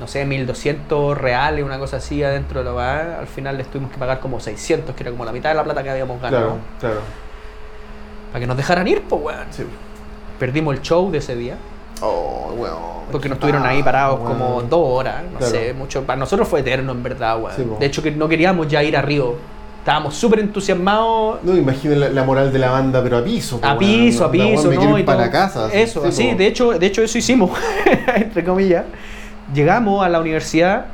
no 0.00 0.06
sé, 0.06 0.24
1200 0.24 1.16
reales, 1.16 1.64
una 1.64 1.78
cosa 1.78 1.98
así 1.98 2.22
adentro 2.22 2.60
de 2.60 2.64
la 2.66 2.74
weá. 2.74 3.18
Al 3.20 3.26
final 3.26 3.56
les 3.58 3.68
tuvimos 3.68 3.92
que 3.92 3.98
pagar 3.98 4.20
como 4.20 4.40
600, 4.40 4.94
que 4.94 5.02
era 5.02 5.10
como 5.10 5.24
la 5.24 5.32
mitad 5.32 5.50
de 5.50 5.56
la 5.56 5.64
plata 5.64 5.82
que 5.82 5.90
habíamos 5.90 6.20
ganado. 6.20 6.46
Claro, 6.48 6.60
claro. 6.80 7.00
Para 8.32 8.40
que 8.40 8.46
nos 8.46 8.56
dejaran 8.56 8.86
ir, 8.88 9.02
pues, 9.02 9.22
weón. 9.22 9.46
Sí. 9.50 9.64
Perdimos 10.38 10.74
el 10.74 10.82
show 10.82 11.10
de 11.10 11.18
ese 11.18 11.34
día. 11.36 11.56
Oh, 12.00 12.52
weón. 12.56 12.78
Porque 13.12 13.28
nos 13.28 13.38
tuvieron 13.38 13.66
ahí 13.66 13.82
parados 13.82 14.20
weón. 14.20 14.32
como 14.38 14.62
dos 14.62 14.80
horas, 14.98 15.22
no 15.32 15.38
Claro. 15.38 15.52
sé, 15.52 15.74
mucho. 15.74 16.04
Para 16.04 16.18
nosotros 16.18 16.48
fue 16.48 16.60
eterno, 16.60 16.92
en 16.92 17.02
verdad, 17.02 17.38
weón. 17.40 17.56
Sí, 17.56 17.66
de 17.78 17.86
hecho, 17.86 18.02
que 18.02 18.10
no 18.12 18.28
queríamos 18.28 18.68
ya 18.68 18.82
ir 18.82 18.96
a 18.96 19.02
Río. 19.02 19.34
Estábamos 19.80 20.14
súper 20.14 20.40
entusiasmados. 20.40 21.42
No, 21.42 21.56
imaginen 21.56 22.00
la, 22.00 22.08
la 22.10 22.22
moral 22.24 22.52
de 22.52 22.58
la 22.58 22.70
banda, 22.70 23.02
pero 23.02 23.18
a 23.18 23.24
piso. 23.24 23.60
po, 23.60 23.66
A 23.66 23.76
piso, 23.78 24.24
a 24.26 24.30
piso, 24.30 24.70
¿no? 24.70 24.96
ir 24.98 25.00
Y 25.00 25.02
para 25.04 25.20
la 25.22 25.30
casa. 25.30 25.66
así, 25.66 25.76
Eso, 25.78 26.02
sí, 26.02 26.08
así, 26.08 26.34
de 26.34 26.46
hecho, 26.46 26.78
de 26.78 26.86
hecho 26.86 27.02
eso 27.02 27.16
hicimos, 27.18 27.50
entre 28.14 28.44
comillas. 28.44 28.84
Llegamos 29.54 30.04
a 30.04 30.08
la 30.08 30.20
universidad, 30.20 30.84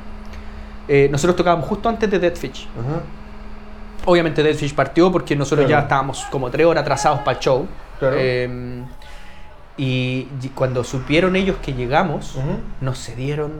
eh, 0.88 1.08
nosotros 1.10 1.36
tocábamos 1.36 1.66
justo 1.68 1.88
antes 1.88 2.10
de 2.10 2.18
Deadfish. 2.18 2.68
Ajá, 2.78 3.00
Obviamente 4.08 4.40
Deadfish 4.42 4.72
partió 4.72 5.10
porque 5.10 5.34
nosotros 5.34 5.66
Claro. 5.66 5.80
ya 5.80 5.84
estábamos 5.84 6.24
como 6.30 6.48
tres 6.48 6.64
horas 6.64 6.82
atrasados 6.82 7.18
para 7.20 7.38
el 7.38 7.42
show. 7.42 7.66
Claro. 7.98 8.16
Eh, 8.18 8.82
y 9.78 10.22
cuando 10.54 10.84
supieron 10.84 11.34
ellos 11.36 11.56
que 11.60 11.72
llegamos, 11.74 12.36
nos 12.80 12.98
cedieron 13.04 13.50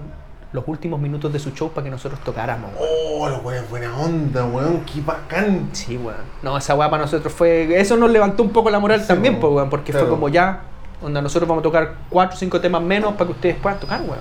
los 0.53 0.65
últimos 0.69 0.99
minutos 1.01 1.33
de 1.33 1.39
su 1.39 1.51
show 1.51 1.71
para 1.71 1.85
que 1.85 1.91
nosotros 1.91 2.21
tocáramos. 2.25 2.71
weón. 2.79 2.89
Oh, 3.21 3.29
los 3.29 3.45
weones, 3.45 3.69
buena 3.69 3.97
onda, 3.97 4.45
weón, 4.45 4.81
qué 4.85 5.01
bacán. 5.01 5.69
Sí, 5.73 5.97
weón. 5.97 6.17
No, 6.43 6.57
esa 6.57 6.75
weá 6.75 6.89
para 6.89 7.03
nosotros 7.03 7.33
fue. 7.33 7.79
Eso 7.81 7.97
nos 7.97 8.11
levantó 8.11 8.43
un 8.43 8.51
poco 8.51 8.71
la 8.71 8.79
moral 8.79 9.01
Sí, 9.01 9.09
también, 9.09 9.39
pues, 9.41 9.53
weón, 9.53 9.69
porque 9.71 9.93
Claro. 9.93 10.07
fue 10.07 10.15
como 10.15 10.29
ya. 10.29 10.61
Onda, 11.03 11.21
nosotros 11.21 11.47
vamos 11.49 11.61
a 11.61 11.65
tocar 11.65 11.95
cuatro 12.09 12.37
o 12.37 12.39
cinco 12.39 12.61
temas 12.61 12.81
menos 12.83 13.13
para 13.15 13.27
que 13.27 13.33
ustedes 13.33 13.57
puedan 13.57 13.79
tocar, 13.81 14.01
weón. 14.01 14.19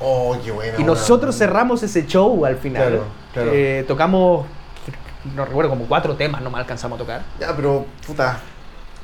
Oh, 0.00 0.36
qué 0.42 0.50
buena. 0.50 0.72
Y 0.72 0.76
weón. 0.76 0.86
nosotros 0.86 1.36
cerramos 1.36 1.82
ese 1.82 2.06
show 2.06 2.44
al 2.46 2.56
final. 2.56 2.88
Claro, 2.88 3.04
claro. 3.34 3.50
Eh, 3.52 3.84
tocamos, 3.86 4.46
no 5.34 5.44
recuerdo, 5.44 5.68
como 5.70 5.84
cuatro 5.86 6.14
temas, 6.16 6.40
no 6.40 6.50
me 6.50 6.58
alcanzamos 6.58 6.96
a 6.96 7.02
tocar. 7.02 7.22
Ya, 7.38 7.54
pero, 7.54 7.84
puta. 8.06 8.38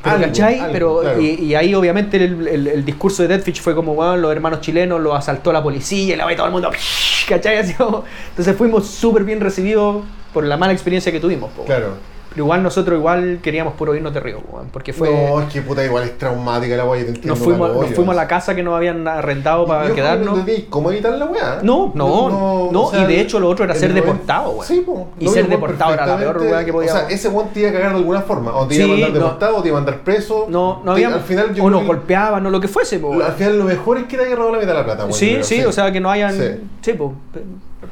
Pero, 0.06 0.16
algo, 0.16 0.26
¿cachai? 0.28 0.58
algo, 0.60 0.72
pero, 0.72 1.00
claro. 1.00 1.20
y, 1.20 1.26
y 1.44 1.54
ahí 1.54 1.74
obviamente 1.74 2.16
el, 2.16 2.48
el- 2.48 2.66
el 2.68 2.84
discurso 2.84 3.22
de 3.22 3.28
Deadfish 3.28 3.60
fue 3.60 3.74
como, 3.74 3.92
weón, 3.92 4.22
los 4.22 4.32
hermanos 4.32 4.60
chilenos 4.60 5.00
los 5.00 5.14
asaltó 5.14 5.52
la 5.52 5.62
policía 5.62 6.14
y 6.14 6.16
la 6.16 6.24
ve 6.26 6.34
todo 6.36 6.46
el 6.46 6.52
mundo, 6.52 6.70
¿cachai? 7.28 7.58
Así 7.58 7.74
como- 7.74 8.04
entonces 8.30 8.56
fuimos 8.56 8.86
súper 8.86 9.24
bien 9.24 9.40
recibidos 9.40 10.04
por 10.32 10.44
la 10.44 10.56
mala 10.56 10.72
experiencia 10.72 11.10
que 11.12 11.20
tuvimos, 11.20 11.50
po. 11.52 11.64
Claro. 11.64 11.94
Pero 12.36 12.44
igual 12.44 12.62
nosotros 12.62 12.98
igual 12.98 13.38
queríamos 13.42 13.72
puro 13.76 13.94
irnos 13.94 14.12
de 14.12 14.20
Río, 14.20 14.42
weón, 14.52 14.68
porque 14.70 14.92
fue... 14.92 15.08
No, 15.10 15.40
es 15.40 15.50
que 15.50 15.62
puta, 15.62 15.82
igual 15.82 16.04
es 16.04 16.18
traumática 16.18 16.76
la 16.76 16.84
weá, 16.84 16.98
yo 17.00 17.06
te 17.06 17.10
entiendo. 17.12 17.34
nos 17.34 17.38
fuimos, 17.42 17.74
nos 17.74 17.94
fuimos 17.94 18.12
a 18.12 18.16
la 18.16 18.28
casa 18.28 18.54
que 18.54 18.62
nos 18.62 18.74
habían 18.76 19.08
arrendado 19.08 19.64
Y, 19.64 19.66
para 19.68 19.94
quedarnos. 19.94 20.36
no 20.36 20.44
¿Cómo 20.68 20.90
evitar 20.92 21.14
la 21.14 21.24
weá? 21.24 21.60
No, 21.62 21.92
no, 21.94 22.68
no, 22.70 22.90
y 22.92 23.06
de 23.06 23.20
hecho 23.22 23.40
lo 23.40 23.48
otro 23.48 23.64
era 23.64 23.74
ser 23.74 23.94
deportado, 23.94 24.50
weón. 24.50 24.66
Sí, 24.66 24.82
po. 24.84 25.08
Y 25.18 25.24
No, 25.24 25.30
ser 25.30 25.48
deportado 25.48 25.94
era 25.94 26.04
la 26.04 26.18
peor 26.18 26.36
weá 26.42 26.62
que 26.62 26.72
podía- 26.74 26.92
O 26.92 26.96
sea, 26.98 27.08
ese 27.08 27.28
weón 27.30 27.48
te 27.54 27.60
iba 27.60 27.70
a 27.70 27.72
cagar 27.72 27.92
de 27.92 27.96
alguna 27.96 28.20
forma. 28.20 28.54
O 28.54 28.66
te 28.66 28.74
iba 28.74 28.84
a 28.84 28.86
Sí, 28.86 28.92
mandar 28.92 29.08
no. 29.08 29.14
deportado, 29.18 29.56
o 29.56 29.62
te 29.62 29.68
iba 29.68 29.78
a 29.78 29.80
mandar 29.80 30.00
preso. 30.02 30.46
No, 30.50 30.82
no 30.84 30.92
había... 30.92 31.08
Al 31.08 31.20
final 31.22 31.54
yo 31.54 31.64
o 31.64 31.70
nos 31.70 31.86
golpeaban 31.86 32.44
o 32.44 32.50
lo 32.50 32.60
que 32.60 32.68
fuese, 32.68 32.98
po, 32.98 33.14
Al 33.14 33.32
final 33.32 33.58
lo 33.60 33.64
mejor 33.64 33.96
es 33.96 34.04
que 34.04 34.18
te 34.18 34.24
haya 34.26 34.36
robado 34.36 34.52
la 34.56 34.58
mitad 34.58 34.72
de 34.72 34.78
la 34.80 34.84
plata, 34.84 35.02
weón. 35.04 35.14
Sí, 35.14 35.38
sí, 35.40 35.64
o 35.64 35.72
sea, 35.72 35.90
que 35.90 36.00
no 36.00 36.10
hayan, 36.10 36.34
Sí. 36.82 36.92
po, 36.92 37.14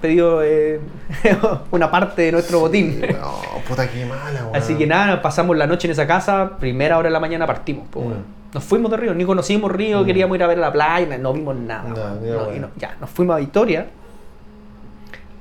pedido 0.04 0.42
eh, 0.42 0.80
una 1.70 1.90
parte 1.90 2.20
de 2.22 2.32
nuestro 2.32 2.60
botín. 2.60 3.00
No, 3.00 3.62
puta, 3.66 3.88
qué 3.88 4.04
mala, 4.04 4.42
weón. 4.44 4.54
Así 4.56 4.74
que 4.74 4.86
nada, 4.86 5.22
pasamos 5.22 5.56
la 5.56 5.66
noche 5.66 5.86
en 5.86 5.92
esa 5.92 6.06
casa, 6.06 6.58
primera 6.60 6.98
hora 6.98 7.08
de 7.08 7.12
la 7.12 7.20
mañana 7.20 7.46
partimos. 7.46 7.88
po, 7.88 8.00
Mm. 8.02 8.12
Nos 8.54 8.62
fuimos 8.62 8.88
de 8.90 8.96
Río, 8.98 9.14
ni 9.14 9.24
conocimos 9.24 9.72
Río, 9.72 10.02
Mm. 10.02 10.06
queríamos 10.06 10.36
ir 10.36 10.42
a 10.44 10.46
ver 10.46 10.58
la 10.58 10.70
playa, 10.70 11.16
no 11.18 11.32
vimos 11.32 11.56
nada. 11.56 11.88
No, 12.20 12.54
y 12.54 12.58
no- 12.60 12.68
ya, 12.76 12.96
nos 13.00 13.08
fuimos 13.10 13.34
a 13.34 13.38
Vitoria 13.40 13.86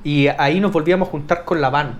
y 0.02 0.26
ahí 0.28 0.58
nos 0.60 0.72
volvíamos 0.72 1.08
a 1.08 1.10
juntar 1.12 1.44
con 1.44 1.60
la 1.60 1.68
van. 1.70 1.98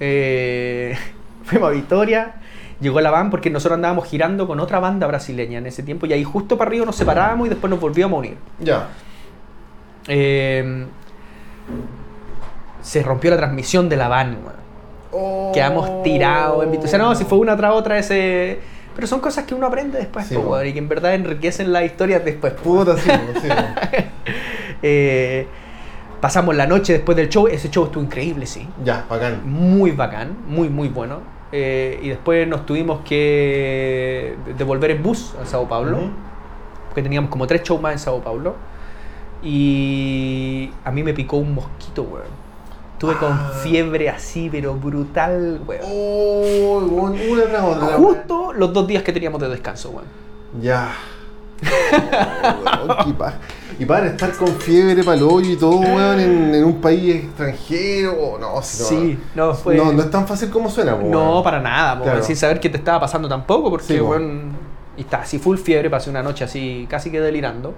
Eh, 0.00 0.96
fuimos 1.44 1.68
a 1.70 1.72
Vitoria, 1.72 2.34
llegó 2.80 3.00
la 3.00 3.10
van 3.10 3.30
porque 3.30 3.48
nosotros 3.50 3.76
andábamos 3.76 4.06
girando 4.08 4.46
con 4.46 4.58
otra 4.60 4.80
banda 4.80 5.06
brasileña 5.06 5.58
en 5.58 5.66
ese 5.66 5.82
tiempo 5.82 6.04
y 6.06 6.12
ahí 6.12 6.24
justo 6.24 6.58
para 6.58 6.70
Río 6.70 6.84
nos 6.84 6.96
separábamos 6.96 7.46
y 7.46 7.50
después 7.50 7.70
nos 7.70 7.80
volvíamos 7.80 8.16
a 8.16 8.18
unir. 8.18 8.36
Ya. 8.60 8.88
Eh, 10.08 10.84
se 12.80 13.02
rompió 13.02 13.30
la 13.30 13.36
transmisión 13.36 13.88
de 13.88 13.96
la 13.96 14.08
van. 14.08 14.38
Oh. 15.12 15.50
Quedamos 15.52 16.02
tirados 16.02 16.64
en. 16.64 16.76
O 16.76 16.86
sea, 16.86 16.98
no, 16.98 17.14
si 17.14 17.24
fue 17.24 17.38
una 17.38 17.56
tras 17.56 17.72
otra 17.72 17.98
ese... 17.98 18.60
Pero 18.94 19.06
son 19.06 19.20
cosas 19.20 19.44
que 19.44 19.54
uno 19.54 19.66
aprende 19.66 19.98
después, 19.98 20.26
Sí, 20.26 20.36
po, 20.36 20.62
y 20.62 20.72
que 20.74 20.78
en 20.78 20.88
verdad 20.88 21.14
enriquecen 21.14 21.72
las 21.72 21.84
historias 21.84 22.22
después. 22.24 22.52
Puta, 22.52 22.96
sí, 22.98 23.10
sí. 23.42 23.48
Eh, 24.82 25.46
Pasamos 26.22 26.54
la 26.54 26.68
noche 26.68 26.92
después 26.92 27.16
del 27.16 27.28
show, 27.28 27.48
ese 27.48 27.68
show 27.68 27.86
estuvo 27.86 28.00
increíble, 28.00 28.46
sí. 28.46 28.64
Ya, 28.84 29.04
bacán. 29.10 29.40
Muy 29.44 29.90
bacán, 29.90 30.36
muy, 30.46 30.68
muy 30.68 30.86
bueno. 30.86 31.18
Eh, 31.50 31.98
y 32.00 32.10
después 32.10 32.46
nos 32.46 32.64
tuvimos 32.64 33.00
que 33.04 34.36
devolver 34.56 34.92
en 34.92 35.02
bus 35.02 35.34
a 35.42 35.44
Sao 35.44 35.66
Paulo, 35.66 35.98
porque 36.86 37.02
teníamos 37.02 37.28
como 37.28 37.48
tres 37.48 37.64
shows 37.64 37.82
más 37.82 37.94
en 37.94 37.98
Sao 37.98 38.22
Paulo. 38.22 38.54
Y 39.42 40.70
a 40.84 40.90
mí 40.90 41.02
me 41.02 41.12
picó 41.14 41.36
un 41.38 41.54
mosquito, 41.54 42.02
weón. 42.02 42.42
Tuve 42.98 43.16
con 43.16 43.32
Ah. 43.32 43.50
fiebre 43.62 44.08
así, 44.08 44.48
pero 44.50 44.74
brutal, 44.74 45.60
weón. 45.66 45.82
Oh, 45.84 46.78
weón, 46.88 47.16
una 47.30 47.42
tras 47.44 47.64
otra. 47.64 47.96
Justo 47.96 48.52
los 48.52 48.72
dos 48.72 48.86
días 48.86 49.02
que 49.02 49.12
teníamos 49.12 49.40
de 49.40 49.48
descanso, 49.48 49.90
weón. 49.90 50.06
Ya. 50.60 50.92
Oh, 51.64 52.86
weón, 52.86 53.32
y 53.78 53.84
para 53.86 54.06
estar 54.06 54.32
con 54.32 54.48
fiebre 54.48 55.02
para 55.02 55.16
el 55.16 55.22
hoyo 55.24 55.50
y 55.52 55.56
todo, 55.56 55.76
weón, 55.78 56.20
en, 56.20 56.54
en 56.54 56.64
un 56.64 56.80
país 56.80 57.16
extranjero, 57.24 58.36
no, 58.40 58.60
si 58.62 58.82
no, 58.82 58.88
Sí, 58.88 59.18
no, 59.34 59.54
fue- 59.54 59.76
no, 59.76 59.92
no 59.92 60.02
es 60.02 60.10
tan 60.10 60.26
fácil 60.26 60.50
como 60.50 60.68
suena, 60.70 60.96
po, 60.98 61.06
No, 61.08 61.30
weón. 61.32 61.42
para 61.44 61.60
nada, 61.60 62.00
Claro. 62.02 62.22
sin 62.22 62.36
saber 62.36 62.60
qué 62.60 62.68
te 62.68 62.76
estaba 62.78 63.00
pasando 63.00 63.28
tampoco, 63.28 63.70
porque, 63.70 63.86
Sí, 63.94 64.00
weón, 64.00 64.52
y 64.96 65.00
estaba 65.02 65.22
así 65.24 65.38
full 65.38 65.56
fiebre, 65.56 65.88
pasé 65.90 66.10
una 66.10 66.22
noche 66.22 66.44
así 66.44 66.86
casi 66.88 67.10
que 67.10 67.20
delirando. 67.20 67.74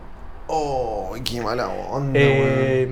Oh, 0.47 1.15
qué 1.25 1.41
mala 1.41 1.69
onda, 1.69 2.19
Eh, 2.19 2.89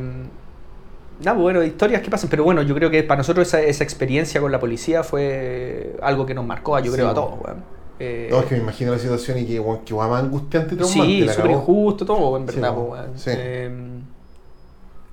nada, 1.20 1.36
bueno, 1.38 1.62
historias 1.62 2.02
que 2.02 2.10
pasan, 2.10 2.30
pero 2.30 2.44
bueno, 2.44 2.62
yo 2.62 2.74
creo 2.74 2.90
que 2.90 3.02
para 3.02 3.18
nosotros 3.18 3.46
esa, 3.48 3.60
esa 3.60 3.84
experiencia 3.84 4.40
con 4.40 4.50
la 4.50 4.58
policía 4.60 5.02
fue 5.02 5.96
algo 6.02 6.24
que 6.26 6.34
nos 6.34 6.46
marcó, 6.46 6.78
yo 6.78 6.90
Sí, 6.90 6.96
creo, 6.96 7.08
a 7.08 7.14
po. 7.14 7.20
todos, 7.20 7.40
weón. 7.44 7.64
Eh, 7.98 8.28
No, 8.30 8.40
es 8.40 8.46
que 8.46 8.56
me 8.56 8.62
imagino 8.62 8.92
la 8.92 8.98
situación 8.98 9.38
y 9.38 9.44
que, 9.46 9.60
weón, 9.60 9.84
que 9.84 9.94
más 9.94 10.22
angustiante 10.22 10.74
y 10.74 10.78
traumante. 10.78 11.12
sí, 11.12 11.28
súper 11.28 11.50
injusto 11.52 12.06
todo, 12.06 12.36
en 12.36 12.46
verdad, 12.46 12.74
po, 12.74 12.86
po, 12.86 12.92
weón. 12.92 13.18
sí. 13.18 13.30
Eh, 13.34 13.70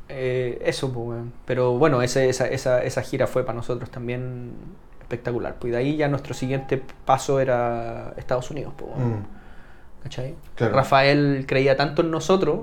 eh, 0.10 0.62
eso, 0.66 0.92
pues, 0.92 1.08
weón. 1.10 1.34
Pero 1.46 1.78
bueno, 1.78 2.02
ese- 2.02 2.30
esa, 2.30 2.48
esa, 2.48 2.84
esa 2.84 3.02
gira 3.02 3.28
fue 3.28 3.44
para 3.44 3.56
nosotros 3.58 3.90
también 3.92 4.52
espectacular. 5.02 5.56
Pues 5.60 5.74
de 5.74 5.80
ahí 5.80 5.98
ya 5.98 6.08
nuestro 6.08 6.34
siguiente 6.34 6.82
paso 7.06 7.40
era 7.40 8.14
Estados 8.18 8.50
Unidos, 8.52 8.74
pues, 8.78 8.92
weón. 8.96 9.20
Mm, 9.20 9.26
¿Cachai? 10.04 10.36
Claro. 10.56 10.76
Rafael 10.76 11.46
creía 11.48 11.76
tanto 11.76 12.02
en 12.02 12.12
nosotros 12.12 12.62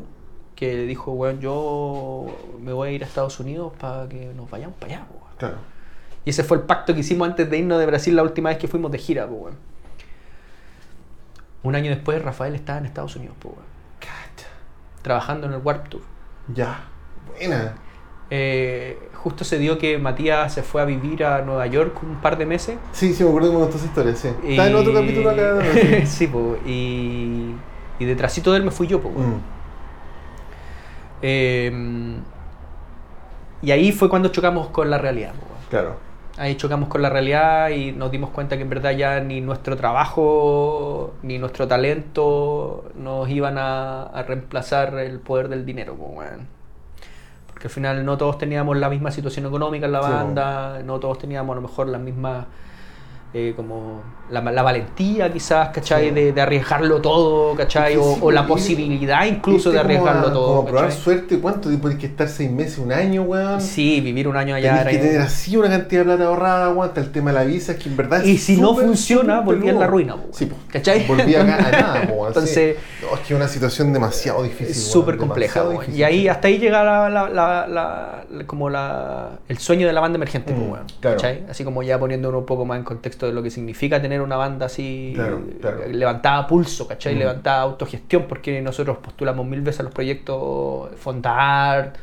que 0.54 0.86
dijo, 0.86 1.12
weón, 1.12 1.40
yo 1.40 2.26
me 2.60 2.72
voy 2.72 2.88
a 2.88 2.92
ir 2.92 3.04
a 3.04 3.06
Estados 3.06 3.38
Unidos 3.40 3.72
para 3.78 4.08
que 4.08 4.32
nos 4.34 4.50
vayamos 4.50 4.76
para 4.78 4.94
allá, 4.94 5.06
weón". 5.10 5.36
claro. 5.38 5.56
Y 6.24 6.30
ese 6.30 6.42
fue 6.42 6.56
el 6.56 6.64
pacto 6.64 6.92
que 6.92 7.00
hicimos 7.00 7.28
antes 7.28 7.48
de 7.48 7.58
irnos 7.58 7.78
de 7.78 7.86
Brasil 7.86 8.16
la 8.16 8.24
última 8.24 8.48
vez 8.48 8.58
que 8.58 8.66
fuimos 8.66 8.90
de 8.90 8.98
gira, 8.98 9.26
weón. 9.26 9.54
Un 11.62 11.74
año 11.74 11.90
después 11.90 12.20
Rafael 12.22 12.54
estaba 12.54 12.78
en 12.78 12.86
Estados 12.86 13.14
Unidos, 13.16 13.36
weón, 13.44 13.76
trabajando 15.06 15.46
en 15.46 15.52
el 15.52 15.60
Warp 15.62 15.88
Tour. 15.88 16.02
Ya. 16.52 16.80
Buena. 17.28 17.76
Eh, 18.28 18.98
justo 19.26 19.42
se 19.42 19.58
dio 19.58 19.76
que 19.76 19.98
Matías 19.98 20.54
se 20.54 20.62
fue 20.62 20.80
a 20.80 20.84
vivir 20.84 21.24
a 21.24 21.42
Nueva 21.42 21.66
York 21.66 22.00
un 22.04 22.14
par 22.20 22.38
de 22.38 22.46
meses. 22.46 22.76
Sí, 22.92 23.12
sí, 23.12 23.24
me 23.24 23.30
acuerdo 23.30 23.48
que 23.50 23.54
me 23.56 23.60
contó 23.62 23.76
esa 23.76 23.86
historia, 23.86 24.14
sí. 24.14 24.28
y- 24.44 24.50
Está 24.52 24.68
en 24.68 24.76
otro 24.76 24.94
capítulo 24.94 25.30
acá. 25.30 25.58
sí. 25.74 26.06
sí, 26.06 26.26
po, 26.28 26.56
y, 26.64 27.52
y 27.98 28.04
detrásito 28.04 28.52
de 28.52 28.58
él 28.58 28.64
me 28.64 28.70
fui 28.70 28.86
yo, 28.86 29.00
po. 29.00 29.08
Mm, 29.10 29.40
Eh, 31.22 31.72
y 33.62 33.70
ahí 33.72 33.90
fue 33.90 34.08
cuando 34.08 34.28
chocamos 34.28 34.68
con 34.68 34.90
la 34.90 34.98
realidad. 34.98 35.32
po, 35.32 35.46
claro. 35.70 35.96
Ahí 36.38 36.54
chocamos 36.56 36.88
con 36.88 37.00
la 37.02 37.08
realidad 37.10 37.70
y 37.70 37.92
nos 37.92 38.10
dimos 38.12 38.30
cuenta 38.30 38.56
que 38.56 38.62
en 38.62 38.68
verdad 38.68 38.92
ya 38.92 39.18
ni 39.20 39.40
nuestro 39.40 39.76
trabajo 39.76 41.14
ni 41.22 41.38
nuestro 41.38 41.66
talento 41.66 42.84
nos 42.94 43.28
iban 43.30 43.56
a, 43.58 44.02
a 44.04 44.22
reemplazar 44.22 44.94
el 44.98 45.18
poder 45.18 45.48
del 45.48 45.64
dinero. 45.66 45.94
weón. 45.94 46.54
Al 47.66 47.70
final 47.70 48.04
no 48.04 48.16
todos 48.16 48.38
teníamos 48.38 48.76
la 48.76 48.88
misma 48.88 49.10
situación 49.10 49.44
económica 49.44 49.86
en 49.86 49.92
la 49.92 50.00
Sí, 50.00 50.08
banda, 50.08 50.82
no 50.84 51.00
todos 51.00 51.18
teníamos 51.18 51.52
a 51.52 51.56
lo 51.56 51.62
mejor 51.62 51.88
la 51.88 51.98
misma... 51.98 52.46
eh, 53.38 53.52
como 53.54 54.00
la, 54.30 54.40
la 54.40 54.62
valentía 54.62 55.30
quizás, 55.30 55.68
¿cachai? 55.68 56.08
Sí. 56.08 56.14
De, 56.14 56.32
de 56.32 56.40
arriesgarlo 56.40 57.00
todo, 57.02 57.54
¿cachai? 57.54 57.92
Es 57.92 57.98
que 57.98 58.04
O, 58.04 58.14
sí, 58.14 58.20
o 58.22 58.30
la 58.30 58.46
posibilidad 58.46 59.26
incluso 59.26 59.70
de 59.70 59.76
Irte 59.76 59.94
como 59.96 60.06
arriesgarlo 60.06 60.28
a- 60.28 60.32
todo. 60.32 60.46
Como 60.56 60.62
a 60.62 60.66
probar 60.72 60.92
suerte, 60.92 61.38
¿cuánto 61.38 61.68
tiempo 61.68 61.88
hay 61.88 61.96
que 61.98 62.06
estar? 62.06 62.26
¿Seis 62.28 62.50
meses, 62.50 62.78
un 62.78 62.92
año, 62.92 63.22
weón? 63.22 63.60
Sí, 63.60 64.00
vivir 64.00 64.26
un 64.26 64.36
año 64.36 64.54
allá 64.54 64.78
Tenés 64.84 64.96
que 64.96 65.02
tener 65.06 65.20
así 65.20 65.56
una 65.56 65.68
cantidad 65.68 66.00
de 66.00 66.04
plata 66.06 66.24
ahorrada, 66.24 66.70
weón, 66.70 66.88
hasta 66.88 67.00
el 67.02 67.12
tema 67.12 67.30
de 67.32 67.38
la 67.38 67.44
visa, 67.44 67.76
que 67.76 67.88
en 67.90 67.96
verdad 67.96 68.20
es 68.22 68.26
Y 68.26 68.38
si 68.38 68.60
no 68.60 68.74
funciona, 68.74 69.40
volví 69.40 69.68
en 69.68 69.78
la 69.78 69.86
ruina, 69.86 70.16
po, 70.16 70.28
Sí, 70.32 70.46
po. 70.46 70.56
¿cachai? 70.72 71.06
Volví 71.06 71.34
acá 71.34 71.56
a 71.56 71.70
nada, 71.70 72.00
weón, 72.10 72.32
sí. 72.32 72.38
Entonces- 72.38 72.76
No, 73.02 73.14
es 73.14 73.20
que 73.20 73.34
es 73.34 73.36
una 73.38 73.48
situación 73.48 73.92
demasiado 73.92 74.42
difícil. 74.42 74.68
Es 74.70 74.78
weón, 74.82 74.92
súper 74.92 75.16
compleja. 75.18 75.62
weón. 75.62 75.72
difícil. 75.80 76.00
Y 76.00 76.02
ahí 76.04 76.26
hasta 76.28 76.48
ahí 76.48 76.58
llega 76.58 76.82
la, 76.82 77.08
la- 77.10 77.28
la- 77.28 77.66
la- 77.68 78.24
la- 78.30 78.46
como 78.46 78.70
la, 78.70 79.38
el 79.48 79.58
sueño 79.58 79.86
de 79.86 79.92
la 79.92 80.00
banda 80.00 80.16
emergente, 80.16 80.52
Mm, 80.52 80.56
pues, 80.56 80.70
weón, 80.72 80.86
claro. 81.00 81.16
¿cachai? 81.18 81.44
Así 81.50 81.64
como 81.64 81.82
ya 81.82 81.98
poniéndolo 81.98 82.38
un 82.38 82.46
poco 82.46 82.64
más 82.64 82.78
en 82.78 82.84
contexto 82.84 83.25
de 83.26 83.32
lo 83.32 83.42
que 83.42 83.50
significa 83.50 84.00
tener 84.00 84.20
una 84.20 84.36
banda 84.36 84.66
así 84.66 85.12
Claro, 85.14 85.40
claro. 85.60 85.82
eh, 85.84 85.92
levantada 85.92 86.38
a 86.38 86.46
pulso, 86.46 86.86
¿cachai? 86.88 87.14
Mm. 87.14 87.18
Levantada 87.18 87.58
a 87.58 87.62
autogestión, 87.62 88.24
porque 88.28 88.60
nosotros 88.62 88.98
postulamos 88.98 89.46
mil 89.46 89.60
veces 89.60 89.80
a 89.80 89.82
los 89.84 89.92
proyectos 89.92 90.90
Fondart, 90.96 91.96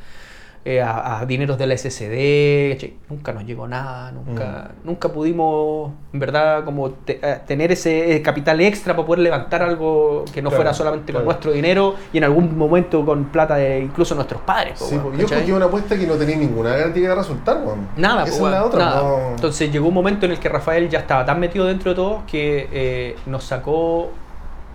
eh, 0.65 0.81
a, 0.81 1.19
a 1.19 1.25
dineros 1.25 1.57
de 1.57 1.67
la 1.67 1.75
SSD, 1.77 2.73
¿cachai? 2.73 2.93
Nunca 3.09 3.33
nos 3.33 3.43
llegó 3.45 3.67
nada, 3.67 4.11
nunca, 4.13 4.71
Mm. 4.81 4.87
nunca 4.87 5.09
pudimos, 5.09 5.91
en 6.13 6.19
verdad, 6.19 6.63
como 6.63 6.91
te- 6.91 7.19
eh, 7.21 7.39
tener 7.45 7.71
ese 7.73 8.15
eh, 8.15 8.21
capital 8.21 8.61
extra 8.61 8.95
para 8.95 9.05
poder 9.05 9.19
levantar 9.23 9.61
algo 9.61 10.23
que 10.33 10.41
no 10.41 10.49
Claro, 10.49 10.61
fuera 10.63 10.73
solamente 10.73 11.11
claro. 11.11 11.25
con 11.25 11.33
nuestro 11.33 11.51
dinero 11.51 11.95
y 12.13 12.17
en 12.17 12.23
algún 12.23 12.57
momento 12.57 13.05
con 13.05 13.25
plata 13.25 13.55
de 13.55 13.79
incluso 13.79 14.15
nuestros 14.15 14.41
padres. 14.43 14.79
po, 14.79 14.85
Sí, 14.85 14.97
po. 14.97 15.11
yo 15.13 15.25
es 15.27 15.49
una 15.49 15.65
apuesta 15.65 15.97
que 15.97 16.07
no 16.07 16.13
tenía 16.15 16.37
ninguna 16.37 16.69
garantía 16.77 17.11
a 17.11 17.15
resultar. 17.15 17.59
Nada, 17.97 18.23
Esa 18.23 18.39
po, 18.39 18.45
es 18.47 18.51
la 18.53 18.59
weón, 18.59 18.67
otra, 18.69 18.85
nada. 18.85 19.01
no- 19.01 19.29
Entonces 19.31 19.71
llegó 19.71 19.87
un 19.89 19.93
momento 19.93 20.25
en 20.25 20.31
el 20.31 20.39
que 20.39 20.47
Rafael 20.49 20.89
ya 20.89 20.99
estaba 20.99 21.25
tan 21.25 21.39
metido 21.39 21.65
dentro 21.65 21.91
de 21.91 21.95
todo 21.95 22.21
que 22.25 22.69
eh, 22.71 23.15
nos 23.25 23.43
sacó, 23.43 24.11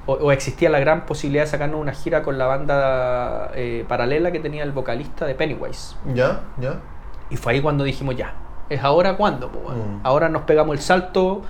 o, 0.08 0.14
o 0.14 0.32
existía 0.32 0.70
la 0.70 0.80
gran 0.80 1.04
posibilidad 1.04 1.44
de 1.44 1.50
sacarnos 1.50 1.78
una 1.78 1.92
gira 1.92 2.22
con 2.22 2.38
la 2.38 2.46
banda 2.46 3.50
eh, 3.54 3.84
paralela 3.86 4.32
que 4.32 4.40
tenía 4.40 4.64
el 4.64 4.72
vocalista 4.72 5.26
de 5.26 5.34
Pennywise. 5.34 5.96
Ya, 6.14 6.40
ya. 6.58 6.80
Y 7.28 7.36
fue 7.36 7.52
ahí 7.52 7.60
cuando 7.60 7.84
dijimos 7.84 8.16
ya, 8.16 8.32
¿es 8.70 8.82
ahora 8.82 9.18
cuándo? 9.18 9.48
Mm. 9.48 10.00
Ahora 10.04 10.30
nos 10.30 10.42
pegamos 10.42 10.74
el 10.74 10.80
salto, 10.80 11.42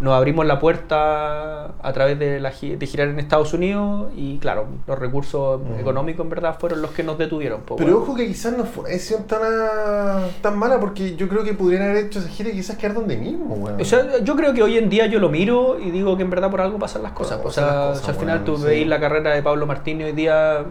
nos 0.00 0.14
abrimos 0.14 0.46
la 0.46 0.58
puerta 0.58 1.66
a 1.82 1.92
través 1.92 2.18
de, 2.18 2.40
la, 2.40 2.50
de 2.50 2.86
girar 2.86 3.08
en 3.08 3.18
Estados 3.18 3.52
Unidos 3.52 4.10
y 4.16 4.38
claro, 4.38 4.66
los 4.86 4.98
recursos 4.98 5.60
Mm. 5.60 5.78
económicos 5.80 6.24
en 6.24 6.30
verdad 6.30 6.56
fueron 6.58 6.80
los 6.82 6.90
que 6.92 7.02
nos 7.02 7.18
detuvieron. 7.18 7.60
po, 7.62 7.76
Pero 7.76 7.98
ojo 7.98 8.14
que 8.14 8.26
quizás 8.26 8.56
no 8.56 8.64
fue 8.64 8.84
una 8.84 8.92
decisión 8.92 9.24
tan, 9.24 9.40
ah, 9.44 10.22
tan 10.40 10.58
mala 10.58 10.80
porque 10.80 11.16
yo 11.16 11.28
creo 11.28 11.44
que 11.44 11.52
podrían 11.54 11.82
haber 11.82 12.06
hecho 12.06 12.18
esa 12.18 12.28
gira 12.28 12.48
y 12.50 12.52
quizás 12.52 12.76
quedar 12.76 12.94
donde 12.94 13.16
mismo, 13.16 13.54
weón. 13.56 13.80
O 13.80 13.84
sea, 13.84 14.18
yo 14.22 14.36
creo 14.36 14.54
que 14.54 14.62
hoy 14.62 14.78
en 14.78 14.88
día 14.88 15.06
yo 15.06 15.18
lo 15.20 15.28
miro 15.28 15.78
y 15.78 15.90
digo 15.90 16.16
que 16.16 16.22
en 16.22 16.30
verdad 16.30 16.50
por 16.50 16.60
algo 16.60 16.78
pasan 16.78 17.02
las 17.02 17.12
cosas. 17.12 17.38
Por 17.38 17.48
O 17.48 17.50
sea, 17.52 17.66
las 17.66 17.74
o 17.74 17.88
cosas, 17.90 18.00
sea, 18.04 18.14
al 18.14 18.20
final 18.20 18.44
tú 18.44 18.56
sí. 18.56 18.64
veis 18.64 18.86
la 18.86 18.98
carrera 19.00 19.34
de 19.34 19.42
Pablo 19.42 19.66
Martínez 19.66 20.06
hoy 20.06 20.12
día, 20.12 20.64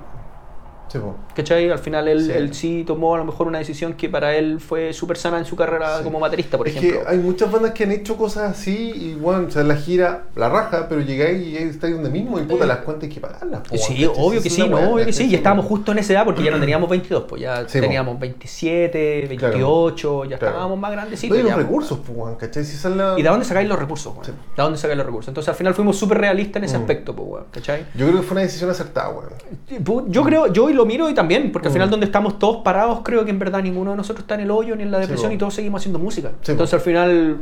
Sí. 0.91 0.99
¿cachai? 1.35 1.69
Al 1.69 1.79
final 1.79 2.07
él 2.07 2.19
Sí. 2.21 2.25
sí, 2.27 2.31
él 2.33 2.53
sí 2.53 2.83
tomó 2.85 3.15
a 3.15 3.17
lo 3.19 3.25
mejor 3.25 3.47
una 3.47 3.59
decisión 3.59 3.93
que 3.93 4.09
para 4.09 4.35
él 4.35 4.59
fue 4.59 4.91
súper 4.93 5.17
sana 5.17 5.37
en 5.39 5.45
su 5.45 5.55
carrera 5.55 5.97
Sí. 5.99 6.03
como 6.03 6.19
baterista, 6.19 6.57
por 6.57 6.67
es 6.67 6.75
ejemplo. 6.75 7.01
que 7.03 7.07
hay 7.07 7.17
muchas 7.19 7.51
bandas 7.51 7.71
que 7.73 7.83
han 7.83 7.91
hecho 7.91 8.17
cosas 8.17 8.51
así 8.51 8.91
y 8.95 9.13
bueno, 9.15 9.45
o 9.47 9.51
sea, 9.51 9.63
la 9.63 9.75
gira, 9.75 10.23
la 10.35 10.49
raja, 10.49 10.87
pero 10.89 11.01
llegáis 11.01 11.45
y 11.45 11.57
estáis 11.57 11.93
donde 11.95 12.09
mismo 12.09 12.39
y 12.39 12.43
puta, 12.43 12.65
las 12.65 12.77
cuentas 12.79 13.03
hay 13.07 13.13
que 13.15 13.21
pagarlas. 13.21 13.61
po, 13.61 13.77
Sí, 13.77 13.93
¿cachai? 14.05 14.05
obvio 14.17 14.41
que 14.41 14.49
sí, 14.49 14.67
no, 14.67 14.77
obvio 14.91 15.05
que 15.05 15.13
sí. 15.13 15.27
Y 15.29 15.35
estábamos 15.35 15.65
justo 15.65 15.91
en 15.91 15.99
esa 15.99 16.13
edad 16.13 16.25
porque 16.25 16.43
ya 16.43 16.51
no 16.51 16.59
teníamos 16.59 16.89
22, 16.89 17.23
pues 17.27 17.41
ya 17.41 17.61
po. 17.61 17.67
teníamos 17.71 18.19
27, 18.19 19.25
Claro. 19.37 19.53
28, 19.53 20.25
ya 20.25 20.37
Claro. 20.37 20.53
estábamos 20.53 20.79
más 20.79 20.89
No, 20.91 20.95
grandecitos. 20.97 21.37
y 21.37 21.43
los 21.43 21.55
recursos, 21.55 21.99
pues, 22.05 22.35
¿cachai? 22.37 22.63
Si 22.65 22.89
la- 22.89 23.15
¿Y 23.17 23.21
de 23.23 23.29
dónde 23.29 23.45
sacáis 23.45 23.67
los 23.69 23.77
recursos, 23.79 24.13
weón? 24.13 24.25
¿De 24.25 24.33
dónde 24.63 24.77
sacáis 24.77 24.97
los 24.97 25.05
recursos? 25.05 25.27
Entonces 25.29 25.49
al 25.49 25.55
final 25.55 25.73
fuimos 25.73 25.97
súper 25.97 26.17
realistas 26.19 26.57
en 26.57 26.63
ese 26.65 26.77
Mm. 26.77 26.81
aspecto, 26.81 27.15
pues, 27.15 27.43
¿cachai? 27.51 27.85
Yo 27.95 28.07
creo 28.07 28.17
que 28.21 28.23
fue 28.27 28.33
una 28.35 28.41
decisión 28.41 28.69
acertada, 28.69 29.09
weón. 29.09 30.09
Yo 30.11 30.23
creo, 30.23 30.47
yo 30.47 30.65
hoy 30.65 30.73
lo 30.79 30.85
miro 30.85 31.09
y 31.09 31.13
también, 31.13 31.51
porque 31.51 31.67
al 31.67 31.71
Mm. 31.71 31.73
final 31.75 31.89
donde 31.89 32.05
estamos 32.07 32.39
todos 32.39 32.57
parados, 32.63 33.01
creo 33.03 33.23
que 33.25 33.31
en 33.31 33.39
verdad 33.39 33.61
ninguno 33.61 33.91
de 33.91 33.97
nosotros 33.97 34.23
está 34.23 34.35
en 34.35 34.41
el 34.41 34.51
hoyo 34.51 34.75
ni 34.75 34.83
en 34.83 34.91
la 34.91 34.99
depresión 34.99 35.31
y 35.31 35.37
todos 35.37 35.53
seguimos 35.53 35.81
haciendo 35.81 35.99
música. 35.99 36.31
Sí, 36.41 36.51
Entonces 36.51 36.73
al 36.73 36.81
final 36.81 37.37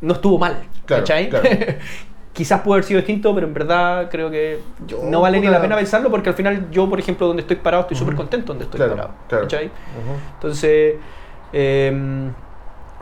no 0.00 0.12
estuvo 0.14 0.38
mal, 0.38 0.56
Claro, 0.86 1.02
¿cachai? 1.02 1.28
claro. 1.30 1.48
Quizás 2.32 2.60
pudo 2.60 2.74
haber 2.74 2.84
sido 2.84 2.98
distinto, 3.00 3.34
pero 3.34 3.46
en 3.46 3.54
verdad 3.54 4.08
creo 4.10 4.30
que 4.30 4.60
Yo, 4.86 5.00
no 5.04 5.22
vale 5.22 5.40
ni 5.40 5.46
la 5.46 5.58
pena 5.60 5.74
pensarlo 5.74 6.10
porque 6.10 6.28
al 6.28 6.34
final 6.34 6.70
yo, 6.70 6.86
por 6.88 6.98
ejemplo, 7.00 7.26
donde 7.26 7.40
estoy 7.40 7.56
parado, 7.56 7.82
estoy 7.84 7.96
súper 7.96 8.14
contento 8.14 8.48
donde 8.52 8.64
estoy 8.64 8.76
Claro, 8.78 8.94
parado. 8.94 9.14
¿cachai? 9.28 9.70
Entonces, 10.34 10.96
em, 11.52 12.30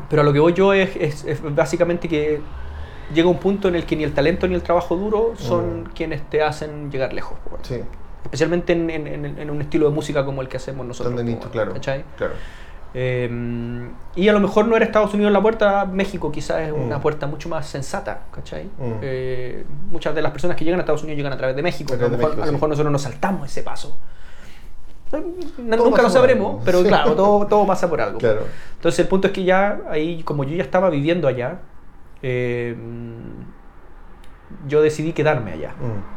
pero 0.08 0.22
a 0.22 0.24
lo 0.24 0.32
que 0.32 0.38
voy 0.38 0.52
yo 0.52 0.72
es, 0.72 0.94
es- 0.96 1.24
es 1.24 1.40
básicamente 1.54 2.08
que 2.08 2.40
llega 3.12 3.28
un 3.28 3.38
punto 3.38 3.66
en 3.68 3.74
el 3.74 3.84
que 3.86 3.96
ni 3.96 4.04
el 4.04 4.12
talento 4.12 4.46
ni 4.46 4.54
el 4.54 4.62
trabajo 4.62 4.94
duro 4.96 5.32
son 5.36 5.80
Mm. 5.82 5.86
quienes 5.94 6.22
te 6.30 6.40
hacen 6.42 6.90
llegar 6.92 7.12
lejos. 7.12 7.36
Sí, 7.62 7.80
Especialmente 8.24 8.72
en, 8.72 8.90
en- 8.90 9.06
en- 9.06 9.38
en 9.38 9.50
un 9.50 9.60
estilo 9.60 9.88
de 9.88 9.94
música 9.94 10.24
como 10.24 10.42
el 10.42 10.48
que 10.48 10.56
hacemos 10.56 10.84
nosotros. 10.86 11.14
tan 11.16 11.50
claro. 12.16 12.34
Eh, 12.96 13.28
y 14.14 14.28
a 14.28 14.32
lo 14.32 14.38
mejor 14.40 14.66
no 14.68 14.76
era 14.76 14.84
Estados 14.84 15.12
Unidos 15.14 15.32
la 15.32 15.42
puerta, 15.42 15.84
México 15.84 16.30
quizás 16.30 16.60
es 16.68 16.72
una 16.72 16.98
Mm. 16.98 17.02
puerta 17.02 17.26
mucho 17.26 17.48
más 17.48 17.66
sensata, 17.66 18.20
¿cachai? 18.32 18.66
Mm. 18.66 18.92
Eh, 19.02 19.64
muchas 19.90 20.14
de 20.14 20.22
las 20.22 20.30
personas 20.30 20.56
que 20.56 20.64
llegan 20.64 20.78
a 20.78 20.82
Estados 20.82 21.02
Unidos 21.02 21.16
llegan 21.16 21.32
a 21.32 21.36
través 21.36 21.56
de 21.56 21.62
México. 21.62 21.92
A 21.92 21.96
a, 21.96 21.98
lo 21.98 22.08
mejor, 22.10 22.20
México, 22.20 22.34
a 22.34 22.46
lo 22.46 22.46
sí. 22.46 22.52
mejor 22.52 22.68
nosotros 22.68 22.92
nos 22.92 23.02
saltamos 23.02 23.50
ese 23.50 23.62
paso. 23.62 23.98
Nunca 25.58 26.02
lo 26.02 26.10
sabremos, 26.10 26.62
pero 26.64 26.82
Sí. 26.82 26.88
claro, 26.88 27.14
todo, 27.14 27.46
todo 27.46 27.66
pasa 27.66 27.88
por 27.90 28.00
algo. 28.00 28.18
Claro. 28.18 28.42
Entonces 28.76 28.98
el 29.00 29.08
punto 29.08 29.26
es 29.28 29.32
que 29.32 29.44
ya 29.44 29.80
ahí, 29.90 30.22
como 30.24 30.44
yo 30.44 30.56
ya 30.56 30.62
estaba 30.62 30.88
viviendo 30.90 31.28
allá, 31.28 31.58
eh, 32.22 32.76
yo 34.68 34.82
decidí 34.82 35.12
quedarme 35.12 35.52
allá. 35.52 35.70
Mm. 35.80 36.13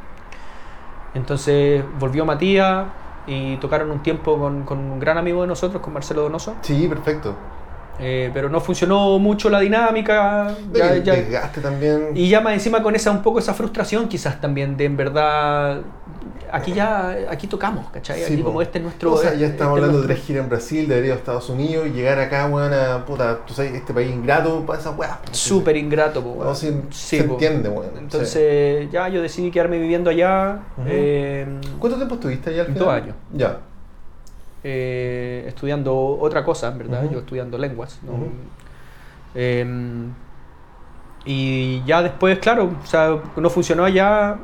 Entonces 1.17 1.83
volvió 1.99 2.23
Matías 2.25 2.85
y 3.25 3.57
tocaron 3.57 3.91
un 3.91 4.01
tiempo 4.01 4.37
con, 4.37 4.63
con 4.63 4.77
un 4.77 4.99
gran 4.99 5.17
amigo 5.17 5.41
de 5.41 5.47
nosotros, 5.47 5.81
con 5.81 5.93
Marcelo 5.93 6.21
Donoso. 6.21 6.55
Sí, 6.61 6.87
perfecto. 6.87 7.35
Eh, 7.99 8.29
pero 8.31 8.47
no 8.47 8.61
funcionó 8.61 9.17
mucho 9.17 9.49
la 9.49 9.59
dinámica. 9.59 10.53
ya- 10.71 10.97
ya- 10.97 11.51
también. 11.61 12.11
y 12.13 12.29
ya 12.29 12.41
más 12.41 12.53
encima 12.53 12.83
con 12.83 12.95
esa 12.95 13.09
un 13.11 13.23
poco 13.23 13.39
esa 13.39 13.55
frustración 13.55 14.07
quizás 14.07 14.39
también 14.39 14.77
de 14.77 14.85
en 14.85 14.95
verdad 14.95 15.81
aquí 16.51 16.73
ya 16.73 17.09
aquí 17.29 17.47
tocamos, 17.47 17.89
¿cachai? 17.91 18.19
Sí, 18.23 18.33
Aquí 18.33 18.43
como 18.43 18.61
este 18.61 18.77
es 18.79 18.83
nuestro 18.83 19.13
O 19.13 19.17
sea, 19.17 19.29
este 19.29 19.39
ya 19.41 19.45
es 19.47 19.51
estamos 19.53 19.73
hablando 19.75 19.97
de 20.01 20.07
nuestro- 20.07 20.15
tres 20.15 20.25
giras 20.27 20.43
en 20.43 20.49
Brasil, 20.49 20.87
de 20.87 20.93
haber 20.95 21.05
ido 21.05 21.13
a 21.13 21.17
Estados 21.17 21.49
Unidos 21.49 21.87
y 21.87 21.89
llegar 21.91 22.19
acá, 22.19 22.47
weón, 22.47 22.73
a 22.73 23.05
puta, 23.05 23.39
tú 23.45 23.53
sabes, 23.53 23.73
este 23.73 23.93
país 23.93 24.11
ingrato 24.11 24.65
para 24.65 24.79
esas 24.79 24.97
weas. 24.97 25.17
súper 25.31 25.77
ingrato, 25.77 26.21
po, 26.23 26.29
No, 26.35 26.35
weón. 26.45 26.55
sí, 26.55 26.73
se 26.91 27.23
po. 27.23 27.33
entiende, 27.33 27.69
weón. 27.69 27.91
Entonces 27.97 28.89
ya 28.91 29.07
yo 29.09 29.21
decidí 29.21 29.51
quedarme 29.51 29.77
viviendo 29.79 30.09
allá. 30.09 30.59
Eh. 30.85 31.45
¿Cuánto 31.79 31.97
tiempo 31.97 32.15
estuviste 32.15 32.49
allá 32.51 32.61
al 32.61 32.67
final? 32.67 32.79
Dos 32.79 32.89
años. 32.93 33.15
Ya. 33.33 33.59
eh, 34.63 35.45
estudiando 35.47 35.95
otra 36.19 36.43
cosa, 36.43 36.67
en 36.69 36.77
verdad, 36.79 37.09
yo 37.09 37.19
estudiando 37.19 37.57
lenguas. 37.57 37.99
y 41.25 41.83
ya 41.85 42.01
después, 42.01 42.39
claro, 42.39 42.71
o 42.81 42.85
sea, 42.85 43.17
no 43.35 43.49
funcionó 43.49 43.83
allá. 43.85 44.37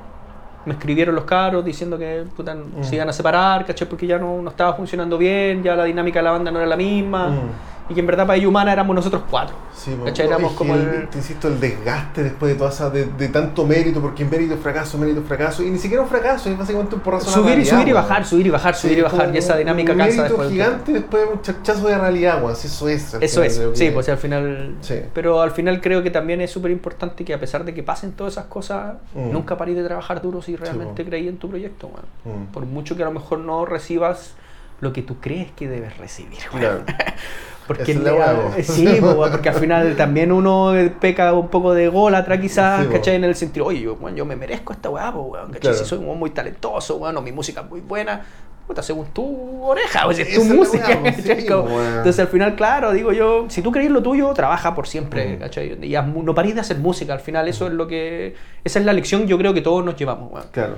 Me 0.66 0.74
escribieron 0.74 1.14
los 1.16 1.26
caros 1.26 1.64
diciendo 1.66 1.97
que 1.97 2.24
puta, 2.36 2.55
Mm. 2.55 2.84
se 2.84 2.95
iban 2.95 3.09
a 3.09 3.14
separar, 3.14 3.66
¿cachai? 3.66 3.88
Porque 3.88 4.07
ya 4.07 4.18
no, 4.18 4.41
no 4.41 4.49
estaba 4.49 4.74
funcionando 4.74 5.18
bien, 5.18 5.61
ya 5.64 5.76
la 5.76 5.84
dinámica 5.84 6.20
de 6.20 6.24
la 6.24 6.32
banda 6.32 6.51
no 6.51 6.59
era 6.59 6.68
la 6.68 6.78
misma. 6.78 7.28
Mm. 7.30 7.49
Y 7.89 7.93
que 7.93 7.99
en 7.99 8.07
verdad 8.07 8.25
para 8.25 8.38
ellos 8.38 8.47
humana 8.49 8.71
éramos 8.71 8.95
nosotros 8.95 9.23
cuatro. 9.29 9.55
Sí. 9.75 9.93
¿Cachai? 10.05 10.27
Éramos 10.27 10.51
es 10.53 10.57
como 10.57 10.73
el- 10.75 11.09
Te 11.09 11.17
insisto, 11.17 11.49
el 11.49 11.59
desgaste 11.59 12.23
después 12.23 12.53
de 12.53 12.57
toda 12.57 12.69
esa, 12.69 12.89
de, 12.89 13.05
de 13.07 13.27
tanto 13.27 13.65
mérito, 13.65 13.99
porque 13.99 14.23
mérito 14.23 14.53
es 14.53 14.59
fracaso, 14.61 14.97
mérito 14.97 15.19
es 15.19 15.27
fracaso, 15.27 15.63
y 15.63 15.69
ni 15.69 15.77
siquiera 15.77 16.01
un 16.01 16.07
fracaso, 16.07 16.49
es 16.49 16.57
básicamente 16.57 16.95
un 16.95 17.01
porrazo 17.01 17.29
Subir 17.29 17.59
y 17.59 17.65
subir 17.65 17.89
y 17.89 17.91
bajar, 17.91 18.25
subir 18.25 18.47
y 18.47 18.49
bajar, 18.51 18.75
Sí, 18.75 18.88
subir 18.88 18.99
y 18.99 19.01
bajar. 19.01 19.36
Y 19.36 19.38
esa 19.38 19.53
un 19.53 19.59
dinámica 19.59 19.95
cansa 19.95 20.05
mérito 20.05 20.23
después. 20.23 20.47
del 20.49 20.51
gigante 20.57 20.91
después 20.93 21.23
un 21.34 21.41
chachazo 21.41 21.88
de 21.89 21.97
realidad. 21.97 22.41
Sí, 22.55 22.67
Eso 22.67 22.88
es. 22.88 23.13
Eso 23.19 23.43
es, 23.43 23.61
sí, 23.73 23.89
pues 23.93 24.07
al 24.07 24.17
final. 24.17 24.75
Sí. 24.81 25.01
Pero 25.13 25.41
al 25.41 25.51
final 25.51 25.81
creo 25.81 26.01
que 26.01 26.09
también 26.11 26.39
es 26.39 26.51
súper 26.51 26.71
importante 26.71 27.25
que 27.25 27.34
a 27.34 27.39
pesar 27.39 27.65
de 27.65 27.73
que 27.73 27.84
pasen 27.84 28.13
todas 28.13 28.34
esas 28.34 28.45
cosas, 28.45 28.93
Mm. 29.13 29.31
nunca 29.31 29.57
parís 29.57 29.75
de 29.75 29.84
trabajar 29.84 30.21
duro 30.21 30.41
si 30.41 30.55
realmente 30.55 31.03
creí 31.05 31.27
en 31.27 31.38
tu 31.38 31.49
proyecto, 31.49 31.88
weón. 31.88 32.43
Mm. 32.43 32.45
Por 32.53 32.65
mucho 32.65 32.95
que 32.95 33.03
a 33.03 33.05
lo 33.07 33.11
mejor 33.11 33.39
no 33.39 33.65
recibas 33.65 34.36
lo 34.81 34.91
que 34.93 35.01
tú 35.01 35.17
crees 35.19 35.51
que 35.51 35.67
debes 35.67 35.97
recibir. 35.97 36.39
Claro. 36.51 36.84
Porque, 37.68 37.93
le- 37.93 38.09
po. 38.11 38.51
sí, 38.61 38.86
po, 38.99 39.11
weón, 39.20 39.32
porque 39.32 39.49
al 39.49 39.55
final 39.55 39.95
también 39.95 40.32
uno 40.32 40.74
peca 40.99 41.34
un 41.34 41.47
poco 41.47 41.74
de 41.74 41.88
gólatra 41.88 42.39
quizás, 42.39 42.86
Sí. 42.86 42.91
¿cachai? 42.91 43.16
En 43.16 43.24
el 43.24 43.36
sentido, 43.36 43.66
oye, 43.68 43.82
yo, 43.82 43.93
weón, 43.93 44.16
yo 44.16 44.26
me 44.26 44.36
merezco 44.36 44.74
esta 44.74 44.89
weá, 44.89 45.09
weón, 45.11 45.47
¿cachai? 45.47 45.59
Claro. 45.61 45.78
Si 45.78 45.86
soy 45.86 45.99
un 45.99 46.05
weón 46.07 46.20
muy 46.20 46.30
talentoso, 46.32 46.97
weón, 46.97 47.16
o 47.18 47.22
mi 47.22 47.32
música 47.32 47.61
es 47.61 47.70
muy 47.70 47.82
buena, 47.82 48.22
puta, 48.68 48.82
según 48.82 49.07
tu 49.07 49.61
oreja, 49.64 50.07
o 50.07 50.14
si 50.14 50.22
es 50.24 50.34
tu 50.36 50.43
música, 50.55 50.86
¿cachai? 51.03 51.41
sí, 51.41 51.47
Como- 51.47 51.64
weón. 51.76 51.88
Entonces 51.97 52.20
al 52.20 52.28
final, 52.28 52.55
claro, 52.55 52.91
digo 52.91 53.11
yo, 53.14 53.45
si 53.49 53.61
tú 53.61 53.72
crees 53.72 53.91
lo 53.91 54.01
tuyo, 54.03 54.34
trabaja 54.34 54.76
por 54.76 54.88
siempre, 54.88 55.36
Mm. 55.36 55.39
¿cachai? 55.39 55.78
Y 55.86 55.95
no 56.24 56.36
parís 56.36 56.55
de 56.55 56.61
hacer 56.61 56.78
música, 56.80 57.14
al 57.14 57.20
final 57.22 57.47
eso 57.47 57.68
es 57.68 57.74
lo 57.74 57.88
que... 57.88 58.36
Esa 58.64 58.80
es 58.80 58.86
la 58.86 58.93
lección 58.93 59.26
yo 59.28 59.38
creo 59.38 59.53
que 59.53 59.61
todos 59.61 59.84
nos 59.86 59.95
llevamos, 59.95 60.32
weón. 60.32 60.47
Claro. 60.51 60.76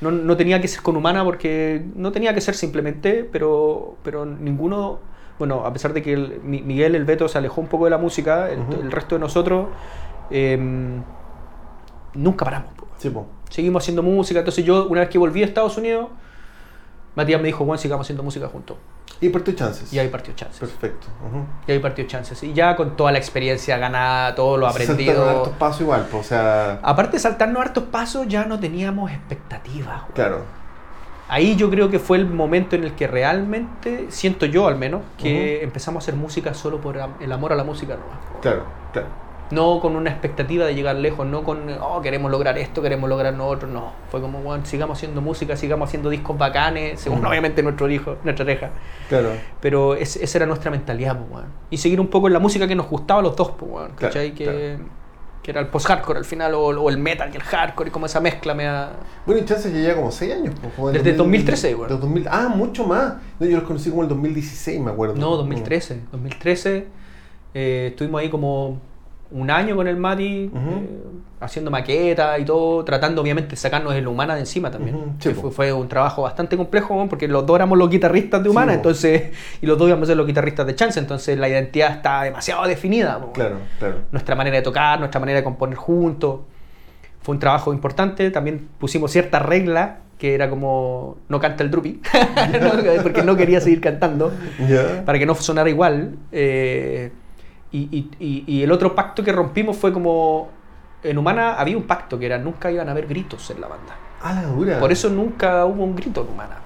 No, 0.00 0.12
no 0.12 0.36
tenía 0.36 0.60
que 0.60 0.68
ser 0.68 0.80
con 0.82 0.94
humana 0.96 1.24
porque 1.24 1.82
no 1.96 2.12
tenía 2.12 2.32
que 2.32 2.40
ser 2.40 2.54
simplemente, 2.54 3.28
pero, 3.32 3.96
pero 4.04 4.24
ninguno, 4.24 5.00
bueno, 5.38 5.64
a 5.64 5.72
pesar 5.72 5.92
de 5.92 6.02
que 6.02 6.12
el- 6.12 6.40
Mi- 6.42 6.62
Miguel, 6.62 6.94
el 6.94 7.04
Beto, 7.04 7.28
se 7.28 7.38
alejó 7.38 7.60
un 7.60 7.68
poco 7.68 7.84
de 7.84 7.90
la 7.90 7.98
música, 7.98 8.48
el, 8.50 8.90
resto 8.90 9.14
de 9.14 9.20
nosotros 9.20 9.68
em, 10.30 11.02
nunca 12.14 12.44
paramos. 12.44 12.70
Sí, 12.98 13.10
po. 13.10 13.26
Seguimos 13.50 13.82
haciendo 13.84 14.02
música, 14.02 14.40
entonces 14.40 14.64
yo 14.64 14.86
una 14.88 15.00
vez 15.00 15.08
que 15.10 15.18
volví 15.18 15.42
a 15.42 15.46
Estados 15.46 15.76
Unidos, 15.78 16.08
Matías 17.14 17.40
me 17.40 17.46
dijo, 17.46 17.64
Juan, 17.64 17.78
sigamos 17.78 18.04
haciendo 18.06 18.22
música 18.22 18.46
juntos. 18.48 18.76
Y 19.20 19.30
por 19.30 19.42
tus 19.42 19.56
chances. 19.56 19.92
Y 19.92 19.98
ahí 19.98 20.06
partió 20.08 20.32
Chances. 20.34 20.60
Perfecto. 20.60 21.08
Y 21.66 21.72
ahí 21.72 21.80
partió 21.80 22.06
Chances. 22.06 22.40
Y 22.44 22.52
ya 22.52 22.76
con 22.76 22.94
toda 22.96 23.10
la 23.10 23.18
experiencia 23.18 23.76
ganada, 23.76 24.34
todo 24.36 24.56
lo 24.56 24.70
Se 24.70 24.86
saltaron 24.86 24.94
aprendido. 24.94 25.28
hartos 25.30 25.52
pasos 25.54 25.80
igual, 25.80 26.02
po, 26.06 26.18
o 26.18 26.22
sea. 26.22 26.78
Aparte 26.82 27.16
de 27.16 27.18
saltarnos 27.18 27.60
hartos 27.60 27.84
pasos, 27.84 28.28
ya 28.28 28.44
no 28.44 28.60
teníamos 28.60 29.10
expectativas. 29.10 30.02
Claro. 30.14 30.42
Ahí 31.28 31.56
yo 31.56 31.68
creo 31.70 31.90
que 31.90 31.98
fue 31.98 32.16
el 32.16 32.26
momento 32.26 32.74
en 32.76 32.84
el 32.84 32.92
que 32.94 33.06
realmente, 33.06 34.06
siento 34.08 34.46
yo 34.46 34.66
al 34.66 34.76
menos, 34.76 35.02
que 35.18 35.62
empezamos 35.62 36.02
a 36.02 36.04
hacer 36.04 36.14
música 36.18 36.54
solo 36.54 36.80
por 36.80 36.98
el 37.20 37.32
amor 37.32 37.52
a 37.52 37.56
la 37.56 37.64
música 37.64 37.94
nomás. 37.96 38.18
Claro, 38.40 38.64
claro. 38.92 39.08
No 39.50 39.80
con 39.80 39.96
una 39.96 40.10
expectativa 40.10 40.66
de 40.66 40.74
llegar 40.74 40.96
lejos, 40.96 41.26
no 41.26 41.42
con, 41.42 41.70
oh, 41.80 42.02
queremos 42.02 42.30
lograr 42.30 42.58
esto, 42.58 42.82
queremos 42.82 43.08
lograr 43.08 43.32
lo 43.32 43.46
otro, 43.46 43.66
no. 43.66 43.92
Fue 44.10 44.20
como, 44.20 44.40
bueno, 44.40 44.66
sigamos 44.66 44.98
haciendo 44.98 45.22
música, 45.22 45.56
sigamos 45.56 45.88
haciendo 45.88 46.10
discos 46.10 46.36
bacanes, 46.36 47.00
según 47.00 47.24
obviamente 47.24 47.62
nuestro 47.62 47.88
hijo, 47.90 48.16
nuestra 48.24 48.44
oreja. 48.44 48.70
Claro. 49.08 49.30
Pero 49.62 49.94
es- 49.94 50.16
esa 50.16 50.36
era 50.38 50.46
nuestra 50.46 50.70
mentalidad, 50.70 51.16
pues, 51.18 51.30
weón. 51.30 51.46
Y 51.70 51.78
seguir 51.78 51.98
un 51.98 52.08
poco 52.08 52.26
en 52.26 52.34
la 52.34 52.40
música 52.40 52.68
que 52.68 52.74
nos 52.74 52.88
gustaba 52.88 53.20
a 53.20 53.22
los 53.22 53.36
dos, 53.36 53.52
pues, 53.52 53.70
weón. 53.72 53.92
Claro, 53.96 54.12
¿Cachai? 54.12 54.32
Que, 54.34 54.44
claro. 54.44 54.90
Que 55.42 55.50
era 55.50 55.60
el 55.60 55.68
post-hardcore 55.68 56.18
al 56.18 56.24
final, 56.24 56.54
o, 56.54 56.66
o 56.66 56.90
el 56.90 56.98
metal 56.98 57.30
y 57.32 57.36
el 57.36 57.42
hardcore, 57.42 57.88
y 57.88 57.92
como 57.92 58.06
esa 58.06 58.20
mezcla 58.20 58.54
me 58.54 58.64
da... 58.64 58.96
Bueno, 59.24 59.40
y 59.40 59.44
chances 59.44 59.72
ya 59.72 59.78
lleva 59.80 59.96
como 59.96 60.10
6 60.10 60.32
años. 60.32 60.54
del 60.60 60.92
Desde 60.92 61.14
2013, 61.14 61.74
güey. 61.74 61.88
del 61.88 62.00
2000 62.00 62.26
ah, 62.30 62.48
mucho 62.48 62.86
más. 62.86 63.14
No, 63.38 63.46
yo 63.46 63.56
los 63.56 63.64
conocí 63.66 63.90
como 63.90 64.02
el 64.02 64.08
2016, 64.08 64.80
me 64.80 64.90
acuerdo. 64.90 65.14
No, 65.14 65.36
2013. 65.36 66.02
2013 66.12 66.86
eh, 67.54 67.88
estuvimos 67.90 68.20
ahí 68.20 68.28
como 68.28 68.80
un 69.30 69.50
año 69.50 69.76
con 69.76 69.86
el 69.86 69.96
Mati, 69.96 70.50
eh, 70.54 71.02
haciendo 71.40 71.70
maquetas 71.70 72.38
y 72.40 72.44
todo, 72.44 72.82
tratando 72.84 73.20
obviamente 73.22 73.50
de 73.50 73.56
sacarnos 73.56 73.94
el 73.94 74.06
humana 74.08 74.34
de 74.34 74.40
encima 74.40 74.70
también. 74.70 75.14
Sí, 75.20 75.30
fue, 75.34 75.50
fue 75.50 75.72
un 75.72 75.86
trabajo 75.88 76.22
bastante 76.22 76.56
complejo, 76.56 77.06
porque 77.08 77.28
los 77.28 77.44
dos 77.46 77.56
éramos 77.56 77.76
los 77.78 77.90
guitarristas 77.90 78.42
de 78.42 78.48
humana, 78.48 78.72
Sí, 78.72 78.76
entonces, 78.76 79.22
y 79.60 79.66
los 79.66 79.76
dos 79.78 79.86
íbamos 79.88 80.04
a 80.04 80.06
ser 80.08 80.16
los 80.16 80.26
guitarristas 80.26 80.66
de 80.66 80.74
chance, 80.74 80.98
entonces 80.98 81.38
la 81.38 81.48
identidad 81.48 81.92
está 81.92 82.22
demasiado 82.22 82.66
definida. 82.66 83.20
Claro, 83.34 83.56
claro. 83.78 83.96
Nuestra 84.10 84.34
manera 84.34 84.56
de 84.56 84.62
tocar, 84.62 84.98
nuestra 84.98 85.20
manera 85.20 85.38
de 85.38 85.44
componer 85.44 85.76
juntos. 85.76 86.40
Fue 87.20 87.34
un 87.34 87.38
trabajo 87.40 87.72
importante, 87.74 88.30
también 88.30 88.68
pusimos 88.78 89.10
cierta 89.10 89.38
regla 89.38 89.98
que 90.18 90.34
era 90.34 90.48
como 90.50 91.18
no 91.28 91.38
canta 91.38 91.62
el 91.62 91.70
drupi, 91.70 92.00
porque 93.02 93.22
no 93.22 93.36
quería 93.36 93.60
seguir 93.60 93.80
cantando 93.80 94.32
Ya. 94.68 95.04
para 95.04 95.18
que 95.18 95.26
no 95.26 95.34
sonara 95.36 95.68
igual. 95.70 96.16
eh, 96.32 97.12
y, 97.72 98.08
y- 98.18 98.44
y- 98.46 98.62
el 98.62 98.72
otro 98.72 98.94
pacto 98.94 99.22
que 99.22 99.32
rompimos 99.32 99.76
fue 99.76 99.92
como. 99.92 100.48
En 101.02 101.16
Humana 101.18 101.54
había 101.54 101.76
un 101.76 101.84
pacto 101.84 102.18
que 102.18 102.26
era 102.26 102.38
nunca 102.38 102.70
iban 102.72 102.88
a 102.88 102.90
haber 102.92 103.06
gritos 103.06 103.50
en 103.50 103.60
la 103.60 103.68
banda. 103.68 103.94
Ah, 104.22 104.32
la 104.34 104.42
dura. 104.48 104.80
Por 104.80 104.90
eso 104.90 105.08
nunca 105.08 105.64
hubo 105.64 105.84
un 105.84 105.94
grito 105.94 106.22
en 106.22 106.28
Humana. 106.28 106.56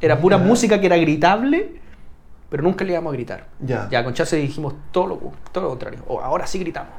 Era 0.00 0.18
pura 0.20 0.38
música 0.38 0.80
que 0.80 0.86
era 0.86 0.96
gritable, 0.96 1.80
pero 2.48 2.62
nunca 2.62 2.84
le 2.84 2.92
íbamos 2.92 3.12
a 3.12 3.16
gritar. 3.16 3.48
Ya. 3.60 3.88
Ya 3.90 4.02
con 4.04 4.14
Chase 4.14 4.36
dijimos 4.36 4.74
todo 4.92 5.06
lo, 5.08 5.20
todo 5.52 5.64
lo 5.64 5.70
contrario. 5.70 6.00
O 6.08 6.20
ahora 6.20 6.46
sí 6.46 6.58
gritamos. 6.58 6.92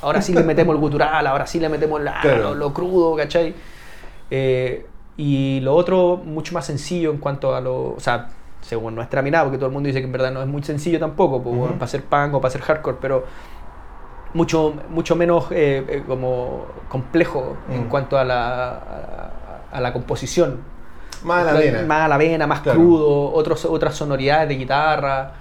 Ahora 0.00 0.20
sí 0.22 0.32
le 0.32 0.42
metemos 0.42 0.74
el 0.74 0.80
gutural, 0.80 1.24
ahora 1.26 1.46
sí 1.46 1.60
le 1.60 1.68
metemos 1.68 2.00
la- 2.00 2.20
Claro. 2.20 2.42
lo, 2.42 2.54
lo 2.54 2.72
crudo, 2.74 3.14
¿cachai? 3.14 3.54
Eh, 4.30 4.86
y 5.16 5.60
lo 5.60 5.74
otro, 5.76 6.16
mucho 6.24 6.54
más 6.54 6.64
sencillo 6.66 7.10
en 7.12 7.18
cuanto 7.18 7.54
a 7.54 7.60
lo. 7.60 7.90
O 7.94 8.00
sea, 8.00 8.28
según 8.62 8.94
nuestra 8.94 9.20
mirada, 9.22 9.44
porque 9.44 9.58
todo 9.58 9.66
el 9.66 9.72
mundo 9.74 9.88
dice 9.88 10.00
que 10.00 10.06
en 10.06 10.12
verdad 10.12 10.32
no 10.32 10.40
es 10.40 10.48
muy 10.48 10.62
sencillo 10.62 10.98
tampoco, 10.98 11.42
pues, 11.42 11.54
bueno, 11.54 11.74
para 11.74 11.84
hacer 11.84 12.04
punk 12.04 12.34
o 12.34 12.40
para 12.40 12.48
hacer 12.48 12.62
hardcore, 12.62 12.96
pero 13.00 13.24
mucho, 14.34 14.74
mucho 14.88 15.14
menos 15.16 15.46
eh, 15.50 15.84
eh, 15.88 16.04
como 16.06 16.66
complejo 16.88 17.56
en 17.70 17.84
cuanto 17.88 18.16
a 18.18 18.24
la, 18.24 18.70
a, 18.70 19.30
a 19.76 19.80
la 19.80 19.92
composición. 19.92 20.60
Más 21.22 21.46
a 21.46 21.52
la 21.52 21.60
vena. 21.60 21.82
Más 21.82 22.00
a 22.06 22.08
la 22.08 22.16
vena, 22.16 22.46
más 22.46 22.60
Claro. 22.60 22.78
crudo, 22.80 23.32
otros, 23.32 23.64
otras 23.66 23.94
sonoridades 23.94 24.48
de 24.48 24.54
guitarra. 24.56 25.32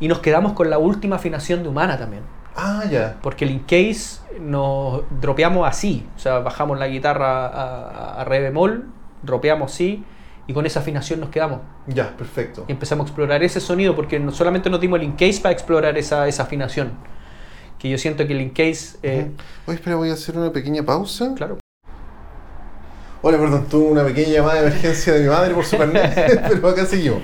Y 0.00 0.08
nos 0.08 0.18
quedamos 0.18 0.52
con 0.52 0.68
la 0.68 0.78
última 0.78 1.16
afinación 1.16 1.62
de 1.62 1.68
humana 1.68 1.96
también. 1.96 2.22
Ah, 2.56 2.82
ya. 2.90 3.16
Porque 3.22 3.44
el 3.44 3.52
in 3.52 3.60
case 3.60 4.20
nos 4.40 5.02
dropeamos 5.20 5.66
así. 5.68 6.06
O 6.16 6.18
sea, 6.18 6.40
bajamos 6.40 6.78
la 6.78 6.88
guitarra 6.88 7.46
a, 7.46 7.88
a- 7.88 8.20
a 8.20 8.24
re 8.24 8.40
bemol, 8.40 8.86
dropeamos 9.22 9.72
así, 9.72 10.04
y 10.46 10.52
con 10.52 10.66
esa 10.66 10.80
afinación 10.80 11.20
nos 11.20 11.30
quedamos. 11.30 11.60
Ya, 11.86 12.16
perfecto. 12.16 12.64
Y 12.68 12.72
empezamos 12.72 13.04
a 13.04 13.08
explorar 13.08 13.42
ese 13.42 13.60
sonido 13.60 13.94
porque 13.96 14.18
no 14.20 14.30
solamente 14.32 14.68
nos 14.70 14.80
dimos 14.80 14.98
el 15.00 15.04
in 15.06 15.12
case 15.12 15.40
para 15.40 15.52
explorar 15.52 15.96
esa, 15.96 16.26
esa 16.28 16.42
afinación. 16.42 16.92
Que 17.78 17.88
yo 17.90 17.98
siento 17.98 18.26
que 18.26 18.32
el 18.34 18.40
in 18.40 18.50
case. 18.50 18.98
eh. 19.02 19.30
Oye, 19.66 19.76
espera, 19.76 19.96
voy 19.96 20.10
a 20.10 20.14
hacer 20.14 20.36
una 20.38 20.52
pequeña 20.52 20.82
pausa. 20.82 21.32
Claro. 21.34 21.58
Hola, 23.22 23.38
perdón, 23.38 23.66
tuve 23.70 23.90
una 23.90 24.04
pequeña 24.04 24.28
llamada 24.28 24.60
de 24.60 24.66
emergencia 24.68 25.14
de 25.14 25.20
mi 25.22 25.28
madre 25.28 25.54
por 25.54 25.64
su 25.64 25.78
carnet, 25.78 26.42
pero 26.48 26.68
acá 26.68 26.84
seguimos. 26.84 27.20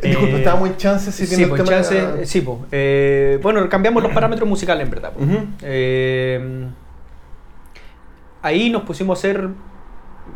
Eh, 0.00 0.08
Disculpa, 0.10 0.36
estábamos 0.36 0.68
en 0.68 0.76
chances 0.76 1.12
si 1.16 1.26
Sí, 1.26 1.46
pues, 1.46 1.64
chance- 1.64 2.24
sí, 2.26 2.40
pues. 2.42 2.58
Eh, 2.70 3.40
bueno, 3.42 3.68
cambiamos 3.68 4.00
los 4.04 4.12
parámetros 4.14 4.48
musicales 4.48 4.84
en 4.84 4.90
verdad. 4.90 5.12
pues. 5.16 5.28
Eh, 5.62 6.68
ahí 8.42 8.70
nos 8.70 8.82
pusimos 8.82 9.18
a 9.18 9.20
hacer 9.20 9.48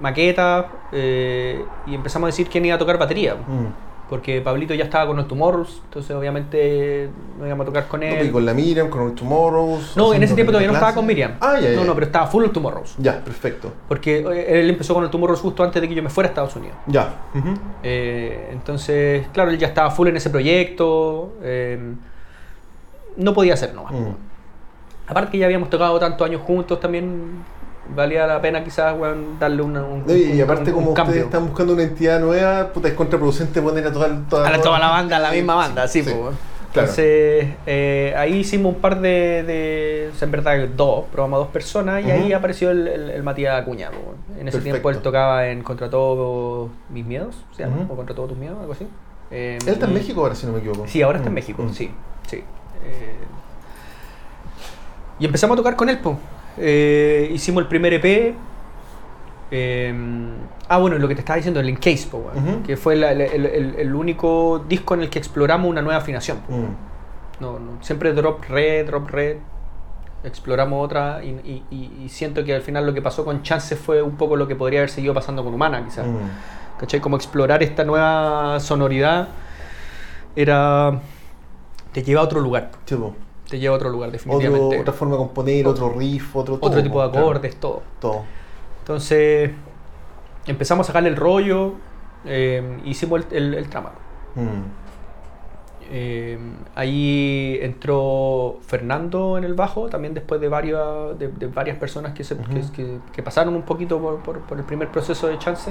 maquetas 0.01 0.67
eh, 0.93 1.65
y 1.87 1.95
empezamos 1.95 2.27
a 2.27 2.31
decir 2.31 2.49
quién 2.49 2.65
iba 2.65 2.77
a 2.77 2.79
tocar 2.79 2.99
batería. 2.99 3.35
Mm. 3.35 3.91
Porque 4.11 4.43
Pablito 4.43 4.75
ya 4.75 4.85
estaba 4.85 5.07
con 5.07 5.17
los 5.17 5.27
Tomorrows, 5.27 5.81
entonces 5.85 6.15
obviamente 6.15 7.09
no 7.39 7.47
íbamos 7.47 7.65
a 7.65 7.67
tocar 7.67 7.89
con 7.89 8.01
No, 8.01 8.07
él. 8.07 8.27
y 8.27 8.31
con 8.31 8.45
la 8.45 8.53
Miriam, 8.53 8.91
con 8.91 9.07
los 9.07 9.15
Tomorrows. 9.15 9.97
No, 9.97 10.13
en 10.13 10.23
ese 10.23 10.35
tiempo 10.35 10.53
todavía 10.53 10.69
no 10.69 10.75
estaba 10.75 10.93
con 10.93 11.07
Miriam. 11.07 11.33
Ah, 11.41 11.59
ya, 11.59 11.71
ya. 11.71 11.77
No, 11.77 11.85
no, 11.85 11.95
pero 11.95 12.07
estaba 12.07 12.27
full 12.27 12.43
los 12.43 12.53
Tomorrows. 12.53 12.95
Ya, 12.99 13.25
perfecto. 13.25 13.73
Porque 13.89 14.19
eh, 14.19 14.61
él 14.61 14.69
empezó 14.69 14.93
con 14.93 15.03
el 15.03 15.09
Tomorrows 15.09 15.41
justo 15.41 15.65
antes 15.65 15.81
de 15.81 15.89
que 15.89 15.95
yo 15.95 16.03
me 16.03 16.11
fuera 16.11 16.29
a 16.29 16.31
Estados 16.31 16.55
Unidos. 16.57 16.77
Ya. 16.89 17.15
Eh, 17.83 18.51
entonces, 18.53 19.29
claro, 19.33 19.51
él 19.51 19.57
ya 19.57 19.69
estaba 19.69 19.91
full 19.91 20.09
en 20.09 20.17
ese 20.17 20.29
proyecto. 20.29 21.33
eh, 21.43 21.95
no 23.17 23.33
podía 23.33 23.55
hacer 23.55 23.73
nomás. 23.75 23.93
Mm. 23.93 24.13
Aparte 25.07 25.33
que 25.33 25.39
ya 25.39 25.47
habíamos 25.47 25.71
tocado 25.71 25.99
tantos 25.99 26.27
años 26.27 26.43
juntos, 26.43 26.81
también 26.81 27.45
valía 27.95 28.27
la 28.27 28.41
pena 28.41 28.63
quizás 28.65 28.97
weón, 28.99 29.39
darle 29.39 29.63
una- 29.63 29.83
un, 29.85 30.07
No, 30.07 30.15
y, 30.15 30.33
un- 30.33 30.43
aparte, 30.43 30.71
un- 30.71 30.75
como 30.75 30.87
un 30.87 30.93
ustedes 30.93 31.07
cambio. 31.07 31.25
están 31.25 31.47
buscando 31.47 31.73
una 31.75 31.83
entidad 31.83 32.21
nueva, 32.21 32.69
puta, 32.73 32.89
es 32.89 32.95
contraproducente 32.95 33.61
poner 33.63 33.87
a 33.87 33.93
toda, 33.93 34.09
toda, 34.29 34.49
A 34.49 34.51
la, 34.53 34.61
toda 34.61 34.79
la 34.79 34.89
banda, 34.91 35.19
la 35.19 35.31
misma 35.31 35.55
banda, 35.55 35.87
sí, 35.89 36.03
pues. 36.03 36.15
Claro. 36.15 36.89
Entonces, 36.89 37.49
eh, 37.67 38.15
ahí 38.17 38.33
hicimos 38.39 38.75
un 38.75 38.81
par 38.81 38.99
de, 39.03 39.43
de- 39.43 40.11
o 40.11 40.17
sea, 40.17 40.25
en 40.25 40.33
verdad 40.33 40.57
dos, 40.75 41.05
probamos 41.13 41.37
a 41.37 41.41
dos 41.41 41.49
personas 41.49 42.03
y 42.03 42.11
ahí 42.11 42.33
apareció 42.33 42.71
el, 42.71 42.89
el- 42.89 43.11
el 43.11 43.23
Matías 43.23 43.61
Acuña. 43.61 43.89
En 43.91 44.49
ese 44.49 44.57
Perfecto. 44.57 44.63
tiempo 44.63 44.89
él 44.91 44.99
tocaba 45.01 45.49
en 45.49 45.63
Contra 45.63 45.91
todos 45.91 46.71
mis 46.89 47.05
miedos, 47.05 47.37
¿se 47.55 47.65
llama? 47.65 47.87
O 47.91 47.95
Contra 47.95 48.15
todos 48.15 48.31
tus 48.31 48.39
miedos, 48.39 48.59
algo 48.59 48.73
así. 48.73 48.87
Eh, 49.31 49.59
Él 49.61 49.69
está 49.69 49.85
en 49.85 49.93
México 49.93 50.23
ahora, 50.23 50.35
si 50.35 50.47
no 50.47 50.53
me 50.53 50.61
equivoco. 50.61 50.85
Sí, 50.87 51.03
ahora 51.03 51.19
está 51.19 51.29
en 51.29 51.33
Mm, 51.33 51.37
México, 51.37 51.63
mm. 51.63 51.73
sí, 51.75 51.91
sí. 52.27 52.37
Eh, 52.85 53.17
y 55.19 55.25
empezamos 55.27 55.55
a 55.55 55.59
tocar 55.59 55.77
con 55.77 55.89
él, 55.89 55.99
po. 55.99 56.17
Eh, 56.59 57.31
hicimos 57.33 57.63
el 57.63 57.69
primer 57.69 57.95
EP. 57.95 58.35
eh, 59.55 59.95
ah, 60.69 60.79
bueno, 60.79 60.97
lo 60.99 61.07
que 61.09 61.15
te 61.15 61.21
estaba 61.21 61.37
diciendo, 61.37 61.61
el 61.61 61.69
Encase, 61.69 62.07
po, 62.11 62.19
weón, 62.19 62.49
Ujú. 62.49 62.63
que 62.63 62.77
fue 62.79 62.97
la- 62.97 63.13
el, 63.13 63.21
el- 63.21 63.75
el 63.79 63.95
único 63.95 64.65
disco 64.67 64.95
en 64.95 65.03
el 65.03 65.11
que 65.11 65.19
exploramos 65.19 65.69
una 65.69 65.83
nueva 65.83 65.99
afinación. 65.99 66.39
po. 66.39 66.53
Mm. 66.57 66.77
No, 67.41 67.59
no, 67.59 67.83
siempre 67.83 68.13
drop 68.15 68.45
re, 68.49 68.83
drop 68.85 69.11
re. 69.11 69.41
Exploramos 70.25 70.83
otra 70.85 71.23
y, 71.25 71.31
y- 71.71 71.91
y- 72.05 72.09
siento 72.09 72.45
que 72.45 72.55
al 72.55 72.63
final 72.63 72.87
lo 72.87 72.95
que 72.95 73.03
pasó 73.03 73.25
con 73.25 73.43
Chance 73.43 73.75
fue 73.77 74.01
un 74.01 74.17
poco 74.17 74.37
lo 74.37 74.47
que 74.49 74.55
podría 74.57 74.79
haber 74.81 74.91
seguido 74.91 75.13
pasando 75.13 75.43
con 75.45 75.53
Humana, 75.53 75.85
quizás. 75.85 76.07
Mm. 76.07 76.79
¿Cachai? 76.79 77.01
Como 77.01 77.17
explorar 77.17 77.63
esta 77.63 77.85
nueva 77.85 78.59
sonoridad 78.61 79.29
era. 80.37 81.01
te 81.93 82.03
lleva 82.03 82.23
a 82.23 82.25
otro 82.25 82.41
lugar. 82.41 82.71
Po. 82.89 83.15
Te 83.53 83.59
lleva 83.59 83.75
a 83.75 83.77
otro 83.77 83.91
lugar, 83.91 84.09
Otro, 84.09 84.19
definitivamente. 84.19 84.81
otra 84.81 84.95
forma 84.95 85.13
de 85.15 85.19
componer, 85.19 85.67
otro 85.67 85.91
riff, 85.91 86.35
otro 86.35 86.55
Otro 86.55 86.71
todo, 86.71 86.83
tipo 86.83 87.03
de 87.03 87.09
po, 87.09 87.13
claro. 87.13 87.27
acordes, 87.29 87.57
todo. 87.57 87.83
Todo. 88.01 88.23
Entonces, 88.79 89.51
empezamos 90.47 90.87
a 90.87 90.89
sacarle 90.89 91.11
el 91.11 91.17
rollo, 91.17 91.75
eh, 92.25 92.79
hicimos 92.87 93.27
el, 93.31 93.37
el, 93.37 93.55
el 93.55 93.69
trama. 93.69 93.91
Mm. 94.37 94.81
Eh, 95.95 96.39
ahí 96.75 97.59
entró 97.61 98.57
Fernando 98.67 99.37
en 99.37 99.45
el 99.45 99.53
bajo, 99.53 99.89
también 99.91 100.15
después 100.15 100.41
de 100.41 100.49
varias, 100.49 101.19
de, 101.19 101.29
de 101.29 101.47
varias 101.49 101.77
personas 101.77 102.15
que, 102.15 102.25
se, 102.25 102.33
Ujú. 102.33 102.45
que, 102.45 102.61
que- 102.75 102.99
que 103.13 103.23
pasaron 103.23 103.55
un 103.55 103.63
poquito 103.63 103.99
por, 104.01 104.21
por- 104.21 104.41
por 104.41 104.57
el 104.59 104.65
primer 104.65 104.89
proceso 104.89 105.27
de 105.29 105.39
chance. 105.39 105.71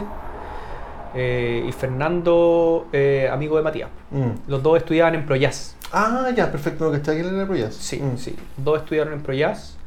Eh, 1.16 1.66
y 1.68 1.72
Fernando, 1.72 2.86
eh, 2.94 3.28
amigo 3.32 3.58
de 3.58 3.64
Matías. 3.64 3.90
Mm. 4.12 4.50
Los 4.52 4.62
dos 4.62 4.78
estudiaban 4.78 5.16
en 5.16 5.26
ProJazz. 5.26 5.76
Ah, 5.94 6.30
ya, 6.36 6.52
perfecto. 6.52 6.86
No, 6.86 6.92
que 6.92 6.98
está 6.98 7.12
aquí 7.12 7.22
en 7.22 7.38
la 7.38 7.46
Proyas. 7.46 7.74
Sí, 7.76 8.00
Mm. 8.02 8.18
sí. 8.18 8.36
Dos 8.58 8.80
estudiaron 8.80 9.14
en 9.14 9.22
ProJazz. 9.22 9.78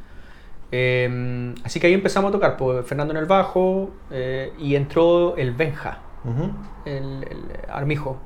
Eh, 0.71 1.53
así 1.63 1.79
que 1.79 1.87
ahí 1.87 1.93
empezamos 1.93 2.29
a 2.29 2.31
tocar, 2.31 2.57
pues, 2.57 2.85
Fernando 2.85 3.13
en 3.13 3.17
el 3.19 3.25
bajo 3.25 3.91
eh, 4.11 4.51
y 4.59 4.75
entró 4.75 5.35
el 5.37 5.51
Benja, 5.53 5.99
Ujú. 6.23 6.51
el, 6.85 7.23
el 7.29 7.39
Armijo. 7.71 8.17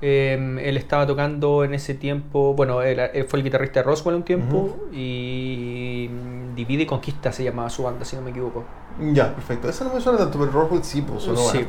Eh, 0.00 0.60
él 0.62 0.76
estaba 0.76 1.06
tocando 1.08 1.64
en 1.64 1.74
ese 1.74 1.92
tiempo, 1.94 2.54
bueno, 2.54 2.82
él, 2.82 3.00
él 3.00 3.24
fue 3.24 3.40
el 3.40 3.44
guitarrista 3.44 3.80
de 3.80 3.84
Roswell 3.84 4.14
un 4.14 4.22
tiempo 4.22 4.56
Ujú. 4.58 4.88
y 4.94 6.08
mm, 6.08 6.54
Divide 6.54 6.84
y 6.84 6.86
Conquista 6.86 7.32
se 7.32 7.42
llamaba 7.42 7.68
su 7.68 7.82
banda, 7.82 8.04
si 8.04 8.14
no 8.14 8.22
me 8.22 8.30
equivoco. 8.30 8.64
Ya, 9.12 9.34
perfecto. 9.34 9.68
Esa 9.68 9.84
no 9.84 9.94
me 9.94 10.00
suena 10.00 10.18
tanto, 10.18 10.38
pero 10.38 10.52
Rockwell 10.52 10.84
sí, 10.84 11.02
pues 11.02 11.24
sonó 11.24 11.38
sí, 11.40 11.66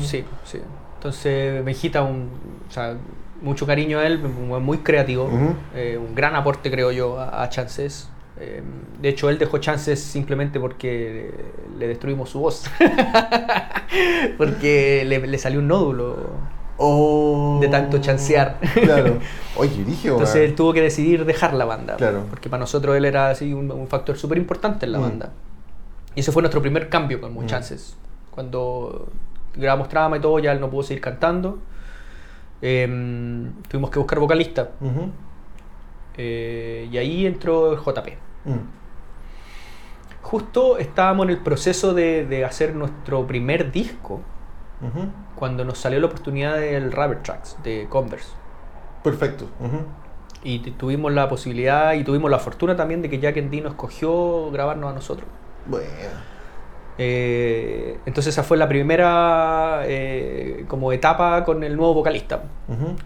sí, 0.00 0.24
sí. 0.44 0.60
Entonces, 0.96 1.64
Benjita, 1.64 2.02
un, 2.02 2.28
o 2.68 2.70
sea, 2.70 2.94
mucho 3.42 3.66
cariño 3.66 3.98
a 3.98 4.06
él, 4.06 4.18
muy 4.20 4.78
creativo, 4.78 5.28
eh, 5.74 5.98
un 5.98 6.14
gran 6.14 6.34
aporte, 6.34 6.70
creo 6.70 6.92
yo, 6.92 7.18
a, 7.18 7.42
a 7.42 7.48
Chances. 7.48 8.08
Eh, 8.38 8.62
de 9.00 9.08
hecho, 9.08 9.28
él 9.28 9.38
dejó 9.38 9.58
Chances 9.58 10.02
simplemente 10.02 10.58
porque 10.60 11.32
le 11.78 11.88
destruimos 11.88 12.30
su 12.30 12.40
voz. 12.40 12.64
porque 14.38 15.04
le, 15.06 15.26
le 15.26 15.38
salió 15.38 15.58
un 15.60 15.68
nódulo. 15.68 16.16
Oh. 16.82 17.58
De 17.60 17.68
tanto 17.68 17.98
chancear. 17.98 18.58
Claro. 18.72 19.18
Oye, 19.56 19.84
dije, 19.84 20.08
Entonces 20.08 20.36
él 20.36 20.54
tuvo 20.54 20.72
que 20.72 20.80
decidir 20.80 21.26
dejar 21.26 21.52
la 21.52 21.66
banda. 21.66 21.96
Claro. 21.96 22.24
Porque 22.30 22.48
para 22.48 22.60
nosotros 22.60 22.96
él 22.96 23.04
era 23.04 23.28
así 23.30 23.52
un, 23.52 23.70
un 23.70 23.86
factor 23.86 24.16
súper 24.16 24.38
importante 24.38 24.86
en 24.86 24.92
la 24.92 24.98
Mm. 24.98 25.02
banda. 25.02 25.32
Y 26.14 26.20
ese 26.20 26.32
fue 26.32 26.40
nuestro 26.42 26.62
primer 26.62 26.88
cambio 26.88 27.20
con 27.20 27.34
Mm. 27.34 27.46
Chances. 27.46 27.96
Cuando 28.30 29.08
grabamos 29.54 29.88
trama 29.90 30.16
y 30.16 30.20
todo, 30.20 30.38
ya 30.38 30.52
él 30.52 30.60
no 30.60 30.70
pudo 30.70 30.82
seguir 30.84 31.02
cantando. 31.02 31.58
Em, 32.62 33.52
tuvimos 33.68 33.90
que 33.90 33.98
buscar 33.98 34.18
vocalista. 34.18 34.70
Eh, 36.16 36.88
y 36.90 36.98
ahí 36.98 37.26
entró 37.26 37.72
el 37.72 37.78
JP. 37.78 38.08
Mm. 38.44 38.80
Justo 40.22 40.78
estábamos 40.78 41.24
en 41.24 41.30
el 41.30 41.38
proceso 41.38 41.94
de, 41.94 42.26
de 42.26 42.44
hacer 42.44 42.74
nuestro 42.74 43.26
primer 43.26 43.72
disco 43.72 44.20
cuando 45.34 45.64
nos 45.64 45.78
salió 45.78 46.00
la 46.00 46.06
oportunidad 46.06 46.56
del 46.58 46.92
Rubber 46.92 47.22
Tracks 47.22 47.56
de 47.62 47.86
Converse. 47.88 48.32
Perfecto. 49.02 49.46
Y 50.42 50.58
tuvimos 50.72 51.12
la 51.12 51.28
posibilidad 51.28 51.92
y 51.94 52.04
tuvimos 52.04 52.30
la 52.30 52.38
fortuna 52.38 52.76
también 52.76 53.02
de 53.02 53.10
que 53.10 53.18
Jack 53.18 53.34
Dean 53.34 53.64
nos 53.64 53.72
escogió 53.72 54.50
grabarnos 54.50 54.90
a 54.90 54.94
nosotros. 54.94 55.28
Bueno. 55.66 55.86
Eh, 57.02 57.96
entonces 58.04 58.34
esa 58.34 58.42
fue 58.42 58.58
la 58.58 58.68
primera 58.68 59.82
eh, 59.86 60.66
como 60.68 60.92
etapa 60.92 61.44
con 61.44 61.64
el 61.64 61.74
nuevo 61.74 61.94
vocalista. 61.94 62.42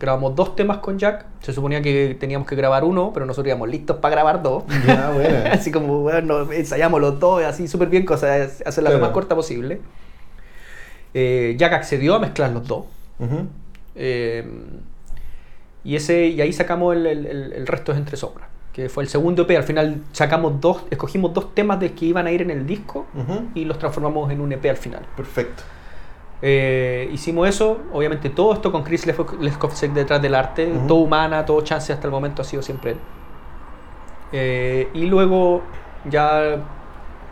Grabamos 0.01 0.35
dos 0.35 0.57
temas 0.57 0.79
con 0.79 0.99
Jack. 0.99 1.27
Se 1.41 1.53
suponía 1.53 1.81
que 1.81 2.17
teníamos 2.19 2.49
que 2.49 2.57
grabar 2.57 2.83
uno, 2.83 3.13
pero 3.15 3.25
nosotros 3.25 3.47
íbamos 3.51 3.69
listos 3.69 3.99
para 3.99 4.15
grabar 4.17 4.43
dos. 4.43 4.65
Así 5.53 5.71
como, 5.71 6.01
bueno, 6.01 6.51
ensayamos 6.51 7.01
los 7.01 7.21
dos, 7.21 7.45
así 7.45 7.69
súper 7.69 7.89
bien, 7.89 8.05
cosa 8.05 8.27
de 8.27 8.43
hacerla 8.67 8.91
lo 8.91 8.99
más 8.99 9.11
corta 9.11 9.37
posible. 9.37 9.81
Eh, 11.15 11.55
Jack 11.57 11.75
accedió 11.75 12.17
a 12.17 12.19
mezclar 12.19 12.51
los 12.51 12.67
dos. 12.67 12.87
Y, 15.85 15.97
ese, 15.97 16.27
y 16.29 16.41
ahí 16.41 16.53
sacamos 16.53 16.97
el, 16.97 17.07
el- 17.07 17.27
el- 17.27 17.53
el 17.53 17.67
resto 17.67 17.93
es 17.93 17.99
entre 17.99 18.17
sombras, 18.17 18.49
que 18.75 18.89
fue 18.89 19.05
el 19.05 19.09
segundo 19.09 19.43
EP. 19.43 19.57
Al 19.57 19.63
final 19.63 20.03
sacamos 20.13 20.61
dos, 20.61 20.83
escogimos 20.91 21.33
dos 21.33 21.55
temas 21.55 21.79
de 21.79 21.93
que 21.93 22.07
iban 22.07 22.27
a 22.27 22.33
ir 22.33 22.43
en 22.43 22.51
el 22.51 22.67
disco 22.67 23.07
y 23.55 23.65
los 23.65 23.79
transformamos 23.79 24.31
en 24.33 24.41
un 24.41 24.53
EP 24.53 24.67
al 24.67 24.77
final. 24.77 25.07
Perfecto. 25.17 25.63
Eh, 26.43 27.09
hicimos 27.13 27.49
eso, 27.49 27.79
obviamente 27.93 28.29
todo 28.29 28.53
esto 28.53 28.73
con 28.73 28.83
Chris 28.83 29.07
Leskovsek 29.07 29.93
detrás 29.93 30.21
del 30.21 30.35
arte, 30.35 30.71
todo 30.89 30.99
humana, 30.99 31.47
todo 31.47 31.63
chance 31.63 31.93
hasta 31.93 32.07
el 32.07 32.11
momento 32.11 32.43
ha 32.43 32.45
sido 32.45 32.63
siempre 32.63 32.91
él. 32.91 32.99
Eh, 34.33 34.89
y 34.93 35.07
luego 35.07 35.63
ya 36.11 36.57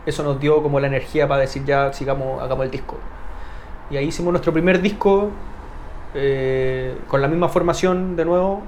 eso 0.07 0.23
nos 0.23 0.39
dio 0.39 0.63
como 0.63 0.79
la 0.79 0.87
energía 0.87 1.27
para 1.27 1.41
decir 1.41 1.65
ya 1.65 1.93
sigamos, 1.93 2.41
hagamos 2.41 2.65
el 2.65 2.71
disco. 2.71 2.97
Y 3.91 3.97
ahí 3.97 4.07
hicimos 4.07 4.33
nuestro 4.33 4.53
primer 4.53 4.81
disco 4.81 5.31
eh, 6.15 6.97
con 7.09 7.21
la 7.21 7.27
misma 7.27 7.49
formación 7.49 8.15
de 8.15 8.25
nuevo, 8.25 8.63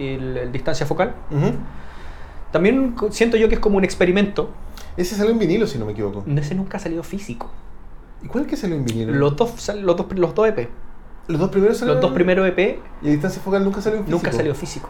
el, 0.00 0.36
el 0.36 0.52
distancia 0.52 0.86
focal. 0.86 1.14
Ujú. 1.30 1.52
También 2.52 2.92
co- 2.92 3.12
siento 3.12 3.36
yo 3.36 3.48
que 3.48 3.54
es 3.56 3.60
como 3.60 3.76
un 3.78 3.84
experimento. 3.84 4.50
Ese 4.96 5.14
salió 5.14 5.30
en 5.32 5.38
vinilo, 5.38 5.66
si 5.66 5.78
no 5.78 5.86
me 5.86 5.92
equivoco. 5.92 6.24
Ese 6.36 6.54
nunca 6.54 6.76
ha 6.78 6.80
salido 6.80 7.02
físico. 7.02 7.50
¿Y 8.22 8.26
cuál 8.26 8.44
es 8.44 8.50
que 8.50 8.56
salió 8.56 8.76
en 8.76 8.84
vinilo? 8.84 9.12
Los 9.14 9.36
dos, 9.36 9.68
los 9.76 9.96
dos, 9.96 10.06
los 10.18 10.34
dos 10.34 10.48
EP. 10.48 10.68
Los 11.28 11.38
dos 11.40 11.50
primeros 11.50 11.78
salieron. 11.78 12.00
Los 12.00 12.10
dos 12.10 12.14
primeros 12.14 12.46
EP 12.48 12.80
Y 13.02 13.08
a 13.08 13.10
distancia 13.12 13.40
focal 13.40 13.62
nunca 13.64 13.80
salió 13.80 13.98
en 14.00 14.04
físico. 14.04 14.18
nunca 14.24 14.36
salió 14.36 14.54
físico. 14.54 14.88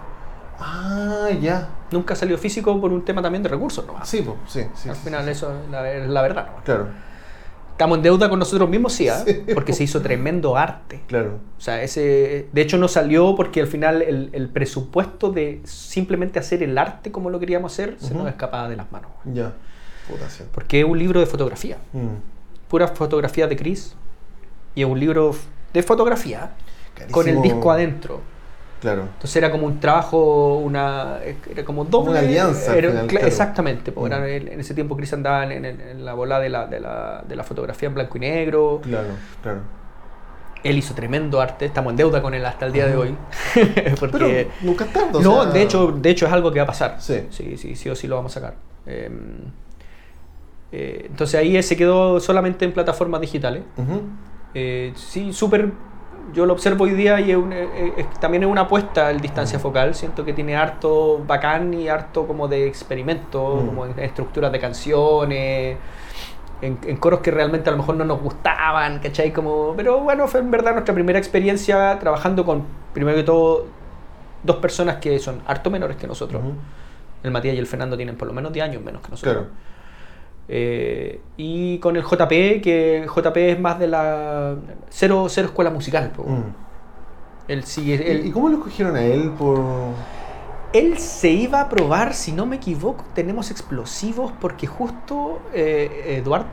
Ah, 0.58 1.28
ya. 1.40 1.68
Nunca 1.90 2.14
salió 2.14 2.36
físico 2.38 2.78
por 2.80 2.92
un 2.92 3.04
tema 3.04 3.22
también 3.22 3.42
de 3.42 3.48
recursos, 3.48 3.86
¿no? 3.86 3.94
Sí, 4.04 4.22
po, 4.22 4.36
sí, 4.46 4.64
sí. 4.74 4.88
Al 4.88 4.96
sí, 4.96 5.02
final 5.04 5.24
sí. 5.24 5.30
eso 5.30 5.52
es 5.64 5.70
la, 5.70 5.82
la 5.82 6.22
verdad, 6.22 6.48
¿no? 6.56 6.62
Claro, 6.64 6.86
Estamos 7.80 7.96
en 7.96 8.02
deuda 8.02 8.28
con 8.28 8.38
nosotros 8.38 8.68
mismos, 8.68 8.92
sí, 8.92 9.08
¿ah? 9.08 9.22
Sí. 9.26 9.40
porque 9.54 9.72
se 9.72 9.84
hizo 9.84 10.02
tremendo 10.02 10.54
arte. 10.54 11.00
claro. 11.06 11.38
O 11.56 11.60
sea, 11.62 11.82
ese, 11.82 12.46
de 12.52 12.60
hecho 12.60 12.76
no 12.76 12.88
salió 12.88 13.34
porque 13.34 13.58
al 13.62 13.68
final 13.68 14.02
el, 14.02 14.28
el 14.34 14.50
presupuesto 14.50 15.32
de 15.32 15.62
simplemente 15.64 16.38
hacer 16.38 16.62
el 16.62 16.76
arte 16.76 17.10
como 17.10 17.30
lo 17.30 17.40
queríamos 17.40 17.72
hacer 17.72 17.96
se 17.98 18.12
nos 18.12 18.28
escapaba 18.28 18.68
de 18.68 18.76
las 18.76 18.92
manos. 18.92 19.10
Ya. 19.24 19.52
Sí. 20.28 20.44
Porque 20.52 20.80
es 20.80 20.84
un 20.84 20.98
libro 20.98 21.20
de 21.20 21.26
fotografía, 21.26 21.78
Mm. 21.94 22.16
puras 22.68 22.90
fotografías 22.92 23.48
de 23.48 23.56
Chris 23.56 23.94
y 24.74 24.82
es 24.82 24.86
un 24.86 25.00
libro 25.00 25.34
de 25.72 25.82
fotografía 25.82 26.50
con 27.10 27.28
el 27.28 27.40
disco 27.40 27.72
adentro. 27.72 28.20
Claro. 28.80 29.02
Entonces 29.02 29.36
era 29.36 29.50
como 29.50 29.66
un 29.66 29.78
trabajo, 29.78 30.56
una, 30.56 31.18
era 31.50 31.64
como 31.64 31.84
doble. 31.84 32.10
Una 32.12 32.20
alianza 32.20 32.74
era- 32.76 32.88
final, 32.90 33.06
claro. 33.08 33.26
Exactamente, 33.26 33.92
porque 33.92 34.14
Mm. 34.14 34.18
era- 34.22 34.28
en 34.54 34.60
ese 34.60 34.72
tiempo 34.74 34.96
Chris 34.96 35.12
andaba 35.12 35.44
en, 35.44 35.64
en- 35.64 35.80
en 35.80 36.04
la 36.04 36.14
bola 36.14 36.40
de 36.40 36.48
la, 36.48 36.66
de, 36.66 36.80
la, 36.80 37.22
de 37.28 37.36
la 37.36 37.44
fotografía 37.44 37.88
en 37.88 37.94
blanco 37.94 38.16
y 38.16 38.20
negro. 38.20 38.80
Claro, 38.82 39.08
claro. 39.42 39.60
Él 40.62 40.76
hizo 40.78 40.94
tremendo 40.94 41.40
arte, 41.40 41.64
estamos 41.66 41.90
en 41.92 41.96
deuda 41.96 42.20
con 42.22 42.34
él 42.34 42.44
hasta 42.44 42.66
el 42.66 42.72
día 42.72 42.86
de 42.86 42.96
hoy. 42.96 43.14
porque 44.00 44.18
Pero 44.18 44.50
nunca 44.62 44.84
es 44.84 44.92
tarde. 44.92 45.10
o 45.18 45.20
no, 45.22 45.42
sea, 45.44 45.52
de 45.52 45.62
hecho, 45.62 45.92
de 45.92 46.10
hecho 46.10 46.26
es 46.26 46.32
algo 46.32 46.50
que 46.52 46.58
va 46.60 46.64
a 46.64 46.66
pasar. 46.66 46.96
Sí. 47.00 47.26
sí, 47.30 47.56
sí, 47.56 47.76
sí 47.76 47.88
o 47.90 47.94
sí 47.94 48.06
lo 48.06 48.16
vamos 48.16 48.36
a 48.36 48.40
sacar. 48.40 48.54
Eh, 48.86 49.10
eh, 50.72 51.06
entonces 51.08 51.38
ahí 51.40 51.62
se 51.62 51.76
quedó 51.76 52.20
solamente 52.20 52.64
en 52.64 52.72
plataformas 52.72 53.20
digitales. 53.20 53.62
Eh, 54.54 54.92
sí, 54.96 55.32
súper. 55.32 55.70
Yo 56.32 56.46
lo 56.46 56.52
observo 56.52 56.84
hoy 56.84 56.90
día 56.90 57.20
y 57.20 57.30
es 57.30 57.36
un- 57.36 57.52
eh, 57.52 57.92
es- 57.96 58.10
también 58.20 58.42
es 58.44 58.48
una 58.48 58.62
apuesta 58.62 59.10
el 59.10 59.20
distancia 59.20 59.58
focal. 59.58 59.94
Siento 59.94 60.24
que 60.24 60.32
tiene 60.32 60.56
harto 60.56 61.22
bacán 61.26 61.72
y 61.74 61.88
harto 61.88 62.26
como 62.26 62.46
de 62.48 62.66
experimento, 62.66 63.56
Mm. 63.62 63.66
como 63.66 63.86
en 63.86 63.98
estructuras 63.98 64.52
de 64.52 64.60
canciones, 64.60 65.76
en, 66.62 66.78
en 66.86 66.96
coros 66.98 67.20
que 67.20 67.30
realmente 67.30 67.68
a 67.70 67.72
lo 67.72 67.78
mejor 67.78 67.96
no 67.96 68.04
nos 68.04 68.20
gustaban, 68.20 68.98
¿cachai? 69.00 69.32
Como, 69.32 69.74
pero 69.76 70.00
bueno, 70.00 70.28
fue 70.28 70.40
en 70.40 70.50
verdad 70.50 70.72
nuestra 70.72 70.94
primera 70.94 71.18
experiencia 71.18 71.98
trabajando 71.98 72.44
con, 72.44 72.64
primero 72.92 73.16
que 73.16 73.22
todo, 73.22 73.66
dos 74.42 74.56
personas 74.56 74.96
que 74.96 75.18
son 75.18 75.40
harto 75.46 75.70
menores 75.70 75.96
que 75.96 76.06
nosotros. 76.06 76.42
El 77.22 77.30
Matías 77.30 77.54
y 77.54 77.58
el 77.58 77.66
Fernando 77.66 77.96
tienen 77.96 78.16
por 78.16 78.28
lo 78.28 78.34
menos 78.34 78.52
10 78.52 78.64
años 78.64 78.82
menos 78.82 79.02
que 79.02 79.10
nosotros. 79.10 79.34
Claro. 79.34 79.48
Eh, 80.48 81.20
y 81.36 81.78
con 81.78 81.96
el 81.96 82.02
JP, 82.02 82.60
que 82.62 83.06
JP 83.06 83.36
es 83.36 83.60
más 83.60 83.78
de 83.78 83.86
la 83.86 84.56
cero, 84.88 85.26
cero 85.28 85.48
escuela 85.48 85.70
musical. 85.70 86.10
Mm. 86.16 86.40
Él, 87.48 87.64
sigue, 87.64 87.94
¿Y- 87.94 88.10
él, 88.10 88.26
¿Y 88.26 88.30
cómo 88.30 88.48
lo 88.48 88.58
escogieron 88.58 88.96
a 88.96 89.02
él 89.02 89.30
por...? 89.38 89.60
él 90.72 90.98
se 90.98 91.30
iba 91.30 91.60
a 91.62 91.68
probar, 91.68 92.14
si 92.14 92.30
no 92.30 92.46
me 92.46 92.56
equivoco, 92.56 93.04
tenemos 93.12 93.50
explosivos 93.50 94.32
porque 94.40 94.66
justo 94.68 95.40
eh, 95.52 96.16
Eduardo... 96.22 96.46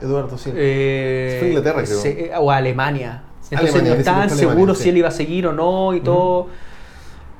Eduardo, 0.00 0.38
sí. 0.38 0.52
eh, 0.54 1.36
fue 1.38 1.46
a 1.46 1.50
Inglaterra, 1.50 1.82
creo. 1.84 1.96
se- 1.98 2.30
o 2.38 2.50
a 2.52 2.56
Alemania. 2.56 3.22
Entonces 3.50 3.74
Alemania, 3.74 3.94
no 3.94 3.98
estaban 3.98 4.30
seguros 4.30 4.78
si 4.78 4.88
él 4.90 4.98
iba 4.98 5.08
a 5.08 5.12
seguir 5.12 5.46
o 5.48 5.52
no 5.52 5.92
y 5.94 6.00
todo. 6.00 6.48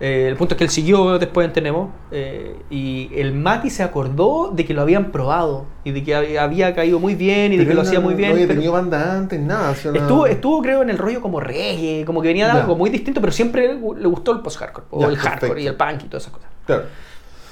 Eh, 0.07 0.29
el 0.29 0.37
punto 0.37 0.53
es 0.55 0.59
que 0.59 0.65
él 0.65 0.71
siguió 0.71 1.19
después 1.19 1.47
en 1.47 1.53
Tenemos 1.55 1.89
eh, 2.11 2.57
y 2.69 3.09
el 3.15 3.33
Mati 3.33 3.71
se 3.71 3.83
acordó 3.83 4.51
de 4.53 4.67
que 4.67 4.75
lo 4.75 4.83
habían 4.83 5.11
probado 5.13 5.65
y 5.83 5.93
de 5.93 6.03
que 6.05 6.15
había, 6.15 6.43
había 6.43 6.75
caído 6.75 6.99
muy 7.01 7.15
bien 7.15 7.55
y 7.55 7.57
de 7.57 7.65
Pero 7.65 7.69
que 7.71 7.75
lo 7.77 7.81
él 7.81 7.87
hacía 7.87 8.01
no- 8.01 8.05
muy 8.05 8.15
bien. 8.15 8.29
No 8.31 8.35
había 8.35 8.49
tenido 8.49 8.73
banda 8.73 9.17
antes, 9.17 9.41
nada. 9.41 9.71
o 9.71 9.75
sea. 9.75 9.93
Estuvo, 9.93 10.27
estuvo, 10.27 10.61
creo, 10.61 10.83
en 10.83 10.91
el 10.91 10.99
rollo 10.99 11.23
como 11.23 11.41
reggae, 11.41 12.05
como 12.05 12.21
que 12.21 12.29
venía 12.29 12.49
de 12.49 12.53
Ya. 12.53 12.61
algo 12.61 12.77
muy 12.77 12.91
distinto, 12.91 13.21
pero 13.23 13.33
siempre 13.33 13.69
le 13.75 14.07
gustó 14.07 14.33
el 14.33 14.41
post-hardcore, 14.41 14.87
o 14.91 15.01
Ya, 15.01 15.07
el 15.07 15.17
hardcore 15.17 15.41
perfecto. 15.55 15.61
y 15.63 15.67
el 15.69 15.75
punk 15.77 16.03
y 16.05 16.09
todas 16.09 16.23
esas 16.25 16.35
cosas. 16.35 16.51
Claro. 16.67 16.83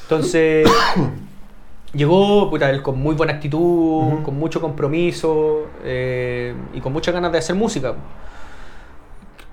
Entonces, 0.02 0.68
llegó, 1.94 2.50
puta, 2.50 2.68
él 2.70 2.82
con 2.82 2.98
muy 3.00 3.14
buena 3.14 3.32
actitud, 3.34 3.58
Ujú. 4.12 4.22
con 4.24 4.38
mucho 4.38 4.60
compromiso 4.60 5.68
eh, 5.84 6.54
y 6.74 6.80
con 6.80 6.92
muchas 6.92 7.14
ganas 7.14 7.32
de 7.32 7.38
hacer 7.38 7.56
música. 7.56 7.94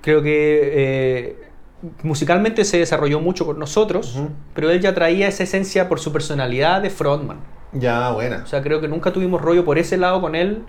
Creo 0.02 0.22
que 0.22 0.60
eh, 0.74 1.36
musicalmente 2.02 2.64
se 2.64 2.78
desarrolló 2.78 3.20
mucho 3.20 3.46
con 3.46 3.58
nosotros, 3.58 4.18
pero 4.54 4.70
él 4.70 4.80
ya 4.80 4.94
traía 4.94 5.28
esa 5.28 5.44
esencia 5.44 5.88
por 5.88 6.00
su 6.00 6.12
personalidad 6.12 6.82
de 6.82 6.90
frontman. 6.90 7.38
Ya, 7.72 8.10
buena. 8.12 8.42
O 8.44 8.46
sea, 8.46 8.62
creo 8.62 8.80
que 8.80 8.88
nunca 8.88 9.12
tuvimos 9.12 9.40
rollo 9.40 9.64
por 9.64 9.78
ese 9.78 9.96
lado 9.96 10.20
con 10.20 10.34
él, 10.34 10.62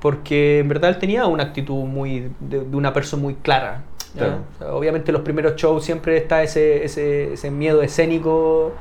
porque 0.00 0.60
en 0.60 0.68
verdad 0.68 0.90
él 0.90 0.98
tenía 0.98 1.26
una 1.26 1.44
actitud 1.44 1.84
muy 1.84 2.30
de, 2.40 2.60
de 2.60 2.76
una 2.76 2.92
persona 2.92 3.22
muy 3.22 3.34
clara. 3.34 3.82
¿ya? 4.14 4.20
Claro. 4.20 4.40
O 4.54 4.58
sea, 4.58 4.74
obviamente 4.74 5.10
en 5.10 5.14
los 5.14 5.22
primeros 5.22 5.56
shows 5.56 5.84
siempre 5.84 6.16
está 6.16 6.42
ese, 6.42 6.84
ese, 6.84 7.32
ese 7.32 7.50
miedo 7.50 7.82
escénico 7.82 8.72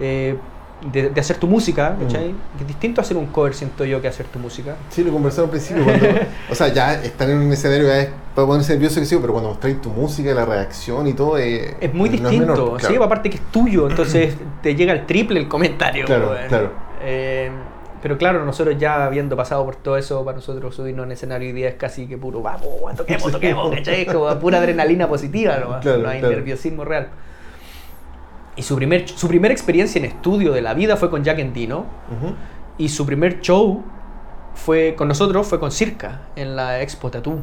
eh, 0.00 0.36
de, 0.92 1.08
de 1.10 1.20
hacer 1.20 1.38
tu 1.38 1.46
música, 1.46 1.96
¿cachai? 2.00 2.30
Mm. 2.32 2.60
Es 2.60 2.66
distinto 2.66 3.00
hacer 3.00 3.16
un 3.16 3.26
cover, 3.26 3.54
siento 3.54 3.84
yo, 3.84 4.00
que 4.02 4.08
hacer 4.08 4.26
tu 4.26 4.38
música. 4.38 4.76
Sí, 4.90 5.02
lo 5.02 5.12
conversamos 5.12 5.46
al 5.46 5.50
principio. 5.52 5.84
Cuando, 5.84 6.06
o 6.50 6.54
sea, 6.54 6.68
ya 6.68 6.94
estar 7.02 7.28
en 7.30 7.38
un 7.38 7.52
escenario 7.52 7.86
ya 7.86 8.00
es 8.00 8.08
para 8.34 8.46
ponerse 8.46 8.72
nervioso 8.74 9.00
que 9.00 9.06
sí, 9.06 9.16
pero 9.20 9.32
cuando 9.32 9.50
mostráis 9.50 9.80
tu 9.80 9.88
música, 9.90 10.34
la 10.34 10.44
reacción 10.44 11.06
y 11.06 11.14
todo. 11.14 11.38
eh, 11.38 11.76
Es 11.80 11.94
muy 11.94 12.08
no 12.10 12.12
distinto, 12.30 12.52
menor, 12.54 12.80
¿sí? 12.80 12.86
claro. 12.88 13.04
aparte 13.04 13.30
que 13.30 13.36
es 13.36 13.42
tuyo, 13.50 13.88
entonces 13.90 14.34
te 14.62 14.74
llega 14.74 14.92
el 14.92 15.06
triple 15.06 15.40
el 15.40 15.48
comentario. 15.48 16.04
Claro, 16.04 16.34
claro. 16.48 16.70
Eh, 17.02 17.50
pero 18.02 18.18
claro, 18.18 18.44
nosotros 18.44 18.76
ya 18.78 19.06
habiendo 19.06 19.34
pasado 19.34 19.64
por 19.64 19.76
todo 19.76 19.96
eso, 19.96 20.22
para 20.26 20.36
nosotros 20.36 20.74
subirnos 20.74 21.06
en 21.06 21.12
escenario 21.12 21.48
hoy 21.48 21.54
día 21.54 21.68
es 21.70 21.76
casi 21.76 22.06
que 22.06 22.18
puro, 22.18 22.42
vamos, 22.42 22.66
toquemos, 22.96 23.32
toquemos, 23.32 23.74
¿cachai? 23.74 24.02
Es 24.02 24.12
como 24.12 24.38
pura 24.38 24.58
adrenalina 24.58 25.08
positiva, 25.08 25.56
nomás, 25.56 25.80
Claro, 25.80 25.98
no 26.02 26.08
hay 26.10 26.18
claro. 26.20 26.34
nerviosismo 26.34 26.84
real. 26.84 27.08
Y 28.56 28.62
su, 28.62 28.76
primer, 28.76 29.08
su 29.08 29.26
primera 29.28 29.52
experiencia 29.52 29.98
en 29.98 30.04
estudio 30.04 30.52
de 30.52 30.62
la 30.62 30.74
vida 30.74 30.96
fue 30.96 31.10
con 31.10 31.24
Jack 31.24 31.38
Endino, 31.40 31.86
Ujú. 32.10 32.34
y 32.78 32.88
su 32.88 33.04
primer 33.04 33.40
show 33.40 33.82
fue 34.54 34.94
con 34.96 35.08
nosotros, 35.08 35.46
fue 35.46 35.58
con 35.58 35.72
Circa, 35.72 36.22
en 36.36 36.54
la 36.56 36.80
Expo 36.80 37.10
Tattoo. 37.10 37.38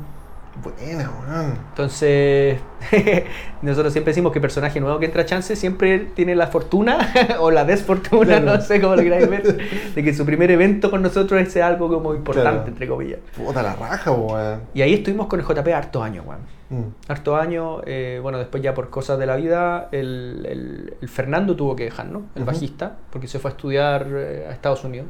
Buena, 0.61 1.09
weón. 1.09 1.53
Entonces, 1.69 2.59
nosotros 3.61 3.93
siempre 3.93 4.11
decimos 4.11 4.31
que 4.33 4.41
personaje 4.41 4.79
nuevo 4.81 4.99
que 4.99 5.05
entra 5.05 5.21
a 5.21 5.25
chance 5.25 5.55
siempre 5.55 5.99
tiene 6.13 6.35
la 6.35 6.47
fortuna 6.47 7.13
o 7.39 7.51
la 7.51 7.63
desfortuna, 7.63 8.41
Claro. 8.41 8.45
no 8.57 8.61
sé 8.61 8.81
cómo 8.81 8.95
lo 8.95 9.01
queráis 9.01 9.29
ver, 9.29 9.57
de 9.95 10.03
que 10.03 10.13
su 10.13 10.25
primer 10.25 10.51
evento 10.51 10.91
con 10.91 11.01
nosotros 11.01 11.39
es 11.41 11.55
algo 11.57 11.87
como 11.87 12.13
importante, 12.13 12.51
Claro. 12.51 12.67
entre 12.67 12.87
comillas. 12.87 13.19
Puta 13.35 13.63
la 13.63 13.75
raja, 13.75 14.11
weón. 14.11 14.61
Y 14.73 14.81
ahí 14.81 14.93
estuvimos 14.95 15.27
con 15.27 15.39
el 15.39 15.45
JP 15.45 15.67
harto 15.73 16.03
años, 16.03 16.25
weón. 16.27 16.41
Mm. 16.69 16.93
Harto 17.07 17.35
años, 17.35 17.81
eh, 17.85 18.19
bueno, 18.21 18.37
después 18.37 18.61
ya 18.61 18.73
por 18.73 18.89
cosas 18.89 19.17
de 19.19 19.25
la 19.25 19.35
vida, 19.37 19.87
el, 19.91 20.45
el- 20.47 20.93
el 21.01 21.09
Fernando 21.09 21.55
tuvo 21.55 21.75
que 21.75 21.85
dejarnos, 21.85 22.23
el 22.35 22.43
Ujú. 22.43 22.51
bajista, 22.51 22.97
porque 23.09 23.27
se 23.27 23.39
fue 23.39 23.51
a 23.51 23.53
estudiar 23.53 24.07
eh, 24.09 24.45
a 24.49 24.51
Estados 24.51 24.83
Unidos, 24.83 25.07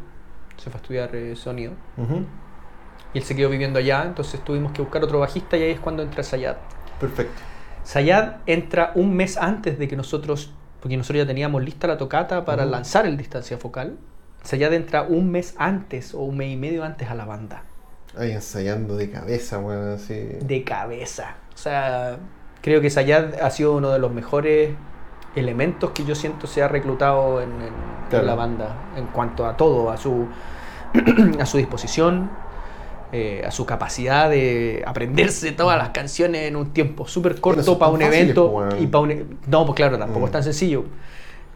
se 0.57 0.69
fue 0.69 0.77
a 0.77 0.81
estudiar 0.81 1.15
eh, 1.15 1.35
sonido. 1.35 1.73
Ujú. 1.97 2.25
Y 3.13 3.17
él 3.17 3.23
se 3.23 3.35
quedó 3.35 3.49
viviendo 3.49 3.79
allá, 3.79 4.03
entonces 4.05 4.39
tuvimos 4.43 4.71
que 4.71 4.81
buscar 4.81 5.03
otro 5.03 5.19
bajista 5.19 5.57
y 5.57 5.63
ahí 5.63 5.71
es 5.71 5.79
cuando 5.79 6.01
entra 6.03 6.23
Sayat. 6.23 6.57
Perfecto. 6.99 7.41
Sayad 7.83 8.35
entra 8.45 8.91
un 8.95 9.13
mes 9.15 9.37
antes 9.37 9.77
de 9.79 9.87
que 9.87 9.95
nosotros, 9.97 10.53
porque 10.79 10.95
nosotros 10.97 11.23
ya 11.23 11.27
teníamos 11.27 11.63
lista 11.63 11.87
la 11.87 11.97
tocata 11.97 12.45
para 12.45 12.63
Ujú. 12.63 12.71
lanzar 12.71 13.05
el 13.05 13.17
distancia 13.17 13.57
focal. 13.57 13.97
Sayad 14.43 14.73
entra 14.73 15.03
un 15.03 15.29
mes 15.31 15.55
antes 15.57 16.13
o 16.13 16.19
un 16.19 16.37
mes 16.37 16.51
y 16.53 16.55
medio 16.57 16.83
antes 16.83 17.09
a 17.09 17.15
la 17.15 17.25
banda, 17.25 17.63
Ahí 18.17 18.31
ensayando 18.31 18.97
de 18.97 19.09
cabeza, 19.09 19.59
weón, 19.59 19.91
así. 19.93 20.13
de 20.41 20.63
cabeza. 20.63 21.35
O 21.53 21.57
sea, 21.57 22.17
creo 22.61 22.81
que 22.81 22.89
Sayad 22.89 23.35
ha 23.41 23.49
sido 23.49 23.75
uno 23.75 23.89
de 23.91 23.99
los 23.99 24.11
mejores 24.11 24.71
elementos 25.35 25.91
que 25.91 26.03
yo 26.05 26.13
siento 26.15 26.45
se 26.47 26.61
ha 26.61 26.67
reclutado 26.67 27.41
en, 27.41 27.49
en- 27.51 27.61
en 27.61 27.71
Claro. 28.09 28.25
la 28.25 28.35
banda 28.35 28.75
en 28.97 29.05
cuanto 29.07 29.45
a 29.45 29.55
todo, 29.55 29.89
a 29.89 29.95
su, 29.97 30.27
a 31.39 31.45
su 31.45 31.57
disposición. 31.57 32.29
Eh, 33.11 33.43
a 33.45 33.51
su 33.51 33.65
capacidad 33.65 34.29
de 34.29 34.83
aprenderse 34.85 35.51
todas 35.51 35.77
las 35.77 35.89
canciones 35.89 36.43
en 36.47 36.55
un 36.55 36.71
tiempo 36.71 37.07
súper 37.07 37.39
corto 37.41 37.77
para 37.77 37.91
un 37.91 38.01
evento 38.01 38.47
weón. 38.47 38.81
y 38.81 38.87
para 38.87 39.01
un 39.01 39.11
e- 39.11 39.25
no 39.47 39.65
pues 39.65 39.75
claro 39.75 39.97
tampoco 39.97 40.21
Mm. 40.21 40.25
es 40.25 40.31
tan 40.31 40.43
sencillo 40.43 40.85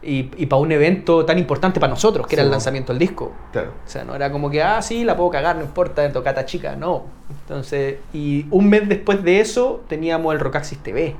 y, 0.04 0.30
y 0.38 0.46
para 0.46 0.62
un 0.62 0.72
evento 0.72 1.26
tan 1.26 1.40
importante 1.40 1.80
para 1.80 1.92
nosotros 1.92 2.28
que 2.28 2.36
era 2.36 2.44
el 2.44 2.52
lanzamiento 2.52 2.92
del 2.94 3.00
disco 3.00 3.32
Claro. 3.52 3.72
o 3.86 3.90
sea, 3.90 4.04
no 4.04 4.14
era 4.16 4.32
como 4.32 4.50
que, 4.52 4.62
ah, 4.62 4.82
sí, 4.82 5.04
la 5.04 5.16
puedo 5.18 5.30
cagar, 5.32 5.56
no 5.56 5.64
importa, 5.64 6.12
tocata 6.12 6.46
chica, 6.46 6.76
no. 6.76 7.04
Entonces, 7.42 7.96
y 8.14 8.46
un 8.52 8.70
mes 8.70 8.88
después 8.88 9.24
de 9.24 9.40
eso 9.40 9.82
teníamos 9.88 10.32
el 10.34 10.40
Rockaxis 10.40 10.78
TV. 10.80 11.16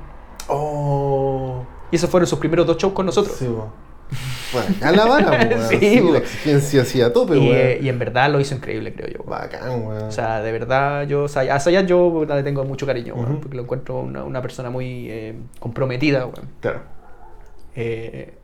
Oh. 0.48 1.64
Y 1.90 1.96
esos 1.96 2.08
fueron 2.10 2.26
sus 2.26 2.38
primeros 2.38 2.66
dos 2.66 2.76
shows 2.78 2.92
con 2.92 3.06
nosotros. 3.06 3.36
Sí. 3.36 3.46
Bueno, 3.46 3.72
acá 4.78 4.92
la 4.92 5.04
vara, 5.06 5.30
weón. 5.30 5.62
Sí, 5.68 5.78
Sí, 5.78 6.00
la 6.00 6.18
exigencia 6.18 6.82
así 6.82 7.00
a 7.02 7.12
tope, 7.12 7.36
y, 7.36 7.48
eh, 7.50 7.72
weón. 7.74 7.84
y 7.86 7.88
en 7.88 7.98
verdad 7.98 8.30
lo 8.30 8.40
hizo 8.40 8.54
increíble, 8.54 8.92
creo 8.94 9.08
yo. 9.08 9.24
Bacán, 9.24 9.84
weón. 9.86 10.04
O 10.04 10.12
sea, 10.12 10.40
de 10.40 10.52
verdad, 10.52 11.06
yo, 11.06 11.24
o 11.24 11.28
sea, 11.28 11.54
a 11.54 11.60
Sayat 11.60 11.86
yo 11.86 12.24
le 12.28 12.42
tengo 12.42 12.64
mucho 12.64 12.86
cariño, 12.86 13.14
weón, 13.14 13.32
Ujú. 13.32 13.40
porque 13.40 13.56
lo 13.56 13.62
encuentro 13.62 14.00
una, 14.00 14.24
una 14.24 14.40
persona 14.42 14.70
muy 14.70 15.08
eh, 15.10 15.34
comprometida, 15.58 16.26
weón. 16.26 16.48
claro. 16.60 16.80
Eh, 17.74 18.34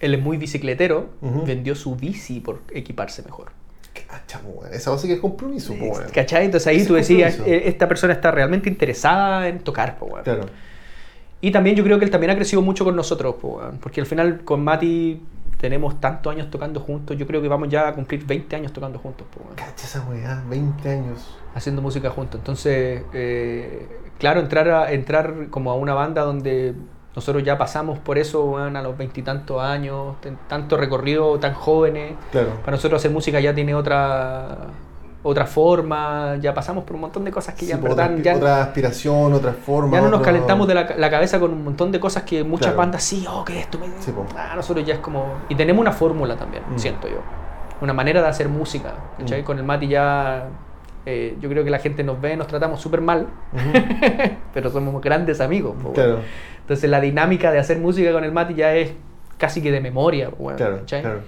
él 0.00 0.14
es 0.14 0.20
muy 0.20 0.36
bicicletero, 0.36 1.08
Ujú. 1.22 1.46
vendió 1.46 1.74
su 1.74 1.96
bici 1.96 2.40
por 2.40 2.60
equiparse 2.72 3.22
mejor. 3.22 3.46
Cacha, 4.08 4.40
weón. 4.44 4.72
Esa 4.74 4.90
base 4.90 5.06
que 5.06 5.14
es 5.14 5.20
compromiso, 5.20 5.72
weón. 5.72 6.04
¿Cachai? 6.12 6.44
Entonces 6.44 6.66
ahí 6.66 6.84
tú 6.84 6.94
decías, 6.94 7.36
compromiso. 7.36 7.64
eh, 7.64 7.68
esta 7.68 7.88
persona 7.88 8.12
está 8.12 8.30
realmente 8.30 8.68
interesada 8.68 9.48
en 9.48 9.60
tocar, 9.60 9.96
weón. 10.00 10.22
Claro. 10.22 10.46
Y 11.40 11.50
también 11.50 11.76
yo 11.76 11.84
creo 11.84 11.98
que 11.98 12.04
él 12.04 12.10
también 12.10 12.30
ha 12.30 12.36
crecido 12.36 12.62
mucho 12.62 12.84
con 12.84 12.96
nosotros, 12.96 13.36
porque 13.80 14.00
al 14.00 14.06
final 14.06 14.40
con 14.44 14.64
Mati 14.64 15.22
tenemos 15.58 16.00
tantos 16.00 16.32
años 16.32 16.50
tocando 16.50 16.80
juntos, 16.80 17.16
yo 17.16 17.26
creo 17.26 17.40
que 17.40 17.48
vamos 17.48 17.68
ya 17.68 17.88
a 17.88 17.94
cumplir 17.94 18.24
20 18.26 18.56
años 18.56 18.72
tocando 18.72 18.98
juntos, 18.98 19.26
Cacha 19.54 19.86
esa 19.86 20.02
weá, 20.08 20.42
20 20.48 20.88
años. 20.90 21.36
haciendo 21.54 21.80
música 21.82 22.10
juntos. 22.10 22.38
Entonces, 22.40 23.02
eh, 23.14 23.88
claro, 24.18 24.40
entrar, 24.40 24.68
a, 24.68 24.92
entrar 24.92 25.48
como 25.50 25.70
a 25.70 25.74
una 25.74 25.94
banda 25.94 26.22
donde 26.22 26.74
nosotros 27.14 27.42
ya 27.44 27.56
pasamos 27.56 27.98
por 27.98 28.18
eso 28.18 28.44
weón, 28.44 28.76
a 28.76 28.82
los 28.82 28.96
veintitantos 28.98 29.62
años, 29.62 30.16
tanto 30.48 30.76
recorrido, 30.76 31.38
tan 31.38 31.54
jóvenes, 31.54 32.14
Claro. 32.32 32.48
para 32.62 32.72
nosotros 32.72 33.00
hacer 33.00 33.10
música 33.10 33.40
ya 33.40 33.54
tiene 33.54 33.74
otra 33.74 34.68
otra 35.28 35.46
forma, 35.46 36.36
ya 36.40 36.54
pasamos 36.54 36.84
por 36.84 36.94
un 36.94 37.00
montón 37.02 37.24
de 37.24 37.30
cosas 37.30 37.54
que 37.54 37.60
Sí, 37.60 37.66
ya 37.66 37.74
en 37.74 37.80
pues, 37.80 37.96
verdad 37.96 38.12
otra, 38.12 38.22
ya, 38.22 38.36
otra 38.36 38.62
aspiración, 38.62 39.32
otra 39.32 39.52
forma. 39.52 39.92
ya 39.96 40.00
no 40.00 40.08
nos 40.08 40.20
otro- 40.20 40.24
calentamos 40.26 40.68
de 40.68 40.74
la, 40.74 40.94
la 40.96 41.10
cabeza 41.10 41.40
con 41.40 41.52
un 41.52 41.64
montón 41.64 41.90
de 41.92 41.98
cosas 42.00 42.22
que 42.22 42.44
muchas 42.44 42.66
Claro. 42.68 42.78
bandas 42.78 43.02
sí, 43.02 43.26
oh, 43.28 43.44
que 43.44 43.58
esto 43.58 43.78
me... 43.78 43.86
Sí. 44.00 44.12
Ah, 44.36 44.52
nosotros 44.54 44.86
ya 44.86 44.94
es 44.94 45.00
como... 45.00 45.34
Y 45.48 45.54
tenemos 45.54 45.80
una 45.80 45.92
fórmula 45.92 46.36
también, 46.36 46.62
Mm. 46.70 46.78
siento 46.78 47.08
yo. 47.08 47.18
Una 47.80 47.92
manera 47.92 48.22
de 48.22 48.28
hacer 48.28 48.48
música. 48.48 48.94
Mm. 49.18 49.42
Con 49.42 49.58
el 49.58 49.64
Mati 49.64 49.88
ya... 49.88 50.48
eh, 51.04 51.36
yo 51.40 51.48
creo 51.48 51.64
que 51.64 51.70
la 51.70 51.78
gente 51.78 52.02
nos 52.04 52.20
ve, 52.20 52.36
nos 52.36 52.46
tratamos 52.46 52.80
súper 52.80 53.00
mal, 53.00 53.26
pero 54.54 54.70
somos 54.70 55.00
grandes 55.02 55.40
amigos. 55.40 55.74
Claro, 55.94 56.20
Entonces 56.60 56.88
la 56.90 57.00
dinámica 57.00 57.50
de 57.52 57.58
hacer 57.58 57.78
música 57.78 58.12
con 58.12 58.24
el 58.24 58.32
Mati 58.32 58.54
ya 58.54 58.74
es 58.74 58.92
casi 59.38 59.60
que 59.62 59.70
de 59.70 59.80
memoria. 59.80 60.30
claro. 60.86 61.20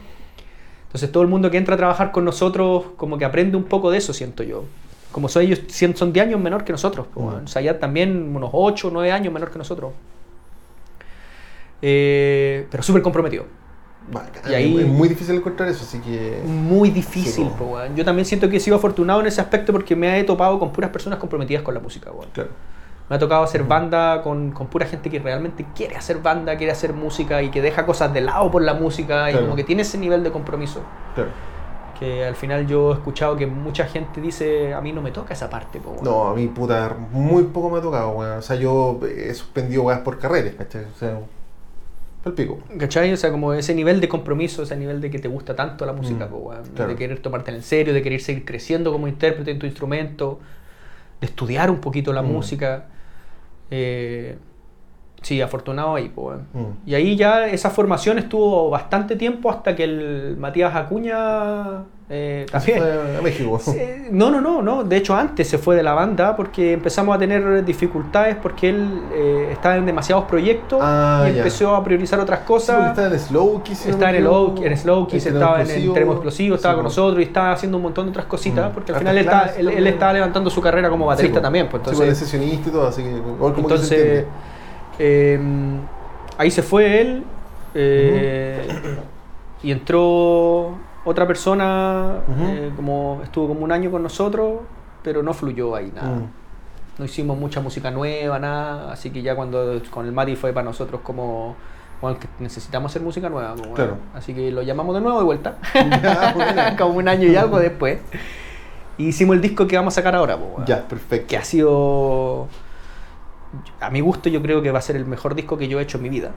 Entonces 0.89 1.13
todo 1.13 1.23
el 1.23 1.29
mundo 1.29 1.51
que 1.51 1.59
entra 1.59 1.75
a 1.75 1.77
trabajar 1.79 2.13
con 2.13 2.25
nosotros 2.25 2.87
como 2.97 3.17
que 3.19 3.25
aprende 3.25 3.57
un 3.57 3.65
poco 3.65 3.91
de 3.91 3.99
eso, 3.99 4.13
siento 4.13 4.43
yo. 4.43 4.65
Como 5.13 5.29
son 5.29 5.43
ellos, 5.43 5.61
son 5.95 6.13
10 6.13 6.27
años 6.27 6.41
menor 6.41 6.65
que 6.65 6.73
nosotros. 6.73 7.07
O 7.15 7.47
sea, 7.47 7.63
ya 7.63 7.79
también 7.79 8.35
unos 8.35 8.51
8 8.53 8.89
o 8.89 8.91
9 8.91 9.13
años 9.13 9.33
menor 9.33 9.51
que 9.51 9.59
nosotros. 9.59 9.93
Eh, 11.83 12.67
pero 12.71 12.83
súper 12.83 13.03
comprometido. 13.03 13.45
Bacán. 14.11 14.51
Y 14.51 14.55
ahí- 14.55 14.79
Es 14.79 14.87
muy 14.87 15.09
difícil 15.09 15.35
encontrar 15.37 15.69
eso, 15.69 15.85
así 15.85 15.99
que. 16.01 16.41
Muy 16.47 16.91
difícil, 16.91 17.33
Sí, 17.47 17.63
weón. 17.63 17.95
Yo 17.95 18.05
también 18.05 18.25
siento 18.25 18.49
que 18.49 18.57
he 18.57 18.61
sido 18.61 18.77
afortunado 18.77 19.21
en 19.21 19.27
ese 19.27 19.41
aspecto 19.41 19.73
porque 19.73 19.95
me 19.95 20.19
he 20.19 20.25
topado 20.25 20.59
con 20.59 20.73
puras 20.73 20.91
personas 20.91 21.19
comprometidas 21.19 21.63
con 21.63 21.75
la 21.75 21.81
música, 21.81 22.11
weón. 22.11 22.31
Claro. 22.33 22.51
Me 23.11 23.17
ha 23.17 23.19
tocado 23.19 23.43
hacer 23.43 23.65
banda 23.65 24.21
con, 24.23 24.51
con 24.51 24.67
pura 24.67 24.85
gente 24.87 25.09
que 25.09 25.19
realmente 25.19 25.65
quiere 25.75 25.97
hacer 25.97 26.19
banda, 26.19 26.57
quiere 26.57 26.73
hacer 26.73 26.93
música 26.93 27.43
y 27.43 27.51
que 27.51 27.63
deja 27.63 27.87
cosas 27.87 28.13
de 28.13 28.21
lado 28.21 28.51
por 28.51 28.63
la 28.63 28.75
música 28.75 29.29
y 29.31 29.33
Claro. 29.33 29.47
como 29.47 29.57
que 29.57 29.65
tiene 29.65 29.83
ese 29.83 29.97
nivel 29.99 30.23
de 30.23 30.31
compromiso. 30.31 30.83
Claro. 31.15 31.31
Que 31.99 32.25
al 32.27 32.37
final 32.37 32.67
yo 32.67 32.91
he 32.91 32.95
escuchado 32.95 33.35
que 33.37 33.47
mucha 33.47 33.87
gente 33.87 34.21
dice, 34.21 34.73
a 34.75 34.81
mí 34.81 34.93
no 34.93 35.01
me 35.03 35.11
toca 35.11 35.33
esa 35.35 35.49
parte, 35.51 35.81
po, 35.81 35.91
weón". 35.93 36.05
No, 36.05 36.29
a 36.29 36.35
mí, 36.35 36.47
puta, 36.49 36.95
muy 37.11 37.45
poco 37.45 37.71
me 37.71 37.79
ha 37.79 37.83
tocado, 37.83 38.11
weón. 38.11 38.39
O 38.39 38.43
sea, 38.43 38.57
yo 38.57 39.01
he 39.05 39.33
suspendido 39.35 39.83
weas 39.85 40.01
por 40.01 40.19
carreras, 40.19 40.55
¿cachai? 40.55 40.85
O 40.85 40.99
sea, 40.99 41.19
el 42.27 42.33
pico. 42.35 42.59
¿Cachai? 42.79 43.11
O 43.13 43.17
sea, 43.17 43.31
como 43.33 43.55
ese 43.55 43.75
nivel 43.75 44.01
de 44.03 44.09
compromiso, 44.09 44.63
ese 44.63 44.77
nivel 44.77 45.01
de 45.01 45.11
que 45.11 45.19
te 45.19 45.29
gusta 45.29 45.57
tanto 45.57 45.87
la 45.87 45.93
música, 45.95 46.27
Mm, 46.27 46.29
po, 46.29 46.37
weón. 46.37 46.63
claro. 46.75 46.91
de 46.91 46.97
querer 46.97 47.21
tomártela 47.21 47.57
en 47.57 47.63
serio, 47.65 47.95
de 47.95 48.03
querer 48.03 48.21
seguir 48.21 48.45
creciendo 48.45 48.93
como 48.93 49.09
intérprete 49.09 49.51
en 49.51 49.59
tu 49.59 49.65
instrumento, 49.67 50.39
de 51.21 51.27
estudiar 51.27 51.71
un 51.71 51.79
poquito 51.81 52.13
la 52.13 52.23
Mm. 52.23 52.27
música. 52.33 52.85
Eh, 53.71 54.39
sí, 55.23 55.41
afortunado 55.41 55.95
ahí. 55.97 56.11
Mm. 56.17 56.89
Y 56.89 56.95
ahí 56.95 57.17
ya 57.17 57.47
esa 57.47 57.71
formación 57.71 58.19
estuvo 58.19 58.71
bastante 58.71 59.17
tiempo 59.17 59.51
hasta 59.51 59.75
que 59.77 59.85
el 59.85 60.37
Matías 60.39 60.75
Acuña 60.75 61.85
eh, 62.11 62.47
Se 62.47 62.53
también. 62.53 62.79
fue 62.79 63.19
a 63.19 63.21
México. 63.23 63.59
Sí, 63.63 63.77
No, 64.11 64.31
no, 64.31 64.41
no, 64.41 64.63
no. 64.63 64.83
De 64.85 64.97
hecho, 64.97 65.15
antes 65.15 65.47
se 65.47 65.59
fue 65.59 65.77
de 65.77 65.83
la 65.83 65.93
banda 65.93 66.35
porque 66.37 66.73
empezamos 66.73 67.15
a 67.15 67.19
tener 67.19 67.63
dificultades 67.67 68.37
porque 68.37 68.71
él 68.71 69.03
eh, 69.13 69.49
estaba 69.53 69.77
en 69.77 69.85
demasiados 69.85 70.25
proyectos 70.25 70.79
Ah, 70.83 71.27
y 71.29 71.33
ya. 71.33 71.39
empezó 71.39 71.75
a 71.77 71.85
priorizar 71.85 72.19
otras 72.21 72.41
Sí, 72.41 72.47
cosas. 72.47 72.89
estaba 72.99 73.09
en 73.15 73.19
Slow 73.21 73.63
Kiss. 73.63 73.85
no 73.87 73.91
Estaba 73.93 74.11
en 74.13 74.17
el 74.17 74.27
en 74.73 74.79
Slow 74.79 75.07
Kiss, 75.07 75.27
estaba 75.27 75.61
en 75.63 75.71
el 75.71 75.93
Termo 75.93 76.13
Explosivo, 76.13 76.55
estaba 76.57 76.75
Sí, 76.75 76.77
con 76.77 76.85
nosotros 76.85 77.21
y 77.21 77.25
estaba 77.25 77.53
haciendo 77.53 77.77
un 77.77 77.83
montón 77.83 78.07
de 78.07 78.11
otras 78.11 78.25
cositas 78.27 78.71
Mm. 78.71 78.75
porque 78.75 78.93
al 78.93 78.99
final 78.99 79.19
él, 79.19 79.25
está- 79.25 79.41
clases 79.43 79.59
él, 79.59 79.67
él 79.69 79.75
también. 79.75 79.95
estaba 79.95 80.13
levantando 80.15 80.49
su 80.51 80.61
carrera 80.63 80.89
como 80.89 81.05
baterista 81.05 81.39
Sí, 81.41 81.43
también. 81.43 81.69
Pues, 81.69 81.83
Sí, 81.83 81.91
entonces, 81.91 82.07
pues, 82.07 82.23
es 82.23 82.31
sesionista 82.31 82.69
y 82.71 82.73
todo, 82.73 82.87
así 82.87 83.03
que. 83.03 83.21
como 83.21 83.49
entonces. 83.59 84.25
Eh, 84.99 85.39
ahí 86.37 86.51
se 86.51 86.63
fue 86.63 87.01
él 87.01 87.25
eh, 87.75 88.67
y 89.63 89.71
entró 89.71 90.77
otra 91.05 91.27
persona, 91.27 92.21
eh, 92.41 92.71
como 92.77 93.21
estuvo 93.23 93.49
como 93.49 93.61
un 93.61 93.73
año 93.73 93.91
con 93.91 94.03
nosotros, 94.03 94.61
pero 95.03 95.23
no 95.23 95.33
fluyó 95.35 95.75
ahí 95.75 95.93
nada. 95.95 96.17
Mm. 96.17 96.31
No 96.99 97.05
hicimos 97.05 97.39
mucha 97.39 97.61
música 97.61 97.91
nueva, 97.91 98.39
nada, 98.39 98.93
así 98.93 99.11
que 99.11 99.23
ya 99.23 99.37
cuando 99.37 99.81
con 99.91 100.07
el 100.07 100.13
Mati 100.13 100.35
fue 100.35 100.53
para 100.53 100.65
nosotros 100.65 101.01
como, 101.03 101.55
bueno, 102.01 102.19
necesitamos 102.41 102.91
hacer 102.91 103.03
música 103.03 103.29
nueva. 103.29 103.55
Claro. 103.75 103.99
Así 104.15 104.35
que 104.35 104.51
lo 104.51 104.63
llamamos 104.63 104.95
de 104.97 105.01
nuevo 105.01 105.19
de 105.19 105.25
vuelta, 105.25 105.59
Ya, 105.75 106.77
como 106.79 106.99
un 106.99 107.09
año 107.09 107.29
y 107.29 107.37
algo 107.37 107.59
después. 107.59 108.01
Y 108.99 109.07
hicimos 109.07 109.37
el 109.37 109.43
disco 109.43 109.69
que 109.69 109.77
vamos 109.77 109.95
a 109.95 109.97
sacar 109.97 110.17
ahora, 110.17 110.37
Ya, 110.67 110.89
perfecto. 110.89 111.29
que 111.29 111.37
ha 111.37 111.45
sido 111.45 112.49
a 113.81 113.91
mi 113.91 114.01
gusto 114.01 114.29
yo 114.29 114.43
creo 114.43 114.63
que 114.63 114.71
va 114.71 114.79
a 114.79 114.83
ser 114.83 114.97
el 114.97 115.07
mejor 115.07 115.35
disco 115.35 115.57
que 115.59 115.69
yo 115.69 115.79
he 115.81 115.83
hecho 115.83 115.97
en 115.99 116.03
mi 116.05 116.09
vida 116.11 116.31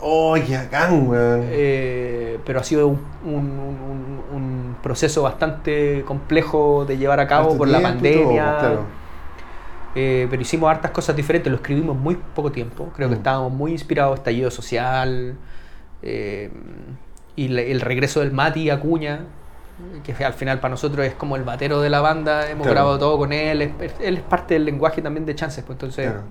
Oh, 0.00 0.34
qué 0.46 0.54
bacán, 0.58 1.08
weón. 1.08 1.40
Eh, 1.44 2.38
pero 2.44 2.60
ha 2.60 2.62
sido 2.64 2.86
un, 2.88 3.00
un- 3.24 3.32
un- 3.32 4.22
un 4.34 4.76
proceso 4.82 5.22
bastante 5.22 6.04
complejo 6.06 6.84
de 6.84 6.98
llevar 6.98 7.18
a 7.18 7.26
cabo 7.26 7.56
por 7.56 7.66
la 7.66 7.80
pandemia 7.80 8.44
todo, 8.44 8.58
claro. 8.58 8.80
Eh, 9.94 10.26
pero 10.28 10.42
hicimos 10.42 10.68
hartas 10.70 10.90
cosas 10.90 11.16
diferentes 11.16 11.50
lo 11.50 11.56
escribimos 11.56 11.96
muy 11.96 12.16
poco 12.34 12.52
tiempo 12.52 12.90
creo 12.94 13.08
que 13.08 13.14
Mm. 13.14 13.18
estábamos 13.18 13.52
muy 13.52 13.72
inspirados 13.72 14.18
estallido 14.18 14.50
social 14.50 15.36
eh, 16.02 16.50
y 17.34 17.48
le- 17.48 17.72
el 17.72 17.80
regreso 17.80 18.20
del 18.20 18.32
Mati 18.32 18.68
Acuña 18.68 19.20
que 20.04 20.12
al 20.24 20.34
final 20.34 20.60
para 20.60 20.72
nosotros 20.72 21.06
es 21.06 21.14
como 21.14 21.36
el 21.36 21.44
batero 21.44 21.80
de 21.80 21.88
la 21.88 22.00
banda 22.02 22.50
hemos 22.50 22.64
Claro. 22.66 22.74
grabado 22.74 22.98
todo 22.98 23.16
con 23.18 23.32
él 23.32 23.62
él 23.62 24.16
es 24.16 24.22
parte 24.22 24.52
del 24.54 24.66
lenguaje 24.66 25.00
también 25.00 25.24
de 25.24 25.34
Chances 25.34 25.64
pues 25.64 25.76
entonces 25.76 26.06
Claro. 26.10 26.22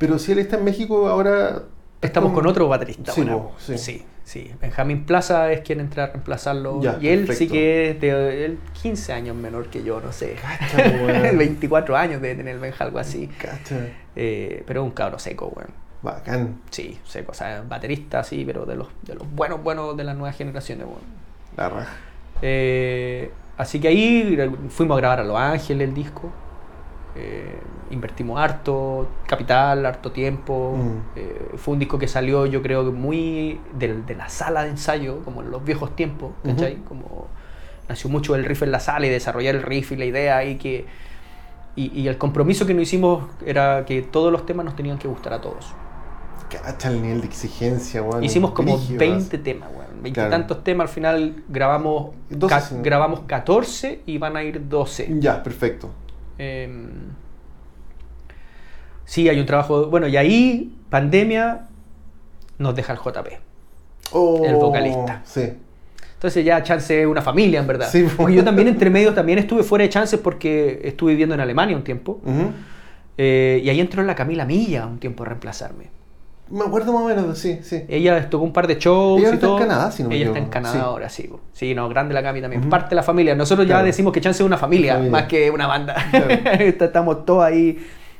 Pero 0.00 0.18
si 0.18 0.32
él 0.32 0.38
está 0.38 0.56
en 0.56 0.64
México 0.64 1.06
ahora. 1.08 1.64
Estamos 2.00 2.32
con 2.32 2.46
otro 2.46 2.66
baterista. 2.66 3.12
Sí, 3.12 3.20
bueno, 3.20 3.52
sí. 3.58 3.76
sí, 3.76 4.02
sí. 4.24 4.50
Benjamín 4.58 5.04
Plaza 5.04 5.52
es 5.52 5.60
quien 5.60 5.80
entra 5.80 6.04
a 6.04 6.06
reemplazarlo. 6.06 6.80
Ya, 6.80 6.96
y 6.98 7.08
él 7.08 7.30
sí 7.34 7.46
que 7.46 7.90
es 7.90 8.00
de 8.00 8.46
él 8.46 8.58
15 8.80 9.12
años 9.12 9.36
menor 9.36 9.66
que 9.68 9.82
yo, 9.82 10.00
no 10.00 10.10
sé. 10.10 10.36
Cacha, 10.40 10.78
weón. 11.04 11.36
24 11.36 11.94
años 11.98 12.22
debe 12.22 12.36
tener 12.36 12.54
el 12.54 12.60
Benja, 12.60 12.84
algo 12.84 12.98
así. 12.98 13.26
Cacha. 13.26 13.88
Eh, 14.16 14.64
pero 14.66 14.80
es 14.80 14.86
un 14.86 14.92
cabro 14.92 15.18
seco, 15.18 15.52
weón. 15.54 15.68
Bacán. 16.00 16.62
Sí, 16.70 16.98
seco. 17.04 17.32
O 17.32 17.34
sea, 17.34 17.62
baterista, 17.68 18.24
sí, 18.24 18.44
pero 18.46 18.64
de 18.64 18.76
los, 18.76 18.88
de 19.02 19.16
los 19.16 19.30
buenos, 19.30 19.62
buenos 19.62 19.94
de 19.98 20.04
las 20.04 20.16
nuevas 20.16 20.34
generaciones, 20.34 20.86
weón. 20.86 21.02
La 21.58 21.68
raja. 21.68 21.92
Eh, 22.40 23.30
así 23.58 23.78
que 23.78 23.88
ahí 23.88 24.38
fuimos 24.70 24.96
a 24.96 25.00
grabar 25.00 25.20
a 25.20 25.24
Los 25.24 25.36
Ángeles 25.36 25.86
el 25.86 25.94
disco. 25.94 26.32
Eh, 27.16 27.58
invertimos 27.90 28.40
harto 28.40 29.08
capital, 29.26 29.84
harto 29.84 30.12
tiempo. 30.12 30.76
Mm. 30.76 31.18
Eh, 31.18 31.48
fue 31.56 31.74
un 31.74 31.80
disco 31.80 31.98
que 31.98 32.06
salió, 32.06 32.46
yo 32.46 32.62
creo 32.62 32.84
que 32.84 32.90
muy 32.92 33.60
del- 33.76 34.06
de, 34.06 34.14
la 34.14 34.28
sala 34.28 34.62
de 34.62 34.70
ensayo, 34.70 35.20
como 35.24 35.42
en 35.42 35.50
los 35.50 35.64
viejos 35.64 35.96
tiempos, 35.96 36.32
¿cachai? 36.44 36.74
Ujú. 36.74 36.84
Como 36.84 37.26
nació 37.88 38.08
mucho 38.10 38.34
el 38.36 38.44
riff 38.44 38.62
en 38.62 38.70
la 38.70 38.78
sala 38.80 39.06
y 39.06 39.08
desarrollar 39.10 39.56
el 39.56 39.62
riff 39.62 39.90
y 39.92 39.96
la 39.96 40.04
idea 40.04 40.44
y 40.44 40.56
que. 40.56 40.86
Y, 41.76 41.92
y 42.00 42.08
el 42.08 42.18
compromiso 42.18 42.66
que 42.66 42.74
nos 42.74 42.82
hicimos 42.82 43.24
era 43.46 43.84
que 43.86 44.02
todos 44.02 44.30
los 44.32 44.44
temas 44.46 44.64
nos 44.64 44.76
tenían 44.76 44.98
que 44.98 45.08
gustar 45.08 45.32
a 45.32 45.40
todos. 45.40 45.72
Cacha 46.48 46.88
el 46.90 47.00
nivel 47.00 47.20
de 47.20 47.26
exigencia, 47.28 48.02
weón. 48.02 48.24
Hicimos 48.24 48.50
como 48.50 48.76
Brígido, 48.76 48.98
20 48.98 49.36
así. 49.36 49.38
temas, 49.44 49.68
weón. 49.72 50.02
20 50.02 50.12
Claro. 50.12 50.30
tantos 50.30 50.64
temas. 50.64 50.88
Al 50.88 50.94
final 50.94 51.44
grabamos, 51.48 52.10
12, 52.28 52.54
ca- 52.54 52.82
grabamos 52.82 53.20
14 53.20 54.02
y 54.06 54.18
van 54.18 54.36
a 54.36 54.42
ir 54.42 54.68
12. 54.68 55.08
Ya, 55.20 55.42
perfecto. 55.44 55.90
Eh, 56.42 56.68
sí, 59.04 59.28
hay 59.28 59.38
un 59.38 59.44
trabajo. 59.44 59.86
Bueno, 59.86 60.08
y 60.08 60.16
ahí, 60.16 60.74
pandemia, 60.88 61.66
nos 62.56 62.74
deja 62.74 62.94
el 62.94 62.98
JP. 62.98 63.28
Oh, 64.12 64.42
El 64.44 64.56
vocalista. 64.56 65.20
Sí. 65.24 65.52
Entonces 66.14 66.44
ya 66.44 66.62
Chance 66.62 67.02
es 67.02 67.06
una 67.06 67.20
familia, 67.20 67.60
en 67.60 67.66
verdad. 67.66 67.88
Sí. 67.90 68.06
Porque 68.16 68.34
yo 68.34 68.42
también 68.44 68.68
entre 68.68 68.88
medio 68.88 69.12
también 69.12 69.38
estuve 69.38 69.62
fuera 69.62 69.84
de 69.84 69.90
Chances 69.90 70.18
porque 70.18 70.80
estuve 70.84 71.12
viviendo 71.12 71.34
en 71.34 71.40
Alemania 71.42 71.76
un 71.76 71.84
tiempo. 71.84 72.20
Eh, 73.18 73.60
y 73.62 73.68
ahí 73.68 73.80
entró 73.80 74.02
la 74.02 74.14
Camila 74.14 74.46
Milla 74.46 74.86
un 74.86 74.98
tiempo 74.98 75.22
a 75.24 75.26
reemplazarme. 75.26 75.90
Me 76.50 76.64
acuerdo 76.64 76.92
más 76.92 77.02
o 77.02 77.06
menos, 77.06 77.38
sí, 77.38 77.60
sí. 77.62 77.84
Ella 77.88 78.28
tocó 78.28 78.44
un 78.44 78.52
par 78.52 78.66
de 78.66 78.76
shows 78.76 79.20
Ella 79.20 79.30
y 79.30 79.34
está 79.34 79.46
en. 79.46 79.56
Canadá, 79.58 79.90
si 79.92 80.02
no 80.02 80.08
me 80.08 80.16
Ella 80.16 80.26
está 80.26 80.38
en. 80.38 80.46
Canadá 80.48 80.74
Sí. 80.74 80.80
ahora, 80.82 81.08
sí. 81.08 81.30
Sí, 81.52 81.74
no, 81.74 81.88
grande 81.88 82.12
la 82.12 82.22
Cami 82.22 82.40
también. 82.40 82.68
Parte 82.68 82.90
de 82.90 82.96
la 82.96 83.02
familia. 83.04 83.34
Nosotros 83.36 83.66
ya 83.68 83.82
decimos 83.82 84.12
que 84.12 84.20
Chance 84.20 84.42
es 84.42 84.46
una 84.46 84.58
familia, 84.58 84.94
Familia. 84.94 85.12
más 85.12 85.22
que 85.24 85.50
una 85.50 85.66
banda. 85.66 85.94
Claro. 86.10 86.26
Estamos 86.60 87.24
todos 87.24 87.44
ahí, 87.44 87.78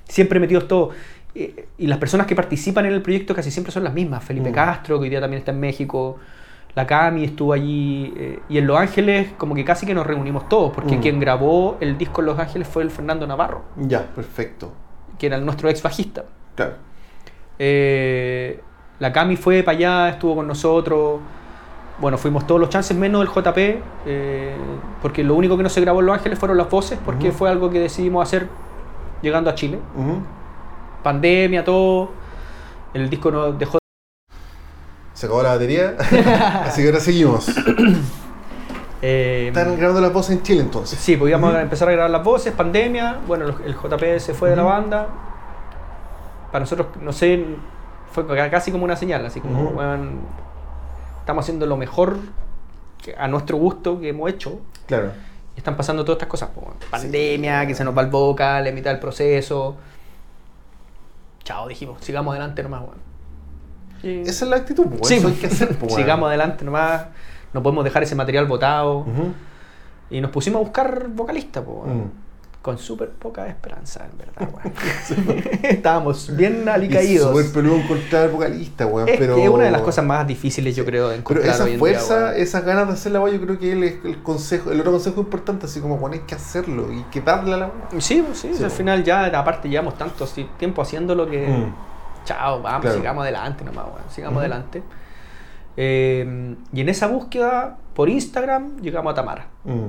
siempre 0.08 0.38
metidos 0.38 0.68
todos. 0.68 0.94
Y, 1.34 1.50
y 1.78 1.86
las 1.86 1.98
personas 1.98 2.26
que 2.26 2.34
participan 2.36 2.86
en 2.86 2.92
el 2.92 3.02
proyecto 3.02 3.34
casi 3.34 3.50
siempre 3.50 3.72
son 3.72 3.84
las 3.84 3.94
mismas. 3.94 4.22
Felipe 4.22 4.50
Mm. 4.50 4.54
Castro, 4.54 4.98
que 4.98 5.04
hoy 5.04 5.10
día 5.10 5.20
también 5.20 5.38
está 5.40 5.50
en 5.52 5.60
México. 5.60 6.18
La 6.76 6.86
Cami 6.86 7.24
estuvo 7.24 7.52
allí. 7.52 8.12
eh, 8.16 8.38
y 8.48 8.58
en 8.58 8.66
Los 8.68 8.78
Ángeles, 8.78 9.28
como 9.38 9.56
que 9.56 9.64
casi 9.64 9.86
que 9.86 9.94
nos 9.94 10.06
reunimos 10.06 10.48
todos, 10.48 10.72
porque 10.72 10.96
Mm. 10.96 11.00
quien 11.00 11.18
grabó 11.20 11.78
el 11.80 11.98
disco 11.98 12.20
en 12.20 12.26
Los 12.26 12.38
Ángeles 12.38 12.68
fue 12.68 12.84
el 12.84 12.90
Fernando 12.90 13.26
Navarro, 13.26 13.62
Ya, 13.76 14.06
perfecto. 14.14 14.72
que 15.18 15.26
era 15.26 15.38
nuestro 15.38 15.68
ex 15.68 15.82
bajista. 15.82 16.24
Claro. 16.54 16.74
Eh, 17.62 18.58
la 19.00 19.12
Cami 19.12 19.36
fue 19.36 19.62
para 19.62 19.76
allá, 19.76 20.08
estuvo 20.08 20.36
con 20.36 20.46
nosotros. 20.48 21.20
Bueno, 21.98 22.16
fuimos 22.16 22.46
todos 22.46 22.58
los 22.58 22.70
chances 22.70 22.96
menos 22.96 23.20
el 23.22 23.28
JP, 23.28 23.58
eh, 24.06 24.54
porque 25.02 25.22
lo 25.22 25.34
único 25.34 25.58
que 25.58 25.62
no 25.62 25.68
se 25.68 25.82
grabó 25.82 26.00
en 26.00 26.06
Los 26.06 26.16
Ángeles 26.16 26.38
fueron 26.38 26.56
las 26.56 26.70
voces, 26.70 26.98
porque 27.04 27.28
Ujú. 27.28 27.36
fue 27.36 27.50
algo 27.50 27.68
que 27.68 27.78
decidimos 27.78 28.22
hacer 28.26 28.48
llegando 29.20 29.50
a 29.50 29.54
Chile. 29.54 29.78
Ujú. 29.94 30.22
Pandemia, 31.02 31.62
todo. 31.62 32.12
El 32.94 33.10
disco 33.10 33.30
nos 33.30 33.58
dejó. 33.58 33.78
Se 35.12 35.26
acabó 35.26 35.42
la 35.42 35.50
batería, 35.50 35.96
así 36.64 36.80
que 36.80 36.88
ahora 36.88 37.00
seguimos. 37.00 37.46
Eh, 39.02 39.46
Están 39.48 39.78
grabando 39.78 40.02
las 40.02 40.12
voces 40.12 40.36
en 40.36 40.42
Chile 40.42 40.60
entonces. 40.60 40.98
Sí, 40.98 41.16
pues 41.16 41.30
íbamos 41.30 41.48
Ujú. 41.48 41.58
a 41.58 41.62
empezar 41.62 41.88
a 41.88 41.92
grabar 41.92 42.10
las 42.10 42.22
voces, 42.22 42.52
pandemia, 42.52 43.16
bueno, 43.26 43.46
el 43.64 43.74
JP 43.74 44.18
se 44.18 44.34
fue 44.34 44.50
de 44.50 44.56
la 44.56 44.62
banda. 44.62 45.06
Para 46.52 46.60
nosotros, 46.60 46.88
no 47.00 47.12
sé, 47.12 47.44
fue 48.12 48.26
ca- 48.26 48.50
casi 48.50 48.72
como 48.72 48.84
una 48.84 48.96
señal, 48.96 49.24
así 49.24 49.40
como, 49.40 49.70
weón, 49.70 50.20
estamos 51.20 51.44
haciendo 51.44 51.66
lo 51.66 51.76
mejor 51.76 52.16
que- 53.02 53.14
a 53.16 53.28
nuestro 53.28 53.56
gusto 53.56 54.00
que 54.00 54.08
hemos 54.10 54.28
hecho. 54.30 54.60
Claro. 54.86 55.12
Y 55.54 55.58
están 55.58 55.76
pasando 55.76 56.04
todas 56.04 56.16
estas 56.16 56.28
cosas, 56.28 56.50
pues, 56.54 56.66
weón. 56.66 56.78
pandemia, 56.90 57.66
que 57.66 57.74
se 57.74 57.84
nos 57.84 57.96
va 57.96 58.02
el 58.02 58.08
vocal, 58.10 58.66
en 58.66 58.74
mitad 58.74 58.90
del 58.90 59.00
proceso. 59.00 59.76
Chao, 61.44 61.68
dijimos, 61.68 61.98
sigamos 62.04 62.32
adelante 62.32 62.62
nomás, 62.62 62.82
weón. 62.82 63.10
Y- 64.02 64.28
Esa 64.28 64.44
es 64.44 64.50
la 64.50 64.56
actitud, 64.56 64.86
pues, 64.86 65.08
Sí, 65.08 65.16
eso 65.16 65.28
hay 65.28 65.34
que 65.34 65.46
hacer, 65.46 65.68
pues, 65.78 65.80
weón. 65.92 65.96
sigamos 66.02 66.28
adelante 66.28 66.64
nomás, 66.64 67.06
no 67.52 67.62
podemos 67.62 67.84
dejar 67.84 68.02
ese 68.02 68.14
material 68.14 68.46
botado. 68.46 69.06
Y 70.10 70.20
nos 70.20 70.30
pusimos 70.32 70.60
a 70.60 70.64
buscar 70.64 71.08
vocalistas, 71.08 71.62
po, 71.64 71.82
weón. 71.84 71.98
Mm. 71.98 72.10
Con 72.62 72.76
súper 72.76 73.08
poca 73.10 73.46
esperanza, 73.48 74.06
en 74.10 74.18
verdad, 74.18 74.48
weón. 74.54 74.74
Estábamos 75.62 76.36
bien 76.36 76.68
alicaídos. 76.68 77.30
súper 77.30 77.52
peludo 77.52 77.76
encontrar 77.76 78.30
vocalista, 78.30 78.86
weón. 78.86 79.08
Es 79.08 79.16
pero... 79.18 79.36
que 79.36 79.44
es 79.44 79.48
una 79.48 79.64
de 79.64 79.70
las 79.70 79.80
cosas 79.80 80.04
más 80.04 80.26
difíciles, 80.26 80.76
yo 80.76 80.84
creo, 80.84 81.08
de 81.08 81.16
Pero 81.16 81.20
encontrar 81.20 81.54
esa 81.54 81.64
hoy 81.64 81.72
en 81.72 81.78
fuerza, 81.78 82.16
día, 82.18 82.26
weón. 82.28 82.40
esas 82.42 82.64
ganas 82.64 82.86
de 82.88 82.92
hacer 82.94 83.12
la 83.12 83.20
weá, 83.20 83.32
yo 83.32 83.40
creo 83.40 83.58
que 83.58 83.72
el, 83.72 83.82
el 83.84 84.22
consejo, 84.22 84.70
el 84.72 84.80
otro 84.80 84.92
consejo 84.92 85.20
importante, 85.20 85.64
así 85.66 85.80
como, 85.80 85.96
bueno, 85.96 86.14
hay 86.16 86.22
que 86.22 86.34
hacerlo 86.34 86.92
y 86.92 87.02
que 87.04 87.22
darle 87.22 87.54
a 87.54 87.56
la. 87.56 87.70
Sí, 87.98 88.22
pues, 88.26 88.38
sí, 88.38 88.50
Sí, 88.54 88.62
al 88.62 88.70
po. 88.70 88.76
final 88.76 89.04
ya, 89.04 89.24
aparte, 89.26 89.68
llevamos 89.70 89.96
tanto 89.96 90.26
tiempo 90.58 90.82
haciéndolo 90.82 91.28
que. 91.30 91.46
Mm. 91.48 91.74
Chao, 92.26 92.60
vamos, 92.60 92.82
Claro. 92.82 92.96
sigamos 92.98 93.22
adelante 93.22 93.64
nomás, 93.64 93.86
weón. 93.86 94.10
Sigamos 94.10 94.38
adelante. 94.40 94.82
Eh, 95.76 96.56
y 96.72 96.80
en 96.80 96.88
esa 96.90 97.06
búsqueda, 97.06 97.78
por 97.94 98.08
Instagram, 98.08 98.80
llegamos 98.80 99.12
a 99.12 99.14
Tamara. 99.14 99.48
Mm. 99.64 99.86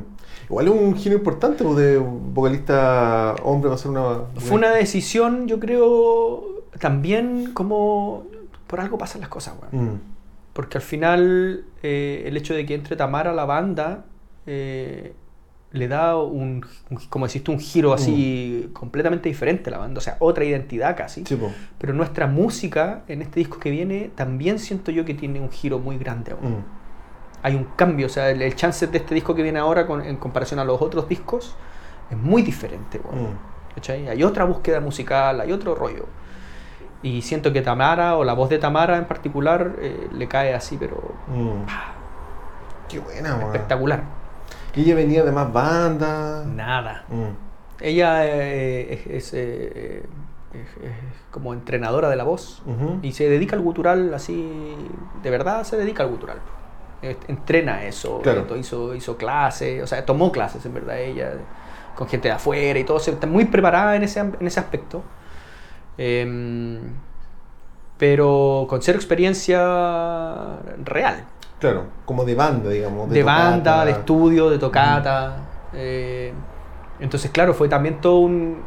Igual 0.49 0.67
es 0.67 0.73
un 0.73 0.95
giro 0.95 1.15
importante 1.15 1.63
pues, 1.63 1.77
de 1.77 1.97
vocalista 1.97 3.35
hombre 3.43 3.69
va 3.69 3.75
a 3.75 3.77
ser 3.77 3.91
una. 3.91 4.03
Fue 4.35 4.57
una 4.57 4.71
decisión, 4.71 5.47
yo 5.47 5.59
creo, 5.59 6.43
también 6.79 7.51
como. 7.53 8.23
Por 8.67 8.79
algo 8.79 8.97
pasan 8.97 9.21
las 9.21 9.29
cosas, 9.29 9.55
weón. 9.61 9.85
Mm. 9.95 9.99
Porque 10.53 10.77
al 10.77 10.81
final 10.83 11.65
eh, 11.83 12.23
el 12.25 12.35
hecho 12.37 12.53
de 12.53 12.65
que 12.65 12.73
entre 12.75 12.95
Tamara 12.95 13.31
a 13.31 13.33
la 13.33 13.45
banda 13.45 14.05
eh, 14.45 15.13
le 15.71 15.87
da 15.87 16.17
un, 16.17 16.65
un- 16.89 16.97
como 17.09 17.25
deciste, 17.25 17.51
un 17.51 17.59
giro 17.59 17.93
así 17.93 18.69
completamente 18.73 19.29
diferente 19.29 19.69
a 19.69 19.71
la 19.71 19.77
banda, 19.77 19.99
o 19.99 20.01
sea, 20.01 20.17
otra 20.19 20.43
identidad 20.43 20.97
casi. 20.97 21.23
Sí. 21.25 21.37
Pero 21.77 21.93
nuestra 21.93 22.27
música 22.27 23.03
en 23.07 23.21
este 23.21 23.39
disco 23.39 23.59
que 23.59 23.71
viene 23.71 24.11
también 24.15 24.59
siento 24.59 24.91
yo 24.91 25.05
que 25.05 25.13
tiene 25.13 25.39
un 25.39 25.49
giro 25.49 25.79
muy 25.79 25.97
grande. 25.97 26.31
aún. 26.33 26.63
Hay 27.43 27.55
un 27.55 27.65
cambio, 27.75 28.05
o 28.05 28.09
sea, 28.09 28.29
el, 28.29 28.41
el 28.41 28.55
chance 28.55 28.85
de 28.87 28.97
este 28.97 29.15
disco 29.15 29.33
que 29.35 29.41
viene 29.43 29.59
ahora 29.59 29.87
con- 29.87 30.01
en 30.03 30.17
comparación 30.17 30.59
a 30.59 30.63
los 30.63 30.81
otros 30.81 31.07
discos 31.07 31.55
es 32.09 32.17
muy 32.17 32.41
diferente. 32.41 32.99
weón. 33.03 33.33
Mm. 33.33 34.09
Hay 34.09 34.23
otra 34.23 34.43
búsqueda 34.43 34.79
musical, 34.79 35.39
hay 35.41 35.51
otro 35.51 35.73
rollo. 35.75 36.05
Y 37.03 37.21
siento 37.23 37.51
que 37.51 37.61
Tamara, 37.61 38.15
o 38.17 38.23
la 38.23 38.33
voz 38.33 38.49
de 38.49 38.59
Tamara 38.59 38.97
en 38.97 39.05
particular, 39.05 39.73
eh, 39.79 40.07
le 40.13 40.27
cae 40.27 40.53
así, 40.53 40.77
pero 40.77 40.97
Mm. 41.27 41.63
Qué 42.89 42.99
buena, 42.99 43.37
espectacular. 43.41 44.03
Y 44.75 44.81
ella 44.81 44.95
venía 44.95 45.23
de 45.23 45.31
más 45.31 45.51
bandas. 45.51 46.45
Nada. 46.45 47.05
Mm. 47.09 47.83
Ella 47.83 48.25
eh, 48.27 48.93
es, 48.93 49.07
es, 49.07 49.33
eh, 49.33 50.03
es- 50.53 50.83
es 50.85 50.93
como 51.31 51.53
entrenadora 51.53 52.09
de 52.09 52.17
la 52.17 52.25
voz 52.25 52.61
Ujú. 52.65 52.99
y 53.01 53.13
se 53.13 53.29
dedica 53.29 53.55
al 53.55 53.61
gutural 53.61 54.13
así, 54.13 54.75
de 55.23 55.29
verdad 55.31 55.63
se 55.63 55.77
dedica 55.77 56.03
al 56.03 56.09
gutural. 56.09 56.37
Eh, 57.01 57.17
Entrena 57.27 57.83
eso, 57.85 58.19
Claro. 58.21 58.45
eh, 58.53 58.59
hizo, 58.59 58.93
hizo 58.95 59.17
clases, 59.17 59.81
o 59.81 59.87
sea, 59.87 60.05
tomó 60.05 60.31
clases 60.31 60.65
en 60.65 60.73
verdad 60.73 60.99
ella, 60.99 61.33
con 61.95 62.07
gente 62.07 62.27
de 62.27 62.33
afuera 62.35 62.77
y 62.79 62.83
todo, 62.83 62.99
se- 62.99 63.11
está 63.11 63.25
muy 63.27 63.45
preparada 63.45 63.95
en 63.95 64.03
ese, 64.03 64.19
en 64.19 64.47
ese 64.47 64.59
aspecto. 64.59 65.03
Em, 65.97 66.79
pero 67.97 68.65
con 68.69 68.81
cero 68.81 68.97
experiencia 68.97 69.59
real. 70.83 71.25
Claro, 71.59 71.85
como 72.05 72.25
de 72.25 72.33
banda, 72.35 72.69
digamos. 72.69 73.09
de, 73.09 73.23
banda, 73.23 73.85
de 73.85 73.91
estudio, 73.91 74.49
de 74.49 74.57
tocata. 74.57 75.35
eh, 75.73 76.33
entonces, 76.99 77.31
claro, 77.31 77.53
fue 77.53 77.67
también 77.67 77.99
todo 78.01 78.19
un, 78.19 78.61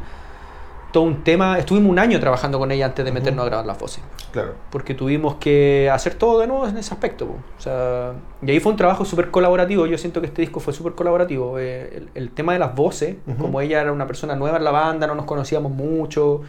todo 0.95 1.03
un 1.03 1.25
tema. 1.25 1.59
Estuvimos 1.59 1.91
un 1.91 1.99
año 1.99 2.17
trabajando 2.21 2.57
con 2.57 2.71
ella 2.71 2.85
antes 2.85 3.03
de 3.03 3.11
meternos 3.11 3.43
a 3.43 3.49
grabar 3.49 3.65
las 3.65 3.77
voces. 3.77 4.01
Claro. 4.31 4.53
Porque 4.69 4.93
tuvimos 4.93 5.35
que 5.35 5.89
hacer 5.91 6.15
todo 6.15 6.39
de 6.39 6.47
nuevo 6.47 6.65
en 6.65 6.77
ese 6.77 6.93
aspecto. 6.93 7.25
O 7.25 7.61
sea, 7.61 8.13
y 8.41 8.49
ahí 8.51 8.61
fue 8.61 8.71
un 8.71 8.77
trabajo 8.77 9.03
súper 9.03 9.29
colaborativo. 9.29 9.85
Yo 9.87 9.97
siento 9.97 10.21
que 10.21 10.27
este 10.27 10.41
disco 10.41 10.61
fue 10.61 10.71
súper 10.71 10.93
colaborativo. 10.93 11.59
Eh, 11.59 11.97
el, 11.97 12.09
el 12.15 12.31
tema 12.31 12.53
de 12.53 12.59
las 12.59 12.73
voces, 12.73 13.17
Ujú. 13.27 13.37
como 13.37 13.59
ella 13.59 13.81
era 13.81 13.91
una 13.91 14.07
persona 14.07 14.37
nueva 14.37 14.55
en 14.57 14.63
la 14.63 14.71
banda, 14.71 15.05
no 15.05 15.15
nos 15.15 15.25
conocíamos 15.25 15.69
mucho. 15.73 16.43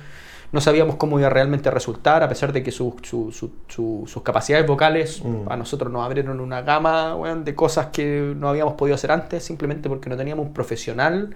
No 0.53 0.61
sabíamos 0.61 0.95
cómo 0.95 1.19
iba 1.19 1.29
realmente 1.29 1.69
a 1.69 1.73
resultar, 1.73 2.23
a 2.23 2.29
pesar 2.29 2.53
de 2.53 2.63
que 2.63 2.71
su- 2.71 2.95
su- 3.03 3.33
su- 3.33 3.51
su- 3.67 4.05
sus 4.07 4.23
capacidades 4.23 4.65
vocales 4.65 5.25
Mm. 5.25 5.51
a 5.51 5.57
nosotros 5.57 5.91
nos 5.93 6.05
abrieron 6.05 6.39
una 6.39 6.63
gama 6.63 7.17
weón, 7.17 7.45
de 7.45 7.57
cosas 7.57 7.87
que 7.87 8.33
no 8.37 8.49
habíamos 8.49 8.75
podido 8.75 8.95
hacer 8.95 9.11
antes, 9.11 9.43
simplemente 9.45 9.89
porque 9.89 10.09
no 10.09 10.17
teníamos 10.17 10.47
un 10.47 10.53
profesional 10.55 11.35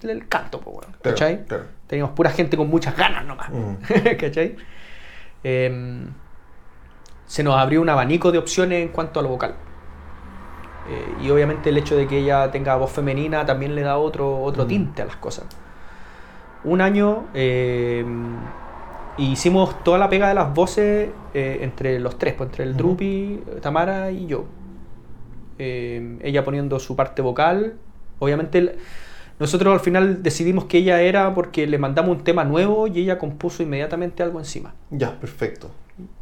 del 0.00 0.28
canto, 0.28 0.60
po, 0.60 0.70
weón, 0.70 0.82
Claro, 0.82 1.00
¿cachai? 1.02 1.44
claro. 1.46 1.64
Teníamos 1.92 2.14
pura 2.14 2.30
gente 2.30 2.56
con 2.56 2.70
muchas 2.70 2.96
ganas 2.96 3.22
nomás, 3.26 3.50
Mm. 3.50 3.74
¿cachai? 4.18 4.56
Em, 5.44 6.06
se 7.26 7.42
nos 7.42 7.54
abrió 7.58 7.82
un 7.82 7.88
abanico 7.90 8.32
de 8.32 8.38
opciones 8.38 8.80
en 8.82 8.88
cuanto 8.88 9.20
a 9.20 9.22
lo 9.22 9.28
vocal. 9.28 9.56
Eh, 10.88 11.24
y 11.26 11.28
obviamente 11.30 11.68
el 11.68 11.76
hecho 11.76 11.94
de 11.94 12.06
que 12.06 12.20
ella 12.20 12.50
tenga 12.50 12.76
voz 12.76 12.90
femenina 12.92 13.44
también 13.44 13.74
le 13.74 13.82
da 13.82 13.98
otro, 13.98 14.40
otro 14.42 14.64
Mm. 14.64 14.68
tinte 14.68 15.02
a 15.02 15.04
las 15.04 15.16
cosas. 15.16 15.44
Un 16.64 16.80
año 16.80 17.24
eh, 17.34 18.06
hicimos 19.18 19.84
toda 19.84 19.98
la 19.98 20.08
pega 20.08 20.28
de 20.28 20.34
las 20.34 20.54
voces 20.54 21.10
eh, 21.34 21.58
entre 21.60 22.00
los 22.00 22.16
tres, 22.16 22.32
pues, 22.32 22.48
entre 22.48 22.64
el 22.64 22.70
Ujú. 22.70 22.78
Drupi, 22.78 23.42
Tamara 23.60 24.10
y 24.10 24.26
yo. 24.28 24.46
Eh, 25.58 26.16
ella 26.22 26.42
poniendo 26.42 26.78
su 26.78 26.96
parte 26.96 27.20
vocal. 27.20 27.74
Obviamente 28.18 28.56
el- 28.56 28.76
nosotros 29.42 29.74
al 29.74 29.80
final 29.80 30.22
decidimos 30.22 30.64
que 30.64 30.78
ella 30.78 31.00
era 31.02 31.34
porque 31.34 31.66
le 31.66 31.76
mandamos 31.78 32.16
un 32.16 32.24
tema 32.24 32.44
nuevo 32.44 32.86
y 32.86 33.00
ella 33.00 33.18
compuso 33.18 33.62
inmediatamente 33.62 34.22
algo 34.22 34.38
encima 34.38 34.74
Ya, 34.90 35.18
perfecto. 35.20 35.70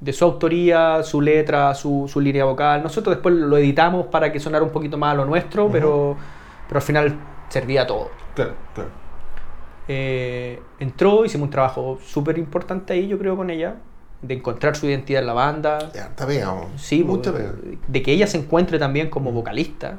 de 0.00 0.12
su 0.12 0.24
autoría, 0.24 1.02
su 1.04 1.20
letra, 1.20 1.74
su, 1.74 2.08
su 2.12 2.20
línea 2.20 2.44
vocal. 2.44 2.82
Nosotros 2.82 3.14
después 3.16 3.34
lo 3.34 3.56
editamos 3.56 4.06
para 4.06 4.32
que 4.32 4.40
sonara 4.40 4.64
un 4.64 4.70
poquito 4.70 4.98
más 4.98 5.12
a 5.12 5.16
lo 5.16 5.24
nuestro, 5.24 5.70
pero, 5.70 6.16
pero 6.68 6.78
al 6.78 6.82
final 6.82 7.16
servía 7.48 7.86
todo. 7.86 8.10
Claro, 8.34 8.54
claro. 8.74 8.90
Eh, 9.88 10.60
entró, 10.78 11.24
hicimos 11.24 11.46
un 11.46 11.50
trabajo 11.50 11.98
súper 12.04 12.38
importante 12.38 12.92
ahí, 12.92 13.08
yo 13.08 13.18
creo, 13.18 13.36
con 13.36 13.50
ella, 13.50 13.76
de 14.22 14.34
encontrar 14.34 14.76
su 14.76 14.86
identidad 14.86 15.20
en 15.22 15.26
la 15.26 15.32
banda. 15.32 15.78
Ya, 15.94 16.02
está 16.06 16.26
pegado. 16.26 16.66
Sí, 16.76 17.02
mucha 17.02 17.32
pues, 17.32 17.42
pega. 17.44 17.54
de 17.88 18.02
que 18.02 18.12
ella 18.12 18.26
se 18.26 18.38
encuentre 18.38 18.78
también 18.78 19.10
como 19.10 19.32
vocalista. 19.32 19.98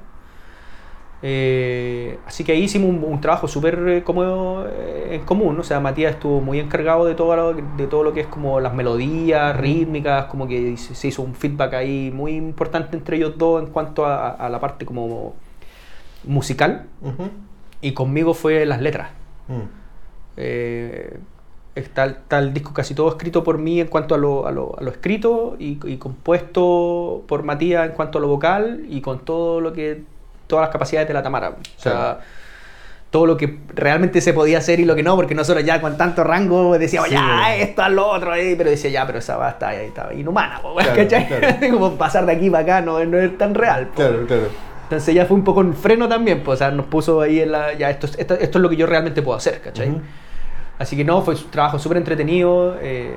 Eh, 1.23 2.18
así 2.26 2.43
que 2.43 2.52
ahí 2.53 2.64
hicimos 2.64 2.89
un, 2.89 3.03
un 3.03 3.22
trabajo 3.22 3.48
súper 3.48 3.77
eh, 3.88 4.03
como 4.03 4.64
eh, 4.65 5.10
en 5.11 5.22
común, 5.22 5.60
o 5.60 5.64
sea, 5.64 5.80
Matías 5.80 6.14
estuvo 6.15 6.41
muy 6.41 6.60
encargado 6.60 7.06
de 7.06 7.14
todo, 7.14 7.35
lo, 7.35 7.53
de 7.53 7.85
todo 7.88 8.03
lo 8.03 8.11
que 8.14 8.22
es 8.22 8.27
como 8.27 8.60
las 8.60 8.73
melodías 8.73 9.56
rítmicas, 9.56 10.26
como 10.26 10.48
que 10.48 10.76
se, 10.77 11.07
hizo 11.07 11.22
un 11.22 11.35
feedback 11.35 11.73
ahí 11.76 12.11
muy 12.11 12.31
importante 12.35 12.98
entre 12.98 13.18
ellos 13.18 13.38
dos 13.38 13.61
en 13.61 13.69
cuanto 13.69 14.06
a, 14.06 14.30
a 14.31 14.49
la 14.49 14.60
parte 14.60 14.84
como 14.85 15.35
musical, 16.23 16.88
y 17.81 17.91
conmigo 17.93 18.34
fue 18.34 18.65
las 18.65 18.81
letras. 18.81 19.10
Mm. 19.48 19.61
Eh, 20.38 21.19
está, 21.76 22.03
el- 22.06 22.11
está 22.11 22.39
el 22.39 22.53
disco 22.53 22.73
casi 22.73 22.95
todo 22.95 23.10
escrito 23.10 23.43
por 23.43 23.57
mí 23.60 23.80
en 23.80 23.88
cuanto 23.88 24.15
a 24.15 24.18
lo, 24.18 24.48
a 24.48 24.52
lo- 24.52 24.76
a 24.77 24.81
lo 24.81 24.89
escrito 24.91 25.56
y, 25.60 25.77
y 25.85 25.98
compuesto 25.98 27.23
por 27.27 27.43
Matías 27.43 27.88
en 27.89 27.93
cuanto 27.95 28.18
a 28.18 28.22
lo 28.22 28.27
vocal 28.27 28.85
y 28.89 29.02
con 29.02 29.19
todo 29.19 29.61
lo 29.61 29.73
que 29.73 30.03
todas 30.52 30.64
las 30.68 30.72
capacidades 30.72 31.07
de 31.07 31.14
la 31.15 31.23
Tamara. 31.23 31.49
O 31.49 31.56
sea, 31.82 31.91
Claro. 31.91 32.18
todo 33.10 33.26
lo 33.26 33.36
que 33.38 33.57
realmente 33.73 34.22
se 34.22 34.34
podía 34.34 34.60
hacer 34.60 34.80
y 34.80 34.86
lo 34.86 34.95
que 34.95 35.03
no, 35.03 35.15
porque 35.15 35.34
nosotros 35.36 35.65
ya 35.65 35.82
con 35.82 35.98
tanto 35.98 36.23
rango 36.23 36.78
decíamos, 36.78 37.10
Sí, 37.10 37.15
ya, 37.15 37.22
bueno. 37.26 37.48
esto, 37.64 37.90
lo 37.90 38.07
otro, 38.07 38.32
ahí", 38.32 38.56
pero 38.56 38.69
decía, 38.69 38.90
ya, 38.91 39.06
pero 39.06 39.19
esa 39.19 39.36
va 39.38 39.49
está 39.49 39.73
estaba 39.76 40.14
inhumana, 40.14 40.61
Claro, 40.61 40.95
¿cachai? 40.95 41.28
claro. 41.28 41.48
Como 41.72 41.95
pasar 41.95 42.26
de 42.26 42.34
aquí 42.34 42.49
para 42.49 42.64
acá 42.64 42.82
no, 42.82 43.03
no 43.06 43.18
es 43.18 43.38
tan 43.38 43.53
real. 43.56 43.88
po. 43.88 43.95
Claro, 43.95 44.26
claro. 44.28 44.48
Entonces 44.84 45.15
ya 45.15 45.26
fue 45.26 45.36
un 45.38 45.44
poco 45.44 45.61
en 45.61 45.73
freno 45.73 46.07
también, 46.10 46.41
pues, 46.44 46.56
o 46.56 46.60
sea, 46.60 46.72
nos 46.72 46.86
puso 46.86 47.22
ahí 47.22 47.40
en 47.40 47.52
la, 47.53 47.73
ya, 47.73 47.90
esto, 47.90 48.06
es- 48.07 48.18
esto, 48.19 48.34
esto 48.36 48.57
es 48.57 48.61
lo 48.61 48.69
que 48.69 48.76
yo 48.76 48.86
realmente 48.86 49.22
puedo 49.22 49.38
hacer, 49.38 49.61
¿cachai? 49.61 49.90
Ujú. 49.90 50.02
Así 50.80 50.98
que 50.98 51.03
no, 51.06 51.22
fue 51.22 51.36
un 51.36 51.52
trabajo 51.52 51.80
súper 51.80 51.98
entretenido. 51.98 52.78
eh, 52.82 53.14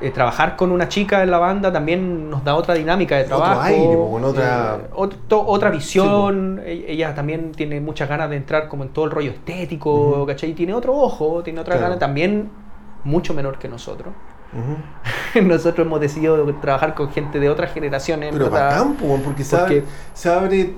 eh, 0.00 0.10
trabajar 0.10 0.56
con 0.56 0.72
una 0.72 0.88
chica 0.88 1.22
en 1.22 1.30
la 1.30 1.38
banda 1.38 1.72
también 1.72 2.28
nos 2.30 2.42
da 2.44 2.54
otra 2.54 2.74
dinámica 2.74 3.16
de 3.16 3.24
Otro 3.24 3.36
trabajo. 3.38 3.60
aire, 3.62 3.94
po, 3.96 4.10
con 4.10 4.24
otra- 4.24 4.78
eh, 4.82 4.90
otro- 4.94 5.44
otra 5.46 5.70
visión. 5.70 6.60
E- 6.64 6.84
Ella 6.88 7.14
también 7.14 7.52
tiene 7.52 7.80
muchas 7.80 8.08
ganas 8.08 8.30
de 8.30 8.36
entrar 8.36 8.68
como 8.68 8.82
en 8.84 8.90
todo 8.90 9.04
el 9.06 9.10
rollo 9.10 9.30
estético, 9.30 9.92
Ujú. 9.92 10.26
¿cachai? 10.26 10.52
Tiene 10.54 10.74
otro 10.74 10.94
ojo, 10.94 11.42
tiene 11.42 11.60
otra 11.60 11.74
Claro. 11.74 11.88
gana 11.90 11.98
también 11.98 12.50
mucho 13.04 13.34
menor 13.34 13.58
que 13.58 13.68
nosotros. 13.68 14.12
Nosotros 15.42 15.86
hemos 15.86 16.00
decidido 16.00 16.44
trabajar 16.56 16.94
con 16.94 17.10
gente 17.10 17.40
de 17.40 17.48
otras 17.50 17.72
generaciones. 17.72 18.30
en 18.32 18.38
Pero 18.38 18.50
verdad. 18.50 18.70
bacán, 18.70 18.94
po, 18.94 19.18
porque 19.24 19.44
Porque- 19.50 19.84
se 20.14 20.30
abre 20.32 20.74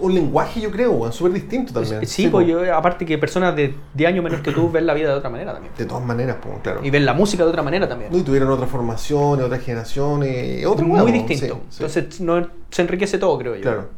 un 0.00 0.14
lenguaje, 0.14 0.60
yo 0.60 0.70
creo, 0.70 1.10
súper 1.12 1.32
distinto 1.32 1.72
también. 1.72 2.06
Sí, 2.06 2.28
pues 2.28 2.46
yo, 2.46 2.74
aparte 2.74 3.04
que 3.06 3.18
personas 3.18 3.54
de 3.56 3.74
10 3.94 4.08
años 4.08 4.24
menos 4.24 4.40
que 4.40 4.52
tú 4.52 4.70
ven 4.70 4.86
la 4.86 4.94
vida 4.94 5.08
de 5.08 5.14
otra 5.14 5.30
manera 5.30 5.52
también. 5.52 5.72
De 5.76 5.84
todas 5.86 6.04
maneras, 6.04 6.36
pues, 6.42 6.54
claro. 6.62 6.80
Y 6.82 6.90
ven 6.90 7.04
la 7.06 7.14
música 7.14 7.44
de 7.44 7.50
otra 7.50 7.62
manera 7.62 7.88
también. 7.88 8.10
No, 8.12 8.18
y 8.18 8.22
tuvieron 8.22 8.50
otra 8.50 8.66
formación, 8.66 9.40
otras 9.42 9.60
generaciones, 9.62 10.64
otro 10.66 10.86
Muy 10.86 11.12
distinto. 11.12 11.54
sí, 11.54 11.60
sí. 11.70 11.82
Entonces 11.84 12.20
no, 12.20 12.46
se 12.70 12.82
enriquece 12.82 13.18
todo, 13.18 13.38
creo 13.38 13.56
yo. 13.56 13.62
Claro. 13.62 13.88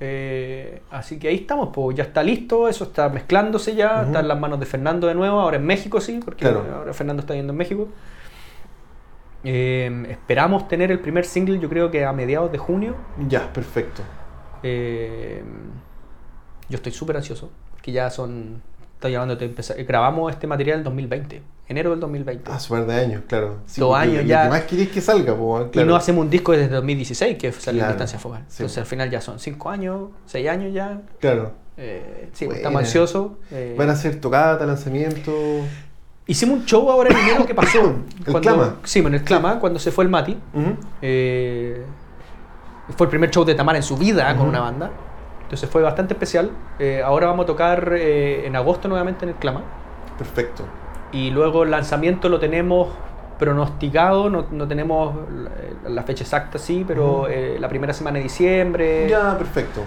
Eh, 0.00 0.82
así 0.90 1.18
que 1.18 1.28
ahí 1.28 1.36
estamos, 1.36 1.70
pues 1.72 1.96
ya 1.96 2.02
está 2.02 2.22
listo, 2.22 2.68
eso 2.68 2.84
está 2.84 3.08
mezclándose 3.08 3.74
ya, 3.74 3.98
Ujú. 3.98 4.06
está 4.06 4.20
en 4.20 4.28
las 4.28 4.38
manos 4.38 4.58
de 4.60 4.66
Fernando 4.66 5.06
de 5.06 5.14
nuevo, 5.14 5.40
ahora 5.40 5.56
en 5.56 5.64
México 5.64 6.00
sí, 6.00 6.20
porque 6.24 6.40
Claro. 6.42 6.64
ahora 6.78 6.92
Fernando 6.92 7.20
está 7.20 7.34
yendo 7.34 7.52
en 7.52 7.56
México. 7.56 7.88
Eh, 9.44 10.06
esperamos 10.10 10.68
tener 10.68 10.90
el 10.90 11.00
primer 11.00 11.24
single, 11.26 11.58
yo 11.58 11.68
creo 11.68 11.90
que 11.90 12.04
a 12.04 12.12
mediados 12.12 12.50
de 12.50 12.58
junio. 12.58 12.94
Ya, 13.28 13.52
perfecto. 13.52 14.02
Eh, 14.64 15.42
yo 16.68 16.76
estoy 16.76 16.92
súper 16.92 17.16
ansioso, 17.16 17.50
porque 17.70 17.92
ya 17.92 18.08
son, 18.10 18.62
estoy 18.94 19.12
llamando, 19.12 19.36
grabamos 19.86 20.32
este 20.32 20.46
material 20.46 20.78
en 20.78 20.84
2020, 20.84 21.42
enero 21.68 21.90
del 21.90 22.00
2020. 22.00 22.50
Ah, 22.50 22.58
súper 22.58 22.86
de 22.86 22.94
años, 22.94 23.22
claro. 23.28 23.58
Sí, 23.66 23.80
Dos 23.80 23.94
años 23.94 24.16
lo 24.16 24.22
ya. 24.22 24.44
que 24.44 24.48
más 24.48 24.62
que 24.62 25.00
salga, 25.02 25.36
pues, 25.36 25.66
Y 25.74 25.84
no 25.84 25.94
hacemos 25.94 26.24
un 26.24 26.30
disco 26.30 26.52
desde 26.52 26.68
2016, 26.74 27.36
que 27.36 27.52
salió 27.52 27.80
Claro, 27.80 27.92
en 27.92 27.96
distancia 27.98 28.18
focal. 28.18 28.44
sí. 28.48 28.62
Entonces 28.62 28.78
al 28.78 28.86
final 28.86 29.10
ya 29.10 29.20
son 29.20 29.38
5 29.38 29.70
años, 29.70 30.08
6 30.26 30.48
años 30.48 30.72
ya. 30.72 31.02
Claro. 31.20 31.52
Eh, 31.76 32.30
sí, 32.32 32.46
Buena. 32.46 32.58
estamos 32.58 32.80
ansiosos. 32.80 33.32
eh, 33.50 33.74
Van 33.76 33.90
a 33.90 33.92
hacer 33.92 34.20
tocata, 34.20 34.64
lanzamiento. 34.64 35.32
Hicimos 36.26 36.60
un 36.60 36.64
show 36.64 36.90
ahora 36.90 37.10
en 37.10 37.18
enero 37.18 37.44
que 37.44 37.54
pasó. 37.54 37.96
El 38.26 38.40
Clama. 38.40 38.76
Sí, 38.84 39.00
en 39.00 39.12
el 39.12 39.22
Clama, 39.24 39.60
cuando 39.60 39.78
se 39.78 39.90
fue 39.90 40.04
el 40.04 40.10
Mati. 40.10 40.38
Eh, 41.02 41.84
fue 42.90 43.06
el 43.06 43.10
primer 43.10 43.30
show 43.30 43.44
de 43.44 43.54
Tamara 43.54 43.78
en 43.78 43.82
su 43.82 43.96
vida 43.96 44.36
con 44.36 44.46
una 44.46 44.60
banda. 44.60 44.90
Entonces 45.42 45.68
fue 45.68 45.82
bastante 45.82 46.14
especial. 46.14 46.50
Eh, 46.78 47.02
ahora 47.04 47.26
vamos 47.26 47.44
a 47.44 47.46
tocar 47.46 47.92
eh, 47.94 48.46
en 48.46 48.56
agosto 48.56 48.88
nuevamente 48.88 49.24
en 49.24 49.30
el 49.30 49.34
Clama. 49.36 49.62
Perfecto. 50.18 50.64
Y 51.12 51.30
luego 51.30 51.62
el 51.62 51.70
lanzamiento 51.70 52.28
lo 52.28 52.40
tenemos 52.40 52.88
pronosticado, 53.38 54.30
no, 54.30 54.46
no 54.50 54.68
tenemos 54.68 55.14
la, 55.86 56.02
fecha 56.02 56.24
exacta, 56.24 56.58
sí, 56.58 56.84
pero 56.86 57.28
eh, 57.28 57.56
la 57.58 57.68
primera 57.68 57.92
semana 57.92 58.18
de 58.18 58.24
diciembre. 58.24 59.08
Ya, 59.08 59.36
perfecto. 59.36 59.82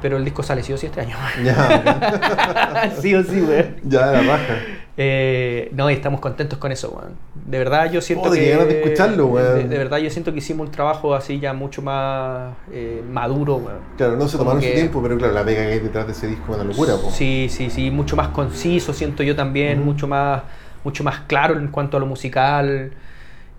Pero 0.00 0.16
el 0.16 0.24
disco 0.24 0.42
sale 0.42 0.62
sí 0.62 0.72
o 0.72 0.76
sí 0.76 0.86
este 0.86 1.00
año. 1.00 1.16
Ya. 1.44 2.92
sí 3.00 3.14
o 3.14 3.22
sí, 3.22 3.40
güey. 3.40 3.76
ya, 3.84 4.06
la 4.06 4.22
raja. 4.22 4.54
Eh, 4.96 5.70
no, 5.72 5.90
y 5.90 5.94
estamos 5.94 6.20
contentos 6.20 6.58
con 6.58 6.70
eso, 6.70 6.90
weón. 6.90 7.14
De 7.46 7.58
verdad 7.58 7.90
yo 7.90 8.02
siento 8.02 8.28
Joder, 8.28 8.58
que... 8.58 8.64
de 8.66 8.82
escucharlo, 8.82 9.26
weón. 9.26 9.54
De, 9.54 9.68
de 9.68 9.78
verdad 9.78 9.98
yo 9.98 10.10
siento 10.10 10.32
que 10.32 10.38
hicimos 10.38 10.66
un 10.66 10.72
trabajo 10.72 11.14
así 11.14 11.40
ya 11.40 11.54
mucho 11.54 11.80
más 11.80 12.54
eh, 12.70 13.02
maduro, 13.10 13.56
weón. 13.56 13.78
Claro, 13.96 14.16
no 14.16 14.28
se 14.28 14.36
Como 14.36 14.50
tomaron 14.50 14.68
su 14.68 14.74
tiempo, 14.74 15.02
pero 15.02 15.16
claro, 15.16 15.32
la 15.32 15.44
pega 15.44 15.62
que 15.62 15.72
hay 15.72 15.78
detrás 15.80 16.06
de 16.06 16.12
ese 16.12 16.26
disco 16.26 16.52
es 16.52 16.56
una 16.56 16.64
locura, 16.64 16.96
po. 16.96 17.10
Sí, 17.10 17.48
sí, 17.50 17.70
sí, 17.70 17.90
mucho 17.90 18.16
más 18.16 18.28
conciso 18.28 18.92
siento 18.92 19.22
yo 19.22 19.34
también, 19.34 19.82
mucho 19.84 20.06
más 20.06 20.42
mucho 20.84 21.04
más 21.04 21.20
claro 21.20 21.56
en 21.58 21.68
cuanto 21.68 21.96
a 21.96 22.00
lo 22.00 22.06
musical 22.06 22.92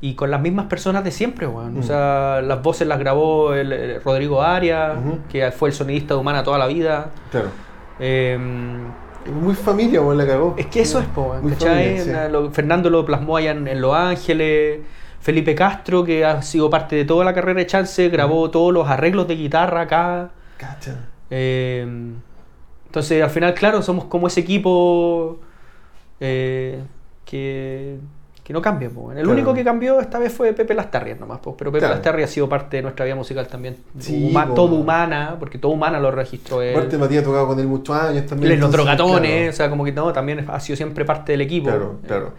y 0.02 0.16
con 0.16 0.30
las 0.30 0.42
mismas 0.42 0.66
personas 0.66 1.04
de 1.04 1.12
siempre, 1.12 1.48
weón. 1.48 1.78
O 1.78 1.84
sea, 1.84 2.42
las 2.44 2.62
voces 2.62 2.86
las 2.88 3.00
grabó 3.00 3.54
el, 3.54 3.72
el 3.72 4.04
Rodrigo 4.04 4.42
Arias, 4.42 4.98
que 5.32 5.50
fue 5.52 5.70
el 5.70 5.76
sonidista 5.76 6.14
de 6.14 6.20
Humana 6.20 6.44
toda 6.44 6.58
la 6.58 6.68
vida. 6.68 7.12
Claro. 7.32 7.48
Eh, 8.00 8.38
Es 8.38 9.03
Muy 9.32 9.56
familia, 9.56 10.02
weón, 10.02 10.18
la 10.18 10.28
cagó. 10.28 10.56
Es 10.58 10.66
que 10.68 10.82
eso 10.82 11.00
es, 11.00 11.06
po, 11.08 11.36
Muy 11.42 11.52
¿cachai? 11.54 11.84
familia, 11.98 12.04
sí. 12.04 12.10
Na- 12.12 12.30
lo- 12.30 12.52
Fernando 12.52 12.90
lo 12.90 13.06
plasmó 13.06 13.38
allá 13.38 13.52
en, 13.52 13.68
en 13.68 13.82
Los 13.82 13.96
Ángeles. 13.96 14.82
Felipe 15.22 15.56
Castro, 15.56 16.04
que 16.04 16.26
ha 16.26 16.42
sido 16.42 16.70
parte 16.70 16.98
de 16.98 17.06
toda 17.06 17.24
la 17.24 17.34
carrera 17.34 17.60
de 17.60 17.66
Chance, 17.68 18.10
grabó 18.10 18.52
todos 18.52 18.74
los 18.74 18.88
arreglos 18.90 19.26
de 19.28 19.36
guitarra 19.38 19.82
acá. 19.82 20.32
Cacha. 20.58 21.06
Eh, 21.30 21.88
entonces, 22.86 23.24
al 23.24 23.30
final, 23.30 23.54
claro, 23.54 23.82
somos 23.82 24.06
como 24.06 24.28
ese 24.28 24.42
equipo 24.42 25.40
eh, 26.20 26.84
que, 27.26 27.98
que 28.44 28.52
no 28.52 28.62
cambia. 28.62 28.90
po. 28.90 29.12
El 29.12 29.18
Claro. 29.20 29.32
único 29.32 29.54
que 29.54 29.64
cambió 29.64 30.00
esta 30.02 30.20
vez 30.20 30.34
fue 30.34 30.52
Pepe 30.54 30.74
Lastarria 30.74 31.16
nomás, 31.16 31.40
po, 31.40 31.56
pero 31.56 31.72
Pepe 31.72 31.80
Claro. 31.80 31.94
Lastarria 31.96 32.26
ha 32.26 32.28
sido 32.28 32.50
parte 32.50 32.78
de 32.78 32.84
nuestra 32.84 33.06
vida 33.06 33.16
musical 33.16 33.48
también. 33.48 33.78
Sí, 34.00 34.32
po. 34.34 34.54
todo 34.54 34.76
humana, 34.76 35.38
porque 35.40 35.58
todo 35.58 35.72
humana 35.72 36.00
lo 36.00 36.12
registró 36.12 36.62
él. 36.62 36.76
Aparte, 36.76 36.98
Matías 36.98 37.24
ha 37.24 37.26
tocado 37.26 37.48
con 37.48 37.60
él 37.60 37.68
muchos 37.68 37.96
años 37.96 38.26
también. 38.26 38.60
Los 38.60 38.72
drogatones, 38.72 39.32
o 39.32 39.42
claro. 39.42 39.54
sea, 39.54 39.70
como 39.70 39.86
que 39.86 39.92
no, 39.94 40.12
también 40.12 40.46
ha 40.50 40.60
sido 40.60 40.76
siempre 40.76 41.06
parte 41.06 41.32
del 41.32 41.42
equipo. 41.42 41.70
Claro, 41.70 41.96
Eh, 42.04 42.08
claro. 42.08 42.34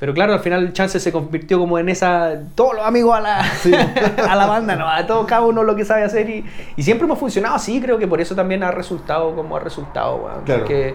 Pero 0.00 0.12
claro, 0.12 0.32
al 0.34 0.40
final 0.40 0.72
Chance 0.72 0.98
se 0.98 1.12
convirtió 1.12 1.58
como 1.58 1.78
en 1.78 1.88
esa. 1.88 2.32
Todos 2.56 2.74
los 2.74 2.84
amigos 2.84 3.16
a 3.16 3.20
la, 3.20 3.44
Sí. 3.44 3.72
a 4.28 4.34
la 4.34 4.46
banda, 4.46 4.74
¿no? 4.74 4.88
A 4.88 5.06
todo, 5.06 5.24
cada 5.24 5.42
uno 5.42 5.62
lo 5.62 5.76
que 5.76 5.84
sabe 5.84 6.02
hacer. 6.02 6.28
Y, 6.28 6.44
y 6.76 6.82
siempre 6.82 7.04
hemos 7.06 7.18
funcionado 7.18 7.54
así, 7.54 7.80
creo 7.80 7.96
que 7.96 8.08
por 8.08 8.20
eso 8.20 8.34
también 8.34 8.64
ha 8.64 8.72
resultado 8.72 9.34
como 9.36 9.56
ha 9.56 9.60
resultado, 9.60 10.16
weón. 10.16 10.42
Claro. 10.44 10.60
Porque 10.62 10.94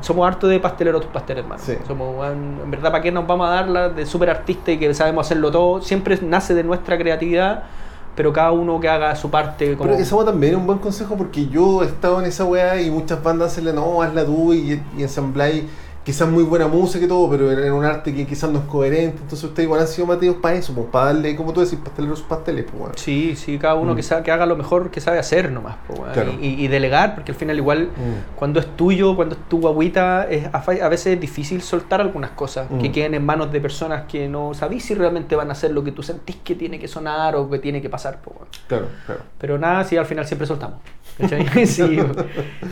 somos 0.00 0.26
hartos 0.26 0.50
de 0.50 0.60
pasteleros 0.60 1.02
tus 1.02 1.10
pasteles, 1.10 1.44
hermano. 1.44 1.62
Sí. 1.64 1.74
Somos, 1.86 2.26
en 2.26 2.70
verdad, 2.70 2.90
¿para 2.90 3.02
qué 3.02 3.12
nos 3.12 3.26
vamos 3.26 3.48
a 3.48 3.50
dar 3.50 3.68
la 3.68 3.88
de 3.88 4.06
súper 4.06 4.30
artista 4.30 4.72
y 4.72 4.78
que 4.78 4.92
sabemos 4.94 5.26
hacerlo 5.26 5.50
todo? 5.50 5.82
Siempre 5.82 6.18
nace 6.22 6.54
de 6.54 6.64
nuestra 6.64 6.98
creatividad, 6.98 7.64
pero 8.14 8.32
cada 8.32 8.52
uno 8.52 8.80
que 8.80 8.88
haga 8.88 9.14
su 9.16 9.30
parte. 9.30 9.76
Como... 9.76 9.90
Pero 9.90 10.02
weá 10.02 10.24
también 10.24 10.54
es 10.54 10.58
un 10.58 10.66
buen 10.66 10.78
consejo 10.78 11.16
porque 11.16 11.46
yo 11.46 11.82
he 11.82 11.86
estado 11.86 12.20
en 12.20 12.26
esa 12.26 12.44
weá 12.44 12.80
y 12.80 12.90
muchas 12.90 13.22
bandas 13.22 13.52
hacen 13.52 13.66
la 13.66 13.72
no, 13.72 14.02
hazla 14.02 14.24
tú 14.24 14.52
y, 14.52 14.80
y 14.96 15.02
ensambláis 15.02 15.64
quizás 16.04 16.28
muy 16.28 16.42
buena 16.42 16.68
música 16.68 17.04
y 17.04 17.08
todo, 17.08 17.30
pero 17.30 17.50
en, 17.50 17.72
un 17.72 17.84
arte 17.84 18.14
que 18.14 18.26
quizás 18.26 18.50
no 18.50 18.58
es 18.60 18.64
coherente. 18.66 19.16
Entonces 19.22 19.42
ustedes 19.44 19.64
igual 19.66 19.80
han 19.80 19.88
sido 19.88 20.06
matidos 20.06 20.36
para 20.36 20.54
eso, 20.56 20.74
pues 20.74 20.86
para 20.92 21.06
darle, 21.06 21.34
como 21.34 21.52
tú 21.52 21.60
decís, 21.62 21.78
pasteleros 21.82 22.20
pasteles, 22.22 22.64
pues 22.70 22.80
weón. 22.82 22.92
Sí, 22.96 23.34
sí, 23.36 23.58
cada 23.58 23.74
uno 23.74 23.94
Mm. 23.94 23.96
que, 23.96 24.02
sabe, 24.02 24.22
que 24.22 24.30
haga 24.30 24.44
lo 24.46 24.54
mejor 24.56 24.90
que 24.90 25.00
sabe 25.00 25.18
hacer 25.18 25.50
nomás. 25.50 25.76
Claro. 26.12 26.32
Y, 26.40 26.62
y 26.62 26.68
delegar, 26.68 27.14
porque 27.14 27.32
al 27.32 27.36
final 27.38 27.56
igual 27.56 27.86
Mm. 27.86 28.36
cuando 28.36 28.60
es 28.60 28.66
tuyo, 28.76 29.16
cuando 29.16 29.34
es 29.34 29.40
tu 29.48 29.60
guaguita, 29.60 30.28
es, 30.28 30.46
a, 30.52 30.88
veces 30.88 31.06
es 31.14 31.20
difícil 31.20 31.62
soltar 31.62 32.00
algunas 32.02 32.30
cosas 32.32 32.68
que 32.80 32.90
Mm. 32.90 32.92
queden 32.92 33.14
en 33.14 33.24
manos 33.24 33.50
de 33.50 33.60
personas 33.60 34.04
que 34.06 34.28
no 34.28 34.52
sabís 34.52 34.84
si 34.84 34.94
realmente 34.94 35.34
van 35.36 35.48
a 35.48 35.52
hacer 35.52 35.70
lo 35.70 35.82
que 35.82 35.92
tú 35.92 36.02
sentís 36.02 36.36
que 36.44 36.54
tiene 36.54 36.78
que 36.78 36.86
sonar 36.86 37.34
o 37.36 37.48
que 37.48 37.58
tiene 37.58 37.80
que 37.80 37.88
pasar. 37.88 38.20
weón. 38.26 38.46
Claro, 38.68 38.88
claro. 39.06 39.22
Pero 39.38 39.58
nada, 39.58 39.82
sí, 39.84 39.96
al 39.96 40.04
final 40.06 40.26
siempre 40.26 40.46
soltamos. 40.46 40.78
¿Cachai? 41.18 41.46
Sí, 41.66 41.98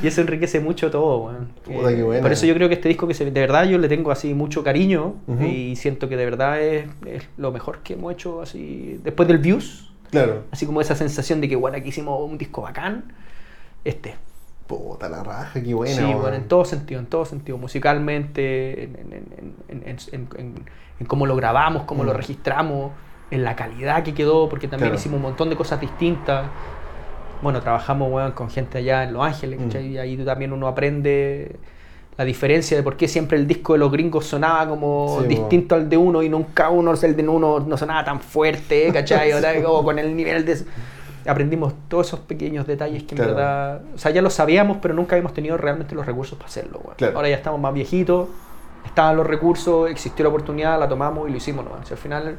y 0.03 0.07
eso 0.07 0.21
enriquece 0.21 0.61
mucho 0.61 0.91
todo. 0.91 1.19
weón. 1.27 1.49
Puta, 1.65 1.91
Eh, 1.91 1.97
qué 1.97 2.03
buena. 2.03 2.23
Por 2.23 2.33
eso 2.33 2.47
yo 2.47 2.55
creo 2.55 2.69
que 2.69 2.75
este 2.75 2.89
disco 2.89 3.07
que 3.07 3.15
se- 3.15 3.25
de 3.31 3.41
verdad 3.41 3.65
yo 3.65 3.79
le 3.79 3.89
tengo 3.89 4.11
así 4.11 4.35
mucho 4.35 4.63
cariño 4.65 5.15
y 5.41 5.77
siento 5.77 6.09
que 6.09 6.17
de 6.17 6.25
verdad 6.25 6.61
es, 6.61 6.87
es 7.07 7.29
lo 7.37 7.53
mejor 7.53 7.81
que 7.81 7.95
hemos 7.95 8.13
hecho 8.13 8.43
así 8.43 9.01
después 9.05 9.29
del 9.29 9.39
Views. 9.39 9.93
Claro. 10.11 10.43
Así 10.51 10.67
como 10.67 10.81
esa 10.81 10.95
sensación 10.95 11.41
de 11.41 11.49
que, 11.49 11.57
bueno, 11.57 11.77
aquí 11.79 11.89
hicimos 11.89 12.21
un 12.29 12.37
disco 12.37 12.63
bacán. 12.63 13.13
Este. 13.85 14.15
Puta 14.67 15.09
la 15.09 15.23
raja, 15.23 15.63
qué 15.63 15.75
buena. 15.75 15.95
sí, 15.97 16.15
bueno, 16.15 16.35
en 16.37 16.49
todo 16.49 16.65
sentido, 16.65 17.01
en 17.01 17.07
todo 17.07 17.25
sentido. 17.25 17.59
Musicalmente, 17.59 18.85
en, 18.85 18.97
en- 18.97 19.13
en- 19.13 19.55
en- 19.69 19.83
en- 19.89 19.97
en- 20.13 20.29
en- 20.39 20.55
en 21.01 21.07
cómo 21.07 21.27
lo 21.27 21.35
grabamos, 21.37 21.83
cómo 21.85 22.05
lo 22.05 22.13
registramos, 22.13 22.93
en 23.31 23.45
la 23.45 23.57
calidad 23.57 24.03
que 24.03 24.15
quedó, 24.15 24.49
porque 24.49 24.69
también 24.69 24.91
Claro. 24.91 25.01
hicimos 25.01 25.17
un 25.17 25.23
montón 25.23 25.49
de 25.51 25.57
cosas 25.57 25.81
distintas. 25.81 26.47
Bueno, 27.43 27.61
trabajamos 27.61 28.11
weón, 28.13 28.33
con 28.33 28.49
gente 28.49 28.79
allá 28.79 29.05
en 29.05 29.13
Los 29.13 29.25
Ángeles, 29.25 29.61
Mm. 29.61 29.77
Y 29.93 29.99
ahí 29.99 30.17
también 30.25 30.53
uno 30.53 30.69
aprende 30.69 31.57
la 32.17 32.25
diferencia 32.25 32.77
de 32.77 32.83
por 32.83 32.97
qué 32.97 33.09
siempre 33.09 33.39
el 33.39 33.47
disco 33.47 33.73
de 33.73 33.79
los 33.81 33.91
gringos 33.91 34.27
sonaba 34.27 34.69
como 34.69 35.19
Sí, 35.23 35.29
distinto 35.29 35.75
al 35.75 35.89
de 35.89 35.97
uno 35.97 36.23
y 36.23 36.29
nunca 36.29 36.69
uno, 36.71 36.93
el 36.93 37.17
de 37.17 37.27
uno 37.29 37.61
no 37.61 37.77
sonaba 37.77 38.05
tan 38.05 38.21
fuerte, 38.21 38.91
¿cachai? 38.93 39.33
O, 39.33 39.41
sea, 39.41 39.63
como 39.63 39.83
con 39.83 39.99
el 39.99 40.15
nivel 40.15 40.45
de... 40.45 40.59
Aprendimos 41.27 41.73
todos 41.89 42.09
esos 42.09 42.21
pequeños 42.21 42.67
detalles 42.67 43.05
que 43.05 43.15
en 43.15 43.17
Claro. 43.17 43.35
verdad... 43.35 43.81
O 43.95 43.99
sea, 43.99 44.11
ya 44.11 44.21
lo 44.23 44.29
sabíamos, 44.31 44.79
pero 44.83 44.93
nunca 44.93 45.15
habíamos 45.17 45.33
tenido 45.35 45.57
realmente 45.57 45.95
los 45.95 46.05
recursos 46.05 46.37
para 46.37 46.49
hacerlo. 46.49 46.81
weón. 46.85 46.97
Claro. 46.97 47.17
Ahora 47.17 47.29
ya 47.29 47.37
estamos 47.37 47.61
más 47.61 47.73
viejitos, 47.73 48.29
estaban 48.85 49.17
los 49.17 49.27
recursos, 49.27 49.89
existió 49.91 50.23
la 50.25 50.29
oportunidad, 50.29 50.79
la 50.79 50.89
tomamos 50.89 51.29
y 51.29 51.31
lo 51.33 51.37
hicimos. 51.39 51.65
¿no? 51.65 51.71
O 51.73 51.85
sea, 51.87 51.97
al 51.97 52.03
final, 52.03 52.37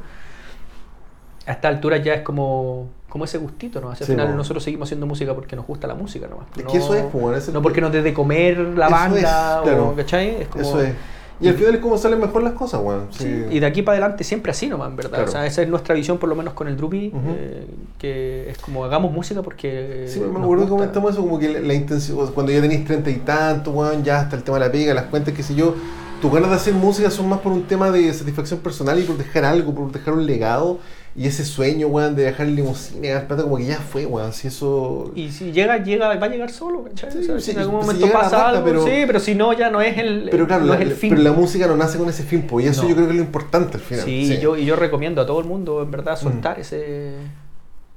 a 1.46 1.50
esta 1.52 1.68
altura 1.68 1.96
ya 1.96 2.14
es 2.14 2.22
como, 2.22 2.88
como 3.14 3.24
ese 3.26 3.38
gustito. 3.38 3.80
¿no? 3.80 3.86
O 3.86 3.90
sea, 3.94 4.00
al 4.00 4.06
Sí, 4.06 4.12
final 4.12 4.36
nosotros 4.36 4.64
seguimos 4.64 4.88
haciendo 4.88 5.06
música 5.06 5.32
porque 5.34 5.54
nos 5.54 5.64
gusta 5.68 5.86
la 5.86 5.94
música. 5.94 6.26
¿no? 6.28 6.40
Es 6.60 6.64
que 6.66 6.78
eso 6.78 6.94
es, 6.96 7.04
eso 7.04 7.36
es- 7.36 7.48
No 7.52 7.62
porque 7.62 7.80
nos 7.80 7.92
dé 7.92 8.02
de 8.02 8.12
comer 8.12 8.58
la 8.58 8.88
banda, 8.88 9.16
es, 9.18 9.22
claro. 9.62 9.90
o, 9.90 9.94
¿cachai? 9.94 10.42
Es 10.42 10.48
como, 10.48 10.62
Eso 10.64 10.82
es. 10.82 10.92
Y 11.40 11.46
al 11.48 11.54
final 11.54 11.74
es 11.74 11.80
como 11.80 11.96
salen 11.96 12.20
mejor 12.20 12.42
las 12.42 12.54
cosas, 12.54 12.80
weón. 12.82 13.06
Sí, 13.10 13.24
Sí. 13.24 13.44
Y 13.56 13.60
de 13.60 13.66
aquí 13.66 13.82
para 13.82 13.98
adelante 13.98 14.24
siempre 14.24 14.50
así 14.50 14.66
nomás, 14.68 14.88
en 14.90 14.96
verdad. 14.96 15.10
Claro. 15.10 15.24
O 15.28 15.30
sea, 15.32 15.46
esa 15.46 15.62
es 15.62 15.68
nuestra 15.68 15.94
visión, 15.94 16.18
por 16.18 16.28
lo 16.28 16.34
menos 16.34 16.54
con 16.54 16.66
el 16.68 16.76
Drupi, 16.76 17.12
eh, 17.14 17.66
que 17.98 18.50
es 18.50 18.58
como 18.58 18.84
hagamos 18.84 19.12
música 19.12 19.42
porque. 19.42 20.06
Sí, 20.08 20.18
me 20.20 20.40
acuerdo 20.40 20.64
que 20.64 20.70
comentamos 20.70 21.12
eso, 21.12 21.20
como 21.22 21.38
que 21.38 21.48
la, 21.52 21.60
la 21.60 21.74
intención, 21.74 22.16
cuando 22.32 22.50
ya 22.50 22.60
tenéis 22.60 22.84
treinta 22.84 23.10
y 23.10 23.16
tanto, 23.16 23.70
weón, 23.72 24.02
ya 24.02 24.20
hasta 24.20 24.34
el 24.36 24.42
tema 24.42 24.58
de 24.58 24.66
la 24.66 24.72
pega, 24.72 24.92
las 24.94 25.04
cuentas, 25.06 25.34
qué 25.34 25.42
sé 25.42 25.54
yo, 25.54 25.74
tus 26.22 26.32
ganas 26.32 26.50
de 26.50 26.56
hacer 26.56 26.72
música 26.74 27.10
son 27.10 27.28
más 27.28 27.40
por 27.40 27.52
un 27.52 27.64
tema 27.64 27.90
de 27.90 28.12
satisfacción 28.12 28.60
personal 28.60 28.98
y 28.98 29.02
por 29.02 29.16
dejar 29.18 29.44
algo, 29.44 29.74
por 29.74 29.90
dejar 29.92 30.14
un 30.14 30.24
legado, 30.26 30.78
y 31.16 31.26
ese 31.28 31.44
sueño, 31.44 31.86
weón, 31.86 32.16
de 32.16 32.24
dejar 32.24 32.46
el 32.48 32.56
limusina, 32.56 33.06
ganar 33.08 33.28
plata, 33.28 33.44
como 33.44 33.56
que 33.56 33.66
ya 33.66 33.78
fue, 33.78 34.04
weón, 34.04 34.32
si 34.32 34.48
eso... 34.48 35.12
Y 35.14 35.30
si 35.30 35.52
llega, 35.52 35.76
llega, 35.82 36.08
va 36.16 36.26
a 36.26 36.28
llegar 36.28 36.50
solo, 36.50 36.82
¿cachai? 36.84 37.12
Sí, 37.12 37.18
O 37.18 37.22
sea, 37.22 37.34
sí, 37.38 37.44
si 37.46 37.50
en 37.52 37.58
algún 37.60 37.80
si 37.82 37.86
momento 37.86 38.06
la 38.08 38.12
pasa 38.12 38.48
algo, 38.48 38.64
pero- 38.64 38.84
sí, 38.84 39.04
pero 39.06 39.20
si 39.20 39.34
no, 39.36 39.52
ya 39.52 39.70
no 39.70 39.80
es 39.80 39.96
el, 39.96 40.28
Pero 40.30 40.46
claro, 40.48 40.64
no 40.64 40.72
la, 40.74 40.80
es 40.80 40.88
el 40.88 40.92
fin. 40.92 41.10
pero 41.10 41.22
la 41.22 41.32
música 41.32 41.66
no 41.68 41.76
nace 41.76 41.98
con 41.98 42.08
ese 42.08 42.24
fin, 42.24 42.42
pues, 42.48 42.66
y 42.66 42.68
eso 42.68 42.82
No. 42.82 42.88
yo 42.88 42.94
creo 42.96 43.06
que 43.06 43.12
es 43.12 43.18
lo 43.18 43.22
importante 43.24 43.76
al 43.76 43.82
final. 43.82 44.04
sí, 44.04 44.32
Y, 44.34 44.38
yo, 44.40 44.56
y 44.56 44.64
yo 44.64 44.74
recomiendo 44.74 45.20
a 45.22 45.26
todo 45.26 45.38
el 45.38 45.46
mundo, 45.46 45.82
en 45.82 45.90
verdad, 45.92 46.16
soltar 46.18 46.58
ese, 46.58 47.12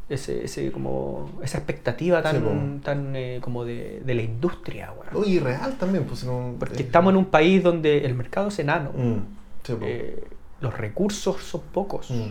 ese, 0.09 0.45
ese 0.45 0.71
como 0.71 1.31
esa 1.43 1.57
expectativa 1.57 2.21
tan, 2.21 2.35
Sí, 2.35 2.41
tan 2.83 3.15
eh, 3.15 3.39
como 3.41 3.65
de, 3.65 4.01
de 4.05 4.13
la 4.13 4.21
industria, 4.21 4.91
weón. 4.91 5.23
Oye, 5.23 5.31
y 5.31 5.39
real 5.39 5.73
también, 5.79 6.03
pues 6.05 6.23
no. 6.23 6.53
Porque 6.59 6.77
eh, 6.77 6.85
estamos 6.85 7.11
en 7.11 7.17
un 7.17 7.25
país 7.25 7.63
donde 7.63 8.05
el 8.05 8.13
mercado 8.13 8.49
es 8.49 8.59
enano. 8.59 8.91
mm, 8.95 9.15
sí. 9.65 9.73
Eh, 9.81 10.23
los 10.61 10.77
recursos 10.77 11.41
son 11.43 11.61
pocos. 11.73 12.09
Mm, 12.11 12.29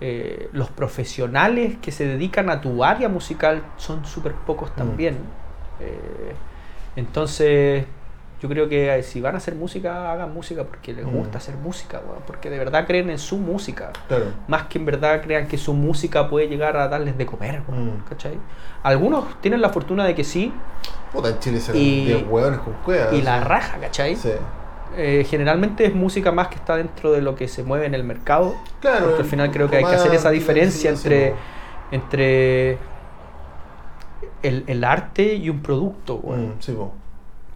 Eh, 0.00 0.48
los 0.52 0.70
profesionales 0.70 1.76
que 1.82 1.92
se 1.92 2.06
dedican 2.06 2.48
a 2.48 2.60
tu 2.60 2.82
área 2.84 3.08
musical 3.08 3.62
son 3.76 4.04
súper 4.06 4.32
pocos 4.32 4.74
también. 4.74 5.18
Eh, 5.80 6.32
entonces, 6.96 7.84
yo 8.40 8.48
creo 8.48 8.68
que 8.70 8.96
eh, 8.98 9.02
si 9.02 9.20
van 9.20 9.34
a 9.34 9.38
hacer 9.38 9.54
música, 9.54 10.10
hagan 10.12 10.32
música 10.32 10.64
porque 10.64 10.94
les 10.94 11.04
Mm. 11.04 11.10
gusta 11.10 11.38
hacer 11.38 11.56
música, 11.56 12.00
porque 12.26 12.48
de 12.48 12.58
verdad 12.58 12.86
creen 12.86 13.10
en 13.10 13.18
su 13.18 13.36
música. 13.36 13.92
Claro. 14.08 14.26
Más 14.48 14.64
que 14.64 14.78
en 14.78 14.86
verdad 14.86 15.20
crean 15.22 15.46
que 15.46 15.58
su 15.58 15.74
música 15.74 16.28
puede 16.30 16.48
llegar 16.48 16.76
a 16.78 16.88
darles 16.88 17.18
de 17.18 17.26
comer, 17.26 17.60
Mm. 17.68 18.08
¿cachai? 18.08 18.38
Algunos 18.82 19.38
tienen 19.42 19.60
la 19.60 19.68
fortuna 19.68 20.04
de 20.06 20.14
que 20.14 20.24
sí, 20.24 20.52
Puta, 21.12 21.28
en 21.28 21.38
Chile 21.40 21.60
se 21.60 21.76
Y- 21.76 22.04
10 22.06 22.24
hueones 22.28 22.60
con 22.60 22.72
cuevas. 22.84 23.12
y 23.12 23.20
la 23.20 23.40
raja, 23.44 23.78
¿cachai? 23.80 24.14
Sí. 24.16 24.30
Eh, 24.96 25.24
generalmente 25.28 25.86
es 25.86 25.94
música 25.94 26.32
más 26.32 26.48
que 26.48 26.56
está 26.56 26.76
dentro 26.76 27.12
de 27.12 27.22
lo 27.22 27.36
que 27.36 27.48
se 27.48 27.62
mueve 27.62 27.86
en 27.86 27.94
el 27.94 28.04
mercado. 28.04 28.54
Claro. 28.80 29.06
Porque 29.06 29.22
al 29.22 29.28
final 29.28 29.50
creo 29.50 29.70
que 29.70 29.76
hay 29.76 29.84
que 29.84 29.94
hacer 29.94 30.14
esa 30.14 30.30
diferencia 30.30 30.90
entre, 30.90 31.34
entre 31.90 32.78
el, 34.42 34.64
el 34.66 34.84
arte 34.84 35.34
y 35.34 35.48
un 35.48 35.60
producto. 35.60 36.18
Mm, 36.18 36.60
sí, 36.60 36.72
po. 36.72 36.92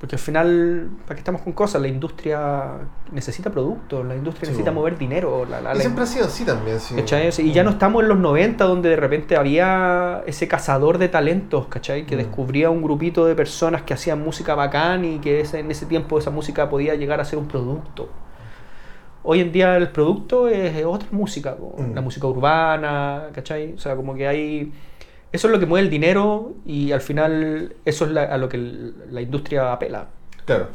Porque 0.05 0.17
al 0.17 0.21
final, 0.21 0.91
¿para 1.07 1.15
qué 1.15 1.21
estamos 1.21 1.41
con 1.41 1.55
cosas? 1.55 1.81
La 1.81 1.89
industria 1.89 2.73
necesita 3.11 3.49
productos, 3.49 4.05
la 4.05 4.15
industria 4.15 4.43
Sí, 4.45 4.51
necesita 4.51 4.71
bueno. 4.71 4.81
mover 4.83 4.99
dinero. 4.99 5.47
La, 5.49 5.63
la- 5.63 5.71
Y 5.73 5.77
la- 5.77 5.81
siempre 5.81 6.05
ha 6.05 6.07
sido 6.07 6.27
así 6.27 6.45
también, 6.45 6.79
sí. 6.79 6.95
¿cachai? 6.95 7.31
Y 7.39 7.53
ya 7.53 7.63
no 7.65 7.71
estamos 7.71 8.03
en 8.03 8.11
los 8.11 8.19
90 8.19 8.65
donde 8.67 8.91
de 8.91 8.97
repente 8.97 9.35
había 9.35 10.23
ese 10.27 10.47
cazador 10.47 10.99
de 10.99 11.09
talentos, 11.09 11.69
¿cachai? 11.69 12.05
Que 12.05 12.17
Mm. 12.17 12.19
descubría 12.19 12.69
un 12.69 12.83
grupito 12.83 13.25
de 13.25 13.35
personas 13.35 13.81
que 13.81 13.95
hacían 13.95 14.23
música 14.23 14.55
bacán 14.55 15.07
y 15.07 15.21
que 15.21 15.41
ese- 15.41 15.61
en 15.61 15.71
ese 15.71 15.87
tiempo 15.87 16.19
esa 16.19 16.31
música 16.31 16.69
podía 16.69 16.95
llegar 16.97 17.23
a 17.23 17.25
ser 17.25 17.39
un 17.39 17.49
producto. 17.49 18.11
Hoy 19.23 19.41
en 19.41 19.53
día 19.53 19.75
el 19.79 19.89
producto 19.89 20.49
es 20.49 20.85
otra 20.85 21.09
música, 21.13 21.57
Mm. 21.79 21.95
la 21.95 22.03
música 22.03 22.27
urbana, 22.27 23.29
¿cachai? 23.33 23.73
O 23.73 23.79
sea, 23.79 23.97
como 23.97 24.15
que 24.15 24.29
hay... 24.29 24.71
Eso 25.35 25.48
es 25.48 25.52
lo 25.52 25.59
que 25.59 25.66
mueve 25.66 25.85
el 25.85 25.90
dinero 25.90 26.55
y 26.65 26.93
al 26.93 27.01
final 27.01 27.74
eso 27.85 28.05
es 28.05 28.12
la- 28.12 28.23
a 28.23 28.39
lo 28.39 28.48
que 28.48 28.56
la 29.11 29.20
industria 29.20 29.73
apela. 29.73 30.06
Claro. 30.47 30.69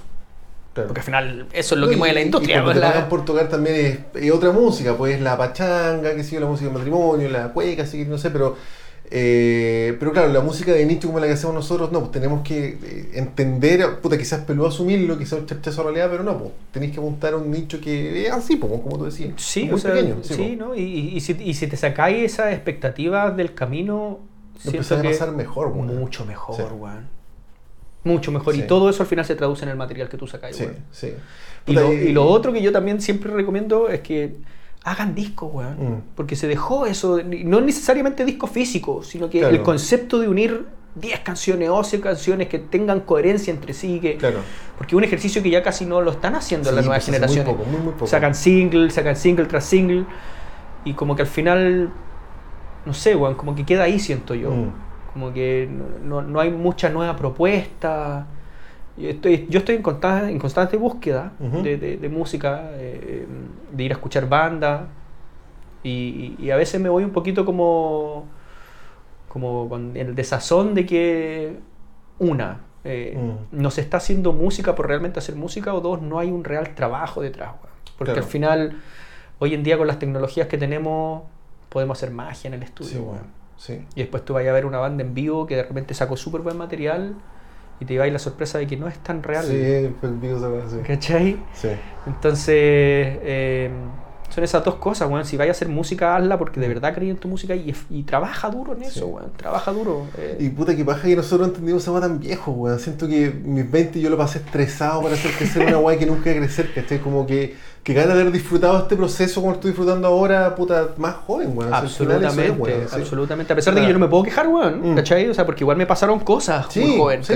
claro. 0.73 0.88
Porque 0.90 0.99
al 0.99 1.06
final 1.06 1.48
eso 1.53 1.76
es 1.76 1.80
lo 1.80 1.86
No, 1.86 1.90
que 1.90 1.95
y- 1.95 1.98
mueve 1.98 2.14
la 2.14 2.19
y- 2.22 2.26
industria. 2.26 2.60
Y, 2.60 2.64
pues, 2.64 2.76
la- 2.77 2.91
pagan 2.91 3.10
por 3.10 3.23
tocar 3.26 3.48
también 3.48 3.76
es, 4.14 4.23
es 4.23 4.31
otra 4.31 4.52
música, 4.52 4.95
pues 4.98 5.19
la 5.22 5.38
pachanga, 5.38 6.14
que 6.14 6.23
sigue 6.26 6.41
la 6.41 6.48
música 6.48 6.69
de 6.69 6.76
matrimonio, 6.77 7.30
la 7.30 7.53
cueca, 7.53 7.84
así 7.84 7.99
que 8.03 8.06
no 8.06 8.18
sé, 8.18 8.30
pero. 8.31 8.57
eh, 9.11 9.95
pero 9.99 10.11
claro, 10.11 10.31
la 10.31 10.41
música 10.41 10.72
de 10.72 10.86
nicho 10.86 11.07
como 11.07 11.19
la 11.19 11.26
que 11.26 11.34
hacemos 11.34 11.56
nosotros, 11.56 11.91
no, 11.91 11.99
pues 12.02 12.11
tenemos 12.11 12.44
que 12.44 12.77
eh, 12.84 13.10
entender, 13.15 13.99
puta, 14.02 14.18
quizás 14.19 14.41
peludo 14.41 14.68
asumirlo, 14.68 15.18
quizás 15.18 15.40
un 15.40 15.45
chachazo 15.48 15.81
realidad, 15.81 16.10
pero 16.11 16.22
no, 16.23 16.38
pues 16.38 16.52
tenéis 16.72 16.91
que 16.91 16.99
apuntar 16.99 17.34
a 17.34 17.38
un 17.38 17.49
nicho 17.49 17.81
que 17.81 18.27
es 18.27 18.31
así, 18.31 18.56
pues, 18.57 18.72
como 18.72 18.98
tú 18.99 19.06
decías. 19.06 19.31
Sí, 19.38 19.64
muy 19.65 19.73
o 19.73 19.77
sea, 19.80 19.94
pequeño. 19.94 20.18
sí, 20.22 20.36
pues. 20.38 20.57
¿no? 20.60 20.76
Y, 20.76 20.81
y- 20.81 21.15
y 21.18 21.19
si, 21.22 21.36
y 21.40 21.53
si 21.56 21.65
te 21.65 21.76
sacáis 21.77 22.23
esas 22.34 22.53
expectativas 22.53 23.36
del 23.36 23.56
camino, 23.56 24.19
Empezás 24.65 24.99
a 24.99 25.03
pasar 25.03 25.31
mejor, 25.31 25.68
weón. 25.68 25.98
mucho 25.99 26.26
mejor, 26.26 26.56
Sí. 26.56 26.61
weón. 26.64 27.07
Mucho 28.03 28.31
mejor. 28.31 28.56
Y 28.56 28.61
Sí. 28.61 28.68
todo 28.68 28.90
eso 28.90 29.03
al 29.03 29.07
final 29.07 29.26
se 29.26 29.36
traduce 29.36 29.64
en 29.64 29.69
el 29.69 29.76
material 29.77 30.07
que 30.10 30.18
tú 30.18 30.26
sacáis, 30.27 30.56
Sí, 30.56 30.64
weón. 30.64 30.77
sí. 30.91 31.14
Y 31.65 31.73
lo, 31.73 31.91
y 31.94 32.11
lo 32.14 32.26
otro 32.26 32.53
que 32.53 32.61
yo 32.61 32.72
también 32.72 33.02
siempre 33.02 33.31
recomiendo 33.31 33.90
es 33.90 33.99
que 34.02 34.38
hagan 34.84 35.14
discos, 35.15 35.49
weón. 35.53 35.73
Mm. 35.98 36.02
Porque 36.15 36.36
se 36.36 36.48
dejó 36.48 36.86
eso, 36.86 37.19
no 37.23 37.61
necesariamente 37.61 38.23
disco 38.26 38.48
físico, 38.48 39.03
sino 39.03 39.30
que 39.30 39.40
Claro. 39.40 39.56
el 39.56 39.61
concepto 39.61 40.19
de 40.19 40.30
unir 40.30 40.65
10 40.95 41.19
canciones, 41.19 41.69
11 41.69 41.99
canciones 41.99 42.48
que 42.48 42.57
tengan 42.60 43.02
coherencia 43.02 43.53
entre 43.53 43.73
sí, 43.73 43.99
que, 43.99 44.18
Claro. 44.18 44.40
porque 44.77 44.95
es 44.95 44.98
un 44.98 45.03
ejercicio 45.03 45.44
que 45.44 45.49
ya 45.49 45.61
casi 45.61 45.86
no 45.86 46.02
lo 46.02 46.11
están 46.11 46.36
haciendo 46.36 46.69
Sí, 46.69 46.76
las 46.76 46.86
nuevas 46.86 47.03
pues, 47.06 47.10
hace 47.10 47.11
muy 47.11 47.27
generaciones. 47.27 47.53
poco, 47.53 47.69
muy, 47.69 47.81
muy 47.81 47.94
poco. 47.94 48.07
Sacan 48.07 48.34
single, 48.34 48.90
sacan 48.90 49.15
single 49.15 49.45
tras 49.45 49.65
single, 49.65 50.06
y 50.86 50.94
como 50.94 51.15
que 51.15 51.22
al 51.23 51.27
final, 51.27 51.91
no 52.86 52.94
sé, 52.94 53.16
weón, 53.16 53.36
como 53.36 53.56
que 53.56 53.66
queda 53.66 53.84
ahí, 53.84 54.00
siento 54.00 54.34
yo. 54.36 54.52
Mm. 54.52 54.72
Como 55.14 55.34
que 55.34 55.68
no, 56.04 56.22
no- 56.22 56.40
hay 56.40 56.52
mucha 56.52 56.90
nueva 56.90 57.16
propuesta. 57.16 58.28
Yo 58.98 59.10
estoy, 59.10 59.48
yo 59.50 59.60
estoy 59.60 59.76
en, 59.76 59.82
constante, 59.82 60.32
en 60.32 60.40
constante 60.40 60.78
búsqueda 60.78 61.32
de, 61.40 61.78
de- 61.78 61.98
de 61.98 62.10
música, 62.10 62.70
eh, 62.74 63.26
de 63.72 63.84
ir 63.84 63.92
a 63.92 63.96
escuchar 63.96 64.28
banda. 64.28 64.88
Y, 65.84 66.36
y 66.38 66.52
a 66.52 66.58
veces 66.58 66.80
me 66.82 66.90
voy 66.90 67.04
un 67.06 67.12
poquito 67.12 67.46
como, 67.46 68.26
como 69.30 69.70
con 69.70 69.96
el 69.96 70.16
desazón 70.16 70.74
de 70.74 70.86
que, 70.86 71.60
una, 72.20 72.62
eh, 72.84 73.18
Mm. 73.18 73.62
no 73.62 73.72
se 73.72 73.82
está 73.82 73.98
haciendo 73.98 74.34
música 74.34 74.76
por 74.76 74.88
realmente 74.88 75.20
hacer 75.20 75.36
música, 75.36 75.74
o 75.74 75.82
dos, 75.82 76.02
no 76.02 76.20
hay 76.20 76.32
un 76.32 76.44
real 76.44 76.76
trabajo 76.76 77.22
detrás. 77.22 77.50
weón. 77.62 77.74
Porque 77.98 78.14
Claro. 78.14 78.26
al 78.26 78.32
final, 78.32 78.82
hoy 79.40 79.54
en 79.54 79.64
día 79.64 79.78
con 79.78 79.88
las 79.88 80.00
tecnologías 80.00 80.48
que 80.48 80.58
tenemos, 80.58 81.24
podemos 81.70 81.98
hacer 81.98 82.12
magia 82.12 82.48
en 82.48 82.56
el 82.56 82.64
estudio. 82.64 82.91
Sí, 82.91 82.98
weón. 82.98 83.40
Sí. 83.58 83.86
Y 83.96 84.00
después 84.02 84.24
tú 84.26 84.34
vayas 84.34 84.52
a 84.52 84.54
ver 84.54 84.66
una 84.66 84.80
banda 84.80 85.04
en 85.04 85.14
vivo 85.14 85.46
que 85.46 85.56
de 85.56 85.64
repente 85.64 85.94
sacó 85.94 86.16
súper 86.16 86.41
buen 86.41 86.58
material 86.58 87.16
y 87.80 87.86
te 87.86 87.94
lleváis 87.94 88.12
la 88.12 88.20
sorpresa 88.20 88.58
de 88.58 88.68
que 88.68 88.78
no 88.78 88.88
es 88.88 88.98
tan 89.00 89.24
real. 89.24 89.46
Sí, 89.46 89.56
el 89.56 89.94
pico 89.94 90.40
se 90.40 90.70
sí. 90.70 90.82
¿Cachai? 90.86 91.44
Sí. 91.54 91.70
Entonces, 92.08 92.56
eh, 92.56 93.70
son 94.30 94.44
esas 94.44 94.64
dos 94.64 94.76
cosas, 94.76 95.10
weón. 95.10 95.26
Si 95.26 95.38
vais 95.38 95.50
a 95.50 95.52
hacer 95.52 95.68
música, 95.68 96.16
hazla 96.16 96.38
porque 96.38 96.60
de 96.60 96.68
verdad 96.68 96.94
creí 96.94 97.10
en 97.10 97.18
tu 97.18 97.28
música 97.28 97.56
y, 97.56 97.74
y 97.90 98.04
trabaja 98.04 98.50
duro 98.50 98.74
en 98.74 98.84
eso, 98.84 99.00
Sí. 99.00 99.06
weón. 99.06 99.32
Trabaja 99.36 99.72
duro. 99.72 100.06
eh. 100.18 100.38
Y 100.40 100.50
puta 100.50 100.76
que 100.76 100.86
paja 100.86 101.08
que 101.08 101.16
nosotros 101.16 101.48
entendimos 101.50 101.82
esa 101.84 101.92
weá 101.92 102.02
tan 102.02 102.20
viejo, 102.20 102.52
weón. 102.52 102.80
Siento 102.80 103.08
que 103.08 103.32
mis 103.44 103.70
20 103.70 104.00
yo 104.00 104.10
lo 104.10 104.18
pasé 104.18 104.40
estresado 104.40 105.02
para 105.02 105.16
hacer 105.16 105.32
crecer 105.32 105.66
una 105.68 105.80
weá 105.80 105.98
que 105.98 106.06
nunca 106.06 106.30
iba 106.32 106.40
a 106.40 106.44
crecer, 106.44 106.74
¿cachai? 106.74 107.00
Como 107.00 107.26
que, 107.26 107.56
que 107.84 107.94
ganas 107.94 108.16
de 108.16 108.22
haber 108.22 108.34
disfrutado 108.34 108.78
este 108.78 108.96
proceso 108.96 109.42
como 109.42 109.54
estoy 109.54 109.72
disfrutando 109.72 110.08
ahora, 110.08 110.56
puta, 110.56 110.90
más 110.98 111.16
joven, 111.16 111.52
weón. 111.58 111.70
Es, 111.74 111.80
Absolutamente, 111.80 112.52
weón, 112.52 112.82
absolutamente. 112.92 113.54
A 113.54 113.56
pesar 113.56 113.74
de 113.74 113.82
que 113.82 113.88
yo 113.88 113.94
no 113.94 114.00
me 114.00 114.08
puedo 114.08 114.24
quejar, 114.24 114.48
weón, 114.48 114.92
Mm. 114.94 114.96
¿cachai? 114.96 115.28
O 115.30 115.34
sea, 115.34 115.46
porque 115.46 115.64
igual 115.64 115.78
me 115.78 115.86
pasaron 115.86 116.20
cosas 116.20 116.68
Sí, 116.70 116.82
muy 116.82 116.98
joven, 116.98 117.24
sí. 117.24 117.34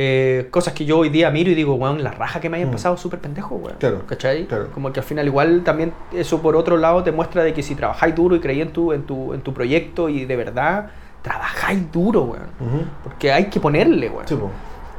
Eh, 0.00 0.46
cosas 0.52 0.74
que 0.74 0.84
yo 0.84 0.98
hoy 0.98 1.08
día 1.08 1.28
miro 1.32 1.50
y 1.50 1.56
digo, 1.56 1.74
weón, 1.74 2.04
la 2.04 2.12
raja 2.12 2.38
que 2.40 2.48
me 2.48 2.56
hayan 2.58 2.68
Mm. 2.68 2.72
pasado 2.72 2.96
súper 2.96 3.18
pendejo, 3.18 3.56
weón. 3.56 3.78
Claro, 3.80 4.06
¿Cachai? 4.06 4.46
claro. 4.46 4.68
Como 4.72 4.92
que 4.92 5.00
al 5.00 5.04
final 5.06 5.26
igual 5.26 5.62
también 5.64 5.92
eso 6.12 6.40
por 6.40 6.54
otro 6.54 6.76
lado 6.76 7.02
te 7.02 7.10
muestra 7.10 7.42
de 7.42 7.52
que 7.52 7.64
si 7.64 7.74
trabajáis 7.74 8.14
duro 8.14 8.36
y 8.36 8.40
creí 8.40 8.60
en 8.60 8.72
tu, 8.72 8.92
en 8.92 9.02
tu, 9.02 9.34
en 9.34 9.40
tu 9.40 9.52
proyecto 9.52 10.08
y 10.08 10.24
de 10.24 10.36
verdad 10.36 10.90
trabajáis 11.22 11.90
duro, 11.90 12.22
weón. 12.22 12.46
Porque 13.02 13.32
hay 13.32 13.46
que 13.46 13.58
ponerle, 13.58 14.08
weón. 14.08 14.28
Sí, 14.28 14.38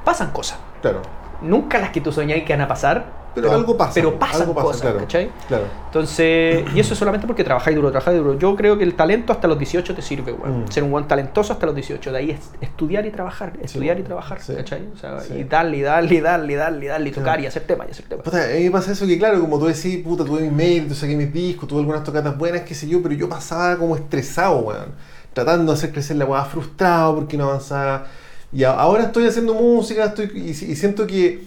Pasan 0.03 0.31
cosas. 0.31 0.59
claro. 0.81 1.01
Nunca 1.41 1.79
las 1.79 1.91
que 1.91 2.01
tú 2.01 2.11
soñáis 2.11 2.43
que 2.43 2.51
van 2.51 2.61
a 2.63 2.67
pasar. 2.67 3.05
Pero, 3.41 3.53
algo 3.53 3.77
pasa. 3.77 3.93
Pero 3.93 4.19
pasan 4.19 4.41
algo 4.41 4.53
pasa, 4.55 4.67
cosas, 4.67 4.81
claro. 4.81 4.97
¿cachai? 4.99 5.29
Claro. 5.47 5.63
Entonces, 5.85 6.65
y 6.75 6.79
eso 6.79 6.93
es 6.93 6.99
solamente 6.99 7.25
porque 7.27 7.43
trabajáis 7.43 7.75
duro, 7.75 7.89
trabajáis 7.91 8.17
duro. 8.17 8.37
Yo 8.37 8.55
creo 8.55 8.77
que 8.77 8.83
el 8.83 8.95
talento 8.95 9.33
hasta 9.33 9.47
los 9.47 9.57
18 9.57 9.95
te 9.95 10.01
sirve, 10.01 10.31
weón. 10.31 10.65
Mm. 10.65 10.71
Ser 10.71 10.83
un 10.83 10.91
buen 10.91 11.07
talentoso 11.07 11.53
hasta 11.53 11.65
los 11.65 11.75
18. 11.75 12.11
De 12.11 12.17
ahí 12.17 12.31
es 12.31 12.39
estudiar 12.61 13.05
y 13.05 13.11
trabajar, 13.11 13.53
estudiar 13.61 13.97
y 13.97 14.01
bueno, 14.01 14.07
trabajar, 14.07 14.41
sí. 14.41 14.53
¿cachai? 14.55 14.87
O 14.93 14.97
sea, 14.97 15.19
Sí. 15.21 15.33
y 15.39 15.43
darle, 15.43 15.77
y 15.77 15.81
darle, 15.81 16.15
y 16.15 16.21
darle, 16.21 16.53
y 16.53 16.55
darle, 16.55 16.85
y 16.85 16.87
darle, 16.87 17.09
y 17.09 17.11
tocar, 17.11 17.41
y 17.41 17.45
hacer 17.45 17.63
temas, 17.63 17.87
y 17.87 17.91
hacer 17.91 18.05
temas. 18.05 18.23
Puta, 18.23 18.43
a 18.43 18.47
mí 18.55 18.63
me 18.63 18.71
pasa 18.71 18.91
eso 18.91 19.05
que, 19.07 19.17
claro, 19.17 19.39
como 19.41 19.57
tú 19.59 19.65
decís, 19.65 20.03
puta, 20.03 20.23
tuve 20.23 20.41
mis 20.41 20.51
méritos, 20.51 20.97
saqué 20.97 21.15
mis 21.15 21.33
discos, 21.33 21.67
tuve 21.67 21.79
algunas 21.79 22.03
tocatas 22.03 22.37
buenas, 22.37 22.61
qué 22.61 22.75
sé 22.75 22.87
yo, 22.87 23.01
pero 23.01 23.15
yo 23.15 23.27
pasaba 23.27 23.75
como 23.77 23.95
estresado, 23.95 24.57
weón. 24.59 24.93
Tratando 25.33 25.71
de 25.71 25.77
hacer 25.77 25.91
crecer 25.91 26.17
la 26.17 26.25
weá, 26.25 26.43
frustrado 26.45 27.15
porque 27.15 27.37
no 27.37 27.45
avanzaba. 27.45 28.07
Y 28.51 28.63
ahora 28.63 29.03
estoy 29.03 29.27
haciendo 29.27 29.53
música 29.53 30.05
estoy, 30.05 30.31
y, 30.33 30.49
y 30.49 30.75
siento 30.75 31.05
que 31.05 31.43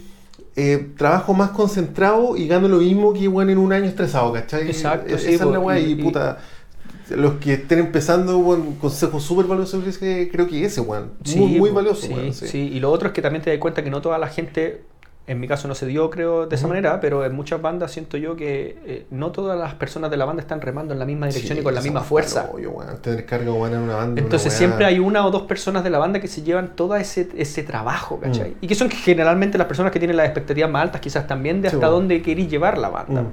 eh, 0.57 0.89
trabajo 0.97 1.33
más 1.35 1.51
concentrado 1.51 2.37
y 2.37 2.47
gano 2.47 2.69
lo 2.69 2.79
mismo 2.79 3.13
que, 3.13 3.27
weón, 3.29 3.51
en 3.51 3.59
un 3.59 3.73
año 3.73 3.87
estresado, 3.87 4.33
¿cachai? 4.33 4.67
Exacto, 4.67 5.15
E- 5.15 5.19
sí, 5.19 5.35
Esa 5.35 5.45
es 5.45 5.51
la 5.51 5.59
weá, 5.61 5.79
y- 5.79 5.95
puta. 5.95 6.39
Los 7.11 7.35
que 7.35 7.55
estén 7.55 7.79
empezando, 7.79 8.39
weón, 8.39 8.75
consejos 8.77 9.23
súper 9.23 9.47
que 9.99 10.29
creo 10.31 10.47
que 10.47 10.65
ese, 10.65 10.81
weón. 10.81 11.13
muy, 11.37 11.59
muy 11.59 11.71
po, 11.71 11.77
valioso, 11.77 12.07
sí, 12.07 12.13
weón. 12.13 12.33
sí. 12.33 12.71
Y 12.75 12.81
lo 12.81 12.91
otro 12.91 13.09
es 13.09 13.15
que 13.15 13.21
también 13.23 13.43
te 13.43 13.51
das 13.51 13.59
cuenta 13.59 13.83
que 13.83 13.91
no 13.91 14.01
toda 14.01 14.19
la 14.19 14.29
gente, 14.29 14.83
en 15.25 15.39
mi 15.39 15.47
caso 15.47 15.69
no 15.69 15.75
se 15.77 15.87
dio, 15.87 16.11
creo, 16.11 16.47
de 16.47 16.57
esa 16.57 16.67
manera, 16.67 17.01
pero 17.01 17.25
en 17.25 17.33
muchas 17.33 17.63
bandas 17.63 17.93
siento 17.93 18.17
yo 18.17 18.35
que 18.35 18.77
eh, 18.85 19.07
no 19.11 19.31
todas 19.31 19.57
las 19.59 19.75
personas 19.75 20.11
de 20.11 20.17
la 20.17 20.25
banda 20.25 20.43
están 20.43 20.61
remando 20.61 20.93
en 20.95 20.99
la 20.99 21.05
misma 21.07 21.27
dirección 21.27 21.55
Sí, 21.57 21.61
y 21.61 21.63
con 21.65 21.75
la 21.75 21.81
misma 21.81 22.01
fuerza. 22.01 22.47
pa'l 22.49 22.57
hoyo, 22.57 22.71
weón. 22.73 22.99
Tener 23.01 23.25
carga 23.25 23.53
humana 23.53 23.77
en 23.77 23.83
una 23.83 23.95
banda. 23.95 24.13
una 24.15 24.21
Entonces 24.23 24.53
siempre 24.53 24.85
hay 24.85 24.99
una 24.99 25.25
o 25.25 25.31
dos 25.31 25.43
personas 25.43 25.85
de 25.85 25.91
la 25.91 25.99
banda 25.99 26.21
que 26.21 26.27
se 26.27 26.43
llevan 26.43 26.75
todo 26.75 26.97
ese, 26.97 27.29
ese 27.37 27.63
trabajo, 27.63 28.19
¿cachai? 28.19 28.51
Mm. 28.51 28.55
Y 28.63 28.67
que 28.67 28.75
son 28.75 28.91
generalmente 28.91 29.59
las 29.59 29.69
personas 29.69 29.93
que 29.93 30.01
tienen 30.01 30.17
las 30.17 30.27
expectativas 30.27 30.69
más 30.69 30.83
altas 30.83 31.01
quizás 31.01 31.27
también 31.29 31.63
de 31.63 31.71
Sí, 31.71 31.77
hasta 31.77 31.87
bueno. 31.87 32.01
dónde 32.01 32.21
querís 32.21 32.51
llevar 32.51 32.77
la 32.79 32.89
banda. 32.89 33.23
Mm. 33.23 33.33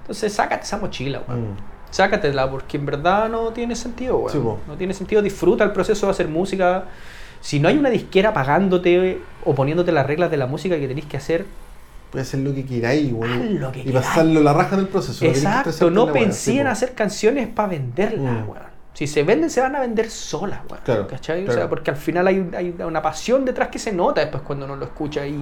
Entonces 0.00 0.32
sácate 0.32 0.64
esa 0.64 0.78
mochila, 0.78 1.22
weón. 1.28 1.52
Mm. 1.52 1.56
Sácatela 1.90 2.50
porque 2.50 2.76
en 2.76 2.86
verdad 2.86 3.28
no 3.28 3.52
tiene 3.52 3.76
sentido, 3.76 4.18
weón. 4.18 4.32
Sí, 4.32 4.38
no 4.68 4.74
tiene 4.76 4.94
sentido. 4.94 5.22
Disfruta 5.22 5.62
el 5.62 5.70
proceso 5.72 6.06
de 6.06 6.10
hacer 6.12 6.26
música. 6.28 6.84
Si 7.40 7.58
no 7.60 7.68
hay 7.68 7.78
una 7.78 7.88
disquera 7.90 8.32
pagándote 8.34 9.20
o 9.44 9.54
poniéndote 9.54 9.92
las 9.92 10.06
reglas 10.06 10.30
de 10.30 10.36
la 10.36 10.46
música 10.46 10.78
que 10.78 10.86
tenés 10.88 11.06
que 11.06 11.16
hacer, 11.16 11.46
Puedes 12.10 12.26
hacer 12.26 12.40
lo 12.40 12.52
que 12.52 12.66
queráis. 12.66 13.12
Haz 13.22 13.50
lo 13.50 13.70
que 13.70 13.80
y 13.80 13.84
queráis. 13.84 14.04
pasarlo 14.06 14.40
la 14.40 14.52
raja 14.52 14.74
en 14.74 14.80
el 14.80 14.88
proceso. 14.88 15.24
exacto, 15.24 15.90
no 15.92 16.12
pensé 16.12 16.58
en 16.60 16.66
hacer 16.66 16.92
canciones 16.94 17.46
para 17.48 17.68
venderlas, 17.68 18.44
Mm. 18.44 18.48
weón. 18.50 18.70
Si 18.94 19.06
se 19.06 19.22
venden, 19.22 19.48
se 19.48 19.60
van 19.60 19.76
a 19.76 19.80
vender 19.80 20.10
solas, 20.10 20.58
weón. 20.68 20.82
Claro, 20.84 21.06
¿Cachai? 21.06 21.46
O 21.48 21.52
sea, 21.52 21.68
porque 21.68 21.90
al 21.92 21.96
final 21.96 22.26
hay, 22.26 22.50
hay 22.56 22.74
una 22.84 23.00
pasión 23.00 23.44
detrás 23.44 23.68
que 23.68 23.78
se 23.78 23.92
nota 23.92 24.20
después 24.22 24.42
cuando 24.42 24.64
uno 24.66 24.74
lo 24.74 24.84
escucha 24.86 25.24
y, 25.24 25.34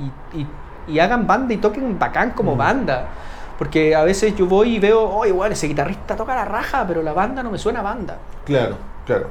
y, 0.00 0.38
y- 0.40 0.46
y 0.88 0.98
hagan 0.98 1.24
banda 1.26 1.54
y 1.54 1.58
toquen 1.58 1.96
bacán 1.96 2.32
como 2.32 2.56
Mm. 2.56 2.58
banda. 2.58 3.08
Porque 3.56 3.94
a 3.94 4.02
veces 4.02 4.34
yo 4.34 4.46
voy 4.46 4.74
y 4.76 4.78
veo, 4.80 5.08
oye, 5.08 5.30
weón, 5.30 5.52
ese 5.52 5.68
guitarrista 5.68 6.16
toca 6.16 6.34
la 6.34 6.44
raja, 6.44 6.84
pero 6.86 7.00
la 7.04 7.12
banda 7.12 7.44
no 7.44 7.50
me 7.52 7.58
suena 7.58 7.78
a 7.78 7.82
banda. 7.82 8.18
Claro, 8.44 8.76
claro. 9.06 9.28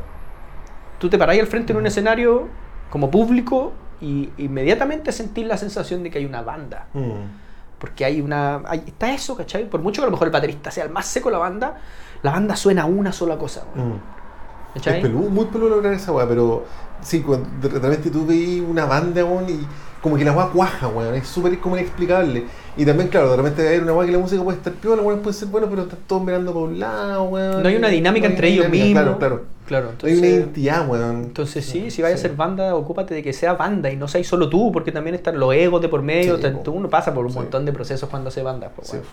Tú 1.01 1.09
te 1.09 1.17
parás 1.17 1.39
al 1.39 1.47
frente 1.47 1.73
en 1.73 1.79
un 1.79 1.87
escenario 1.87 2.47
como 2.91 3.09
público 3.09 3.73
y 3.99 4.29
inmediatamente 4.37 5.11
sentís 5.11 5.47
la 5.47 5.57
sensación 5.57 6.03
de 6.03 6.11
que 6.11 6.19
hay 6.19 6.25
una 6.25 6.43
banda. 6.43 6.85
Mm. 6.93 7.79
Porque 7.79 8.05
hay 8.05 8.21
una. 8.21 8.61
hay- 8.67 8.83
está 8.85 9.11
eso, 9.11 9.35
¿cachai? 9.35 9.67
Por 9.67 9.81
mucho 9.81 9.99
que 9.99 10.03
a 10.03 10.05
lo 10.05 10.11
mejor 10.11 10.27
el 10.27 10.31
baterista 10.31 10.69
sea 10.69 10.83
el 10.83 10.91
más 10.91 11.07
seco 11.07 11.31
la 11.31 11.39
banda, 11.39 11.77
la 12.21 12.29
banda 12.29 12.55
suena 12.55 12.83
a 12.83 12.85
una 12.85 13.11
sola 13.11 13.39
cosa. 13.39 13.63
Mm. 13.73 14.75
¿cachai? 14.75 14.97
Es 14.97 15.01
peludo, 15.01 15.27
muy 15.27 15.45
peludo 15.45 15.69
lograr 15.69 15.93
esa 15.93 16.11
weá, 16.11 16.27
pero 16.27 16.65
sí, 17.01 17.21
cuando 17.21 17.67
de 17.67 17.79
repente 17.79 18.11
tú 18.11 18.23
veis 18.27 18.61
una 18.61 18.85
banda, 18.85 19.21
y 19.21 19.67
como 20.01 20.17
que 20.17 20.25
la 20.25 20.31
weá 20.31 20.47
cuaja, 20.47 20.87
weón, 20.87 21.13
es 21.15 21.27
súper 21.27 21.59
como 21.59 21.77
inexplicable. 21.77 22.45
Y 22.77 22.85
también, 22.85 23.09
claro, 23.09 23.29
de 23.31 23.37
repente 23.37 23.67
hay 23.67 23.77
una 23.79 23.93
weá 23.93 24.05
que 24.05 24.11
la 24.13 24.17
música 24.19 24.41
puede 24.43 24.57
estar 24.57 24.73
piola, 24.73 25.01
weón, 25.01 25.19
puede 25.19 25.35
ser 25.35 25.47
bueno, 25.49 25.67
pero 25.69 25.83
están 25.83 25.99
todos 26.07 26.23
mirando 26.23 26.53
para 26.53 26.65
un 26.65 26.79
lado, 26.79 27.23
weón. 27.23 27.61
No 27.63 27.69
hay 27.69 27.75
una 27.75 27.89
dinámica 27.89 28.27
No 28.27 28.29
hay 28.29 28.33
entre 28.35 28.47
ellos 28.49 28.69
mismos. 28.69 28.91
Claro, 29.03 29.17
claro. 29.19 29.41
Claro, 29.67 29.85
No 29.85 30.07
hay 30.07 30.13
una 30.17 30.27
entonces. 30.27 30.33
identidad, 30.39 30.87
weón. 30.89 31.15
Entonces 31.23 31.65
sí, 31.65 31.91
si 31.91 32.01
vayas 32.01 32.19
Sí. 32.19 32.25
a 32.25 32.29
ser 32.29 32.37
banda, 32.37 32.75
ocúpate 32.75 33.13
de 33.13 33.23
que 33.23 33.31
sea 33.31 33.53
banda 33.53 33.89
y 33.91 33.95
no 33.95 34.07
seas 34.07 34.27
solo 34.27 34.49
tú, 34.49 34.71
porque 34.71 34.91
también 34.91 35.15
están 35.15 35.39
los 35.39 35.53
egos 35.53 35.81
de 35.81 35.87
por 35.87 36.01
medio, 36.01 36.37
Sí, 36.37 36.43
po. 36.63 36.71
uno 36.71 36.89
pasa 36.89 37.13
por 37.13 37.25
un 37.25 37.31
Sí. 37.31 37.37
montón 37.37 37.65
de 37.65 37.71
procesos 37.71 38.09
cuando 38.09 38.29
hace 38.29 38.41
banda. 38.41 38.71
Sí, 38.81 38.93
weón. 38.93 39.05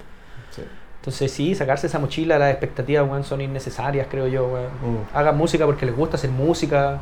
sí. 0.51 0.63
Entonces 1.01 1.31
sí, 1.31 1.55
sacarse 1.55 1.87
esa 1.87 1.99
mochila, 2.01 2.39
las 2.39 2.51
expectativas, 2.51 3.09
weón, 3.09 3.23
son 3.25 3.41
innecesarias, 3.41 4.09
creo 4.11 4.27
yo, 4.27 4.47
weón. 4.47 4.67
Mm. 4.67 5.17
Hagan 5.17 5.37
música 5.37 5.65
porque 5.65 5.87
les 5.87 5.95
gusta 5.97 6.17
hacer 6.17 6.31
música. 6.31 6.99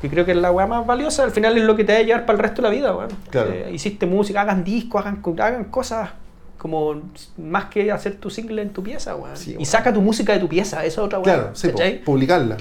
Que 0.00 0.08
creo 0.08 0.24
que 0.24 0.30
es 0.32 0.36
la 0.36 0.52
weá 0.52 0.66
más 0.66 0.86
valiosa, 0.86 1.24
al 1.24 1.32
final 1.32 1.56
es 1.56 1.64
lo 1.64 1.74
que 1.74 1.84
te 1.84 1.92
va 1.92 1.98
a 1.98 2.02
llevar 2.02 2.26
para 2.26 2.36
el 2.36 2.42
resto 2.42 2.62
de 2.62 2.68
la 2.68 2.74
vida, 2.74 2.94
weón. 2.94 3.10
Claro. 3.30 3.52
Eh, 3.52 3.70
hiciste 3.72 4.06
música, 4.06 4.42
hagan 4.42 4.62
discos, 4.62 5.04
hagan, 5.04 5.22
hagan 5.40 5.64
cosas 5.64 6.10
como 6.56 7.02
más 7.36 7.66
que 7.66 7.90
hacer 7.90 8.16
tu 8.16 8.30
single 8.30 8.62
en 8.62 8.70
tu 8.70 8.82
pieza, 8.82 9.16
weón. 9.16 9.36
Sí, 9.36 9.56
y 9.58 9.64
saca 9.64 9.92
tu 9.92 10.00
música 10.00 10.32
de 10.32 10.40
tu 10.40 10.48
pieza, 10.48 10.84
esa 10.84 10.86
es 10.86 10.98
otra 10.98 11.18
weá. 11.18 11.34
Claro, 11.34 11.50
sí, 11.54 11.70
publicarla. 12.04 12.56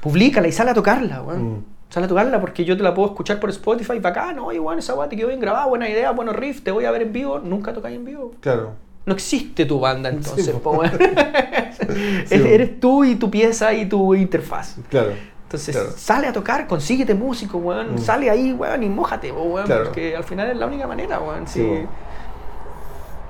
Publícala 0.00 0.48
y 0.48 0.52
sale 0.52 0.70
a 0.70 0.74
tocarla, 0.74 1.22
weón. 1.22 1.52
Mm. 1.52 1.64
Sale 1.88 2.06
a 2.06 2.08
tocarla 2.08 2.40
porque 2.40 2.64
yo 2.64 2.76
te 2.76 2.82
la 2.82 2.94
puedo 2.94 3.08
escuchar 3.08 3.40
por 3.40 3.50
Spotify, 3.50 3.98
bacán, 3.98 4.38
oye, 4.38 4.60
weón, 4.60 4.78
esa 4.78 4.94
weá 4.94 5.08
te 5.08 5.16
quedó 5.16 5.28
bien 5.28 5.40
grabada, 5.40 5.66
buena 5.66 5.88
idea, 5.88 6.12
buenos 6.12 6.36
riffs, 6.36 6.62
te 6.62 6.70
voy 6.70 6.84
a 6.84 6.90
ver 6.90 7.02
en 7.02 7.12
vivo, 7.12 7.40
nunca 7.40 7.72
tocáis 7.72 7.96
en 7.96 8.04
vivo. 8.04 8.32
Claro. 8.40 8.72
No 9.06 9.14
existe 9.14 9.64
tu 9.64 9.80
banda 9.80 10.08
entonces, 10.08 10.46
Sí, 10.46 10.52
po, 10.52 10.60
po. 10.60 10.70
weón. 10.78 10.92
Sí. 12.26 12.34
Eres 12.46 12.78
tú 12.78 13.04
y 13.04 13.16
tu 13.16 13.30
pieza 13.30 13.72
y 13.72 13.86
tu 13.86 14.14
interfaz. 14.14 14.76
Claro. 14.88 15.12
Entonces, 15.50 15.74
Claro. 15.74 15.90
sale 15.96 16.28
a 16.28 16.32
tocar, 16.32 16.68
consíguete 16.68 17.12
músico, 17.12 17.58
weón. 17.58 17.96
Mm. 17.96 17.98
Sale 17.98 18.30
ahí, 18.30 18.52
weón, 18.52 18.84
y 18.84 18.88
mójate, 18.88 19.32
weón. 19.32 19.66
Claro. 19.66 19.86
Porque 19.86 20.14
al 20.14 20.22
final 20.22 20.48
es 20.48 20.56
la 20.56 20.66
única 20.66 20.86
manera, 20.86 21.18
weón. 21.18 21.48
Sí, 21.48 21.58
Sí. 21.60 21.86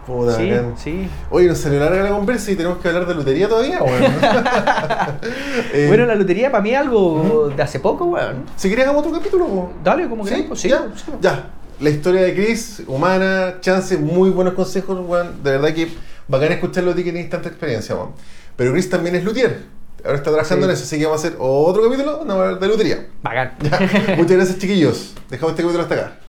Puta, 0.07 0.35
sí, 0.37 0.51
sí. 0.77 1.09
Oye, 1.31 1.47
nos 1.47 1.59
salió 1.59 1.79
larga 1.81 2.03
la 2.03 2.11
conversa 2.11 2.51
y 2.51 2.57
tenemos 2.57 2.79
que 2.79 2.89
hablar 2.89 3.07
de 3.07 3.15
lotería 3.15 3.49
todavía, 3.49 3.83
weón. 3.83 4.03
Eh, 5.73 5.87
Bueno, 5.89 6.05
la 6.05 6.15
lotería 6.15 6.51
para 6.51 6.63
mí 6.63 6.71
es 6.73 6.79
algo 6.79 7.51
de 7.57 7.63
hace 7.63 7.81
poco, 7.81 8.05
weón. 8.07 8.45
Si 8.57 8.69
querés 8.69 8.85
hagamos 8.85 9.07
otro 9.07 9.17
capítulo, 9.19 9.47
po. 9.47 9.73
Dale, 9.83 10.07
como 10.09 10.23
que 10.25 10.35
¿Sí? 10.37 10.45
pues, 10.47 10.61
sí, 10.61 10.69
¿Ya? 10.69 10.89
Ya. 11.23 11.51
La 11.81 11.89
historia 11.89 12.21
de 12.23 12.35
Chris, 12.35 12.83
humana, 12.87 13.55
chance, 13.61 13.97
muy 13.97 14.29
buenos 14.29 14.53
consejos, 14.53 14.99
weón. 15.07 15.43
De 15.43 15.53
verdad 15.53 15.73
que 15.73 15.89
bacán 16.29 16.53
escucharlo 16.53 16.91
a 16.91 16.95
ti 16.95 17.03
que 17.03 17.13
tienes 17.13 17.31
tanta 17.31 17.49
experiencia, 17.49 17.95
weón. 17.95 18.11
Pero 18.57 18.73
Chris 18.73 18.91
también 18.91 19.17
es 19.17 19.25
luthier. 19.25 19.80
Ahora 20.05 20.17
está 20.19 20.31
trabajando 20.31 20.67
Sí. 20.67 20.71
en 20.71 20.75
eso, 20.77 20.85
así 20.85 20.99
que 20.99 21.05
vamos 21.07 21.25
a 21.25 21.27
hacer 21.29 21.37
otro 21.41 21.83
capítulo 21.83 22.25
de 22.57 22.69
lotería. 22.69 23.07
Bacán. 23.23 23.53
Ya. 23.63 24.15
Muchas 24.17 24.37
gracias, 24.37 24.59
chiquillos. 24.59 25.15
Dejamos 25.29 25.53
este 25.53 25.63
capítulo 25.63 25.83
hasta 25.83 25.95
acá. 25.95 26.13